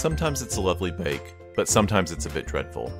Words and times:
Sometimes 0.00 0.40
it's 0.40 0.56
a 0.56 0.62
lovely 0.62 0.90
bake, 0.90 1.34
but 1.54 1.68
sometimes 1.68 2.10
it's 2.10 2.24
a 2.24 2.30
bit 2.30 2.46
dreadful. 2.46 2.90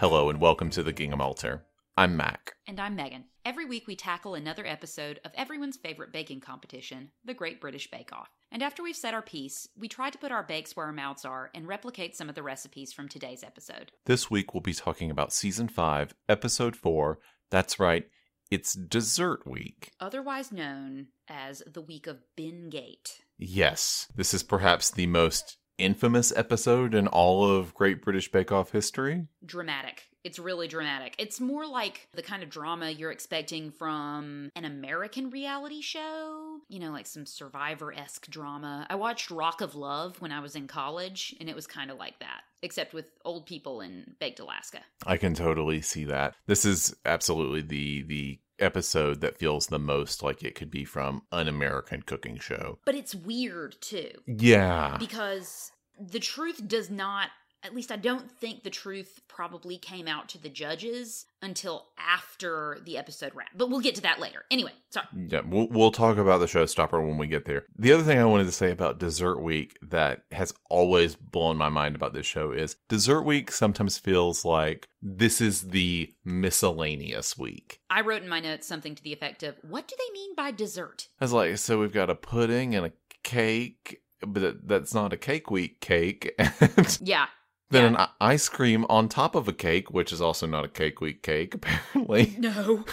Hello 0.00 0.28
and 0.28 0.40
welcome 0.40 0.70
to 0.70 0.82
the 0.82 0.92
Gingham 0.92 1.20
Altar. 1.20 1.62
I'm 1.96 2.16
Mack. 2.16 2.54
And 2.66 2.80
I'm 2.80 2.96
Megan. 2.96 3.26
Every 3.44 3.64
week 3.64 3.86
we 3.86 3.94
tackle 3.94 4.34
another 4.34 4.66
episode 4.66 5.20
of 5.24 5.30
everyone's 5.36 5.76
favorite 5.76 6.12
baking 6.12 6.40
competition, 6.40 7.12
the 7.24 7.32
Great 7.32 7.60
British 7.60 7.88
Bake 7.92 8.12
Off. 8.12 8.30
And 8.50 8.60
after 8.60 8.82
we've 8.82 8.96
said 8.96 9.14
our 9.14 9.22
piece, 9.22 9.68
we 9.78 9.86
try 9.86 10.10
to 10.10 10.18
put 10.18 10.32
our 10.32 10.42
bakes 10.42 10.74
where 10.74 10.86
our 10.86 10.92
mouths 10.92 11.24
are 11.24 11.48
and 11.54 11.68
replicate 11.68 12.16
some 12.16 12.28
of 12.28 12.34
the 12.34 12.42
recipes 12.42 12.92
from 12.92 13.08
today's 13.08 13.44
episode. 13.44 13.92
This 14.06 14.28
week 14.28 14.52
we'll 14.52 14.60
be 14.60 14.74
talking 14.74 15.12
about 15.12 15.32
Season 15.32 15.68
5, 15.68 16.12
Episode 16.28 16.74
4. 16.74 17.20
That's 17.52 17.78
right, 17.78 18.08
it's 18.50 18.72
Dessert 18.72 19.46
Week. 19.46 19.92
Otherwise 20.00 20.50
known 20.50 21.06
as 21.28 21.62
the 21.72 21.82
week 21.82 22.08
of 22.08 22.24
Bin 22.34 22.68
Gate. 22.68 23.20
Yes, 23.38 24.08
this 24.16 24.34
is 24.34 24.42
perhaps 24.42 24.90
the 24.90 25.06
most 25.06 25.57
infamous 25.78 26.32
episode 26.36 26.94
in 26.94 27.06
all 27.06 27.48
of 27.48 27.74
Great 27.74 28.02
British 28.02 28.30
Bake 28.30 28.52
Off 28.52 28.72
history. 28.72 29.26
Dramatic. 29.44 30.04
It's 30.24 30.38
really 30.38 30.68
dramatic. 30.68 31.14
It's 31.18 31.40
more 31.40 31.66
like 31.66 32.08
the 32.12 32.22
kind 32.22 32.42
of 32.42 32.50
drama 32.50 32.90
you're 32.90 33.12
expecting 33.12 33.70
from 33.70 34.50
an 34.56 34.64
American 34.64 35.30
reality 35.30 35.80
show, 35.80 36.58
you 36.68 36.80
know, 36.80 36.90
like 36.90 37.06
some 37.06 37.24
survivor 37.24 37.94
esque 37.94 38.28
drama. 38.28 38.86
I 38.90 38.96
watched 38.96 39.30
Rock 39.30 39.60
of 39.60 39.74
Love 39.74 40.20
when 40.20 40.32
I 40.32 40.40
was 40.40 40.56
in 40.56 40.66
college, 40.66 41.34
and 41.40 41.48
it 41.48 41.54
was 41.54 41.66
kind 41.66 41.90
of 41.90 41.98
like 41.98 42.18
that, 42.18 42.42
except 42.62 42.92
with 42.92 43.06
old 43.24 43.46
people 43.46 43.80
in 43.80 44.16
baked 44.18 44.40
Alaska. 44.40 44.80
I 45.06 45.16
can 45.16 45.34
totally 45.34 45.80
see 45.80 46.04
that. 46.04 46.34
This 46.46 46.64
is 46.64 46.94
absolutely 47.06 47.62
the 47.62 48.02
the 48.02 48.38
episode 48.58 49.20
that 49.20 49.38
feels 49.38 49.68
the 49.68 49.78
most 49.78 50.22
like 50.22 50.42
it 50.42 50.54
could 50.54 50.70
be 50.70 50.84
from 50.84 51.22
an 51.32 51.48
American 51.48 52.02
cooking 52.02 52.38
show. 52.38 52.78
But 52.84 52.96
it's 52.96 53.14
weird 53.14 53.80
too. 53.80 54.10
Yeah. 54.26 54.96
Because 54.98 55.72
the 55.98 56.20
truth 56.20 56.66
does 56.66 56.90
not 56.90 57.30
at 57.62 57.74
least 57.74 57.90
I 57.90 57.96
don't 57.96 58.30
think 58.30 58.62
the 58.62 58.70
truth 58.70 59.20
probably 59.26 59.78
came 59.78 60.06
out 60.06 60.28
to 60.30 60.38
the 60.38 60.48
judges 60.48 61.26
until 61.42 61.86
after 61.98 62.78
the 62.84 62.96
episode 62.96 63.34
wrapped. 63.34 63.58
But 63.58 63.68
we'll 63.68 63.80
get 63.80 63.96
to 63.96 64.02
that 64.02 64.20
later. 64.20 64.44
Anyway, 64.50 64.72
sorry. 64.90 65.06
Mm, 65.14 65.32
yeah, 65.32 65.40
we'll, 65.44 65.68
we'll 65.68 65.90
talk 65.90 66.18
about 66.18 66.38
the 66.38 66.46
showstopper 66.46 67.04
when 67.04 67.18
we 67.18 67.26
get 67.26 67.46
there. 67.46 67.64
The 67.76 67.92
other 67.92 68.04
thing 68.04 68.18
I 68.18 68.24
wanted 68.24 68.44
to 68.44 68.52
say 68.52 68.70
about 68.70 68.98
Dessert 68.98 69.40
Week 69.40 69.76
that 69.82 70.22
has 70.30 70.54
always 70.70 71.16
blown 71.16 71.56
my 71.56 71.68
mind 71.68 71.96
about 71.96 72.12
this 72.12 72.26
show 72.26 72.52
is 72.52 72.76
Dessert 72.88 73.22
Week 73.22 73.50
sometimes 73.50 73.98
feels 73.98 74.44
like 74.44 74.88
this 75.02 75.40
is 75.40 75.62
the 75.62 76.14
miscellaneous 76.24 77.36
week. 77.36 77.80
I 77.90 78.02
wrote 78.02 78.22
in 78.22 78.28
my 78.28 78.40
notes 78.40 78.66
something 78.66 78.94
to 78.94 79.02
the 79.02 79.12
effect 79.12 79.42
of, 79.42 79.56
What 79.62 79.88
do 79.88 79.96
they 79.98 80.12
mean 80.12 80.34
by 80.36 80.52
dessert? 80.52 81.08
I 81.20 81.24
was 81.24 81.32
like, 81.32 81.56
so 81.58 81.80
we've 81.80 81.92
got 81.92 82.10
a 82.10 82.14
pudding 82.14 82.74
and 82.74 82.86
a 82.86 82.92
cake. 83.22 84.00
But 84.26 84.66
that's 84.66 84.94
not 84.94 85.12
a 85.12 85.16
cake 85.16 85.50
week 85.50 85.80
cake. 85.80 86.34
yeah, 87.00 87.26
then 87.70 87.92
Yeah. 87.94 88.02
an 88.04 88.08
ice 88.20 88.48
cream 88.48 88.84
on 88.88 89.08
top 89.08 89.34
of 89.34 89.46
a 89.48 89.52
cake, 89.52 89.90
which 89.90 90.12
is 90.12 90.20
also 90.20 90.46
not 90.46 90.64
a 90.64 90.68
cake 90.68 91.00
week 91.00 91.22
cake, 91.22 91.54
apparently. 91.56 92.34
No. 92.38 92.84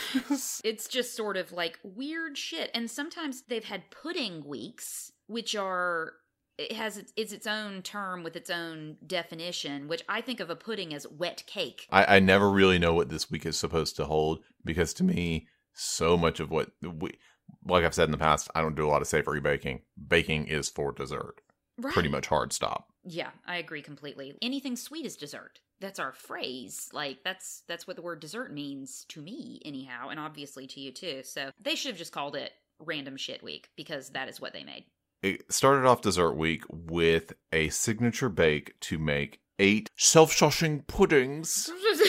it's 0.64 0.88
just 0.88 1.16
sort 1.16 1.38
of 1.38 1.52
like 1.52 1.80
weird 1.84 2.38
shit. 2.38 2.70
And 2.74 2.90
sometimes 2.92 3.44
they've 3.48 3.64
had 3.64 3.90
pudding 3.92 4.44
weeks, 4.46 5.12
which 5.28 5.56
are 5.56 6.14
it 6.58 6.72
has 6.72 6.98
its, 6.98 7.12
it's 7.18 7.34
its 7.34 7.48
own 7.48 7.82
term 7.82 8.24
with 8.24 8.36
its 8.38 8.50
own 8.50 8.96
definition, 9.06 9.90
which 9.90 10.04
I 10.08 10.22
think 10.22 10.40
of 10.40 10.50
a 10.50 10.56
pudding 10.56 10.94
as 10.94 11.06
wet 11.06 11.44
cake. 11.48 11.86
I, 11.92 12.16
I 12.16 12.20
never 12.22 12.50
really 12.50 12.80
know 12.80 12.94
what 12.94 13.10
this 13.10 13.30
week 13.30 13.46
is 13.46 13.58
supposed 13.58 13.98
to 13.98 14.06
hold 14.06 14.40
because 14.64 14.94
to 14.96 15.04
me, 15.04 15.48
so 15.74 16.16
much 16.16 16.40
of 16.40 16.52
what 16.52 16.70
we, 16.82 17.18
like 17.66 17.84
I've 17.84 17.94
said 17.94 18.06
in 18.06 18.12
the 18.12 18.18
past, 18.18 18.50
I 18.56 18.62
don't 18.62 18.76
do 18.76 18.86
a 18.86 18.90
lot 18.90 19.02
of 19.02 19.08
savory 19.08 19.42
baking. 19.42 19.82
Baking 20.08 20.48
is 20.48 20.70
for 20.70 20.92
dessert, 20.92 21.42
Right. 21.78 21.94
pretty 21.94 22.10
much 22.10 22.28
hard 22.28 22.54
stop. 22.54 22.90
Yeah, 23.04 23.30
I 23.46 23.58
agree 23.58 23.82
completely. 23.82 24.36
Anything 24.42 24.76
sweet 24.76 25.06
is 25.06 25.16
dessert. 25.16 25.60
That's 25.82 26.00
our 26.00 26.14
phrase. 26.14 26.90
Like 26.94 27.20
that's 27.24 27.64
that's 27.68 27.86
what 27.86 27.96
the 27.98 28.02
word 28.02 28.20
dessert 28.22 28.54
means 28.54 29.06
to 29.10 29.22
me 29.22 29.62
anyhow, 29.66 30.10
and 30.10 30.20
obviously 30.20 30.68
to 30.68 30.80
you 30.80 30.92
too. 30.92 31.22
So 31.24 31.52
they 31.62 31.76
should 31.76 31.90
have 31.90 31.98
just 31.98 32.14
called 32.14 32.36
it 32.36 32.52
random 32.80 33.18
shit 33.18 33.44
week 33.44 33.70
because 33.76 34.10
that 34.12 34.30
is 34.30 34.40
what 34.40 34.54
they 34.54 34.64
made. 34.64 34.86
It 35.22 35.52
started 35.52 35.86
off 35.88 36.02
dessert 36.02 36.34
week 36.34 36.64
with 36.70 37.34
a 37.52 37.70
signature 37.70 38.30
bake 38.30 38.80
to 38.82 38.98
make 39.00 39.40
eight 39.60 39.90
self-shushing 39.98 40.86
puddings. 40.88 41.70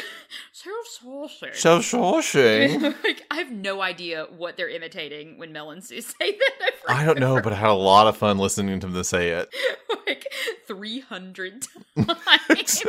Self-saucing. 0.53 1.55
Self-shushing. 1.55 2.95
like 3.05 3.25
I 3.31 3.37
have 3.37 3.51
no 3.51 3.81
idea 3.81 4.27
what 4.37 4.57
they're 4.57 4.69
imitating 4.69 5.39
when 5.39 5.53
Mel 5.53 5.71
and 5.71 5.85
Sue 5.85 6.01
say 6.01 6.33
that. 6.39 6.73
I 6.89 7.05
don't 7.05 7.19
know, 7.19 7.41
but 7.41 7.53
I 7.53 7.57
had 7.57 7.71
a 7.71 7.75
lot 7.75 8.07
of 8.07 8.17
fun 8.17 8.39
listening 8.39 8.81
to 8.81 8.87
them 8.87 9.05
say 9.05 9.31
it. 9.31 9.55
like 10.07 10.27
three 10.67 11.01
hundred 11.01 11.67
times. 11.97 12.85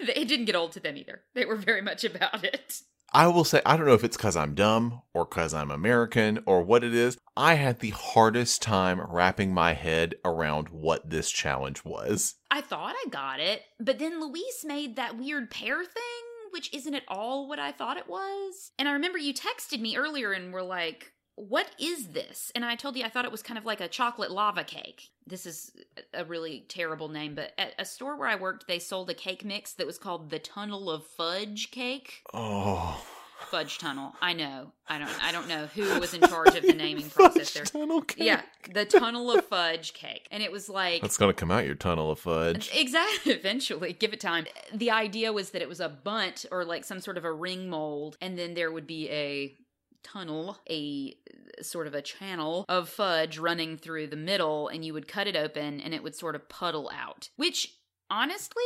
it 0.00 0.28
didn't 0.28 0.46
get 0.46 0.56
old 0.56 0.72
to 0.72 0.80
them 0.80 0.96
either. 0.96 1.22
They 1.34 1.44
were 1.44 1.56
very 1.56 1.82
much 1.82 2.04
about 2.04 2.44
it. 2.44 2.82
I 3.14 3.28
will 3.28 3.44
say, 3.44 3.62
I 3.64 3.76
don't 3.76 3.86
know 3.86 3.94
if 3.94 4.02
it's 4.02 4.16
because 4.16 4.36
I'm 4.36 4.56
dumb 4.56 5.02
or 5.14 5.24
because 5.24 5.54
I'm 5.54 5.70
American 5.70 6.40
or 6.46 6.64
what 6.64 6.82
it 6.82 6.92
is. 6.92 7.16
I 7.36 7.54
had 7.54 7.78
the 7.78 7.90
hardest 7.90 8.60
time 8.60 9.00
wrapping 9.00 9.54
my 9.54 9.72
head 9.72 10.16
around 10.24 10.70
what 10.70 11.08
this 11.08 11.30
challenge 11.30 11.84
was. 11.84 12.34
I 12.50 12.60
thought 12.60 12.96
I 13.06 13.08
got 13.10 13.38
it, 13.38 13.62
but 13.78 14.00
then 14.00 14.20
Luis 14.20 14.64
made 14.64 14.96
that 14.96 15.16
weird 15.16 15.48
pear 15.48 15.84
thing, 15.84 16.24
which 16.50 16.74
isn't 16.74 16.94
at 16.94 17.04
all 17.06 17.48
what 17.48 17.60
I 17.60 17.70
thought 17.70 17.98
it 17.98 18.08
was. 18.08 18.72
And 18.80 18.88
I 18.88 18.92
remember 18.92 19.18
you 19.18 19.32
texted 19.32 19.80
me 19.80 19.96
earlier 19.96 20.32
and 20.32 20.52
were 20.52 20.62
like, 20.64 21.12
what 21.36 21.70
is 21.78 22.08
this? 22.08 22.52
And 22.54 22.64
I 22.64 22.76
told 22.76 22.96
you 22.96 23.04
I 23.04 23.08
thought 23.08 23.24
it 23.24 23.32
was 23.32 23.42
kind 23.42 23.58
of 23.58 23.64
like 23.64 23.80
a 23.80 23.88
chocolate 23.88 24.30
lava 24.30 24.64
cake. 24.64 25.10
This 25.26 25.46
is 25.46 25.72
a 26.12 26.24
really 26.24 26.64
terrible 26.68 27.08
name, 27.08 27.34
but 27.34 27.52
at 27.58 27.72
a 27.78 27.84
store 27.84 28.16
where 28.16 28.28
I 28.28 28.36
worked, 28.36 28.68
they 28.68 28.78
sold 28.78 29.10
a 29.10 29.14
cake 29.14 29.44
mix 29.44 29.72
that 29.74 29.86
was 29.86 29.98
called 29.98 30.30
the 30.30 30.38
Tunnel 30.38 30.90
of 30.90 31.06
Fudge 31.06 31.70
cake. 31.70 32.22
Oh. 32.32 33.04
Fudge 33.50 33.78
Tunnel. 33.78 34.14
I 34.22 34.32
know. 34.32 34.72
I 34.88 34.98
don't. 34.98 35.24
I 35.24 35.32
don't 35.32 35.48
know 35.48 35.66
who 35.66 35.82
was 36.00 36.14
in 36.14 36.20
charge 36.22 36.54
of 36.54 36.62
the 36.62 36.72
naming 36.72 37.10
process 37.10 37.52
there. 37.52 37.64
Tunnel 37.64 38.00
cake. 38.02 38.24
Yeah, 38.24 38.42
the 38.72 38.84
Tunnel 38.84 39.30
of 39.30 39.44
Fudge 39.46 39.92
cake, 39.92 40.28
and 40.30 40.42
it 40.42 40.50
was 40.50 40.68
like 40.68 41.02
That's 41.02 41.16
going 41.16 41.30
to 41.30 41.38
come 41.38 41.50
out 41.50 41.66
your 41.66 41.74
tunnel 41.74 42.10
of 42.10 42.18
fudge. 42.18 42.70
Exactly. 42.74 43.32
Eventually, 43.34 43.92
give 43.92 44.12
it 44.12 44.20
time. 44.20 44.46
The 44.72 44.90
idea 44.90 45.32
was 45.32 45.50
that 45.50 45.62
it 45.62 45.68
was 45.68 45.80
a 45.80 45.88
Bundt 45.88 46.46
or 46.50 46.64
like 46.64 46.84
some 46.84 47.00
sort 47.00 47.18
of 47.18 47.24
a 47.24 47.32
ring 47.32 47.68
mold, 47.68 48.16
and 48.20 48.38
then 48.38 48.54
there 48.54 48.72
would 48.72 48.86
be 48.86 49.10
a 49.10 49.54
tunnel, 50.04 50.58
a 50.70 51.16
sort 51.60 51.86
of 51.86 51.94
a 51.94 52.02
channel 52.02 52.64
of 52.68 52.88
fudge 52.88 53.38
running 53.38 53.76
through 53.76 54.06
the 54.06 54.16
middle, 54.16 54.68
and 54.68 54.84
you 54.84 54.92
would 54.92 55.08
cut 55.08 55.26
it 55.26 55.36
open 55.36 55.80
and 55.80 55.92
it 55.94 56.02
would 56.02 56.14
sort 56.14 56.36
of 56.36 56.48
puddle 56.48 56.90
out. 56.94 57.30
Which, 57.36 57.76
honestly, 58.10 58.62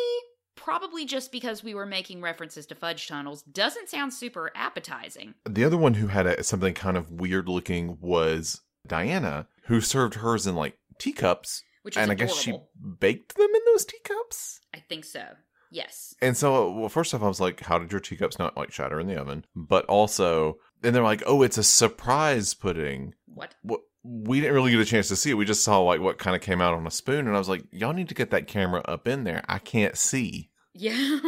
probably 0.55 1.07
just 1.07 1.31
because 1.33 1.63
we 1.63 1.75
were 1.75 1.87
making 1.87 2.21
references 2.21 2.67
to 2.67 2.75
fudge 2.75 3.07
tunnels, 3.07 3.43
doesn't 3.43 3.89
sound 3.89 4.13
super 4.13 4.51
appetizing. 4.55 5.35
The 5.49 5.65
other 5.65 5.77
one 5.77 5.95
who 5.95 6.09
had 6.09 6.27
a, 6.27 6.43
something 6.43 6.75
kind 6.75 6.97
of 6.97 7.11
weird 7.13 7.49
looking 7.49 7.97
was 8.01 8.61
Diana, 8.87 9.47
who 9.67 9.81
served 9.81 10.15
hers 10.15 10.47
in 10.47 10.55
like 10.55 10.77
teacups. 10.99 11.63
Which 11.83 11.97
is 11.97 12.03
And 12.03 12.11
I 12.11 12.17
guess 12.17 12.37
she 12.37 12.59
baked 12.99 13.37
them 13.37 13.49
in 13.55 13.61
those 13.67 13.85
teacups. 13.85 14.61
I 14.75 14.81
think 14.81 15.05
so. 15.05 15.23
Yes. 15.71 16.15
And 16.21 16.37
so, 16.37 16.73
well, 16.73 16.89
first 16.89 17.15
off, 17.15 17.23
I 17.23 17.29
was 17.29 17.41
like, 17.41 17.61
how 17.61 17.79
did 17.79 17.93
your 17.93 18.01
teacups 18.01 18.39
not 18.39 18.57
like 18.57 18.73
shatter 18.73 18.99
in 18.99 19.07
the 19.07 19.17
oven? 19.21 19.45
But 19.55 19.85
also, 19.87 20.59
then 20.83 20.93
they're 20.93 21.03
like, 21.03 21.23
oh, 21.27 21.43
it's 21.43 21.59
a 21.59 21.63
surprise 21.63 22.55
pudding. 22.55 23.15
What? 23.27 23.55
What? 23.63 23.81
We 24.05 24.41
didn't 24.41 24.55
really 24.55 24.71
get 24.71 24.81
a 24.81 24.85
chance 24.85 25.09
to 25.09 25.17
see 25.17 25.31
it. 25.31 25.35
We 25.35 25.45
just 25.45 25.65
saw 25.65 25.81
like 25.81 26.01
what 26.01 26.19
kind 26.19 26.37
of 26.37 26.41
came 26.43 26.61
out 26.61 26.75
on 26.75 26.87
a 26.87 26.91
spoon, 26.91 27.27
and 27.27 27.35
I 27.35 27.39
was 27.39 27.49
like, 27.49 27.65
y'all 27.73 27.93
need 27.93 28.09
to 28.09 28.15
get 28.15 28.31
that 28.31 28.47
camera 28.47 28.83
up 28.87 29.07
in 29.07 29.25
there. 29.25 29.45
I 29.49 29.59
can't 29.59 29.97
see. 29.97 30.51
Yeah. 30.75 30.93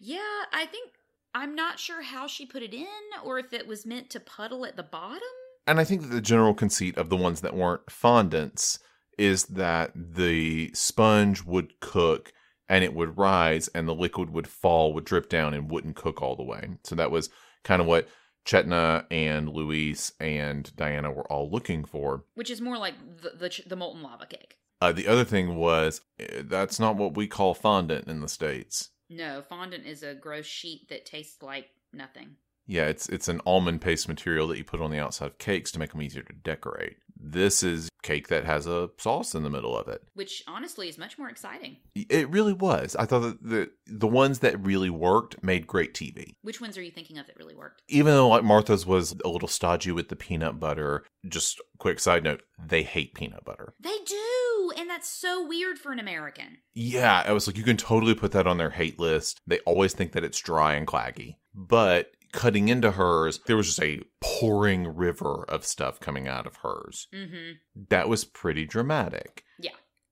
yeah, 0.00 0.42
I 0.52 0.66
think 0.70 0.90
I'm 1.34 1.54
not 1.54 1.78
sure 1.78 2.02
how 2.02 2.26
she 2.26 2.46
put 2.46 2.62
it 2.62 2.74
in 2.74 2.86
or 3.24 3.38
if 3.38 3.52
it 3.52 3.66
was 3.66 3.86
meant 3.86 4.10
to 4.10 4.20
puddle 4.20 4.64
at 4.64 4.76
the 4.76 4.82
bottom. 4.82 5.20
And 5.66 5.80
I 5.80 5.84
think 5.84 6.02
that 6.02 6.08
the 6.08 6.20
general 6.20 6.54
conceit 6.54 6.96
of 6.96 7.08
the 7.08 7.16
ones 7.16 7.40
that 7.40 7.56
weren't 7.56 7.86
fondants 7.86 8.78
is 9.18 9.44
that 9.44 9.92
the 9.94 10.70
sponge 10.74 11.42
would 11.44 11.80
cook 11.80 12.32
and 12.68 12.84
it 12.84 12.94
would 12.94 13.16
rise 13.16 13.68
and 13.68 13.88
the 13.88 13.94
liquid 13.94 14.30
would 14.30 14.48
fall, 14.48 14.92
would 14.92 15.04
drip 15.04 15.28
down 15.28 15.54
and 15.54 15.70
wouldn't 15.70 15.96
cook 15.96 16.22
all 16.22 16.36
the 16.36 16.42
way. 16.42 16.68
So 16.84 16.94
that 16.94 17.10
was 17.10 17.30
kind 17.64 17.80
of 17.80 17.88
what 17.88 18.08
Chetna 18.46 19.04
and 19.10 19.48
Luis 19.48 20.12
and 20.20 20.74
Diana 20.76 21.10
were 21.10 21.30
all 21.30 21.50
looking 21.50 21.84
for. 21.84 22.24
Which 22.34 22.50
is 22.50 22.60
more 22.60 22.78
like 22.78 22.94
the 23.20 23.30
the, 23.30 23.62
the 23.66 23.76
molten 23.76 24.02
lava 24.02 24.26
cake. 24.26 24.56
Uh, 24.80 24.92
the 24.92 25.08
other 25.08 25.24
thing 25.24 25.56
was 25.56 26.02
eh, 26.18 26.42
that's 26.44 26.78
not 26.78 26.96
what 26.96 27.16
we 27.16 27.26
call 27.26 27.54
fondant 27.54 28.08
in 28.08 28.20
the 28.20 28.28
states. 28.28 28.90
No, 29.08 29.42
fondant 29.42 29.86
is 29.86 30.02
a 30.02 30.14
gross 30.14 30.46
sheet 30.46 30.88
that 30.88 31.06
tastes 31.06 31.42
like 31.42 31.68
nothing. 31.92 32.36
Yeah, 32.66 32.86
it's 32.86 33.08
it's 33.08 33.28
an 33.28 33.40
almond 33.46 33.80
paste 33.80 34.08
material 34.08 34.48
that 34.48 34.58
you 34.58 34.64
put 34.64 34.80
on 34.80 34.90
the 34.90 34.98
outside 34.98 35.26
of 35.26 35.38
cakes 35.38 35.70
to 35.72 35.78
make 35.78 35.92
them 35.92 36.02
easier 36.02 36.22
to 36.22 36.32
decorate. 36.32 36.96
This 37.18 37.62
is 37.62 37.88
cake 38.02 38.28
that 38.28 38.44
has 38.44 38.66
a 38.66 38.88
sauce 38.98 39.34
in 39.34 39.42
the 39.42 39.50
middle 39.50 39.76
of 39.76 39.88
it. 39.88 40.02
Which 40.14 40.44
honestly 40.46 40.88
is 40.88 40.98
much 40.98 41.18
more 41.18 41.28
exciting. 41.28 41.78
It 41.94 42.28
really 42.30 42.52
was. 42.52 42.94
I 42.96 43.04
thought 43.04 43.20
that 43.20 43.42
the 43.42 43.70
the 43.86 44.06
ones 44.06 44.40
that 44.40 44.64
really 44.64 44.90
worked 44.90 45.42
made 45.42 45.66
great 45.66 45.94
TV. 45.94 46.34
Which 46.42 46.60
ones 46.60 46.76
are 46.76 46.82
you 46.82 46.90
thinking 46.90 47.18
of 47.18 47.26
that 47.26 47.36
really 47.36 47.54
worked? 47.54 47.82
Even 47.88 48.12
though 48.12 48.28
like 48.28 48.44
Martha's 48.44 48.86
was 48.86 49.14
a 49.24 49.28
little 49.28 49.48
stodgy 49.48 49.92
with 49.92 50.08
the 50.08 50.16
peanut 50.16 50.60
butter. 50.60 51.04
Just 51.28 51.60
quick 51.78 51.98
side 51.98 52.22
note, 52.22 52.42
they 52.64 52.84
hate 52.84 53.14
peanut 53.14 53.44
butter. 53.44 53.74
They 53.80 53.96
do, 54.06 54.72
and 54.78 54.88
that's 54.88 55.08
so 55.08 55.44
weird 55.44 55.78
for 55.78 55.90
an 55.90 55.98
American. 55.98 56.58
Yeah, 56.74 57.24
I 57.26 57.32
was 57.32 57.46
like, 57.48 57.56
you 57.56 57.64
can 57.64 57.76
totally 57.76 58.14
put 58.14 58.30
that 58.32 58.46
on 58.46 58.58
their 58.58 58.70
hate 58.70 59.00
list. 59.00 59.40
They 59.46 59.58
always 59.60 59.92
think 59.92 60.12
that 60.12 60.22
it's 60.22 60.38
dry 60.38 60.74
and 60.74 60.86
claggy. 60.86 61.36
But 61.52 62.12
cutting 62.36 62.68
into 62.68 62.92
hers, 62.92 63.40
there 63.46 63.56
was 63.56 63.66
just 63.66 63.82
a 63.82 64.02
pouring 64.20 64.94
river 64.94 65.46
of 65.48 65.64
stuff 65.64 65.98
coming 65.98 66.28
out 66.28 66.46
of 66.46 66.56
hers. 66.56 67.08
Mm-hmm. 67.12 67.52
That 67.88 68.10
was 68.10 68.26
pretty 68.26 68.66
dramatic. 68.66 69.42
Yeah. 69.58 69.70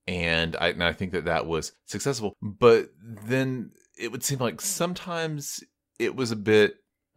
And 0.09 0.57
I, 0.57 0.69
and 0.69 0.83
I 0.83 0.95
think 0.95 1.13
that 1.13 1.27
that 1.27 1.47
was 1.47 1.73
successful. 1.85 2.33
But 2.43 2.89
then 2.99 3.73
it 3.99 4.11
would 4.11 4.25
seem 4.25 4.39
like 4.39 4.63
sometimes 4.63 5.63
it 5.99 6.17
was 6.17 6.31
a 6.31 6.37
bit 6.37 6.77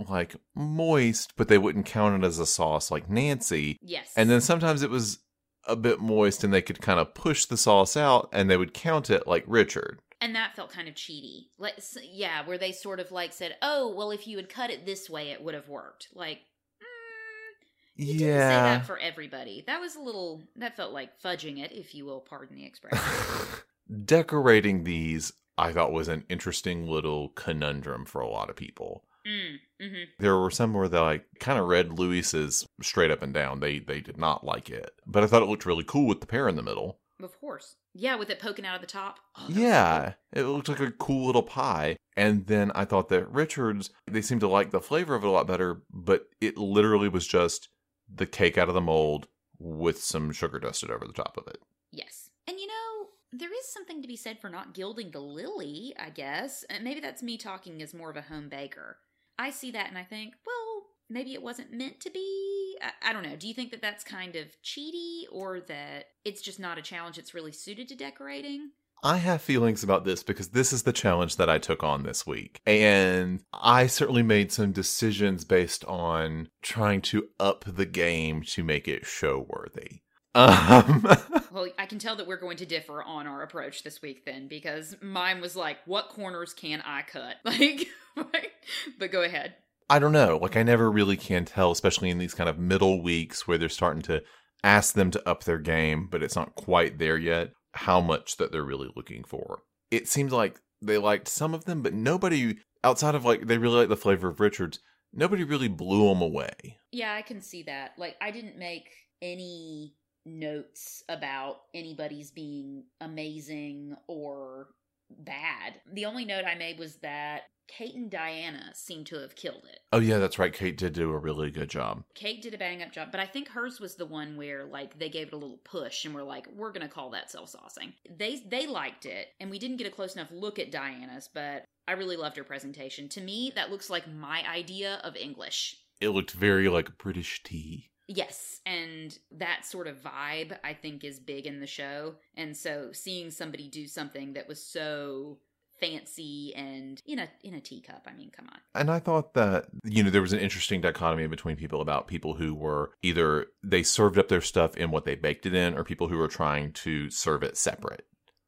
like 0.09 0.35
moist, 0.53 1.33
but 1.37 1.47
they 1.47 1.57
wouldn't 1.57 1.85
count 1.85 2.21
it 2.21 2.27
as 2.27 2.37
a 2.37 2.45
sauce 2.45 2.91
like 2.91 3.09
Nancy. 3.09 3.77
Yes. 3.81 4.11
And 4.17 4.29
then 4.29 4.41
sometimes 4.41 4.83
it 4.83 4.89
was 4.89 5.19
a 5.65 5.77
bit 5.77 6.01
moist 6.01 6.43
and 6.43 6.53
they 6.53 6.61
could 6.61 6.81
kind 6.81 6.99
of 6.99 7.13
push 7.13 7.45
the 7.45 7.57
sauce 7.57 7.95
out 7.95 8.27
and 8.33 8.49
they 8.49 8.57
would 8.57 8.73
count 8.73 9.09
it 9.09 9.25
like 9.25 9.45
Richard. 9.47 10.01
And 10.21 10.35
that 10.35 10.55
felt 10.55 10.71
kind 10.71 10.87
of 10.87 10.95
cheaty. 10.95 11.47
Like, 11.57 11.75
yeah, 12.11 12.45
where 12.45 12.57
they 12.57 12.71
sort 12.71 12.99
of 12.99 13.11
like 13.11 13.33
said, 13.33 13.55
"Oh, 13.61 13.93
well, 13.95 14.11
if 14.11 14.27
you 14.27 14.37
had 14.37 14.49
cut 14.49 14.69
it 14.71 14.85
this 14.85 15.09
way, 15.09 15.29
it 15.31 15.43
would 15.43 15.53
have 15.53 15.69
worked." 15.69 16.07
Like, 16.13 16.39
mm, 16.81 17.65
you 17.95 18.05
didn't 18.13 18.19
say 18.19 18.25
Yeah. 18.27 18.63
that 18.77 18.85
for 18.85 18.97
everybody. 18.97 19.63
That 19.67 19.79
was 19.81 19.95
a 19.95 20.01
little. 20.01 20.41
That 20.55 20.75
felt 20.75 20.93
like 20.93 21.21
fudging 21.21 21.59
it, 21.63 21.71
if 21.71 21.93
you 21.95 22.05
will. 22.05 22.19
Pardon 22.21 22.55
the 22.55 22.65
expression. 22.65 22.99
Decorating 24.05 24.83
these, 24.83 25.31
I 25.57 25.71
thought, 25.71 25.91
was 25.93 26.07
an 26.07 26.25
interesting 26.29 26.87
little 26.87 27.29
conundrum 27.29 28.05
for 28.05 28.21
a 28.21 28.27
lot 28.29 28.49
of 28.49 28.55
people. 28.55 29.05
mm, 29.25 29.55
mm-hmm. 29.81 30.03
There 30.19 30.37
were 30.37 30.51
some 30.51 30.73
where 30.73 30.87
they 30.89 30.99
like 30.99 31.25
kind 31.39 31.57
of 31.59 31.67
read 31.67 31.97
Louis's 31.97 32.67
straight 32.81 33.11
up 33.11 33.21
and 33.21 33.33
down. 33.33 33.59
They 33.59 33.79
they 33.79 34.01
did 34.01 34.17
not 34.17 34.43
like 34.43 34.69
it, 34.69 34.91
but 35.05 35.23
I 35.23 35.27
thought 35.27 35.41
it 35.41 35.47
looked 35.49 35.65
really 35.65 35.83
cool 35.85 36.05
with 36.07 36.19
the 36.21 36.27
pear 36.27 36.47
in 36.49 36.55
the 36.55 36.63
middle. 36.63 36.99
Of 37.21 37.39
course. 37.39 37.75
Yeah, 37.93 38.15
with 38.15 38.29
it 38.29 38.39
poking 38.39 38.65
out 38.65 38.75
of 38.75 38.81
the 38.81 38.87
top. 38.87 39.19
Oh, 39.35 39.47
Yeah, 39.49 40.13
it 40.31 40.43
looked 40.43 40.69
like 40.69 40.79
a 40.79 40.91
cool 40.91 41.25
little 41.25 41.43
pie. 41.43 41.97
And 42.15 42.45
then 42.47 42.71
I 42.75 42.85
thought 42.85 43.09
that 43.09 43.29
Richards, 43.31 43.89
they 44.05 44.21
seemed 44.21 44.41
to 44.41 44.47
like 44.47 44.71
the 44.71 44.81
flavor 44.81 45.15
of 45.15 45.23
it 45.23 45.27
a 45.27 45.31
lot 45.31 45.47
better, 45.47 45.81
but 45.91 46.27
it 46.41 46.57
literally 46.57 47.09
was 47.09 47.27
just 47.27 47.69
the 48.13 48.25
cake 48.25 48.57
out 48.57 48.69
of 48.69 48.75
the 48.75 48.81
mold 48.81 49.27
with 49.59 50.01
some 50.01 50.31
sugar 50.31 50.59
dusted 50.59 50.91
over 50.91 51.05
the 51.05 51.13
top 51.13 51.37
of 51.37 51.47
it. 51.47 51.59
Yes. 51.91 52.29
And 52.47 52.59
you 52.59 52.67
know, 52.67 53.07
there 53.33 53.53
is 53.53 53.71
something 53.71 54.01
to 54.01 54.07
be 54.07 54.15
said 54.15 54.39
for 54.39 54.49
not 54.49 54.73
gilding 54.73 55.11
the 55.11 55.19
lily, 55.19 55.93
I 55.99 56.11
guess. 56.11 56.63
And 56.69 56.83
maybe 56.83 56.99
that's 56.99 57.23
me 57.23 57.37
talking 57.37 57.81
as 57.81 57.93
more 57.93 58.09
of 58.09 58.17
a 58.17 58.21
home 58.21 58.49
baker. 58.49 58.97
I 59.39 59.49
see 59.49 59.71
that 59.71 59.89
and 59.89 59.97
I 59.97 60.03
think, 60.03 60.33
well, 60.45 60.66
maybe 61.09 61.33
it 61.33 61.41
wasn't 61.43 61.73
meant 61.73 61.99
to 62.01 62.09
be. 62.09 62.77
I, 62.81 63.09
I 63.09 63.13
don't 63.13 63.23
know. 63.23 63.35
Do 63.35 63.47
you 63.47 63.53
think 63.53 63.71
that 63.71 63.81
that's 63.81 64.03
kind 64.03 64.35
of 64.35 64.47
cheaty 64.63 65.23
or 65.31 65.59
that 65.61 66.05
it's 66.25 66.41
just 66.41 66.59
not 66.59 66.77
a 66.77 66.81
challenge 66.81 67.17
that's 67.17 67.33
really 67.33 67.51
suited 67.51 67.87
to 67.89 67.95
decorating? 67.95 68.71
I 69.03 69.17
have 69.17 69.43
feelings 69.43 69.83
about 69.83 70.05
this 70.05 70.23
because 70.23 70.49
this 70.49 70.73
is 70.73 70.83
the 70.83 70.93
challenge 70.93 71.35
that 71.35 71.49
I 71.49 71.59
took 71.59 71.83
on 71.83 72.01
this 72.01 72.25
week. 72.25 72.61
And 72.65 73.43
I 73.53 73.85
certainly 73.85 74.23
made 74.23 74.51
some 74.51 74.71
decisions 74.71 75.45
based 75.45 75.85
on 75.85 76.49
trying 76.63 77.01
to 77.03 77.29
up 77.39 77.63
the 77.67 77.85
game 77.85 78.41
to 78.43 78.63
make 78.63 78.87
it 78.87 79.05
show 79.05 79.45
worthy. 79.47 80.01
Um, 80.33 81.07
Well, 81.57 81.69
I 81.79 81.87
can 81.87 81.97
tell 81.97 82.15
that 82.17 82.27
we're 82.27 82.37
going 82.37 82.57
to 82.57 82.67
differ 82.67 83.01
on 83.01 83.25
our 83.25 83.41
approach 83.41 83.81
this 83.81 83.99
week 83.99 84.25
then 84.25 84.47
because 84.47 84.95
mine 85.01 85.41
was 85.41 85.55
like, 85.55 85.77
what 85.87 86.09
corners 86.09 86.53
can 86.53 86.81
I 86.85 87.01
cut? 87.01 87.37
Like, 87.45 87.87
but 88.99 89.11
go 89.11 89.23
ahead. 89.23 89.55
I 89.89 89.99
don't 89.99 90.11
know. 90.11 90.37
Like, 90.41 90.57
I 90.57 90.63
never 90.63 90.91
really 90.91 91.17
can 91.17 91.45
tell, 91.45 91.71
especially 91.71 92.09
in 92.09 92.17
these 92.17 92.33
kind 92.33 92.49
of 92.49 92.59
middle 92.59 93.01
weeks 93.01 93.47
where 93.47 93.57
they're 93.57 93.69
starting 93.69 94.01
to 94.03 94.21
ask 94.63 94.95
them 94.95 95.11
to 95.11 95.29
up 95.29 95.43
their 95.43 95.59
game, 95.59 96.07
but 96.11 96.21
it's 96.21 96.35
not 96.35 96.55
quite 96.55 96.97
there 96.97 97.17
yet, 97.17 97.51
how 97.73 98.01
much 98.01 98.37
that 98.37 98.51
they're 98.51 98.63
really 98.63 98.89
looking 98.95 99.23
for. 99.23 99.61
It 99.91 100.07
seems 100.07 100.33
like 100.33 100.59
they 100.81 100.97
liked 100.97 101.27
some 101.27 101.53
of 101.53 101.65
them, 101.65 101.81
but 101.81 101.93
nobody, 101.93 102.57
outside 102.83 103.15
of 103.15 103.23
like, 103.23 103.47
they 103.47 103.57
really 103.57 103.77
like 103.77 103.89
the 103.89 103.95
flavor 103.95 104.27
of 104.27 104.39
Richards, 104.39 104.79
nobody 105.13 105.43
really 105.43 105.69
blew 105.69 106.09
them 106.09 106.21
away. 106.21 106.77
Yeah, 106.91 107.13
I 107.13 107.21
can 107.21 107.41
see 107.41 107.63
that. 107.63 107.91
Like, 107.97 108.17
I 108.21 108.31
didn't 108.31 108.57
make 108.57 108.89
any 109.21 109.95
notes 110.25 111.01
about 111.07 111.61
anybody's 111.73 112.31
being 112.31 112.83
amazing 112.99 113.95
or 114.07 114.67
bad. 115.09 115.75
The 115.93 116.05
only 116.05 116.25
note 116.25 116.43
I 116.45 116.55
made 116.55 116.77
was 116.77 116.97
that 116.97 117.43
Kate 117.67 117.95
and 117.95 118.09
Diana 118.09 118.71
seem 118.73 119.03
to 119.05 119.17
have 119.17 119.35
killed 119.35 119.65
it. 119.69 119.79
Oh, 119.91 119.99
yeah, 119.99 120.17
that's 120.17 120.39
right. 120.39 120.53
Kate 120.53 120.77
did 120.77 120.93
do 120.93 121.11
a 121.11 121.17
really 121.17 121.51
good 121.51 121.69
job. 121.69 122.03
Kate 122.15 122.41
did 122.41 122.53
a 122.53 122.57
bang 122.57 122.81
up 122.81 122.91
job, 122.91 123.09
but 123.11 123.19
I 123.19 123.25
think 123.25 123.49
hers 123.49 123.79
was 123.79 123.95
the 123.95 124.05
one 124.05 124.37
where 124.37 124.65
like 124.65 124.97
they 124.97 125.09
gave 125.09 125.27
it 125.27 125.33
a 125.33 125.37
little 125.37 125.59
push 125.63 126.05
and 126.05 126.13
were 126.13 126.23
like, 126.23 126.47
"We're 126.47 126.71
gonna 126.71 126.87
call 126.87 127.11
that 127.11 127.29
self 127.29 127.53
saucing." 127.53 127.93
They 128.09 128.37
they 128.47 128.67
liked 128.67 129.05
it, 129.05 129.27
and 129.39 129.49
we 129.49 129.59
didn't 129.59 129.77
get 129.77 129.87
a 129.87 129.91
close 129.91 130.15
enough 130.15 130.31
look 130.31 130.59
at 130.59 130.71
Diana's, 130.71 131.29
but 131.33 131.65
I 131.87 131.93
really 131.93 132.17
loved 132.17 132.37
her 132.37 132.43
presentation. 132.43 133.09
To 133.09 133.21
me, 133.21 133.51
that 133.55 133.71
looks 133.71 133.89
like 133.89 134.07
my 134.07 134.47
idea 134.47 134.99
of 135.03 135.15
English. 135.15 135.77
It 136.01 136.09
looked 136.09 136.31
very 136.31 136.69
like 136.69 136.97
British 136.97 137.43
tea. 137.43 137.89
Yes, 138.07 138.61
and 138.65 139.17
that 139.31 139.65
sort 139.65 139.87
of 139.87 140.01
vibe 140.01 140.57
I 140.63 140.73
think 140.73 141.03
is 141.03 141.19
big 141.19 141.45
in 141.45 141.59
the 141.59 141.67
show. 141.67 142.15
And 142.35 142.55
so 142.55 142.91
seeing 142.93 143.31
somebody 143.31 143.67
do 143.67 143.85
something 143.85 144.33
that 144.33 144.47
was 144.47 144.63
so 144.63 145.39
fancy 145.79 146.53
and 146.55 147.01
in 147.05 147.19
a 147.19 147.27
in 147.43 147.53
a 147.53 147.61
teacup, 147.61 148.07
I 148.07 148.13
mean, 148.13 148.31
come 148.31 148.47
on. 148.49 148.59
And 148.75 148.89
I 148.89 148.99
thought 148.99 149.33
that, 149.33 149.67
you 149.83 150.03
know, 150.03 150.09
there 150.09 150.21
was 150.21 150.33
an 150.33 150.39
interesting 150.39 150.81
dichotomy 150.81 151.27
between 151.27 151.55
people 151.55 151.81
about 151.81 152.07
people 152.07 152.35
who 152.35 152.53
were 152.55 152.91
either 153.01 153.47
they 153.63 153.83
served 153.83 154.17
up 154.17 154.27
their 154.27 154.41
stuff 154.41 154.75
in 154.77 154.91
what 154.91 155.05
they 155.05 155.15
baked 155.15 155.45
it 155.45 155.53
in 155.53 155.77
or 155.77 155.83
people 155.83 156.07
who 156.07 156.17
were 156.17 156.27
trying 156.27 156.73
to 156.73 157.09
serve 157.09 157.43
it 157.43 157.57
separate. 157.57 158.05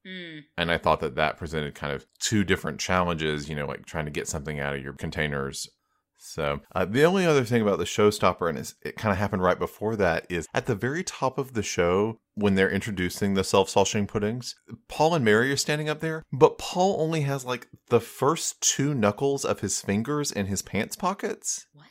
Mm, 0.07 0.43
And 0.57 0.71
I 0.71 0.77
thought 0.77 1.01
that 1.01 1.15
that 1.15 1.37
presented 1.37 1.75
kind 1.75 1.93
of 1.93 2.05
two 2.19 2.43
different 2.43 2.79
challenges, 2.79 3.49
you 3.49 3.55
know, 3.55 3.65
like 3.65 3.85
trying 3.85 4.05
to 4.05 4.11
get 4.11 4.27
something 4.27 4.59
out 4.59 4.75
of 4.75 4.81
your 4.81 4.93
containers. 4.93 5.67
So 6.21 6.59
uh, 6.75 6.85
the 6.85 7.05
only 7.05 7.25
other 7.25 7.45
thing 7.45 7.61
about 7.61 7.77
the 7.79 7.85
showstopper, 7.85 8.49
and 8.49 8.57
it 8.81 8.97
kind 8.97 9.11
of 9.11 9.17
happened 9.17 9.41
right 9.41 9.57
before 9.57 9.95
that, 9.95 10.25
is 10.29 10.47
at 10.53 10.65
the 10.65 10.75
very 10.75 11.03
top 11.03 11.37
of 11.37 11.53
the 11.53 11.63
show 11.63 12.19
when 12.35 12.55
they're 12.55 12.69
introducing 12.69 13.33
the 13.33 13.43
self-salting 13.43 14.05
puddings, 14.05 14.55
Paul 14.89 15.15
and 15.15 15.23
Mary 15.23 15.51
are 15.51 15.57
standing 15.57 15.89
up 15.89 16.01
there, 16.01 16.23
but 16.31 16.57
Paul 16.57 16.97
only 16.99 17.21
has 17.21 17.45
like 17.45 17.67
the 17.87 18.01
first 18.01 18.61
two 18.61 18.93
knuckles 18.93 19.45
of 19.45 19.61
his 19.61 19.81
fingers 19.81 20.31
in 20.31 20.45
his 20.47 20.61
pants 20.61 20.95
pockets. 20.95 21.65
what? 21.73 21.87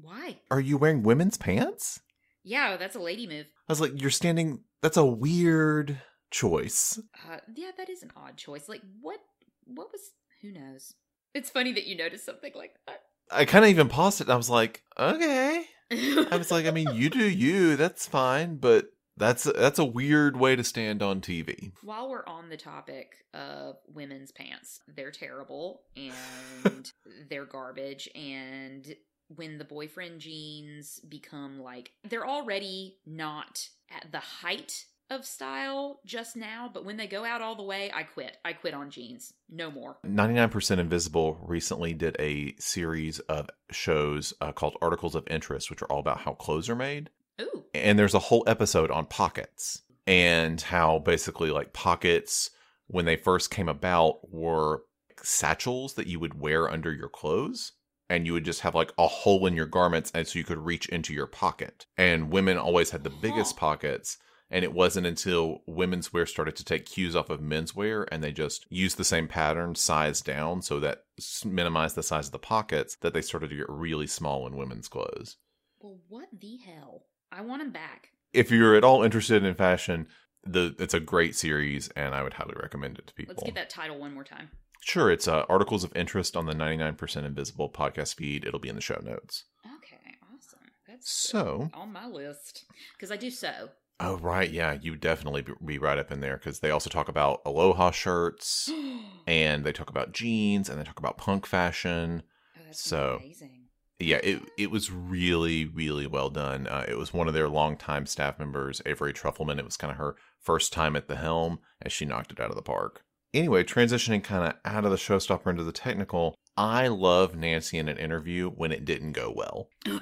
Why? 0.00 0.38
Are 0.50 0.60
you 0.60 0.76
wearing 0.76 1.02
women's 1.02 1.36
pants? 1.36 2.00
Yeah, 2.44 2.76
that's 2.76 2.96
a 2.96 3.00
lady 3.00 3.26
move. 3.26 3.46
I 3.68 3.72
was 3.72 3.80
like, 3.80 4.00
you're 4.00 4.10
standing. 4.10 4.60
That's 4.80 4.96
a 4.96 5.04
weird 5.04 6.00
choice. 6.30 6.98
Uh, 7.28 7.38
yeah, 7.54 7.70
that 7.76 7.90
is 7.90 8.02
an 8.02 8.12
odd 8.16 8.36
choice. 8.36 8.68
Like, 8.68 8.82
what? 9.00 9.20
What 9.64 9.88
was? 9.92 10.00
Who 10.42 10.52
knows? 10.52 10.94
It's 11.34 11.50
funny 11.50 11.72
that 11.72 11.86
you 11.86 11.96
noticed 11.96 12.24
something 12.24 12.52
like 12.54 12.72
that. 12.86 13.00
I 13.30 13.44
kind 13.44 13.64
of 13.64 13.70
even 13.70 13.88
paused 13.88 14.20
it. 14.20 14.24
And 14.24 14.32
I 14.32 14.36
was 14.36 14.50
like, 14.50 14.82
okay. 14.98 15.64
I 15.90 16.36
was 16.36 16.50
like, 16.50 16.66
I 16.66 16.70
mean, 16.70 16.88
you 16.92 17.10
do 17.10 17.28
you. 17.28 17.76
That's 17.76 18.06
fine, 18.06 18.56
but 18.56 18.92
that's 19.16 19.44
that's 19.44 19.78
a 19.78 19.84
weird 19.84 20.36
way 20.36 20.54
to 20.56 20.64
stand 20.64 21.02
on 21.02 21.20
TV. 21.20 21.72
While 21.82 22.08
we're 22.08 22.26
on 22.26 22.48
the 22.48 22.56
topic 22.56 23.24
of 23.34 23.76
women's 23.92 24.32
pants, 24.32 24.80
they're 24.86 25.10
terrible 25.10 25.82
and 25.96 26.92
they're 27.30 27.46
garbage. 27.46 28.08
And 28.14 28.94
when 29.34 29.58
the 29.58 29.64
boyfriend 29.64 30.20
jeans 30.20 31.00
become 31.00 31.58
like, 31.60 31.90
they're 32.08 32.26
already 32.26 32.96
not 33.06 33.68
at 33.90 34.10
the 34.12 34.20
height 34.20 34.84
of 35.10 35.24
style 35.24 36.00
just 36.04 36.36
now, 36.36 36.70
but 36.72 36.84
when 36.84 36.96
they 36.96 37.06
go 37.06 37.24
out 37.24 37.40
all 37.40 37.56
the 37.56 37.62
way, 37.62 37.90
I 37.94 38.02
quit. 38.02 38.36
I 38.44 38.52
quit 38.52 38.74
on 38.74 38.90
jeans. 38.90 39.32
No 39.48 39.70
more. 39.70 39.98
99% 40.06 40.78
Invisible 40.78 41.38
recently 41.42 41.94
did 41.94 42.16
a 42.18 42.54
series 42.58 43.18
of 43.20 43.48
shows 43.70 44.34
uh, 44.40 44.52
called 44.52 44.76
Articles 44.82 45.14
of 45.14 45.26
Interest, 45.28 45.70
which 45.70 45.82
are 45.82 45.86
all 45.86 46.00
about 46.00 46.20
how 46.20 46.34
clothes 46.34 46.68
are 46.68 46.76
made. 46.76 47.10
Ooh. 47.40 47.64
And 47.74 47.98
there's 47.98 48.14
a 48.14 48.18
whole 48.18 48.44
episode 48.46 48.90
on 48.90 49.06
pockets 49.06 49.82
and 50.06 50.60
how 50.60 50.98
basically, 50.98 51.50
like, 51.50 51.72
pockets, 51.72 52.50
when 52.86 53.04
they 53.04 53.16
first 53.16 53.50
came 53.50 53.68
about, 53.68 54.30
were 54.30 54.82
satchels 55.22 55.94
that 55.94 56.06
you 56.06 56.20
would 56.20 56.40
wear 56.40 56.70
under 56.70 56.92
your 56.92 57.08
clothes. 57.08 57.72
And 58.10 58.26
you 58.26 58.32
would 58.32 58.46
just 58.46 58.62
have 58.62 58.74
like 58.74 58.90
a 58.96 59.06
hole 59.06 59.44
in 59.44 59.52
your 59.52 59.66
garments, 59.66 60.10
and 60.14 60.26
so 60.26 60.38
you 60.38 60.44
could 60.44 60.56
reach 60.56 60.88
into 60.88 61.12
your 61.12 61.26
pocket. 61.26 61.84
And 61.98 62.32
women 62.32 62.56
always 62.56 62.88
had 62.88 63.04
the 63.04 63.10
biggest 63.10 63.58
pockets. 63.58 64.16
And 64.50 64.64
it 64.64 64.72
wasn't 64.72 65.06
until 65.06 65.62
women's 65.66 66.12
wear 66.12 66.24
started 66.24 66.56
to 66.56 66.64
take 66.64 66.86
cues 66.86 67.14
off 67.14 67.28
of 67.28 67.42
men's 67.42 67.74
wear 67.76 68.06
and 68.12 68.24
they 68.24 68.32
just 68.32 68.64
used 68.70 68.96
the 68.96 69.04
same 69.04 69.28
pattern, 69.28 69.74
size 69.74 70.22
down, 70.22 70.62
so 70.62 70.80
that 70.80 71.04
minimized 71.44 71.96
the 71.96 72.02
size 72.02 72.26
of 72.26 72.32
the 72.32 72.38
pockets, 72.38 72.96
that 73.02 73.12
they 73.12 73.20
started 73.20 73.50
to 73.50 73.56
get 73.56 73.68
really 73.68 74.06
small 74.06 74.46
in 74.46 74.56
women's 74.56 74.88
clothes. 74.88 75.36
Well, 75.80 75.98
what 76.08 76.28
the 76.32 76.56
hell? 76.64 77.04
I 77.30 77.42
want 77.42 77.62
them 77.62 77.72
back. 77.72 78.12
If 78.32 78.50
you're 78.50 78.74
at 78.74 78.84
all 78.84 79.02
interested 79.02 79.44
in 79.44 79.54
fashion, 79.54 80.06
the 80.44 80.74
it's 80.78 80.94
a 80.94 81.00
great 81.00 81.36
series 81.36 81.88
and 81.90 82.14
I 82.14 82.22
would 82.22 82.34
highly 82.34 82.54
recommend 82.60 82.98
it 82.98 83.06
to 83.08 83.14
people. 83.14 83.34
Let's 83.36 83.44
get 83.44 83.54
that 83.56 83.70
title 83.70 83.98
one 83.98 84.14
more 84.14 84.24
time. 84.24 84.50
Sure, 84.80 85.10
it's 85.10 85.28
uh, 85.28 85.44
articles 85.48 85.84
of 85.84 85.94
interest 85.94 86.36
on 86.36 86.46
the 86.46 86.54
99% 86.54 87.24
Invisible 87.24 87.68
podcast 87.68 88.14
feed. 88.14 88.46
It'll 88.46 88.60
be 88.60 88.68
in 88.68 88.76
the 88.76 88.80
show 88.80 89.00
notes. 89.04 89.44
Okay, 89.66 90.16
awesome. 90.22 90.60
That's 90.86 91.10
So, 91.10 91.68
on 91.74 91.92
my 91.92 92.06
list 92.06 92.64
because 92.96 93.10
I 93.10 93.16
do 93.16 93.30
sew. 93.30 93.70
Oh, 94.00 94.16
right. 94.18 94.50
Yeah, 94.50 94.78
you 94.80 94.94
definitely 94.96 95.44
be- 95.64 95.78
right 95.78 95.98
up 95.98 96.12
in 96.12 96.20
there 96.20 96.36
because 96.36 96.60
they 96.60 96.70
also 96.70 96.88
talk 96.88 97.08
about 97.08 97.42
aloha 97.44 97.90
shirts 97.90 98.70
and 99.26 99.64
they 99.64 99.72
talk 99.72 99.90
about 99.90 100.12
jeans 100.12 100.68
and 100.68 100.78
they 100.80 100.84
talk 100.84 100.98
about 101.00 101.18
punk 101.18 101.46
fashion. 101.46 102.22
Oh, 102.56 102.62
So- 102.72 103.18
amazing. 103.20 103.54
Yeah, 104.00 104.20
it 104.22 104.42
it 104.56 104.70
was 104.70 104.92
really 104.92 105.64
really 105.64 106.06
well 106.06 106.30
done. 106.30 106.68
Uh, 106.68 106.84
it 106.86 106.96
was 106.96 107.12
one 107.12 107.26
of 107.26 107.34
their 107.34 107.48
longtime 107.48 108.06
staff 108.06 108.38
members, 108.38 108.80
Avery 108.86 109.12
Trufelman. 109.12 109.58
It 109.58 109.64
was 109.64 109.76
kind 109.76 109.90
of 109.90 109.96
her 109.96 110.14
first 110.40 110.72
time 110.72 110.94
at 110.94 111.08
the 111.08 111.16
helm, 111.16 111.58
and 111.82 111.92
she 111.92 112.04
knocked 112.04 112.30
it 112.30 112.38
out 112.38 112.50
of 112.50 112.54
the 112.54 112.62
park. 112.62 113.02
Anyway, 113.34 113.64
transitioning 113.64 114.22
kind 114.22 114.46
of 114.46 114.54
out 114.64 114.84
of 114.84 114.92
the 114.92 114.96
showstopper 114.96 115.48
into 115.50 115.64
the 115.64 115.72
technical, 115.72 116.36
I 116.56 116.86
love 116.86 117.34
Nancy 117.34 117.76
in 117.76 117.88
an 117.88 117.98
interview 117.98 118.48
when 118.50 118.70
it 118.70 118.84
didn't 118.84 119.12
go 119.14 119.32
well 119.34 119.68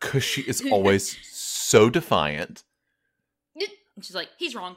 because 0.00 0.24
she 0.24 0.42
is 0.42 0.60
always 0.72 1.16
so 1.68 1.90
defiant. 1.90 2.64
She's 4.02 4.14
like, 4.14 4.28
he's 4.38 4.54
wrong. 4.54 4.76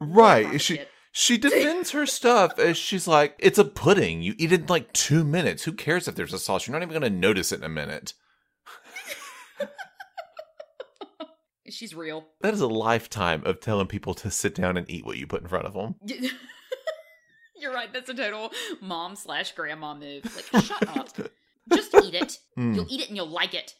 Right? 0.00 0.60
She 0.60 0.76
shit. 0.76 0.88
she 1.12 1.36
defends 1.38 1.90
her 1.90 2.06
stuff 2.06 2.58
as 2.58 2.76
she's 2.76 3.08
like, 3.08 3.34
it's 3.38 3.58
a 3.58 3.64
pudding. 3.64 4.22
You 4.22 4.34
eat 4.38 4.52
it 4.52 4.60
in 4.62 4.66
like 4.66 4.92
two 4.92 5.24
minutes. 5.24 5.64
Who 5.64 5.72
cares 5.72 6.06
if 6.06 6.14
there's 6.14 6.32
a 6.32 6.38
sauce? 6.38 6.66
You're 6.66 6.72
not 6.72 6.82
even 6.82 7.00
going 7.00 7.12
to 7.12 7.18
notice 7.18 7.52
it 7.52 7.58
in 7.58 7.64
a 7.64 7.68
minute. 7.68 8.14
She's 11.68 11.94
real. 11.94 12.28
That 12.42 12.54
is 12.54 12.60
a 12.60 12.68
lifetime 12.68 13.42
of 13.44 13.60
telling 13.60 13.88
people 13.88 14.14
to 14.14 14.30
sit 14.30 14.54
down 14.54 14.76
and 14.76 14.88
eat 14.88 15.04
what 15.04 15.16
you 15.16 15.26
put 15.26 15.42
in 15.42 15.48
front 15.48 15.66
of 15.66 15.74
them. 15.74 15.96
You're 17.56 17.74
right. 17.74 17.92
That's 17.92 18.08
a 18.10 18.14
total 18.14 18.52
mom 18.80 19.16
slash 19.16 19.52
grandma 19.52 19.94
move. 19.94 20.24
Like, 20.52 20.64
shut 20.64 20.88
up. 20.96 21.08
Just 21.72 21.92
eat 21.96 22.14
it. 22.14 22.38
Hmm. 22.54 22.74
You'll 22.74 22.86
eat 22.88 23.00
it 23.00 23.08
and 23.08 23.16
you'll 23.16 23.28
like 23.28 23.54
it. 23.54 23.74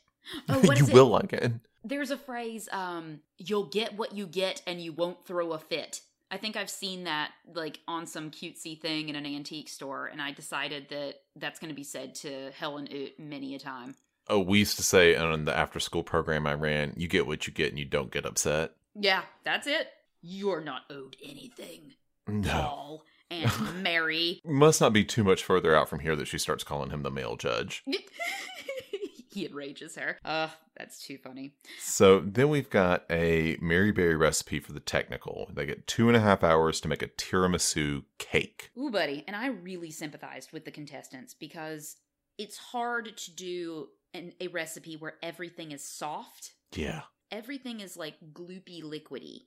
Oh, 0.49 0.59
what 0.61 0.78
you 0.78 0.87
it? 0.87 0.93
will 0.93 1.07
like 1.07 1.33
it. 1.33 1.52
There's 1.88 2.11
a 2.11 2.16
phrase, 2.16 2.69
um, 2.73 3.21
you'll 3.38 3.66
get 3.69 3.97
what 3.97 4.12
you 4.12 4.26
get 4.26 4.61
and 4.66 4.81
you 4.81 4.93
won't 4.93 5.25
throw 5.25 5.52
a 5.52 5.59
fit. 5.59 6.00
I 6.33 6.37
think 6.37 6.57
I've 6.57 6.69
seen 6.69 7.05
that 7.05 7.31
like 7.55 7.78
on 7.87 8.07
some 8.09 8.33
cutesy 8.33 8.81
thing 8.81 9.09
in 9.09 9.14
an 9.14 9.25
antique 9.25 9.69
store, 9.69 10.07
and 10.07 10.21
I 10.21 10.33
decided 10.33 10.88
that 10.88 11.14
that's 11.37 11.61
going 11.61 11.69
to 11.69 11.76
be 11.76 11.85
said 11.85 12.16
to 12.16 12.50
Helen 12.59 12.88
Oot 12.93 13.21
many 13.21 13.55
a 13.55 13.61
time. 13.61 13.95
Oh, 14.28 14.40
we 14.40 14.59
used 14.59 14.76
to 14.78 14.83
say 14.83 15.14
on 15.14 15.45
the 15.45 15.57
after 15.57 15.78
school 15.78 16.02
program 16.02 16.45
I 16.49 16.55
ran, 16.55 16.95
you 16.97 17.07
get 17.07 17.28
what 17.28 17.47
you 17.47 17.52
get 17.52 17.69
and 17.69 17.78
you 17.78 17.85
don't 17.85 18.11
get 18.11 18.26
upset. 18.26 18.73
Yeah, 18.97 19.23
that's 19.45 19.69
it. 19.69 19.87
You're 20.21 20.62
not 20.62 20.83
owed 20.90 21.14
anything, 21.25 21.93
No. 22.26 22.50
Paul 22.50 23.05
and 23.31 23.52
Mary. 23.85 24.40
Must 24.45 24.81
not 24.81 24.93
be 24.93 25.05
too 25.05 25.23
much 25.23 25.45
further 25.45 25.76
out 25.76 25.88
from 25.88 26.00
here 26.00 26.16
that 26.16 26.26
she 26.26 26.38
starts 26.38 26.64
calling 26.64 26.90
him 26.90 27.05
the 27.05 27.11
male 27.12 27.37
judge. 27.37 27.85
he 29.37 29.47
enrages 29.47 29.97
her. 29.97 30.19
Uh, 30.25 30.49
that's 30.78 30.99
too 31.05 31.19
funny. 31.19 31.52
So 31.78 32.21
then 32.21 32.49
we've 32.49 32.71
got 32.71 33.05
a 33.11 33.59
Mary 33.61 33.93
Berry 33.93 34.16
recipe 34.16 34.61
for 34.61 34.73
the 34.73 34.81
technical. 34.81 35.50
They 35.52 35.66
get 35.66 35.87
two 35.87 36.09
and 36.09 36.16
a 36.16 36.21
half 36.21 36.43
hours 36.43 36.81
to 36.81 36.88
make 36.88 37.02
a 37.02 37.09
tiramisu 37.09 38.05
cake. 38.19 38.71
Ooh, 38.78 38.90
buddy. 38.90 39.25
And 39.26 39.37
I 39.37 39.49
really 39.49 39.90
sympathized 39.90 40.52
with 40.52 40.64
the 40.64 40.71
contestants 40.71 41.35
because 41.35 41.97
it's 42.38 42.57
hard 42.57 43.14
to 43.14 43.31
do 43.31 43.88
an, 44.14 44.33
a 44.40 44.49
recipe 44.49 44.97
where 44.97 45.16
everything 45.23 45.73
is 45.73 45.85
soft. 45.85 46.52
Yeah. 46.75 47.02
Everything 47.31 47.81
is 47.81 47.97
like 47.97 48.14
gloopy, 48.33 48.83
liquidy. 48.83 49.43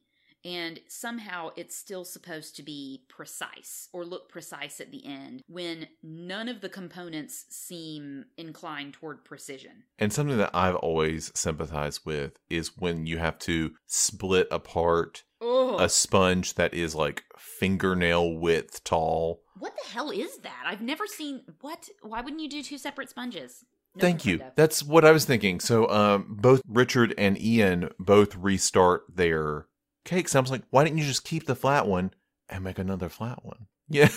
And 0.45 0.79
somehow 0.87 1.49
it's 1.57 1.75
still 1.75 2.05
supposed 2.05 2.55
to 2.55 2.63
be 2.63 3.03
precise 3.09 3.89
or 3.91 4.05
look 4.05 4.29
precise 4.29 4.79
at 4.79 4.91
the 4.91 5.05
end 5.05 5.43
when 5.47 5.87
none 6.01 6.47
of 6.47 6.61
the 6.61 6.69
components 6.69 7.45
seem 7.49 8.25
inclined 8.37 8.93
toward 8.93 9.25
precision. 9.25 9.83
And 9.97 10.13
something 10.13 10.37
that 10.37 10.51
I've 10.53 10.75
always 10.75 11.31
sympathized 11.35 12.01
with 12.05 12.37
is 12.49 12.77
when 12.77 13.05
you 13.05 13.17
have 13.17 13.37
to 13.39 13.71
split 13.87 14.47
apart 14.51 15.23
Oh, 15.41 15.77
a 15.79 15.87
sponge 15.87 16.55
that 16.55 16.73
is 16.73 16.93
like 16.95 17.23
fingernail 17.37 18.35
width 18.37 18.83
tall. 18.83 19.41
what 19.57 19.73
the 19.81 19.89
hell 19.91 20.11
is 20.11 20.37
that? 20.39 20.63
I've 20.65 20.81
never 20.81 21.07
seen. 21.07 21.43
What? 21.61 21.87
Why 22.01 22.19
wouldn't 22.21 22.41
you 22.41 22.49
do 22.49 22.61
two 22.61 22.77
separate 22.77 23.09
sponges? 23.09 23.63
No 23.95 24.01
Thank 24.01 24.25
you. 24.25 24.35
of. 24.41 24.51
That's 24.55 24.83
what 24.83 25.05
I 25.05 25.11
was 25.11 25.23
thinking. 25.25 25.59
So, 25.61 25.89
um, 25.89 26.35
both 26.39 26.61
Richard 26.67 27.13
and 27.17 27.41
Ian 27.41 27.89
both 27.99 28.35
restart 28.35 29.03
their 29.13 29.67
cakes. 30.05 30.35
I 30.35 30.39
was 30.39 30.51
like, 30.51 30.63
why 30.69 30.83
didn't 30.83 30.99
you 30.99 31.05
just 31.05 31.23
keep 31.23 31.45
the 31.45 31.55
flat 31.55 31.87
one 31.87 32.11
and 32.47 32.63
make 32.63 32.79
another 32.79 33.09
flat 33.09 33.43
one? 33.45 33.67
Yeah. 33.89 34.09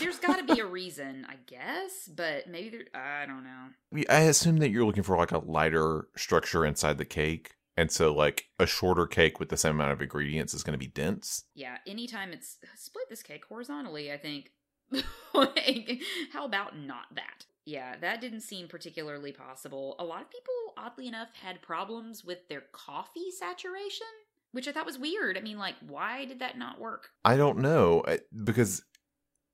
There's 0.00 0.18
got 0.18 0.36
to 0.36 0.54
be 0.54 0.60
a 0.60 0.66
reason, 0.66 1.26
I 1.28 1.34
guess, 1.46 2.08
but 2.08 2.48
maybe 2.48 2.70
there. 2.70 2.84
I 2.94 3.26
don't 3.26 3.44
know. 3.44 4.04
I 4.08 4.20
assume 4.20 4.58
that 4.58 4.70
you're 4.70 4.86
looking 4.86 5.02
for 5.02 5.16
like 5.16 5.32
a 5.32 5.38
lighter 5.38 6.08
structure 6.16 6.64
inside 6.64 6.98
the 6.98 7.04
cake. 7.04 7.54
And 7.76 7.92
so, 7.92 8.12
like, 8.12 8.46
a 8.58 8.66
shorter 8.66 9.06
cake 9.06 9.38
with 9.38 9.50
the 9.50 9.56
same 9.56 9.76
amount 9.76 9.92
of 9.92 10.02
ingredients 10.02 10.52
is 10.52 10.64
going 10.64 10.72
to 10.72 10.78
be 10.78 10.88
dense. 10.88 11.44
Yeah, 11.54 11.76
anytime 11.86 12.32
it's 12.32 12.56
split 12.74 13.04
this 13.08 13.22
cake 13.22 13.44
horizontally, 13.48 14.10
I 14.10 14.16
think. 14.16 14.50
like, 15.34 16.02
how 16.32 16.44
about 16.44 16.76
not 16.76 17.14
that? 17.14 17.44
Yeah, 17.64 17.96
that 18.00 18.20
didn't 18.20 18.40
seem 18.40 18.66
particularly 18.66 19.30
possible. 19.30 19.94
A 19.98 20.04
lot 20.04 20.22
of 20.22 20.30
people, 20.30 20.54
oddly 20.76 21.06
enough, 21.06 21.28
had 21.40 21.62
problems 21.62 22.24
with 22.24 22.48
their 22.48 22.62
coffee 22.72 23.30
saturation, 23.30 24.06
which 24.52 24.68
I 24.68 24.72
thought 24.72 24.86
was 24.86 24.98
weird. 24.98 25.36
I 25.36 25.40
mean, 25.40 25.58
like, 25.58 25.76
why 25.86 26.24
did 26.24 26.40
that 26.40 26.58
not 26.58 26.80
work? 26.80 27.10
I 27.24 27.36
don't 27.36 27.58
know 27.58 28.04
because 28.44 28.82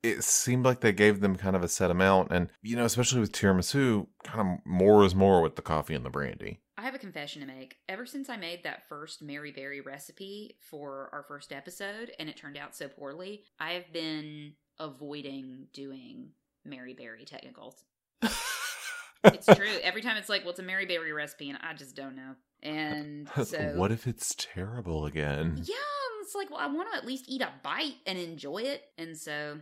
it 0.03 0.23
seemed 0.23 0.65
like 0.65 0.81
they 0.81 0.93
gave 0.93 1.21
them 1.21 1.37
kind 1.37 1.57
of 1.57 1.65
a 1.65 1.69
set 1.69 1.91
amount. 1.91 2.31
And, 2.31 2.51
you 2.63 2.77
know, 2.77 2.85
especially 2.85 3.21
with 3.21 3.33
tiramisu, 3.33 4.07
kind 4.23 4.41
of 4.41 4.67
more 4.67 5.05
is 5.05 5.15
more 5.15 5.41
with 5.41 5.57
the 5.57 5.63
coffee 5.63 5.95
and 5.95 6.05
the 6.05 6.11
brandy. 6.11 6.61
I 6.77 6.83
have 6.83 6.95
a 6.95 6.99
confession 6.99 7.41
to 7.41 7.47
make. 7.47 7.77
Ever 7.89 8.05
since 8.05 8.29
I 8.29 8.37
made 8.37 8.65
that 8.65 8.87
first 8.89 9.23
Mary 9.23 9.53
Berry 9.53 9.81
recipe 9.81 10.57
for 10.61 11.09
our 11.13 11.23
first 11.23 11.53
episode 11.53 12.13
and 12.19 12.29
it 12.29 12.37
turned 12.37 12.59
out 12.59 12.77
so 12.77 12.89
poorly, 12.89 13.45
I 13.59 13.73
have 13.73 13.93
been 13.93 14.53
avoiding 14.79 15.69
doing 15.73 16.31
Mary 16.65 16.93
Berry 16.93 17.25
technicals. 17.25 17.85
It's 19.25 19.47
true. 19.47 19.67
Every 19.83 20.03
time 20.03 20.17
it's 20.17 20.29
like, 20.29 20.43
well, 20.43 20.51
it's 20.51 20.59
a 20.59 20.63
Mary 20.63 20.87
Berry 20.87 21.13
recipe, 21.13 21.51
and 21.51 21.59
I 21.63 21.75
just 21.75 21.97
don't 21.97 22.17
know. 22.17 22.35
And 22.63 23.29
so, 23.45 23.75
what 23.77 23.93
if 23.93 24.07
it's 24.07 24.35
terrible 24.37 25.07
again? 25.07 25.63
yeah, 25.65 25.75
it's 26.23 26.35
like, 26.35 26.51
well, 26.51 26.61
I 26.61 26.67
want 26.67 26.91
to 26.93 26.97
at 26.97 27.07
least 27.07 27.27
eat 27.29 27.43
a 27.43 27.51
bite 27.63 27.97
and 28.07 28.19
enjoy 28.19 28.59
it. 28.59 28.83
And 28.97 29.17
so 29.17 29.59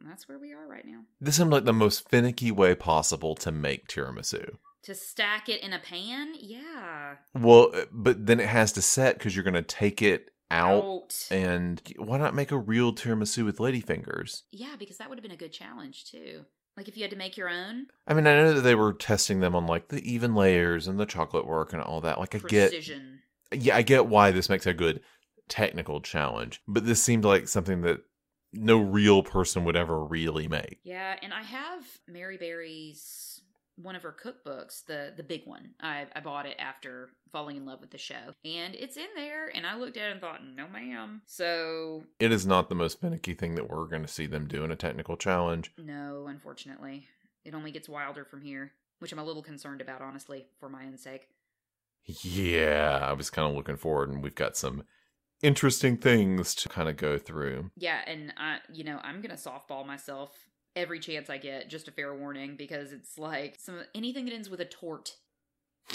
that's 0.00 0.28
where 0.28 0.38
we 0.38 0.52
are 0.52 0.66
right 0.66 0.86
now. 0.86 1.00
This 1.20 1.36
seemed 1.36 1.50
like 1.50 1.64
the 1.64 1.72
most 1.72 2.08
finicky 2.08 2.52
way 2.52 2.74
possible 2.74 3.34
to 3.36 3.50
make 3.50 3.88
tiramisu. 3.88 4.56
To 4.84 4.94
stack 4.94 5.48
it 5.48 5.62
in 5.62 5.72
a 5.72 5.78
pan, 5.78 6.34
yeah. 6.38 7.14
Well, 7.34 7.70
uh, 7.74 7.84
but 7.90 8.26
then 8.26 8.38
it 8.38 8.48
has 8.48 8.72
to 8.72 8.82
set 8.82 9.18
because 9.18 9.34
you're 9.34 9.44
going 9.44 9.54
to 9.54 9.62
take 9.62 10.02
it 10.02 10.30
out. 10.50 10.84
Out. 10.84 11.26
And 11.30 11.82
why 11.96 12.18
not 12.18 12.34
make 12.34 12.52
a 12.52 12.58
real 12.58 12.92
tiramisu 12.92 13.44
with 13.44 13.58
ladyfingers? 13.58 14.42
Yeah, 14.52 14.76
because 14.78 14.98
that 14.98 15.08
would 15.08 15.18
have 15.18 15.22
been 15.22 15.32
a 15.32 15.36
good 15.36 15.52
challenge 15.52 16.04
too. 16.04 16.44
Like 16.76 16.88
if 16.88 16.96
you 16.96 17.02
had 17.02 17.10
to 17.12 17.16
make 17.16 17.36
your 17.36 17.48
own 17.48 17.86
I 18.06 18.14
mean, 18.14 18.26
I 18.26 18.34
know 18.34 18.54
that 18.54 18.62
they 18.62 18.74
were 18.74 18.92
testing 18.92 19.40
them 19.40 19.54
on 19.54 19.66
like 19.66 19.88
the 19.88 20.00
even 20.10 20.34
layers 20.34 20.88
and 20.88 20.98
the 20.98 21.06
chocolate 21.06 21.46
work 21.46 21.72
and 21.72 21.80
all 21.80 22.00
that. 22.02 22.18
Like, 22.18 22.34
I 22.34 22.38
get, 22.38 22.72
yeah, 23.52 23.76
I 23.76 23.82
get 23.82 24.06
why 24.06 24.30
this 24.30 24.48
makes 24.48 24.66
a 24.66 24.74
good 24.74 25.00
technical 25.48 26.00
challenge, 26.00 26.60
but 26.66 26.84
this 26.86 27.02
seemed 27.02 27.24
like 27.24 27.48
something 27.48 27.82
that 27.82 28.00
no 28.52 28.78
real 28.78 29.22
person 29.22 29.64
would 29.64 29.76
ever 29.76 30.04
really 30.04 30.48
make. 30.48 30.78
Yeah, 30.84 31.16
and 31.22 31.32
I 31.32 31.42
have 31.42 31.84
Mary 32.08 32.36
Berry's 32.36 33.33
one 33.76 33.96
of 33.96 34.02
her 34.02 34.12
cookbooks, 34.14 34.84
the 34.86 35.12
the 35.16 35.22
big 35.22 35.42
one. 35.46 35.70
I 35.80 36.06
I 36.14 36.20
bought 36.20 36.46
it 36.46 36.56
after 36.58 37.10
falling 37.32 37.56
in 37.56 37.66
love 37.66 37.80
with 37.80 37.90
the 37.90 37.98
show, 37.98 38.34
and 38.44 38.74
it's 38.74 38.96
in 38.96 39.08
there. 39.16 39.48
And 39.54 39.66
I 39.66 39.76
looked 39.76 39.96
at 39.96 40.08
it 40.08 40.12
and 40.12 40.20
thought, 40.20 40.40
no, 40.44 40.68
ma'am. 40.68 41.22
So 41.26 42.04
It 42.20 42.30
is 42.32 42.46
not 42.46 42.68
the 42.68 42.74
most 42.76 43.00
finicky 43.00 43.34
thing 43.34 43.54
that 43.56 43.68
we're 43.68 43.86
going 43.86 44.02
to 44.02 44.08
see 44.08 44.26
them 44.26 44.46
do 44.46 44.62
in 44.64 44.70
a 44.70 44.76
technical 44.76 45.16
challenge. 45.16 45.72
no, 45.78 46.26
unfortunately, 46.28 47.06
it 47.44 47.54
only 47.54 47.72
gets 47.72 47.88
wilder 47.88 48.24
from 48.24 48.42
here, 48.42 48.72
which 49.00 49.12
I'm 49.12 49.18
a 49.18 49.24
little 49.24 49.42
concerned 49.42 49.80
about, 49.80 50.00
honestly, 50.02 50.46
for 50.60 50.68
my 50.68 50.84
own 50.86 50.96
sake. 50.96 51.28
Yeah, 52.06 52.98
I 53.02 53.12
was 53.14 53.30
kind 53.30 53.48
of 53.48 53.54
looking 53.56 53.76
forward, 53.76 54.10
and 54.10 54.22
we've 54.22 54.34
got 54.34 54.56
some 54.56 54.84
interesting 55.42 55.96
things 55.96 56.54
to 56.54 56.68
kind 56.68 56.88
of 56.88 56.96
go 56.96 57.18
through. 57.18 57.70
Yeah, 57.76 58.00
and 58.06 58.32
I, 58.36 58.58
you 58.72 58.84
know, 58.84 59.00
I'm 59.02 59.20
gonna 59.20 59.34
softball 59.34 59.86
myself 59.86 60.30
every 60.76 61.00
chance 61.00 61.28
I 61.30 61.38
get. 61.38 61.68
Just 61.68 61.88
a 61.88 61.92
fair 61.92 62.14
warning, 62.14 62.56
because 62.56 62.92
it's 62.92 63.18
like 63.18 63.56
some 63.58 63.80
anything 63.94 64.24
that 64.26 64.34
ends 64.34 64.50
with 64.50 64.60
a 64.60 64.64
torte. 64.64 65.12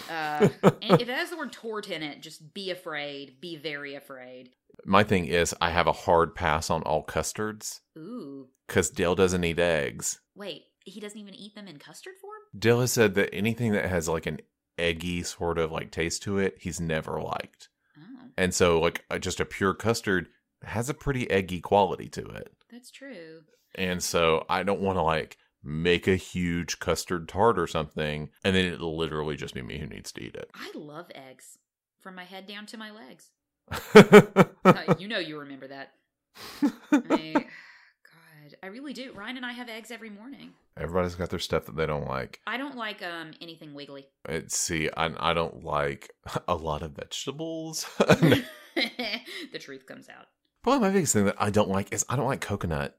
Uh, 0.09 0.50
and 0.63 1.01
if 1.01 1.09
it 1.09 1.09
has 1.09 1.29
the 1.31 1.38
word 1.38 1.51
torte 1.51 1.89
in 1.89 2.03
it, 2.03 2.21
just 2.21 2.53
be 2.53 2.69
afraid. 2.71 3.41
Be 3.41 3.55
very 3.55 3.95
afraid. 3.95 4.51
My 4.86 5.03
thing 5.03 5.25
is, 5.25 5.53
I 5.59 5.71
have 5.71 5.88
a 5.88 5.91
hard 5.91 6.36
pass 6.36 6.69
on 6.69 6.83
all 6.83 7.03
custards 7.03 7.81
Ooh, 7.98 8.48
because 8.67 8.89
Dale 8.89 9.15
doesn't 9.15 9.43
eat 9.43 9.59
eggs. 9.59 10.19
wait, 10.36 10.63
he 10.86 11.00
doesn't 11.01 11.19
even 11.19 11.36
eat 11.36 11.53
them 11.55 11.67
in 11.67 11.77
custard 11.79 12.13
form. 12.21 12.39
Dale 12.57 12.79
has 12.81 12.91
said 12.93 13.15
that 13.15 13.33
anything 13.33 13.74
that 13.74 13.86
has 13.89 14.07
like 14.07 14.25
an 14.25 14.39
eggy 14.77 15.21
sort 15.24 15.57
of 15.57 15.71
like 15.71 15.91
taste 15.91 16.24
to 16.24 16.38
it, 16.38 16.55
he's 16.62 16.79
never 16.79 17.19
liked. 17.21 17.67
Oh, 17.98 18.27
And 18.38 18.53
so, 18.53 18.79
like, 18.79 19.03
uh, 19.12 19.19
just 19.19 19.41
a 19.41 19.45
pure 19.45 19.74
custard 19.74 20.29
has 20.63 20.88
a 20.89 20.93
pretty 20.93 21.29
eggy 21.29 21.59
quality 21.59 22.07
to 22.09 22.25
it. 22.27 22.53
that's 22.71 22.89
true. 22.91 23.41
And 23.75 24.01
so, 24.01 24.45
I 24.49 24.63
don't 24.63 24.81
want 24.81 24.97
to 24.97 25.03
like 25.03 25.38
make 25.63 26.07
a 26.07 26.15
huge 26.15 26.79
custard 26.79 27.27
tart 27.27 27.59
or 27.59 27.67
something, 27.67 28.29
and 28.43 28.55
then 28.55 28.65
it'll 28.65 28.97
literally 28.97 29.35
just 29.35 29.53
be 29.53 29.61
me 29.61 29.77
who 29.77 29.88
needs 29.88 30.11
to 30.13 30.21
eat 30.23 30.35
it. 30.35 30.49
I 30.55 30.71
love 30.75 31.11
eggs 31.13 31.57
from 31.99 32.15
my 32.15 32.23
head 32.23 32.47
down 32.47 32.65
to 32.67 32.77
my 32.77 32.91
legs. 32.91 33.31
Uh, 34.65 34.93
you 34.99 35.07
know 35.07 35.19
you 35.19 35.39
remember 35.39 35.67
that. 35.67 35.93
I, 36.91 37.33
God, 37.33 38.55
I 38.61 38.67
really 38.67 38.91
do. 38.93 39.13
Ryan 39.13 39.38
and 39.38 39.45
I 39.45 39.53
have 39.53 39.69
eggs 39.69 39.89
every 39.89 40.09
morning. 40.09 40.51
Everybody's 40.77 41.15
got 41.15 41.29
their 41.29 41.39
stuff 41.39 41.65
that 41.65 41.77
they 41.77 41.85
don't 41.85 42.07
like. 42.07 42.41
I 42.45 42.57
don't 42.57 42.75
like 42.75 43.01
um 43.01 43.31
anything 43.41 43.73
wiggly. 43.73 44.07
It, 44.27 44.51
see, 44.51 44.89
I, 44.95 45.11
I 45.17 45.33
don't 45.33 45.63
like 45.63 46.11
a 46.47 46.55
lot 46.55 46.81
of 46.83 46.91
vegetables. 46.91 47.88
the 47.99 48.43
truth 49.59 49.85
comes 49.85 50.09
out. 50.09 50.25
Probably 50.61 50.81
my 50.81 50.93
biggest 50.93 51.13
thing 51.13 51.25
that 51.25 51.41
I 51.41 51.49
don't 51.49 51.69
like 51.69 51.93
is 51.93 52.05
I 52.09 52.17
don't 52.17 52.27
like 52.27 52.41
coconut. 52.41 52.97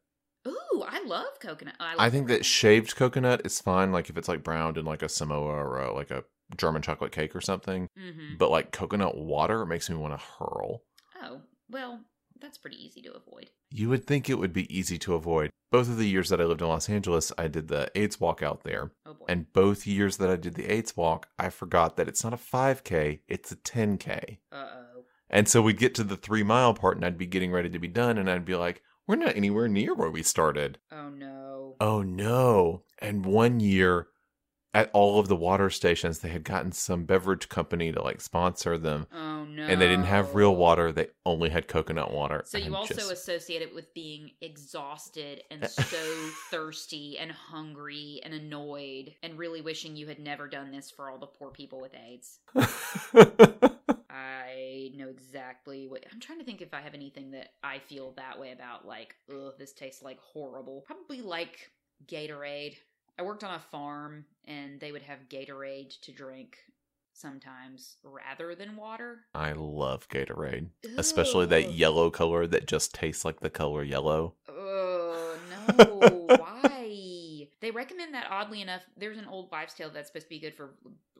Ooh, 0.81 0.85
I 0.87 1.03
love 1.05 1.39
coconut. 1.41 1.75
I, 1.81 1.91
love 1.95 2.01
I 2.01 2.11
think 2.11 2.29
that 2.29 2.45
shaved 2.45 2.97
coconut 2.97 3.43
is 3.45 3.61
fine, 3.61 3.93
like 3.93 4.11
if 4.11 4.17
it's 4.17 4.29
like 4.29 4.43
browned 4.43 4.79
in 4.79 4.85
like 4.85 5.03
a 5.03 5.09
Samoa 5.09 5.45
or 5.53 5.81
a, 5.81 5.95
like 5.95 6.11
a 6.11 6.25
German 6.57 6.83
chocolate 6.83 7.13
cake 7.13 7.35
or 7.37 7.41
something. 7.41 7.89
Mhm. 7.99 8.39
But 8.39 8.51
like 8.51 8.73
coconut 8.73 9.17
water 9.17 9.65
makes 9.67 9.89
me 9.91 9.97
want 9.97 10.19
to 10.19 10.25
hurl. 10.39 10.83
Oh 11.23 11.43
well, 11.69 12.01
that's 12.41 12.59
pretty 12.59 12.83
easy 12.85 13.03
to 13.03 13.13
avoid. 13.13 13.51
You 13.71 13.89
would 13.89 14.07
think 14.07 14.29
it 14.29 14.39
would 14.39 14.53
be 14.53 14.75
easy 14.77 14.99
to 14.99 15.15
avoid. 15.15 15.51
Both 15.71 15.89
of 15.89 15.99
the 15.99 16.09
years 16.09 16.31
that 16.31 16.41
I 16.41 16.45
lived 16.45 16.63
in 16.63 16.67
Los 16.69 16.89
Angeles, 16.89 17.31
I 17.39 17.47
did 17.47 17.69
the 17.69 17.91
AIDS 17.95 18.19
walk 18.19 18.43
out 18.43 18.65
there. 18.65 18.91
Oh 19.07 19.15
boy. 19.15 19.27
And 19.29 19.53
both 19.53 19.87
years 19.87 20.17
that 20.17 20.29
I 20.29 20.37
did 20.37 20.55
the 20.55 20.67
AIDS 20.73 20.97
walk, 20.97 21.29
I 21.39 21.51
forgot 21.51 21.97
that 21.97 22.09
it's 22.09 22.25
not 22.25 22.33
a 22.33 22.37
5K, 22.37 23.21
it's 23.29 23.53
a 23.53 23.57
10K. 23.57 24.39
uh 24.51 24.57
oh. 24.57 25.05
And 25.33 25.49
so 25.49 25.63
we'd 25.63 25.79
get 25.79 25.95
to 25.95 26.03
the 26.03 26.17
three 26.17 26.43
mile 26.43 26.75
part 26.75 26.97
and 26.97 27.05
I'd 27.07 27.17
be 27.17 27.27
getting 27.27 27.53
ready 27.53 27.71
to 27.71 27.79
be 27.79 27.87
done 27.87 28.19
and 28.19 28.29
I'd 28.29 28.45
be 28.45 28.57
like, 28.57 28.83
we're 29.11 29.17
not 29.17 29.35
anywhere 29.35 29.67
near 29.67 29.93
where 29.93 30.09
we 30.09 30.23
started. 30.23 30.79
Oh 30.93 31.11
no. 31.11 31.75
Oh 31.81 32.03
no. 32.03 32.85
And 33.01 33.27
one 33.27 33.59
year 33.59 34.07
at 34.73 34.89
all 34.93 35.19
of 35.19 35.27
the 35.27 35.35
water 35.35 35.69
stations, 35.69 36.21
they 36.21 36.29
had 36.29 36.45
gotten 36.45 36.71
some 36.71 37.07
beverage 37.07 37.49
company 37.49 37.91
to 37.91 38.01
like 38.01 38.21
sponsor 38.21 38.79
them. 38.79 39.09
Oh 39.13 39.43
no. 39.45 39.65
And 39.65 39.81
they 39.81 39.89
didn't 39.89 40.05
have 40.05 40.37
real 40.37 40.55
water, 40.55 40.93
they 40.93 41.09
only 41.27 41.51
had 41.51 41.67
coconut 41.67 42.13
water. 42.13 42.45
So 42.47 42.57
you 42.57 42.73
also 42.73 42.95
just- 42.95 43.11
associate 43.11 43.63
it 43.63 43.75
with 43.75 43.93
being 43.95 44.31
exhausted 44.41 45.43
and 45.51 45.67
so 45.69 46.31
thirsty 46.53 47.19
and 47.19 47.33
hungry 47.33 48.21
and 48.25 48.33
annoyed 48.33 49.15
and 49.25 49.37
really 49.37 49.61
wishing 49.61 49.97
you 49.97 50.07
had 50.07 50.21
never 50.21 50.47
done 50.47 50.71
this 50.71 50.89
for 50.89 51.11
all 51.11 51.19
the 51.19 51.27
poor 51.27 51.51
people 51.51 51.81
with 51.81 51.95
AIDS. 51.97 52.39
I 54.21 54.91
know 54.95 55.09
exactly 55.09 55.87
what 55.87 56.05
I'm 56.13 56.21
trying 56.21 56.39
to 56.39 56.45
think 56.45 56.61
if 56.61 56.75
I 56.75 56.81
have 56.81 56.95
anything 56.95 57.31
that 57.33 57.53
I 57.63 57.79
feel 57.79 58.13
that 58.17 58.39
way 58.39 58.53
about 58.53 58.87
like, 58.87 59.15
ugh, 59.31 59.55
this 59.59 59.73
tastes 59.73 60.03
like 60.03 60.19
horrible. 60.21 60.85
Probably 60.87 61.23
like 61.23 61.71
Gatorade. 62.07 62.77
I 63.19 63.23
worked 63.23 63.45
on 63.45 63.55
a 63.55 63.61
farm 63.61 64.25
and 64.47 64.81
they 64.81 64.93
would 64.93 65.03
have 65.03 65.29
Gatorade 65.29 66.01
to 66.03 66.13
drink 66.13 66.59
sometimes 67.13 67.97
rather 68.03 68.55
than 68.55 68.77
water. 68.77 69.21
I 69.35 69.53
love 69.53 70.09
Gatorade, 70.09 70.69
especially 70.97 71.47
that 71.47 71.73
yellow 71.73 72.11
color 72.11 72.47
that 72.47 72.67
just 72.67 72.95
tastes 72.95 73.25
like 73.25 73.41
the 73.41 73.51
color 73.51 73.83
yellow. 73.83 74.35
Oh 74.49 75.37
no! 75.51 76.27
Why? 76.37 77.49
They 77.61 77.71
recommend 77.71 78.15
that. 78.15 78.27
Oddly 78.31 78.63
enough, 78.63 78.83
there's 78.97 79.19
an 79.19 79.27
old 79.27 79.51
wives' 79.51 79.75
tale 79.75 79.91
that's 79.91 80.09
supposed 80.09 80.27
to 80.27 80.31
be 80.31 80.41
good 80.41 80.55
for 80.55 80.71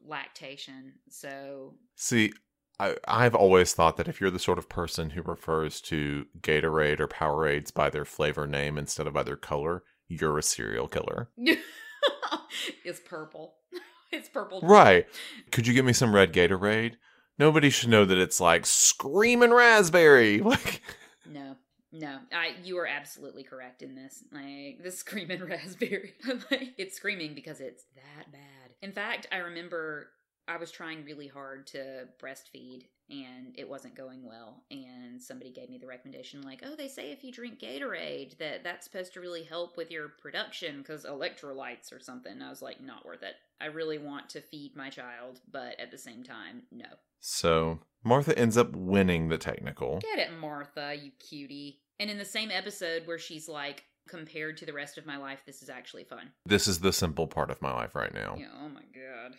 lactation. 0.03 0.95
So 1.11 1.75
See, 1.97 2.33
I, 2.81 2.97
I've 3.07 3.35
always 3.35 3.75
thought 3.75 3.99
that 3.99 4.09
if 4.09 4.21
you're 4.21 4.31
the 4.31 4.39
sort 4.39 4.57
of 4.57 4.71
person 4.71 5.11
who 5.11 5.21
refers 5.21 5.83
to 5.83 6.27
Gatorade 6.41 6.99
or 6.99 7.07
Powerades 7.07 7.73
by 7.73 7.91
their 7.91 8.07
flavor 8.07 8.47
name 8.47 8.79
instead 8.79 9.07
of 9.07 9.13
by 9.13 9.23
their 9.23 9.37
color, 9.37 9.83
you're 10.09 10.39
a 10.39 10.43
serial 10.43 10.89
killer. 10.89 11.29
it's 12.85 13.01
purple. 13.01 13.55
It's 14.13 14.29
purple. 14.29 14.61
Right. 14.63 15.07
Could 15.53 15.69
you 15.69 15.73
give 15.73 15.85
me 15.85 15.93
some 15.93 16.13
red 16.13 16.33
Gatorade? 16.33 16.95
Nobody 17.39 17.71
should 17.71 17.91
know 17.91 18.05
that 18.05 18.19
it's 18.19 18.41
like 18.41 18.67
screaming 18.67 19.53
raspberry. 19.53 20.41
Like, 20.45 20.83
No, 21.25 21.55
no. 21.93 22.19
I 22.33 22.57
you 22.65 22.77
are 22.79 22.89
absolutely 22.89 23.45
correct 23.45 23.83
in 23.83 23.95
this. 23.95 24.25
Like 24.33 24.83
the 24.83 24.91
screaming 24.91 25.45
raspberry. 25.45 26.15
like, 26.51 26.75
it's 26.77 26.97
screaming 26.97 27.37
because 27.37 27.61
it's 27.61 27.85
that 27.95 28.33
bad. 28.33 28.73
In 28.83 28.91
fact, 28.91 29.29
I 29.31 29.37
remember 29.37 30.09
I 30.51 30.57
was 30.57 30.73
trying 30.73 31.05
really 31.05 31.29
hard 31.29 31.67
to 31.69 32.09
breastfeed 32.21 32.87
and 33.09 33.55
it 33.57 33.69
wasn't 33.69 33.95
going 33.95 34.25
well 34.25 34.65
and 34.71 35.21
somebody 35.21 35.51
gave 35.51 35.69
me 35.69 35.79
the 35.79 35.87
recommendation 35.87 36.43
like 36.43 36.63
oh 36.65 36.77
they 36.77 36.89
say 36.89 37.11
if 37.11 37.25
you 37.25 37.33
drink 37.33 37.59
gatorade 37.59 38.37
that 38.39 38.63
that's 38.63 38.85
supposed 38.85 39.13
to 39.13 39.21
really 39.21 39.43
help 39.43 39.77
with 39.77 39.91
your 39.91 40.09
production 40.09 40.79
because 40.79 41.05
electrolytes 41.05 41.93
or 41.93 41.99
something 41.99 42.33
And 42.33 42.45
i 42.45 42.49
was 42.49 42.63
like 42.63 42.81
not 42.81 43.05
worth 43.05 43.23
it 43.25 43.35
i 43.61 43.67
really 43.67 43.99
want 43.99 44.31
to 44.31 44.41
feed 44.41 44.77
my 44.77 44.91
child 44.91 45.41
but 45.51 45.79
at 45.81 45.91
the 45.91 45.99
same 45.99 46.23
time 46.23 46.63
no 46.71 46.87
so 47.21 47.81
Martha 48.03 48.37
ends 48.39 48.57
up 48.57 48.75
winning 48.75 49.29
the 49.29 49.37
technical. 49.37 49.99
Get 49.99 50.19
it, 50.19 50.33
Martha, 50.39 50.95
you 50.95 51.11
cutie. 51.19 51.81
And 51.99 52.11
in 52.11 52.17
the 52.17 52.25
same 52.25 52.51
episode 52.51 53.07
where 53.07 53.19
she's 53.19 53.47
like, 53.47 53.85
compared 54.09 54.57
to 54.57 54.67
the 54.67 54.73
rest 54.73 54.97
of 54.97 55.07
my 55.07 55.19
life, 55.19 55.43
this 55.45 55.63
is 55.63 55.69
actually 55.69 56.05
fun. 56.05 56.31
This 56.47 56.67
is 56.67 56.81
the 56.81 56.93
simple 56.93 57.27
part 57.27 57.51
of 57.51 57.61
my 57.61 57.73
life 57.73 57.95
right 57.95 58.13
now. 58.13 58.37
Yeah, 58.39 58.49
oh 58.59 58.69
my 58.69 58.85
god. 58.95 59.37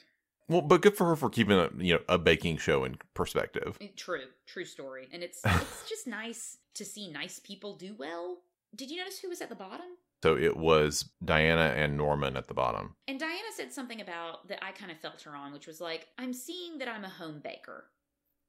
Well, 0.52 0.62
but 0.62 0.82
good 0.82 0.96
for 0.98 1.08
her 1.08 1.16
for 1.16 1.30
keeping 1.30 1.58
a 1.58 1.70
you 1.78 1.94
know 1.96 2.02
a 2.10 2.18
baking 2.18 2.58
show 2.58 2.84
in 2.84 2.98
perspective. 3.14 3.78
True, 3.96 4.24
true 4.46 4.66
story. 4.66 5.08
And 5.14 5.24
it's 5.24 5.40
it's 5.46 5.90
just 5.90 6.08
nice 6.08 6.58
to 6.76 6.86
see 6.86 7.10
nice 7.10 7.40
people 7.40 7.76
do 7.78 7.96
well. 7.98 8.40
Did 8.76 8.92
you 8.92 8.98
notice 8.98 9.20
who 9.20 9.30
was 9.30 9.42
at 9.42 9.50
the 9.50 9.56
bottom? 9.56 9.86
So 10.24 10.38
it 10.38 10.56
was 10.56 11.10
Diana 11.24 11.74
and 11.76 11.98
Norman 11.98 12.38
at 12.38 12.48
the 12.48 12.54
bottom. 12.54 12.96
And 13.08 13.20
Diana 13.20 13.40
said 13.56 13.74
something 13.74 14.02
about 14.02 14.48
that 14.50 14.64
I 14.64 14.72
kind 14.72 14.92
of 14.92 15.00
felt 15.00 15.22
her 15.24 15.36
on, 15.36 15.52
which 15.52 15.66
was 15.66 15.82
like, 15.82 16.08
I'm 16.18 16.32
seeing 16.34 16.78
that 16.78 16.88
I'm 16.88 17.04
a 17.04 17.10
home 17.10 17.40
baker. 17.44 17.86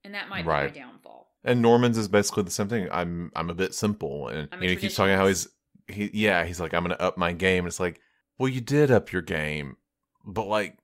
And 0.04 0.14
that 0.14 0.28
might 0.28 0.44
Right. 0.44 0.72
be 0.72 0.78
my 0.80 0.86
downfall. 0.86 1.30
And 1.44 1.62
Norman's 1.62 1.96
is 1.96 2.08
basically 2.08 2.42
the 2.42 2.50
same 2.50 2.68
thing. 2.68 2.88
I'm 2.90 3.30
I'm 3.36 3.48
a 3.50 3.54
bit 3.54 3.74
simple, 3.74 4.28
and 4.28 4.48
you 4.54 4.58
know, 4.60 4.68
he 4.68 4.76
keeps 4.76 4.96
talking 4.96 5.14
how 5.14 5.28
he's 5.28 5.48
he 5.88 6.10
yeah 6.12 6.44
he's 6.44 6.60
like 6.60 6.74
I'm 6.74 6.82
gonna 6.82 6.96
up 6.96 7.16
my 7.16 7.32
game. 7.32 7.60
And 7.60 7.68
it's 7.68 7.80
like, 7.80 8.00
well, 8.38 8.48
you 8.48 8.60
did 8.60 8.90
up 8.90 9.12
your 9.12 9.22
game, 9.22 9.76
but 10.24 10.46
like 10.46 10.76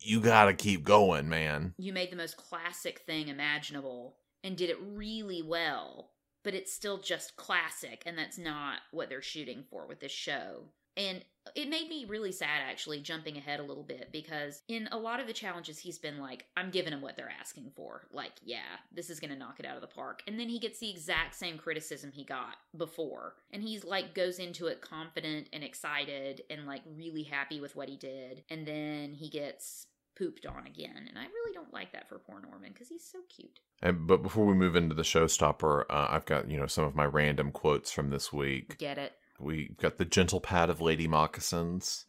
you 0.00 0.20
gotta 0.20 0.52
keep 0.54 0.84
going, 0.84 1.28
man. 1.28 1.74
you 1.78 1.92
made 1.92 2.10
the 2.10 2.16
most 2.16 2.36
classic 2.36 3.00
thing 3.00 3.28
imaginable 3.28 4.16
and 4.44 4.56
did 4.56 4.70
it 4.70 4.78
really 4.80 5.42
well, 5.42 6.10
but 6.44 6.54
it's 6.54 6.72
still 6.72 6.98
just 6.98 7.36
classic, 7.36 8.02
and 8.06 8.16
that's 8.16 8.38
not 8.38 8.78
what 8.92 9.08
they're 9.08 9.22
shooting 9.22 9.64
for 9.68 9.86
with 9.86 10.00
this 10.00 10.12
show. 10.12 10.64
And 10.96 11.24
it 11.54 11.68
made 11.68 11.88
me 11.88 12.04
really 12.06 12.32
sad, 12.32 12.62
actually, 12.68 13.00
jumping 13.00 13.36
ahead 13.36 13.60
a 13.60 13.64
little 13.64 13.82
bit, 13.82 14.10
because 14.12 14.62
in 14.68 14.88
a 14.92 14.98
lot 14.98 15.20
of 15.20 15.26
the 15.26 15.32
challenges, 15.32 15.78
he's 15.78 15.98
been 15.98 16.18
like, 16.18 16.46
I'm 16.56 16.70
giving 16.70 16.90
them 16.90 17.02
what 17.02 17.16
they're 17.16 17.32
asking 17.40 17.70
for. 17.74 18.06
Like, 18.12 18.32
yeah, 18.44 18.78
this 18.92 19.10
is 19.10 19.20
going 19.20 19.30
to 19.30 19.38
knock 19.38 19.60
it 19.60 19.66
out 19.66 19.76
of 19.76 19.80
the 19.80 19.86
park. 19.86 20.22
And 20.26 20.38
then 20.38 20.48
he 20.48 20.58
gets 20.58 20.78
the 20.78 20.90
exact 20.90 21.34
same 21.34 21.58
criticism 21.58 22.12
he 22.12 22.24
got 22.24 22.56
before. 22.76 23.34
And 23.50 23.62
he's 23.62 23.84
like, 23.84 24.14
goes 24.14 24.38
into 24.38 24.66
it 24.66 24.80
confident 24.80 25.48
and 25.52 25.62
excited 25.62 26.42
and 26.50 26.66
like 26.66 26.82
really 26.96 27.22
happy 27.22 27.60
with 27.60 27.76
what 27.76 27.88
he 27.88 27.96
did. 27.96 28.44
And 28.50 28.66
then 28.66 29.12
he 29.12 29.28
gets 29.28 29.86
pooped 30.16 30.46
on 30.46 30.66
again. 30.66 31.06
And 31.08 31.18
I 31.18 31.24
really 31.24 31.52
don't 31.52 31.72
like 31.72 31.92
that 31.92 32.08
for 32.08 32.18
poor 32.18 32.40
Norman 32.40 32.72
because 32.72 32.88
he's 32.88 33.04
so 33.04 33.18
cute. 33.28 33.60
And, 33.82 34.06
but 34.06 34.22
before 34.22 34.46
we 34.46 34.54
move 34.54 34.74
into 34.74 34.94
the 34.94 35.02
showstopper, 35.02 35.84
uh, 35.90 36.08
I've 36.10 36.26
got 36.26 36.50
you 36.50 36.58
know 36.58 36.66
some 36.66 36.84
of 36.84 36.94
my 36.94 37.04
random 37.04 37.52
quotes 37.52 37.92
from 37.92 38.10
this 38.10 38.32
week. 38.32 38.78
Get 38.78 38.98
it? 38.98 39.12
We 39.38 39.74
got 39.80 39.98
the 39.98 40.04
gentle 40.04 40.40
pad 40.40 40.70
of 40.70 40.80
lady 40.80 41.06
moccasins. 41.06 42.04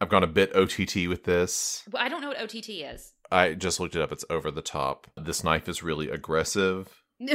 I've 0.00 0.08
gone 0.08 0.22
a 0.22 0.28
bit 0.28 0.54
OTT 0.54 1.08
with 1.08 1.24
this. 1.24 1.82
well, 1.90 2.02
I 2.02 2.08
don't 2.08 2.20
know 2.20 2.28
what 2.28 2.40
OTT 2.40 2.68
is. 2.68 3.12
I 3.30 3.54
just 3.54 3.80
looked 3.80 3.96
it 3.96 4.02
up. 4.02 4.12
It's 4.12 4.24
over 4.30 4.50
the 4.50 4.62
top. 4.62 5.06
This 5.16 5.44
knife 5.44 5.68
is 5.68 5.82
really 5.82 6.08
aggressive. 6.08 7.02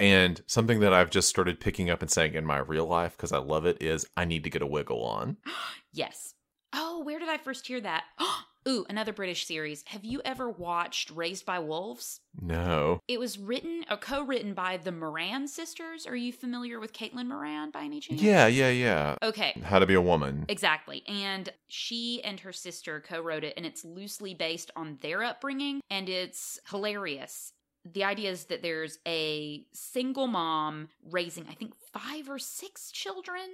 And 0.00 0.42
something 0.46 0.80
that 0.80 0.92
I've 0.92 1.10
just 1.10 1.28
started 1.28 1.60
picking 1.60 1.88
up 1.88 2.02
and 2.02 2.10
saying 2.10 2.34
in 2.34 2.44
my 2.44 2.58
real 2.58 2.86
life 2.86 3.16
because 3.16 3.32
I 3.32 3.38
love 3.38 3.64
it 3.64 3.80
is 3.80 4.06
I 4.16 4.24
need 4.24 4.44
to 4.44 4.50
get 4.50 4.62
a 4.62 4.66
wiggle 4.66 5.04
on. 5.04 5.36
yes. 5.92 6.34
Oh, 6.72 7.02
where 7.04 7.18
did 7.18 7.28
I 7.28 7.38
first 7.38 7.66
hear 7.66 7.80
that? 7.80 8.04
Oh, 8.18 8.40
Ooh, 8.66 8.86
another 8.88 9.12
British 9.12 9.46
series. 9.46 9.84
Have 9.88 10.04
you 10.04 10.22
ever 10.24 10.48
watched 10.48 11.10
Raised 11.10 11.44
by 11.44 11.58
Wolves? 11.58 12.20
No. 12.40 13.00
It 13.06 13.20
was 13.20 13.38
written 13.38 13.84
or 13.90 13.98
co-written 13.98 14.54
by 14.54 14.78
the 14.78 14.90
Moran 14.90 15.48
sisters. 15.48 16.06
Are 16.06 16.16
you 16.16 16.32
familiar 16.32 16.80
with 16.80 16.94
Caitlin 16.94 17.26
Moran 17.26 17.70
by 17.70 17.82
any 17.82 18.00
chance? 18.00 18.22
Yeah, 18.22 18.46
yeah, 18.46 18.70
yeah. 18.70 19.16
Okay. 19.22 19.52
How 19.62 19.78
to 19.78 19.86
be 19.86 19.94
a 19.94 20.00
woman. 20.00 20.46
Exactly. 20.48 21.02
And 21.06 21.52
she 21.68 22.22
and 22.24 22.40
her 22.40 22.52
sister 22.52 23.04
co 23.06 23.20
wrote 23.20 23.44
it, 23.44 23.54
and 23.56 23.66
it's 23.66 23.84
loosely 23.84 24.32
based 24.32 24.70
on 24.76 24.98
their 25.02 25.22
upbringing, 25.22 25.80
and 25.90 26.08
it's 26.08 26.58
hilarious. 26.70 27.52
The 27.84 28.04
idea 28.04 28.30
is 28.30 28.46
that 28.46 28.62
there's 28.62 28.98
a 29.06 29.66
single 29.74 30.26
mom 30.26 30.88
raising, 31.10 31.46
I 31.50 31.52
think, 31.52 31.74
five 31.92 32.30
or 32.30 32.38
six 32.38 32.90
children 32.90 33.44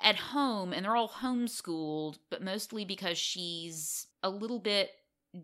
at 0.00 0.16
home, 0.16 0.72
and 0.72 0.84
they're 0.84 0.96
all 0.96 1.08
homeschooled, 1.08 2.18
but 2.30 2.42
mostly 2.42 2.84
because 2.84 3.18
she's 3.18 4.06
a 4.22 4.30
little 4.30 4.58
bit 4.58 4.90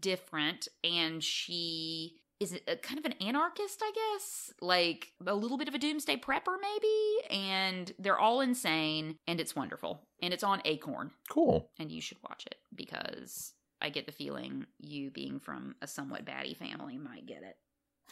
different 0.01 0.69
and 0.83 1.23
she 1.23 2.17
is 2.39 2.59
a, 2.69 2.77
kind 2.77 2.99
of 2.99 3.05
an 3.07 3.13
anarchist, 3.15 3.81
I 3.83 3.93
guess, 3.95 4.53
like 4.61 5.13
a 5.27 5.35
little 5.35 5.57
bit 5.57 5.69
of 5.69 5.75
a 5.75 5.79
doomsday 5.79 6.17
prepper, 6.17 6.57
maybe. 6.61 7.29
And 7.43 7.91
they're 7.99 8.19
all 8.19 8.41
insane, 8.43 9.17
and 9.27 9.41
it's 9.41 9.57
wonderful. 9.57 10.03
And 10.21 10.35
it's 10.35 10.45
on 10.45 10.61
Acorn, 10.67 11.13
Cool. 11.31 11.71
and 11.79 11.91
you 11.91 12.01
should 12.03 12.19
watch 12.23 12.45
it 12.47 12.57
because 12.75 13.53
I 13.81 13.89
get 13.91 14.07
the 14.07 14.13
feeling 14.13 14.67
you 14.79 15.11
being 15.11 15.41
from 15.41 15.77
a 15.81 15.87
somewhat 15.87 16.25
batty 16.27 16.53
family 16.55 16.99
might 16.99 17.27
get 17.27 17.43
it. 17.43 17.57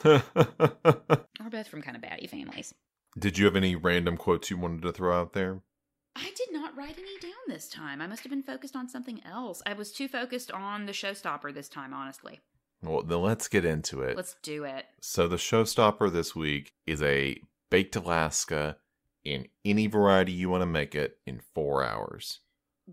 We're 1.40 1.50
both 1.50 1.68
from 1.68 1.82
kind 1.82 1.96
of 1.96 2.02
batty 2.02 2.26
families. 2.26 2.72
Did 3.18 3.38
you 3.38 3.44
have 3.44 3.56
any 3.56 3.76
random 3.76 4.16
quotes 4.16 4.50
you 4.50 4.56
wanted 4.56 4.82
to 4.82 4.92
throw 4.92 5.18
out 5.18 5.34
there? 5.34 5.60
I 6.16 6.30
did 6.36 6.52
not 6.52 6.76
write 6.76 6.98
any 6.98 7.18
down 7.18 7.32
this 7.48 7.68
time. 7.68 8.00
I 8.00 8.06
must 8.06 8.22
have 8.22 8.30
been 8.30 8.42
focused 8.42 8.76
on 8.76 8.88
something 8.88 9.20
else. 9.24 9.62
I 9.66 9.72
was 9.72 9.92
too 9.92 10.08
focused 10.08 10.50
on 10.52 10.86
the 10.86 10.92
showstopper 10.92 11.52
this 11.52 11.68
time, 11.68 11.92
honestly. 11.92 12.40
Well, 12.82 13.02
then 13.02 13.22
let's 13.22 13.48
get 13.48 13.64
into 13.64 14.02
it. 14.02 14.16
Let's 14.16 14.36
do 14.42 14.64
it. 14.64 14.86
So 15.00 15.26
the 15.26 15.36
showstopper 15.36 16.12
this 16.12 16.36
week 16.36 16.72
is 16.86 17.02
a 17.02 17.40
baked 17.70 17.96
Alaska 17.96 18.76
in 19.24 19.46
any 19.64 19.86
variety 19.86 20.32
you 20.32 20.50
want 20.50 20.62
to 20.62 20.66
make 20.66 20.94
it 20.94 21.18
in 21.26 21.40
four 21.54 21.82
hours. 21.82 22.40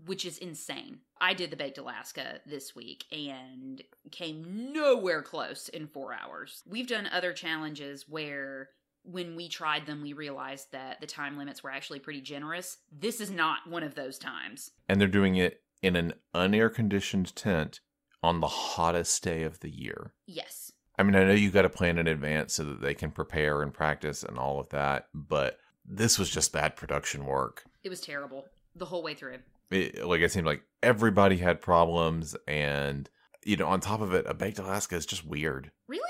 Which 0.06 0.24
is 0.24 0.38
insane. 0.38 1.00
I 1.20 1.34
did 1.34 1.50
the 1.50 1.56
Baked 1.56 1.78
Alaska 1.78 2.40
this 2.46 2.74
week 2.74 3.04
and 3.12 3.82
came 4.10 4.72
nowhere 4.72 5.22
close 5.22 5.68
in 5.68 5.86
four 5.86 6.14
hours. 6.14 6.62
We've 6.66 6.86
done 6.86 7.06
other 7.06 7.34
challenges 7.34 8.08
where 8.08 8.70
when 9.04 9.36
we 9.36 9.48
tried 9.48 9.86
them, 9.86 10.02
we 10.02 10.12
realized 10.12 10.72
that 10.72 11.00
the 11.00 11.06
time 11.06 11.36
limits 11.36 11.62
were 11.62 11.70
actually 11.70 11.98
pretty 11.98 12.20
generous. 12.20 12.78
This 12.90 13.20
is 13.20 13.30
not 13.30 13.68
one 13.68 13.82
of 13.82 13.94
those 13.94 14.18
times. 14.18 14.70
And 14.88 15.00
they're 15.00 15.08
doing 15.08 15.36
it 15.36 15.62
in 15.82 15.96
an 15.96 16.14
unair 16.34 16.72
conditioned 16.72 17.34
tent 17.34 17.80
on 18.22 18.40
the 18.40 18.48
hottest 18.48 19.22
day 19.22 19.42
of 19.42 19.60
the 19.60 19.70
year. 19.70 20.14
Yes. 20.26 20.72
I 20.98 21.02
mean, 21.02 21.16
I 21.16 21.24
know 21.24 21.32
you 21.32 21.50
got 21.50 21.62
to 21.62 21.68
plan 21.68 21.98
in 21.98 22.06
advance 22.06 22.54
so 22.54 22.64
that 22.64 22.80
they 22.80 22.94
can 22.94 23.10
prepare 23.10 23.62
and 23.62 23.72
practice 23.72 24.22
and 24.22 24.38
all 24.38 24.60
of 24.60 24.68
that, 24.68 25.08
but 25.12 25.58
this 25.84 26.18
was 26.18 26.30
just 26.30 26.52
bad 26.52 26.76
production 26.76 27.24
work. 27.24 27.64
It 27.82 27.88
was 27.88 28.00
terrible 28.00 28.46
the 28.76 28.84
whole 28.84 29.02
way 29.02 29.14
through. 29.14 29.38
It, 29.70 30.04
like 30.06 30.20
it 30.20 30.30
seemed 30.30 30.46
like 30.46 30.62
everybody 30.82 31.38
had 31.38 31.62
problems, 31.62 32.36
and 32.46 33.08
you 33.42 33.56
know, 33.56 33.66
on 33.66 33.80
top 33.80 34.00
of 34.00 34.12
it, 34.14 34.26
a 34.28 34.34
baked 34.34 34.58
Alaska 34.58 34.96
is 34.96 35.06
just 35.06 35.26
weird. 35.26 35.70
Really? 35.88 36.02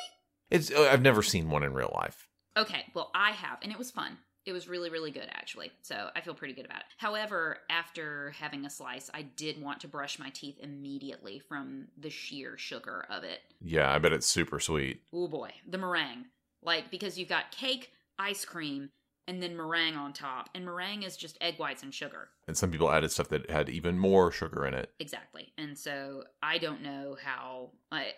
It's 0.51 0.71
uh, 0.71 0.89
I've 0.93 1.01
never 1.01 1.23
seen 1.23 1.49
one 1.49 1.63
in 1.63 1.73
real 1.73 1.93
life. 1.95 2.29
Okay, 2.57 2.85
well, 2.95 3.11
I 3.15 3.31
have, 3.31 3.59
and 3.63 3.73
it 3.73 3.79
was 3.79 3.91
fun. 3.91 4.19
It 4.45 4.53
was 4.53 4.67
really, 4.69 4.91
really 4.91 5.13
good, 5.13 5.29
actually. 5.31 5.71
So 5.83 6.09
I 6.17 6.21
feel 6.21 6.35
pretty 6.35 6.55
good 6.55 6.65
about 6.65 6.81
it. 6.81 6.87
However, 6.99 7.59
after 7.71 8.35
having 8.39 8.67
a 8.67 8.71
slice, 8.71 9.09
I 9.15 9.23
did 9.23 9.63
want 9.63 9.81
to 9.81 9.89
brush 9.89 10.19
my 10.19 10.31
teeth 10.31 10.59
immediately 10.61 11.39
from 11.39 11.87
the 11.97 12.11
sheer 12.11 12.59
sugar 12.59 13.07
of 13.09 13.23
it. 13.23 13.41
Yeah, 13.61 13.93
I 13.93 13.99
bet 13.99 14.13
it's 14.13 14.27
super 14.27 14.59
sweet. 14.59 15.01
Oh 15.13 15.29
boy, 15.29 15.53
the 15.69 15.79
meringue. 15.79 16.27
Like, 16.63 16.91
because 16.91 17.17
you've 17.17 17.29
got 17.29 17.53
cake, 17.53 17.93
ice 18.19 18.45
cream, 18.45 18.91
and 19.29 19.41
then 19.41 19.57
meringue 19.57 19.97
on 19.97 20.13
top. 20.13 20.51
And 20.55 20.65
meringue 20.65 21.05
is 21.05 21.17
just 21.17 21.39
egg 21.41 21.59
whites 21.59 21.85
and 21.85 21.95
sugar. 21.95 22.29
And 22.49 22.57
some 22.57 22.73
people 22.73 22.91
added 22.91 23.13
stuff 23.13 23.29
that 23.29 23.49
had 23.49 23.69
even 23.69 23.97
more 23.97 24.33
sugar 24.33 24.67
in 24.67 24.75
it. 24.75 24.91
Exactly. 24.99 25.53
And 25.57 25.79
so 25.79 26.25
I 26.43 26.59
don't 26.59 26.83
know 26.83 27.17
how. 27.23 27.71
I. 27.93 28.13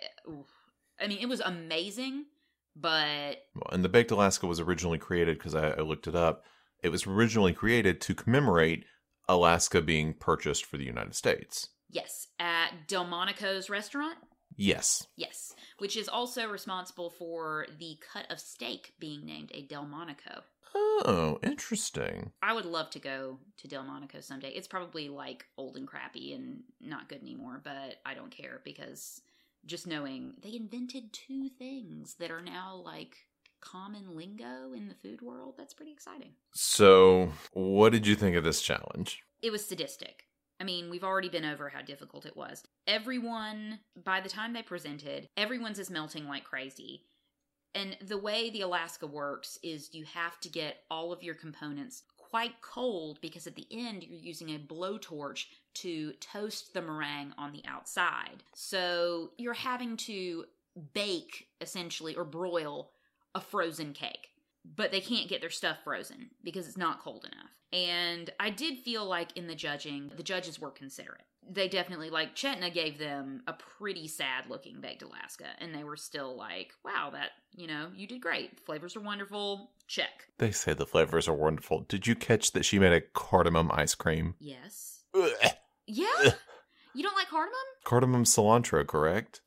I 1.00 1.08
mean, 1.08 1.18
it 1.18 1.28
was 1.28 1.40
amazing, 1.40 2.26
but 2.76 3.38
And 3.70 3.84
the 3.84 3.88
baked 3.88 4.10
Alaska 4.10 4.46
was 4.46 4.60
originally 4.60 4.98
created 4.98 5.38
because 5.38 5.54
I, 5.54 5.70
I 5.70 5.80
looked 5.80 6.06
it 6.06 6.14
up. 6.16 6.44
It 6.82 6.90
was 6.90 7.06
originally 7.06 7.52
created 7.52 8.00
to 8.02 8.14
commemorate 8.14 8.84
Alaska 9.28 9.80
being 9.80 10.14
purchased 10.14 10.66
for 10.66 10.76
the 10.76 10.84
United 10.84 11.14
States. 11.14 11.68
yes, 11.88 12.28
at 12.38 12.88
Delmonico's 12.88 13.70
restaurant. 13.70 14.16
Yes. 14.56 15.06
Yes, 15.16 15.52
which 15.78 15.96
is 15.96 16.08
also 16.08 16.46
responsible 16.48 17.10
for 17.10 17.66
the 17.78 17.96
cut 18.12 18.30
of 18.30 18.38
steak 18.38 18.92
being 19.00 19.24
named 19.24 19.50
a 19.54 19.62
Delmonico. 19.62 20.42
Oh, 20.76 21.38
interesting. 21.42 22.32
I 22.42 22.52
would 22.52 22.64
love 22.66 22.90
to 22.90 22.98
go 22.98 23.38
to 23.58 23.68
Delmonico 23.68 24.20
someday. 24.20 24.50
It's 24.50 24.68
probably 24.68 25.08
like 25.08 25.46
old 25.56 25.76
and 25.76 25.86
crappy 25.86 26.32
and 26.34 26.64
not 26.80 27.08
good 27.08 27.22
anymore, 27.22 27.60
but 27.64 27.96
I 28.04 28.14
don't 28.14 28.30
care 28.30 28.60
because 28.64 29.20
just 29.66 29.86
knowing 29.86 30.34
they 30.42 30.54
invented 30.54 31.12
two 31.12 31.48
things 31.48 32.16
that 32.18 32.30
are 32.30 32.42
now 32.42 32.80
like 32.84 33.16
common 33.60 34.14
lingo 34.14 34.72
in 34.74 34.88
the 34.88 34.94
food 34.94 35.22
world, 35.22 35.54
that's 35.56 35.74
pretty 35.74 35.92
exciting. 35.92 36.32
So, 36.54 37.32
what 37.52 37.92
did 37.92 38.06
you 38.06 38.14
think 38.14 38.36
of 38.36 38.44
this 38.44 38.62
challenge? 38.62 39.22
It 39.42 39.50
was 39.50 39.64
sadistic. 39.66 40.24
I 40.60 40.64
mean, 40.64 40.88
we've 40.88 41.04
already 41.04 41.28
been 41.28 41.44
over 41.44 41.68
how 41.68 41.82
difficult 41.82 42.26
it 42.26 42.36
was. 42.36 42.62
Everyone, 42.86 43.80
by 44.04 44.20
the 44.20 44.28
time 44.28 44.52
they 44.52 44.62
presented, 44.62 45.28
everyone's 45.36 45.78
is 45.78 45.90
melting 45.90 46.28
like 46.28 46.44
crazy. 46.44 47.02
And 47.74 47.96
the 48.00 48.18
way 48.18 48.50
the 48.50 48.60
Alaska 48.60 49.06
works 49.06 49.58
is 49.62 49.92
you 49.92 50.04
have 50.04 50.38
to 50.40 50.48
get 50.48 50.84
all 50.90 51.12
of 51.12 51.24
your 51.24 51.34
components 51.34 52.04
quite 52.34 52.60
cold 52.62 53.20
because 53.20 53.46
at 53.46 53.54
the 53.54 53.68
end 53.70 54.02
you're 54.02 54.18
using 54.18 54.48
a 54.48 54.58
blowtorch 54.58 55.44
to 55.72 56.12
toast 56.14 56.74
the 56.74 56.82
meringue 56.82 57.32
on 57.38 57.52
the 57.52 57.62
outside. 57.64 58.42
So 58.56 59.30
you're 59.38 59.54
having 59.54 59.96
to 59.98 60.46
bake 60.94 61.46
essentially 61.60 62.16
or 62.16 62.24
broil 62.24 62.90
a 63.36 63.40
frozen 63.40 63.92
cake. 63.92 64.30
But 64.64 64.90
they 64.90 65.00
can't 65.00 65.28
get 65.28 65.42
their 65.42 65.50
stuff 65.50 65.76
frozen 65.84 66.30
because 66.42 66.66
it's 66.66 66.76
not 66.76 66.98
cold 66.98 67.24
enough. 67.24 67.52
And 67.72 68.30
I 68.40 68.50
did 68.50 68.78
feel 68.78 69.04
like 69.04 69.36
in 69.36 69.46
the 69.46 69.54
judging, 69.54 70.10
the 70.16 70.24
judges 70.24 70.60
were 70.60 70.72
considerate. 70.72 71.22
They 71.50 71.68
definitely, 71.68 72.10
like, 72.10 72.34
Chetna 72.34 72.72
gave 72.72 72.98
them 72.98 73.42
a 73.46 73.52
pretty 73.52 74.08
sad 74.08 74.48
looking 74.48 74.80
baked 74.80 75.02
Alaska, 75.02 75.46
and 75.58 75.74
they 75.74 75.84
were 75.84 75.96
still 75.96 76.36
like, 76.36 76.72
wow, 76.84 77.10
that, 77.12 77.30
you 77.54 77.66
know, 77.66 77.90
you 77.94 78.06
did 78.06 78.20
great. 78.22 78.58
Flavors 78.60 78.96
are 78.96 79.00
wonderful. 79.00 79.70
Check. 79.86 80.28
They 80.38 80.50
say 80.50 80.72
the 80.72 80.86
flavors 80.86 81.28
are 81.28 81.34
wonderful. 81.34 81.80
Did 81.80 82.06
you 82.06 82.14
catch 82.14 82.52
that 82.52 82.64
she 82.64 82.78
made 82.78 82.92
a 82.94 83.00
cardamom 83.02 83.70
ice 83.72 83.94
cream? 83.94 84.34
Yes. 84.40 85.02
Ugh. 85.14 85.30
Yeah? 85.86 86.06
You 86.94 87.02
don't 87.02 87.16
like 87.16 87.28
cardamom? 87.28 87.58
Cardamom 87.84 88.24
cilantro, 88.24 88.86
correct? 88.86 89.42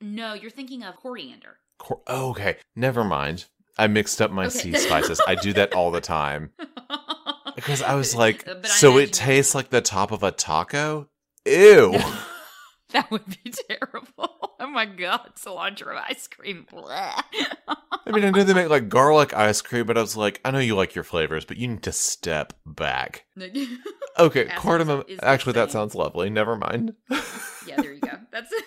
No, 0.00 0.34
you're 0.34 0.50
thinking 0.50 0.82
of 0.82 0.96
coriander. 0.96 1.56
Cor- 1.78 2.02
oh, 2.06 2.30
okay, 2.30 2.56
never 2.74 3.02
mind. 3.04 3.46
I 3.78 3.86
mixed 3.86 4.20
up 4.20 4.30
my 4.30 4.46
Okay. 4.46 4.58
sea 4.58 4.74
spices. 4.74 5.20
I 5.26 5.34
do 5.34 5.52
that 5.54 5.72
all 5.74 5.90
the 5.90 6.00
time. 6.00 6.50
Because 7.56 7.82
I 7.82 7.94
was 7.96 8.14
like, 8.14 8.48
so 8.64 8.98
it 8.98 9.12
tastes 9.12 9.54
like 9.54 9.70
the 9.70 9.80
top 9.80 10.12
of 10.12 10.22
a 10.22 10.30
taco? 10.30 11.08
Ew. 11.44 11.98
that 12.90 13.10
would 13.10 13.26
be 13.26 13.52
terrible. 13.68 14.34
Oh 14.58 14.68
my 14.68 14.86
god, 14.86 15.32
cilantro 15.36 16.00
ice 16.08 16.26
cream. 16.28 16.66
I 16.74 17.22
mean, 18.06 18.24
I 18.24 18.30
know 18.30 18.42
they 18.42 18.54
make 18.54 18.70
like 18.70 18.88
garlic 18.88 19.34
ice 19.34 19.60
cream, 19.60 19.84
but 19.84 19.98
I 19.98 20.00
was 20.00 20.16
like, 20.16 20.40
I 20.46 20.50
know 20.50 20.60
you 20.60 20.74
like 20.74 20.94
your 20.94 21.04
flavors, 21.04 21.44
but 21.44 21.58
you 21.58 21.68
need 21.68 21.82
to 21.82 21.92
step 21.92 22.54
back. 22.64 23.26
Okay, 24.18 24.46
cardamom. 24.46 25.04
Actually, 25.22 25.52
that 25.52 25.70
sounds 25.70 25.94
lovely. 25.94 26.30
Never 26.30 26.56
mind. 26.56 26.94
yeah, 27.66 27.76
there 27.76 27.92
you 27.92 28.00
go. 28.00 28.18
That's 28.32 28.50
it. 28.50 28.64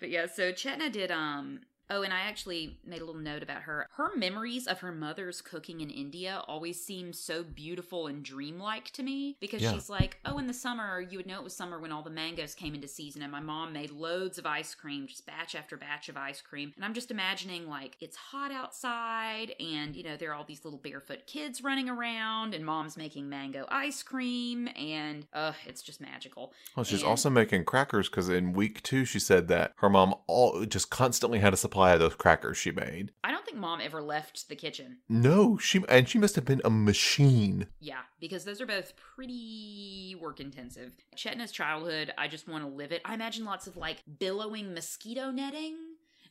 but 0.00 0.08
yeah, 0.08 0.24
so 0.24 0.52
Chetna 0.52 0.90
did 0.90 1.10
um 1.10 1.60
oh 1.90 2.02
and 2.02 2.12
I 2.12 2.20
actually 2.20 2.78
made 2.84 3.00
a 3.00 3.04
little 3.04 3.20
note 3.20 3.42
about 3.42 3.62
her. 3.62 3.88
Her 3.96 4.14
memories 4.16 4.66
of 4.66 4.80
her 4.80 4.92
mother's 4.92 5.40
cooking 5.40 5.80
in 5.80 5.90
India 5.90 6.42
always 6.46 6.82
seem 6.84 7.12
so 7.12 7.42
beautiful 7.42 8.06
and 8.06 8.24
dreamlike 8.24 8.90
to 8.92 9.02
me 9.02 9.36
because 9.40 9.62
Yeah. 9.62 9.72
she's 9.72 9.88
like, 9.88 10.18
"Oh, 10.24 10.38
in 10.38 10.46
the 10.46 10.52
summer, 10.54 11.00
you 11.00 11.18
would 11.18 11.26
know 11.26 11.38
it 11.38 11.44
was 11.44 11.54
summer 11.56 11.78
when 11.78 11.92
all 11.92 12.02
the 12.02 12.10
mangoes 12.10 12.54
came 12.54 12.74
into 12.74 12.88
season 12.88 13.22
and 13.22 13.32
my 13.32 13.40
mom 13.40 13.72
made 13.72 13.90
loads 13.90 14.38
of 14.38 14.46
ice 14.46 14.74
cream, 14.74 15.06
just 15.06 15.26
batch 15.26 15.54
after 15.54 15.76
batch 15.76 16.08
of 16.08 16.16
ice 16.16 16.40
cream." 16.40 16.72
And 16.76 16.84
I'm 16.84 16.94
just 16.94 17.10
imagining 17.10 17.68
like 17.68 17.96
it's 18.00 18.16
hot 18.16 18.50
outside 18.52 19.54
and 19.60 19.94
you 19.96 20.02
know, 20.02 20.16
there 20.16 20.30
are 20.30 20.34
all 20.34 20.44
these 20.44 20.64
little 20.64 20.78
barefoot 20.78 21.26
kids 21.26 21.62
running 21.62 21.88
around 21.88 22.54
and 22.54 22.64
mom's 22.64 22.96
making 22.96 23.28
mango 23.28 23.66
ice 23.70 24.02
cream 24.02 24.68
and 24.76 25.26
uh 25.32 25.52
it's 25.66 25.82
just 25.82 26.00
magical. 26.00 26.52
Well, 26.76 26.84
she's 26.84 27.00
And- 27.00 27.08
also 27.10 27.30
making 27.30 27.64
crackers 27.64 28.08
because 28.08 28.28
in 28.28 28.52
week 28.52 28.82
two 28.82 29.04
she 29.04 29.18
said 29.18 29.48
that 29.48 29.72
her 29.76 29.88
mom 29.90 30.14
all 30.26 30.64
just 30.64 30.90
constantly 30.90 31.38
had 31.38 31.52
a 31.52 31.56
supply 31.56 31.77
of 31.86 32.00
those 32.00 32.14
crackers 32.14 32.56
she 32.56 32.70
made. 32.70 33.12
I 33.24 33.30
don't 33.30 33.44
think 33.44 33.58
mom 33.58 33.80
ever 33.80 34.02
left 34.02 34.48
the 34.48 34.56
kitchen. 34.56 34.98
No, 35.08 35.58
she 35.58 35.82
and 35.88 36.08
she 36.08 36.18
must 36.18 36.36
have 36.36 36.44
been 36.44 36.60
a 36.64 36.70
machine. 36.70 37.66
Yeah, 37.80 38.00
because 38.20 38.44
those 38.44 38.60
are 38.60 38.66
both 38.66 38.94
pretty 38.96 40.16
work 40.20 40.40
intensive. 40.40 40.92
Chetna's 41.16 41.52
childhood, 41.52 42.12
I 42.18 42.28
just 42.28 42.48
want 42.48 42.64
to 42.64 42.70
live 42.70 42.92
it. 42.92 43.02
I 43.04 43.14
imagine 43.14 43.44
lots 43.44 43.66
of 43.66 43.76
like 43.76 44.02
billowing 44.18 44.74
mosquito 44.74 45.30
netting 45.30 45.76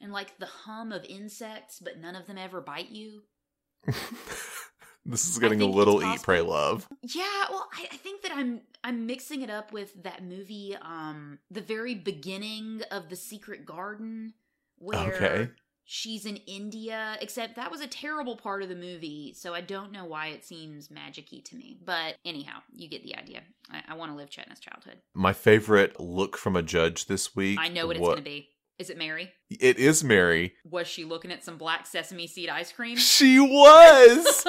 and 0.01 0.11
like 0.11 0.37
the 0.39 0.45
hum 0.45 0.91
of 0.91 1.05
insects, 1.05 1.79
but 1.79 1.99
none 1.99 2.15
of 2.15 2.27
them 2.27 2.37
ever 2.37 2.61
bite 2.61 2.89
you. 2.89 3.23
this 5.05 5.29
is 5.29 5.39
getting 5.39 5.61
a 5.61 5.65
little 5.65 6.03
eat, 6.03 6.21
pray, 6.21 6.41
love. 6.41 6.87
Yeah, 7.01 7.45
well, 7.49 7.69
I, 7.73 7.87
I 7.91 7.97
think 7.97 8.21
that 8.23 8.31
I'm 8.33 8.61
I'm 8.83 9.05
mixing 9.05 9.41
it 9.41 9.49
up 9.49 9.71
with 9.71 10.03
that 10.03 10.23
movie, 10.23 10.75
um, 10.81 11.39
the 11.49 11.61
very 11.61 11.95
beginning 11.95 12.81
of 12.91 13.09
the 13.09 13.15
Secret 13.15 13.65
Garden, 13.65 14.33
where 14.77 15.13
Okay. 15.13 15.49
she's 15.85 16.25
in 16.25 16.37
India. 16.47 17.17
Except 17.21 17.55
that 17.55 17.71
was 17.71 17.81
a 17.81 17.87
terrible 17.87 18.35
part 18.37 18.63
of 18.63 18.69
the 18.69 18.75
movie, 18.75 19.33
so 19.35 19.53
I 19.53 19.61
don't 19.61 19.91
know 19.91 20.05
why 20.05 20.27
it 20.27 20.43
seems 20.45 20.89
magicy 20.89 21.43
to 21.45 21.55
me. 21.55 21.77
But 21.83 22.15
anyhow, 22.25 22.59
you 22.73 22.87
get 22.89 23.03
the 23.03 23.15
idea. 23.15 23.41
I, 23.71 23.81
I 23.89 23.93
want 23.95 24.11
to 24.11 24.17
live 24.17 24.29
Chetna's 24.29 24.59
childhood. 24.59 24.97
My 25.13 25.33
favorite 25.33 25.99
look 25.99 26.37
from 26.37 26.55
a 26.55 26.61
judge 26.63 27.05
this 27.05 27.35
week. 27.35 27.59
I 27.59 27.67
know 27.69 27.87
what 27.87 27.95
it's 27.97 28.05
going 28.05 28.17
to 28.17 28.23
be. 28.23 28.49
Is 28.79 28.89
it 28.91 28.97
Mary? 28.97 29.31
It 29.49 29.79
is 29.79 30.03
Mary. 30.03 30.53
Was 30.63 30.87
she 30.87 31.03
looking 31.03 31.31
at 31.31 31.43
some 31.43 31.57
black 31.57 31.87
sesame 31.87 32.27
seed 32.27 32.47
ice 32.49 32.71
cream? 32.71 32.97
She 32.97 33.39
was. 33.39 34.43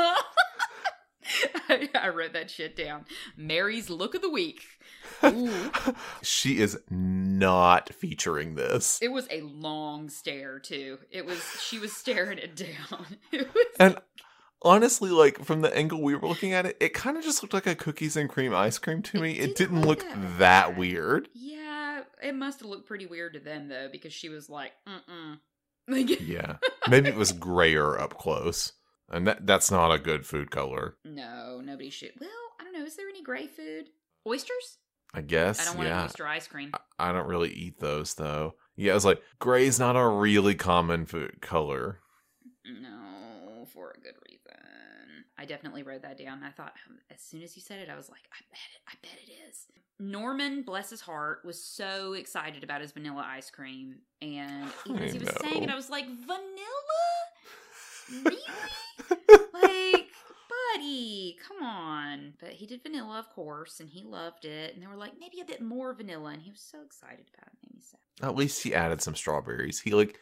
I, 1.69 1.89
I 1.95 2.09
wrote 2.09 2.33
that 2.35 2.51
shit 2.51 2.77
down. 2.77 3.05
Mary's 3.37 3.89
look 3.91 4.15
of 4.15 4.23
the 4.23 4.29
week. 4.31 4.61
Ooh. 5.25 5.71
she 6.23 6.59
is 6.61 6.79
not 7.39 7.93
featuring 7.95 8.55
this. 8.55 8.99
It 9.01 9.13
was 9.13 9.27
a 9.31 9.43
long 9.43 10.09
stare 10.09 10.59
too. 10.59 10.99
It 11.11 11.27
was 11.27 11.43
she 11.61 11.79
was 11.79 11.93
staring 11.93 12.39
it 12.39 12.57
down. 12.57 13.07
It 13.33 13.53
was 13.55 13.67
And 13.79 13.99
honestly, 14.63 15.11
like 15.11 15.45
from 15.45 15.61
the 15.61 15.75
angle 15.77 16.03
we 16.03 16.15
were 16.15 16.29
looking 16.29 16.53
at 16.53 16.67
it, 16.67 16.77
it 16.81 16.95
kind 16.95 17.17
of 17.17 17.25
just 17.25 17.43
looked 17.43 17.55
like 17.55 17.67
a 17.67 17.75
cookies 17.75 18.17
and 18.17 18.29
cream 18.29 18.55
ice 18.55 18.79
cream 18.79 19.03
to 19.03 19.19
It 19.19 19.21
me. 19.21 19.33
It 19.33 19.57
didn't 19.57 19.77
didn't 19.77 19.87
look 19.87 20.01
that 20.01 20.39
that 20.39 20.77
weird. 20.77 21.29
Yeah, 21.35 22.03
it 22.23 22.35
must 22.35 22.61
have 22.61 22.69
looked 22.69 22.87
pretty 22.87 23.07
weird 23.07 23.35
to 23.35 23.41
them 23.41 23.69
though, 23.69 23.89
because 23.91 24.13
she 24.13 24.29
was 24.29 24.49
like, 24.49 24.73
mm-mm. 24.87 25.39
Like 25.89 26.21
Yeah. 26.21 26.57
Maybe 26.89 27.09
it 27.09 27.17
was 27.17 27.33
grayer 27.33 27.99
up 27.99 28.19
close. 28.19 28.73
And 29.11 29.27
that 29.27 29.47
that's 29.47 29.71
not 29.71 29.91
a 29.91 29.99
good 29.99 30.27
food 30.27 30.51
color. 30.51 30.97
No, 31.05 31.61
nobody 31.65 31.91
should 31.91 32.13
well, 32.21 32.31
I 32.61 32.65
don't 32.65 32.75
know, 32.75 32.85
is 32.85 32.97
there 32.97 33.09
any 33.09 33.23
gray 33.23 33.47
food? 33.47 33.87
Oysters? 34.27 34.79
I 35.15 35.23
guess. 35.23 35.61
I 35.61 35.65
don't 35.65 35.77
want 35.77 35.89
yeah. 35.89 36.05
oyster 36.05 36.27
ice 36.27 36.47
cream. 36.47 36.73
I 36.99 37.13
don't 37.13 37.27
really 37.27 37.51
eat 37.51 37.81
those 37.81 38.15
though. 38.15 38.55
Yeah, 38.77 38.95
it's 38.95 39.05
like 39.05 39.23
gray's 39.39 39.79
not 39.79 39.97
a 39.97 40.07
really 40.07 40.55
common 40.55 41.07
food 41.07 41.41
color. 41.41 42.01
No, 42.65 43.67
for 43.73 43.91
a 43.97 44.01
good 44.01 44.15
reason. 44.29 44.39
I 45.39 45.45
definitely 45.45 45.85
wrote 45.85 46.03
that 46.03 46.19
down. 46.19 46.43
I 46.43 46.51
thought 46.51 46.73
um, 46.89 46.99
as 47.11 47.21
soon 47.21 47.43
as 47.43 47.57
you 47.57 47.63
said 47.63 47.79
it, 47.79 47.89
I 47.89 47.97
was 47.97 48.09
like, 48.09 48.23
I 48.33 48.39
bet 48.51 48.61
it. 48.75 48.83
I 48.89 48.95
bet 49.03 49.19
it 49.27 49.49
is. 49.49 49.67
Norman, 50.01 50.63
bless 50.63 50.91
his 50.91 51.01
heart, 51.01 51.45
was 51.45 51.63
so 51.63 52.13
excited 52.13 52.65
about 52.65 52.81
his 52.81 52.93
vanilla 52.93 53.25
ice 53.27 53.51
cream, 53.51 53.97
and 54.21 54.69
even 54.87 55.03
as 55.03 55.13
he 55.13 55.19
was 55.19 55.31
saying 55.41 55.63
it. 55.63 55.71
I 55.71 55.77
was 55.77 55.91
like, 55.91 56.07
vanilla? 56.07 57.09
Really? 58.13 58.37
like, 59.93 60.09
buddy, 60.73 61.39
come 61.47 61.63
on. 61.63 62.35
But 62.41 62.51
he 62.51 62.67
did 62.67 62.83
vanilla, 62.83 63.19
of 63.19 63.29
course, 63.31 63.81
and 63.81 63.89
he 63.89 64.03
loved 64.03 64.45
it. 64.45 64.75
And 64.75 64.83
they 64.83 64.87
were 64.87 64.97
like, 64.97 65.13
maybe 65.19 65.41
a 65.41 65.45
bit 65.45 65.63
more 65.63 65.95
vanilla, 65.95 66.31
and 66.31 66.43
he 66.43 66.51
was 66.51 66.61
so 66.61 66.83
excited 66.83 67.27
about 67.35 67.49
it. 67.49 67.59
Made 67.63 67.77
me 67.77 67.83
sad. 67.83 68.27
At 68.27 68.37
least 68.37 68.63
he 68.63 68.75
added 68.75 69.01
some 69.01 69.15
strawberries. 69.15 69.81
He 69.81 69.93
like 69.93 70.19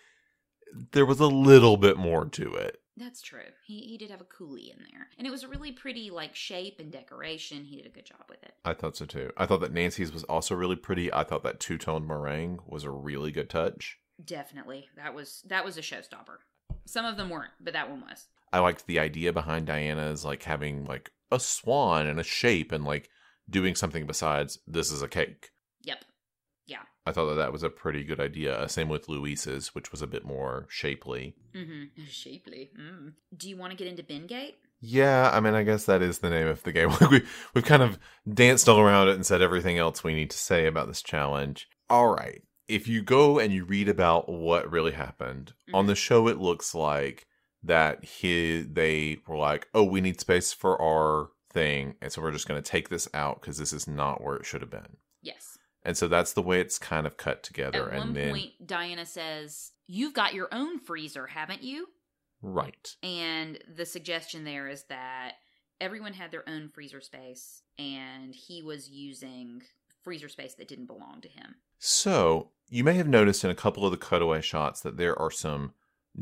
there 0.93 1.07
was 1.07 1.21
a 1.21 1.27
little 1.27 1.77
bit 1.77 1.97
more 1.97 2.25
to 2.27 2.55
it. 2.55 2.81
That's 2.97 3.21
true. 3.21 3.41
He 3.67 3.81
he 3.81 3.99
did 3.99 4.11
have 4.11 4.23
a 4.23 4.25
coulis 4.25 4.73
in 4.73 4.79
there, 4.91 5.09
and 5.19 5.27
it 5.27 5.31
was 5.31 5.43
a 5.43 5.49
really 5.49 5.73
pretty 5.73 6.11
like 6.11 6.35
shape 6.35 6.81
and 6.81 6.91
decoration. 6.91 7.65
He 7.65 7.77
did 7.77 7.87
a 7.87 7.91
good 7.91 8.07
job 8.07 8.25
with 8.29 8.43
it. 8.43 8.55
I 8.65 8.73
thought 8.73 8.97
so 8.97 9.05
too. 9.05 9.31
I 9.37 9.45
thought 9.45 9.61
that 9.61 9.73
Nancy's 9.73 10.13
was 10.13 10.25
also 10.25 10.55
really 10.55 10.77
pretty. 10.77 11.13
I 11.13 11.23
thought 11.25 11.43
that 11.43 11.61
two 11.61 11.77
tone 11.77 12.07
meringue 12.07 12.61
was 12.67 12.85
a 12.85 12.91
really 12.91 13.33
good 13.33 13.51
touch. 13.51 13.99
Definitely, 14.25 14.89
that 14.97 15.15
was 15.15 15.43
that 15.47 15.65
was 15.65 15.77
a 15.77 15.83
showstopper. 15.83 16.39
Some 16.87 17.05
of 17.05 17.17
them 17.17 17.29
weren't, 17.29 17.53
but 17.61 17.75
that 17.75 17.91
one 17.91 18.01
was. 18.01 18.29
I 18.53 18.61
liked 18.61 18.87
the 18.87 18.99
idea 18.99 19.33
behind 19.33 19.67
Diana's 19.67 20.25
like 20.25 20.43
having 20.45 20.85
like 20.85 21.11
a 21.31 21.41
swan 21.41 22.07
and 22.07 22.21
a 22.21 22.25
shape 22.25 22.73
and 22.73 22.85
like 22.85 23.09
doing 23.49 23.75
something 23.75 24.07
besides 24.07 24.59
this 24.67 24.91
is 24.91 25.03
a 25.03 25.09
cake. 25.09 25.51
Yep. 25.83 26.05
Yeah. 26.67 26.83
I 27.05 27.13
thought 27.13 27.27
that 27.27 27.35
that 27.37 27.53
was 27.53 27.63
a 27.63 27.71
pretty 27.71 28.03
good 28.05 28.21
idea. 28.21 28.69
Same 28.69 28.89
with 28.89 29.09
Luis's, 29.09 29.75
which 29.75 29.91
was 29.93 30.03
a 30.03 30.07
bit 30.07 30.25
more 30.25 30.67
shapely. 30.69 31.35
Mm-hmm. 31.55 32.05
Shapely. 32.11 32.71
Mm. 32.79 33.13
Do 33.37 33.49
you 33.49 33.57
want 33.57 33.73
to 33.73 33.77
get 33.77 33.87
into 33.89 34.03
Bingate? 34.03 34.55
Yeah, 34.81 35.31
I 35.33 35.41
mean, 35.41 35.55
I 35.55 35.63
guess 35.63 35.85
that 35.87 36.03
is 36.03 36.19
the 36.19 36.29
name 36.31 36.47
of 36.49 36.63
the 36.63 36.73
game. 36.73 36.91
we 37.11 37.23
we've 37.55 37.65
kind 37.65 37.83
of 37.83 37.99
danced 38.33 38.69
all 38.69 38.79
around 38.79 39.09
it 39.09 39.15
and 39.15 39.25
said 39.25 39.41
everything 39.43 39.79
else 39.79 40.05
we 40.05 40.15
need 40.15 40.31
to 40.31 40.39
say 40.39 40.67
about 40.67 40.87
this 40.87 41.03
challenge. 41.03 41.67
All 41.89 42.09
right, 42.09 42.43
if 42.69 42.87
you 42.87 43.01
go 43.03 43.39
and 43.39 43.53
you 43.53 43.65
read 43.65 43.89
about 43.89 44.29
what 44.29 44.71
really 44.71 44.93
happened 44.93 45.55
on 45.73 45.85
Mhm. 45.85 45.89
the 45.89 45.95
show, 45.95 46.29
it 46.29 46.39
looks 46.39 46.75
like 46.75 47.25
that 47.67 48.05
he 48.05 48.61
they 48.61 49.19
were 49.27 49.37
like, 49.37 49.69
"Oh, 49.75 49.85
we 49.85 50.01
need 50.01 50.21
space 50.21 50.53
for 50.53 50.81
our 50.81 51.31
thing," 51.51 51.97
and 52.01 52.13
so 52.13 52.23
we're 52.23 52.33
just 52.33 52.49
going 52.49 52.63
to 52.63 52.71
take 52.71 52.89
this 52.89 53.09
out 53.15 53.41
because 53.41 53.59
this 53.59 53.73
is 53.73 53.87
not 53.87 54.23
where 54.23 54.37
it 54.37 54.47
should 54.47 54.61
have 54.61 54.71
been. 54.71 54.97
Yes. 55.23 55.59
And 55.83 55.97
so 55.97 56.09
that's 56.09 56.33
the 56.33 56.43
way 56.43 56.61
it's 56.61 56.79
kind 56.79 57.07
of 57.07 57.17
cut 57.17 57.43
together. 57.43 57.91
At 57.91 57.99
one 57.99 58.09
and 58.09 58.17
then 58.17 58.31
point, 58.31 58.67
Diana 58.67 59.07
says, 59.07 59.73
"You've 59.87 60.15
got 60.15 60.35
your 60.35 60.49
own 60.53 60.79
freezer, 60.79 61.27
haven't 61.29 61.63
you?" 61.63 61.89
right, 62.43 62.95
And 63.03 63.59
the 63.75 63.87
suggestion 63.87 64.45
there 64.45 64.69
is 64.69 64.85
that 64.85 65.35
everyone 65.81 66.13
had 66.13 66.31
their 66.31 66.49
own 66.49 66.69
freezer 66.69 67.01
space, 67.01 67.63
and 67.79 68.35
he 68.35 68.63
was 68.63 68.89
using 68.89 69.63
freezer 70.03 70.29
space 70.29 70.55
that 70.55 70.69
didn't 70.69 70.87
belong 70.87 71.21
to 71.23 71.29
him. 71.29 71.57
So 71.79 72.51
you 72.69 72.85
may 72.85 72.95
have 72.95 73.09
noticed 73.09 73.45
in 73.45 73.51
a 73.51 73.55
couple 73.55 73.85
of 73.85 73.91
the 73.91 73.97
cutaway 73.97 74.41
shots 74.41 74.81
that 74.81 74.97
there 74.97 75.19
are 75.19 75.31
some 75.31 75.73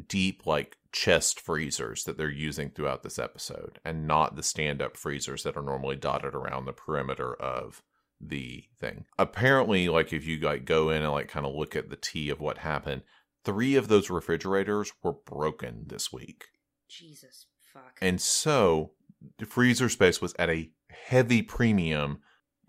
deep, 0.09 0.47
like 0.47 0.77
chest 0.93 1.41
freezers 1.41 2.05
that 2.05 2.17
they're 2.17 2.31
using 2.31 2.71
throughout 2.71 3.03
this 3.03 3.19
episode, 3.19 3.79
and 3.85 4.07
not 4.07 4.37
the 4.37 4.43
stand-up 4.43 4.97
freezers 4.97 5.43
that 5.43 5.57
are 5.57 5.63
normally 5.63 5.97
dotted 5.97 6.35
around 6.35 6.65
the 6.65 6.73
perimeter 6.73 7.35
of 7.35 7.83
the 8.21 8.65
thing. 8.79 9.05
Apparently, 9.19 9.89
like 9.89 10.13
if 10.13 10.27
you 10.27 10.39
like 10.39 10.65
go 10.65 10.91
in 10.91 11.03
and 11.03 11.13
like 11.13 11.29
kind 11.29 11.45
of 11.47 11.55
look 11.55 11.77
at 11.77 11.91
the 11.91 11.97
tea 11.97 12.31
of 12.31 12.41
what 12.41 12.59
happened, 12.59 13.03
three 13.45 13.75
of 13.77 13.89
those 13.89 14.09
refrigerators 14.11 14.93
were 15.03 15.13
broken 15.13 15.85
this 15.87 16.13
week. 16.13 16.47
Jesus 16.89 17.47
fuck. 17.73 17.99
And 18.01 18.21
so 18.21 18.93
the 19.39 19.47
freezer 19.47 19.89
space 19.89 20.21
was 20.21 20.35
at 20.39 20.49
a 20.49 20.71
heavy 20.91 21.43
premium, 21.43 22.21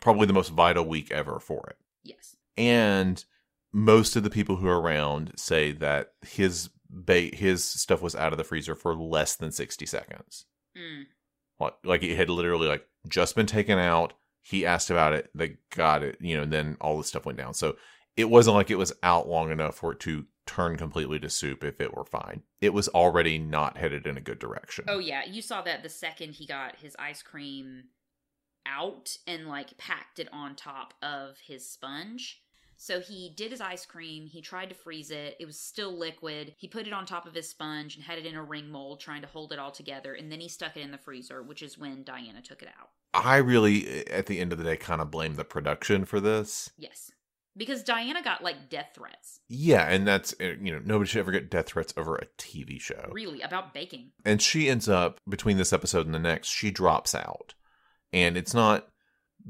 probably 0.02 0.26
the 0.26 0.34
most 0.34 0.50
vital 0.50 0.86
week 0.86 1.12
ever 1.12 1.40
for 1.40 1.68
it. 1.70 1.78
yes. 2.04 2.36
And 2.58 3.24
most 3.72 4.16
of 4.16 4.24
the 4.24 4.30
people 4.30 4.56
who 4.56 4.68
are 4.68 4.80
around 4.80 5.34
say 5.36 5.74
that 5.74 6.14
his 6.26 6.70
ba- 6.96 7.36
his 7.36 7.64
stuff 7.64 8.02
was 8.02 8.16
out 8.16 8.32
of 8.32 8.38
the 8.38 8.44
freezer 8.44 8.76
for 8.76 8.96
less 8.96 9.36
than 9.36 9.52
60 9.52 9.86
seconds. 9.86 10.46
Mm. 10.78 11.04
Like, 11.60 11.76
like 11.84 12.04
it 12.04 12.16
had 12.16 12.30
literally 12.30 12.68
like 12.68 12.88
just 13.08 13.36
been 13.36 13.46
taken 13.46 13.78
out. 13.78 14.14
He 14.42 14.66
asked 14.66 14.90
about 14.90 15.14
it. 15.14 15.30
They 15.36 15.58
got 15.76 16.04
it, 16.04 16.18
you 16.20 16.38
know, 16.38 16.44
and 16.44 16.54
then 16.54 16.78
all 16.80 16.98
the 16.98 17.04
stuff 17.04 17.26
went 17.26 17.38
down. 17.38 17.54
So 17.54 17.78
it 18.16 18.30
wasn't 18.30 18.56
like 18.56 18.72
it 18.72 18.78
was 18.78 18.94
out 19.04 19.28
long 19.28 19.52
enough 19.52 19.76
for 19.76 19.92
it 19.92 20.00
to 20.02 20.26
turn 20.46 20.78
completely 20.78 21.20
to 21.20 21.30
soup 21.30 21.64
if 21.64 21.82
it 21.82 21.96
were 21.96 22.06
fine. 22.06 22.44
It 22.62 22.74
was 22.74 22.88
already 22.90 23.38
not 23.38 23.78
headed 23.78 24.06
in 24.06 24.18
a 24.18 24.22
good 24.22 24.40
direction. 24.40 24.86
Oh 24.88 25.00
yeah, 25.00 25.26
you 25.26 25.42
saw 25.42 25.62
that 25.64 25.84
the 25.84 25.90
second 25.90 26.34
he 26.34 26.46
got 26.46 26.78
his 26.78 26.96
ice 27.00 27.22
cream 27.22 27.86
out 28.66 29.18
and 29.28 29.48
like 29.48 29.78
packed 29.78 30.20
it 30.20 30.30
on 30.32 30.56
top 30.56 30.94
of 31.02 31.38
his 31.46 31.70
sponge. 31.70 32.42
So 32.78 33.00
he 33.00 33.34
did 33.36 33.52
his 33.52 33.62
ice 33.62 33.86
cream, 33.86 34.26
he 34.26 34.42
tried 34.42 34.70
to 34.70 34.76
freeze 34.76 35.12
it, 35.12 35.36
it 35.40 35.46
was 35.46 35.60
still 35.60 35.98
liquid. 35.98 36.54
He 36.58 36.68
put 36.68 36.88
it 36.88 36.94
on 36.94 37.06
top 37.06 37.26
of 37.26 37.34
his 37.34 37.50
sponge 37.50 37.96
and 37.96 38.04
had 38.04 38.18
it 38.18 38.26
in 38.26 38.36
a 38.36 38.44
ring 38.44 38.70
mold 38.70 39.00
trying 39.00 39.22
to 39.22 39.28
hold 39.28 39.54
it 39.54 39.60
all 39.60 39.72
together 39.72 40.14
and 40.14 40.32
then 40.32 40.40
he 40.40 40.50
stuck 40.50 40.76
it 40.76 40.82
in 40.82 40.92
the 40.92 40.98
freezer, 40.98 41.42
which 41.42 41.62
is 41.62 41.78
when 41.78 42.04
Diana 42.04 42.42
took 42.42 42.62
it 42.62 42.70
out. 42.80 42.90
I 43.14 43.38
really, 43.38 44.06
at 44.08 44.26
the 44.26 44.40
end 44.40 44.52
of 44.52 44.58
the 44.58 44.64
day, 44.66 44.78
kind 44.78 45.02
of 45.02 45.10
blame 45.12 45.36
the 45.36 45.46
production 45.46 46.06
for 46.06 46.20
this. 46.20 46.70
Yes. 46.78 47.12
Because 47.58 47.84
Diana 47.84 48.22
got 48.22 48.44
like 48.44 48.70
death 48.70 48.90
threats. 48.94 49.40
Yeah, 49.48 49.88
and 49.88 50.06
that's, 50.06 50.36
uh, 50.42 50.56
you 50.62 50.74
know, 50.74 50.82
nobody 50.84 51.08
should 51.08 51.20
ever 51.20 51.32
get 51.32 51.50
death 51.50 51.68
threats 51.68 51.94
over 51.96 52.18
a 52.18 52.26
TV 52.38 52.82
show. 52.82 53.10
Really, 53.14 53.42
about 53.42 53.74
baking. 53.74 54.12
and 54.26 54.42
she 54.42 54.68
ends 54.70 54.90
up 54.90 55.22
between 55.30 55.56
this 55.56 55.72
episode 55.72 56.06
and 56.06 56.14
the 56.14 56.20
next 56.20 56.50
she 56.50 56.72
drops 56.72 57.16
out 57.16 57.54
and 58.12 58.38
it's 58.38 58.54
not 58.54 58.88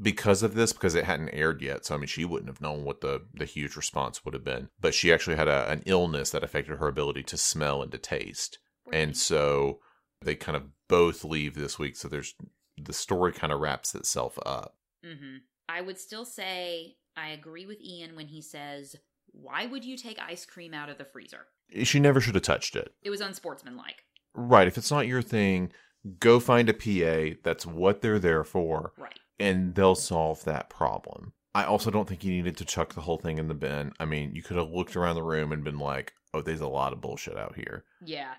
because 0.00 0.42
of 0.42 0.54
this 0.54 0.72
because 0.72 0.94
it 0.94 1.04
hadn't 1.04 1.30
aired 1.30 1.62
yet 1.62 1.84
so 1.86 1.94
i 1.94 1.98
mean 1.98 2.06
she 2.06 2.24
wouldn't 2.24 2.48
have 2.50 2.60
known 2.60 2.84
what 2.84 3.00
the 3.00 3.22
the 3.34 3.44
huge 3.46 3.76
response 3.76 4.24
would 4.24 4.34
have 4.34 4.44
been 4.44 4.68
but 4.80 4.92
she 4.94 5.12
actually 5.12 5.36
had 5.36 5.48
a, 5.48 5.70
an 5.70 5.82
illness 5.86 6.30
that 6.30 6.44
affected 6.44 6.76
her 6.78 6.88
ability 6.88 7.22
to 7.22 7.36
smell 7.36 7.82
and 7.82 7.90
to 7.92 7.98
taste 7.98 8.58
and 8.92 9.16
so 9.16 9.80
they 10.22 10.34
kind 10.34 10.54
of 10.56 10.64
both 10.88 11.24
leave 11.24 11.54
this 11.54 11.78
week 11.78 11.96
so 11.96 12.08
there's 12.08 12.34
the 12.76 12.92
story 12.92 13.32
kind 13.32 13.52
of 13.52 13.60
wraps 13.60 13.94
itself 13.94 14.38
up 14.44 14.76
hmm 15.04 15.36
I 15.68 15.80
would 15.80 15.98
still 15.98 16.24
say 16.24 16.96
I 17.16 17.30
agree 17.30 17.66
with 17.66 17.80
Ian 17.80 18.14
when 18.14 18.28
he 18.28 18.40
says, 18.42 18.94
Why 19.32 19.66
would 19.66 19.84
you 19.84 19.96
take 19.96 20.18
ice 20.20 20.44
cream 20.46 20.72
out 20.74 20.88
of 20.90 20.98
the 20.98 21.04
freezer? 21.04 21.46
she 21.82 21.98
never 21.98 22.20
should 22.20 22.34
have 22.36 22.44
touched 22.44 22.76
it 22.76 22.94
It 23.02 23.10
was 23.10 23.20
unsportsmanlike. 23.20 24.02
right 24.34 24.68
if 24.68 24.76
it's 24.78 24.90
not 24.92 25.06
your 25.08 25.22
thing 25.22 25.72
go 26.20 26.38
find 26.38 26.68
a 26.68 26.74
pa 26.74 27.36
that's 27.42 27.66
what 27.66 28.00
they're 28.02 28.18
there 28.20 28.44
for 28.44 28.92
Right. 28.98 29.18
And 29.38 29.74
they'll 29.74 29.94
solve 29.94 30.44
that 30.44 30.70
problem. 30.70 31.32
I 31.54 31.64
also 31.64 31.90
don't 31.90 32.06
think 32.06 32.22
you 32.22 32.30
needed 32.32 32.56
to 32.58 32.64
chuck 32.64 32.92
the 32.94 33.00
whole 33.00 33.16
thing 33.16 33.38
in 33.38 33.48
the 33.48 33.54
bin. 33.54 33.92
I 33.98 34.04
mean, 34.04 34.34
you 34.34 34.42
could 34.42 34.58
have 34.58 34.70
looked 34.70 34.94
around 34.94 35.14
the 35.14 35.22
room 35.22 35.52
and 35.52 35.64
been 35.64 35.78
like, 35.78 36.12
"Oh, 36.34 36.42
there's 36.42 36.60
a 36.60 36.68
lot 36.68 36.92
of 36.92 37.00
bullshit 37.00 37.38
out 37.38 37.56
here." 37.56 37.84
Yeah. 38.04 38.34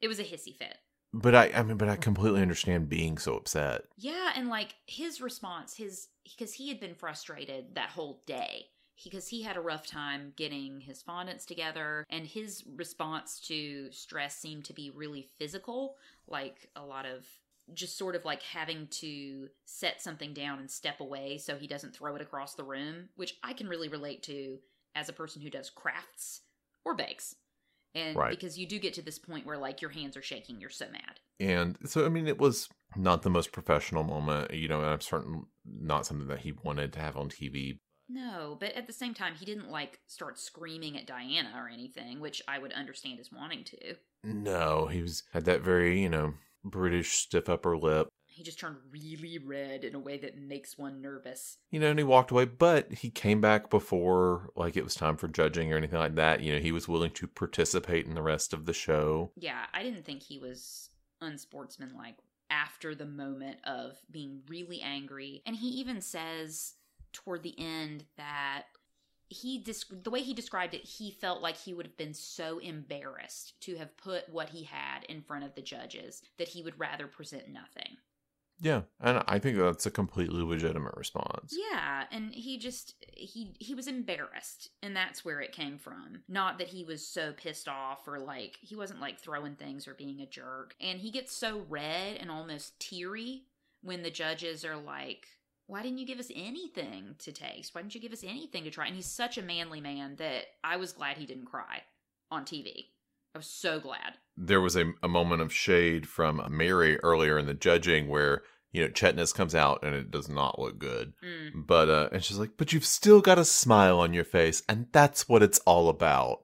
It 0.00 0.08
was 0.08 0.20
a 0.20 0.24
hissy 0.24 0.54
fit. 0.56 0.78
But 1.12 1.34
I, 1.34 1.50
I 1.54 1.62
mean, 1.62 1.76
but 1.76 1.88
I 1.88 1.96
completely 1.96 2.40
understand 2.40 2.88
being 2.88 3.18
so 3.18 3.36
upset. 3.36 3.82
Yeah, 3.96 4.32
and 4.34 4.48
like 4.48 4.74
his 4.86 5.20
response, 5.20 5.76
his 5.76 6.08
because 6.24 6.54
he 6.54 6.68
had 6.68 6.80
been 6.80 6.94
frustrated 6.94 7.74
that 7.74 7.90
whole 7.90 8.22
day. 8.26 8.66
Because 9.02 9.26
he 9.26 9.42
had 9.42 9.56
a 9.56 9.60
rough 9.60 9.86
time 9.86 10.32
getting 10.36 10.80
his 10.80 11.02
fondants 11.02 11.44
together, 11.44 12.06
and 12.08 12.24
his 12.24 12.62
response 12.76 13.40
to 13.48 13.90
stress 13.90 14.36
seemed 14.36 14.64
to 14.66 14.72
be 14.72 14.90
really 14.90 15.26
physical, 15.38 15.96
like 16.28 16.68
a 16.76 16.84
lot 16.84 17.04
of 17.04 17.26
just 17.74 17.96
sort 17.96 18.14
of 18.14 18.24
like 18.24 18.42
having 18.42 18.86
to 18.88 19.48
set 19.64 20.02
something 20.02 20.34
down 20.34 20.58
and 20.58 20.70
step 20.70 21.00
away 21.00 21.38
so 21.38 21.56
he 21.56 21.66
doesn't 21.66 21.94
throw 21.94 22.14
it 22.16 22.22
across 22.22 22.54
the 22.54 22.64
room, 22.64 23.08
which 23.16 23.34
I 23.42 23.52
can 23.52 23.68
really 23.68 23.88
relate 23.88 24.22
to 24.24 24.58
as 24.94 25.08
a 25.08 25.12
person 25.12 25.42
who 25.42 25.50
does 25.50 25.70
crafts 25.70 26.42
or 26.84 26.94
bakes. 26.94 27.34
And 27.94 28.16
Right. 28.16 28.30
because 28.30 28.58
you 28.58 28.66
do 28.66 28.78
get 28.78 28.94
to 28.94 29.02
this 29.02 29.18
point 29.18 29.46
where 29.46 29.58
like 29.58 29.80
your 29.82 29.90
hands 29.90 30.16
are 30.16 30.22
shaking, 30.22 30.60
you're 30.60 30.70
so 30.70 30.86
mad. 30.90 31.20
And 31.40 31.76
so, 31.84 32.06
I 32.06 32.08
mean, 32.08 32.26
it 32.26 32.38
was 32.38 32.68
Not 32.94 33.22
the 33.22 33.30
most 33.30 33.52
professional 33.52 34.04
moment, 34.04 34.52
you 34.52 34.68
know, 34.68 34.80
and 34.80 34.90
I'm 34.90 35.00
certain 35.00 35.46
not 35.64 36.04
something 36.06 36.28
that 36.28 36.40
he 36.40 36.52
wanted 36.52 36.92
to 36.94 37.00
have 37.00 37.16
on 37.16 37.30
TV. 37.30 37.78
No, 38.08 38.56
but 38.60 38.72
at 38.72 38.86
the 38.86 38.92
same 38.92 39.14
time, 39.14 39.34
he 39.34 39.46
didn't 39.46 39.70
like 39.70 40.00
start 40.06 40.38
screaming 40.38 40.98
at 40.98 41.06
Diana 41.06 41.52
or 41.56 41.68
anything, 41.68 42.20
which 42.20 42.42
I 42.46 42.58
would 42.58 42.72
understand 42.72 43.18
as 43.20 43.32
wanting 43.32 43.64
to. 43.64 43.96
No, 44.24 44.86
he 44.86 45.00
was 45.02 45.22
had 45.32 45.44
that 45.46 45.62
very, 45.62 46.00
you 46.00 46.08
know, 46.08 46.34
British 46.64 47.12
stiff 47.12 47.48
upper 47.48 47.76
lip. 47.76 48.08
He 48.26 48.42
just 48.42 48.58
turned 48.58 48.76
really 48.90 49.38
red 49.38 49.84
in 49.84 49.94
a 49.94 49.98
way 49.98 50.16
that 50.18 50.38
makes 50.38 50.78
one 50.78 51.02
nervous. 51.02 51.58
You 51.70 51.80
know, 51.80 51.90
and 51.90 51.98
he 51.98 52.04
walked 52.04 52.30
away, 52.30 52.46
but 52.46 52.90
he 52.92 53.10
came 53.10 53.42
back 53.42 53.68
before 53.68 54.50
like 54.56 54.76
it 54.76 54.84
was 54.84 54.94
time 54.94 55.16
for 55.16 55.28
judging 55.28 55.72
or 55.72 55.76
anything 55.76 55.98
like 55.98 56.14
that. 56.14 56.40
You 56.40 56.54
know, 56.54 56.58
he 56.58 56.72
was 56.72 56.88
willing 56.88 57.10
to 57.12 57.26
participate 57.26 58.06
in 58.06 58.14
the 58.14 58.22
rest 58.22 58.54
of 58.54 58.64
the 58.64 58.72
show. 58.72 59.32
Yeah, 59.36 59.66
I 59.74 59.82
didn't 59.82 60.06
think 60.06 60.22
he 60.22 60.38
was 60.38 60.88
unsportsmanlike 61.20 62.16
after 62.50 62.94
the 62.94 63.06
moment 63.06 63.58
of 63.64 63.98
being 64.10 64.40
really 64.48 64.80
angry. 64.80 65.42
And 65.46 65.56
he 65.56 65.68
even 65.68 66.00
says 66.00 66.74
toward 67.12 67.42
the 67.42 67.58
end 67.58 68.04
that 68.16 68.64
he 69.32 69.64
the 70.02 70.10
way 70.10 70.20
he 70.20 70.34
described 70.34 70.74
it 70.74 70.84
he 70.84 71.10
felt 71.10 71.42
like 71.42 71.56
he 71.56 71.74
would 71.74 71.86
have 71.86 71.96
been 71.96 72.14
so 72.14 72.58
embarrassed 72.58 73.60
to 73.62 73.76
have 73.76 73.96
put 73.96 74.28
what 74.28 74.50
he 74.50 74.64
had 74.64 75.04
in 75.08 75.22
front 75.22 75.44
of 75.44 75.54
the 75.54 75.62
judges 75.62 76.22
that 76.38 76.48
he 76.48 76.62
would 76.62 76.78
rather 76.78 77.06
present 77.06 77.48
nothing. 77.48 77.96
Yeah, 78.60 78.82
and 79.00 79.24
I 79.26 79.40
think 79.40 79.58
that's 79.58 79.86
a 79.86 79.90
completely 79.90 80.42
legitimate 80.42 80.94
response. 80.96 81.52
yeah 81.58 82.04
and 82.12 82.32
he 82.32 82.58
just 82.58 82.94
he 83.12 83.54
he 83.58 83.74
was 83.74 83.88
embarrassed 83.88 84.68
and 84.82 84.94
that's 84.94 85.24
where 85.24 85.40
it 85.40 85.50
came 85.52 85.78
from. 85.78 86.22
Not 86.28 86.58
that 86.58 86.68
he 86.68 86.84
was 86.84 87.04
so 87.06 87.32
pissed 87.32 87.66
off 87.68 88.06
or 88.06 88.20
like 88.20 88.58
he 88.60 88.76
wasn't 88.76 89.00
like 89.00 89.18
throwing 89.18 89.56
things 89.56 89.88
or 89.88 89.94
being 89.94 90.20
a 90.20 90.26
jerk. 90.26 90.74
And 90.80 91.00
he 91.00 91.10
gets 91.10 91.34
so 91.34 91.64
red 91.68 92.18
and 92.18 92.30
almost 92.30 92.78
teary 92.78 93.44
when 93.82 94.02
the 94.02 94.10
judges 94.10 94.64
are 94.64 94.76
like 94.76 95.26
why 95.72 95.82
didn't 95.82 95.96
you 95.96 96.06
give 96.06 96.18
us 96.18 96.30
anything 96.36 97.14
to 97.20 97.32
taste? 97.32 97.74
Why 97.74 97.80
didn't 97.80 97.94
you 97.94 98.00
give 98.02 98.12
us 98.12 98.22
anything 98.22 98.64
to 98.64 98.70
try? 98.70 98.86
And 98.86 98.94
he's 98.94 99.10
such 99.10 99.38
a 99.38 99.42
manly 99.42 99.80
man 99.80 100.16
that 100.16 100.44
I 100.62 100.76
was 100.76 100.92
glad 100.92 101.16
he 101.16 101.24
didn't 101.24 101.46
cry 101.46 101.80
on 102.30 102.44
TV. 102.44 102.88
I 103.34 103.38
was 103.38 103.46
so 103.46 103.80
glad. 103.80 104.18
There 104.36 104.60
was 104.60 104.76
a, 104.76 104.92
a 105.02 105.08
moment 105.08 105.40
of 105.40 105.50
shade 105.50 106.06
from 106.06 106.46
Mary 106.50 106.98
earlier 107.00 107.38
in 107.38 107.46
the 107.46 107.54
judging 107.54 108.08
where, 108.08 108.42
you 108.70 108.82
know, 108.82 108.90
Chetna's 108.90 109.32
comes 109.32 109.54
out 109.54 109.82
and 109.82 109.94
it 109.94 110.10
does 110.10 110.28
not 110.28 110.58
look 110.58 110.78
good. 110.78 111.14
Mm. 111.24 111.66
But, 111.66 111.88
uh, 111.88 112.08
and 112.12 112.22
she's 112.22 112.36
like, 112.36 112.58
but 112.58 112.74
you've 112.74 112.84
still 112.84 113.22
got 113.22 113.38
a 113.38 113.44
smile 113.46 113.98
on 113.98 114.12
your 114.12 114.24
face, 114.24 114.62
and 114.68 114.88
that's 114.92 115.26
what 115.26 115.42
it's 115.42 115.58
all 115.60 115.88
about. 115.88 116.42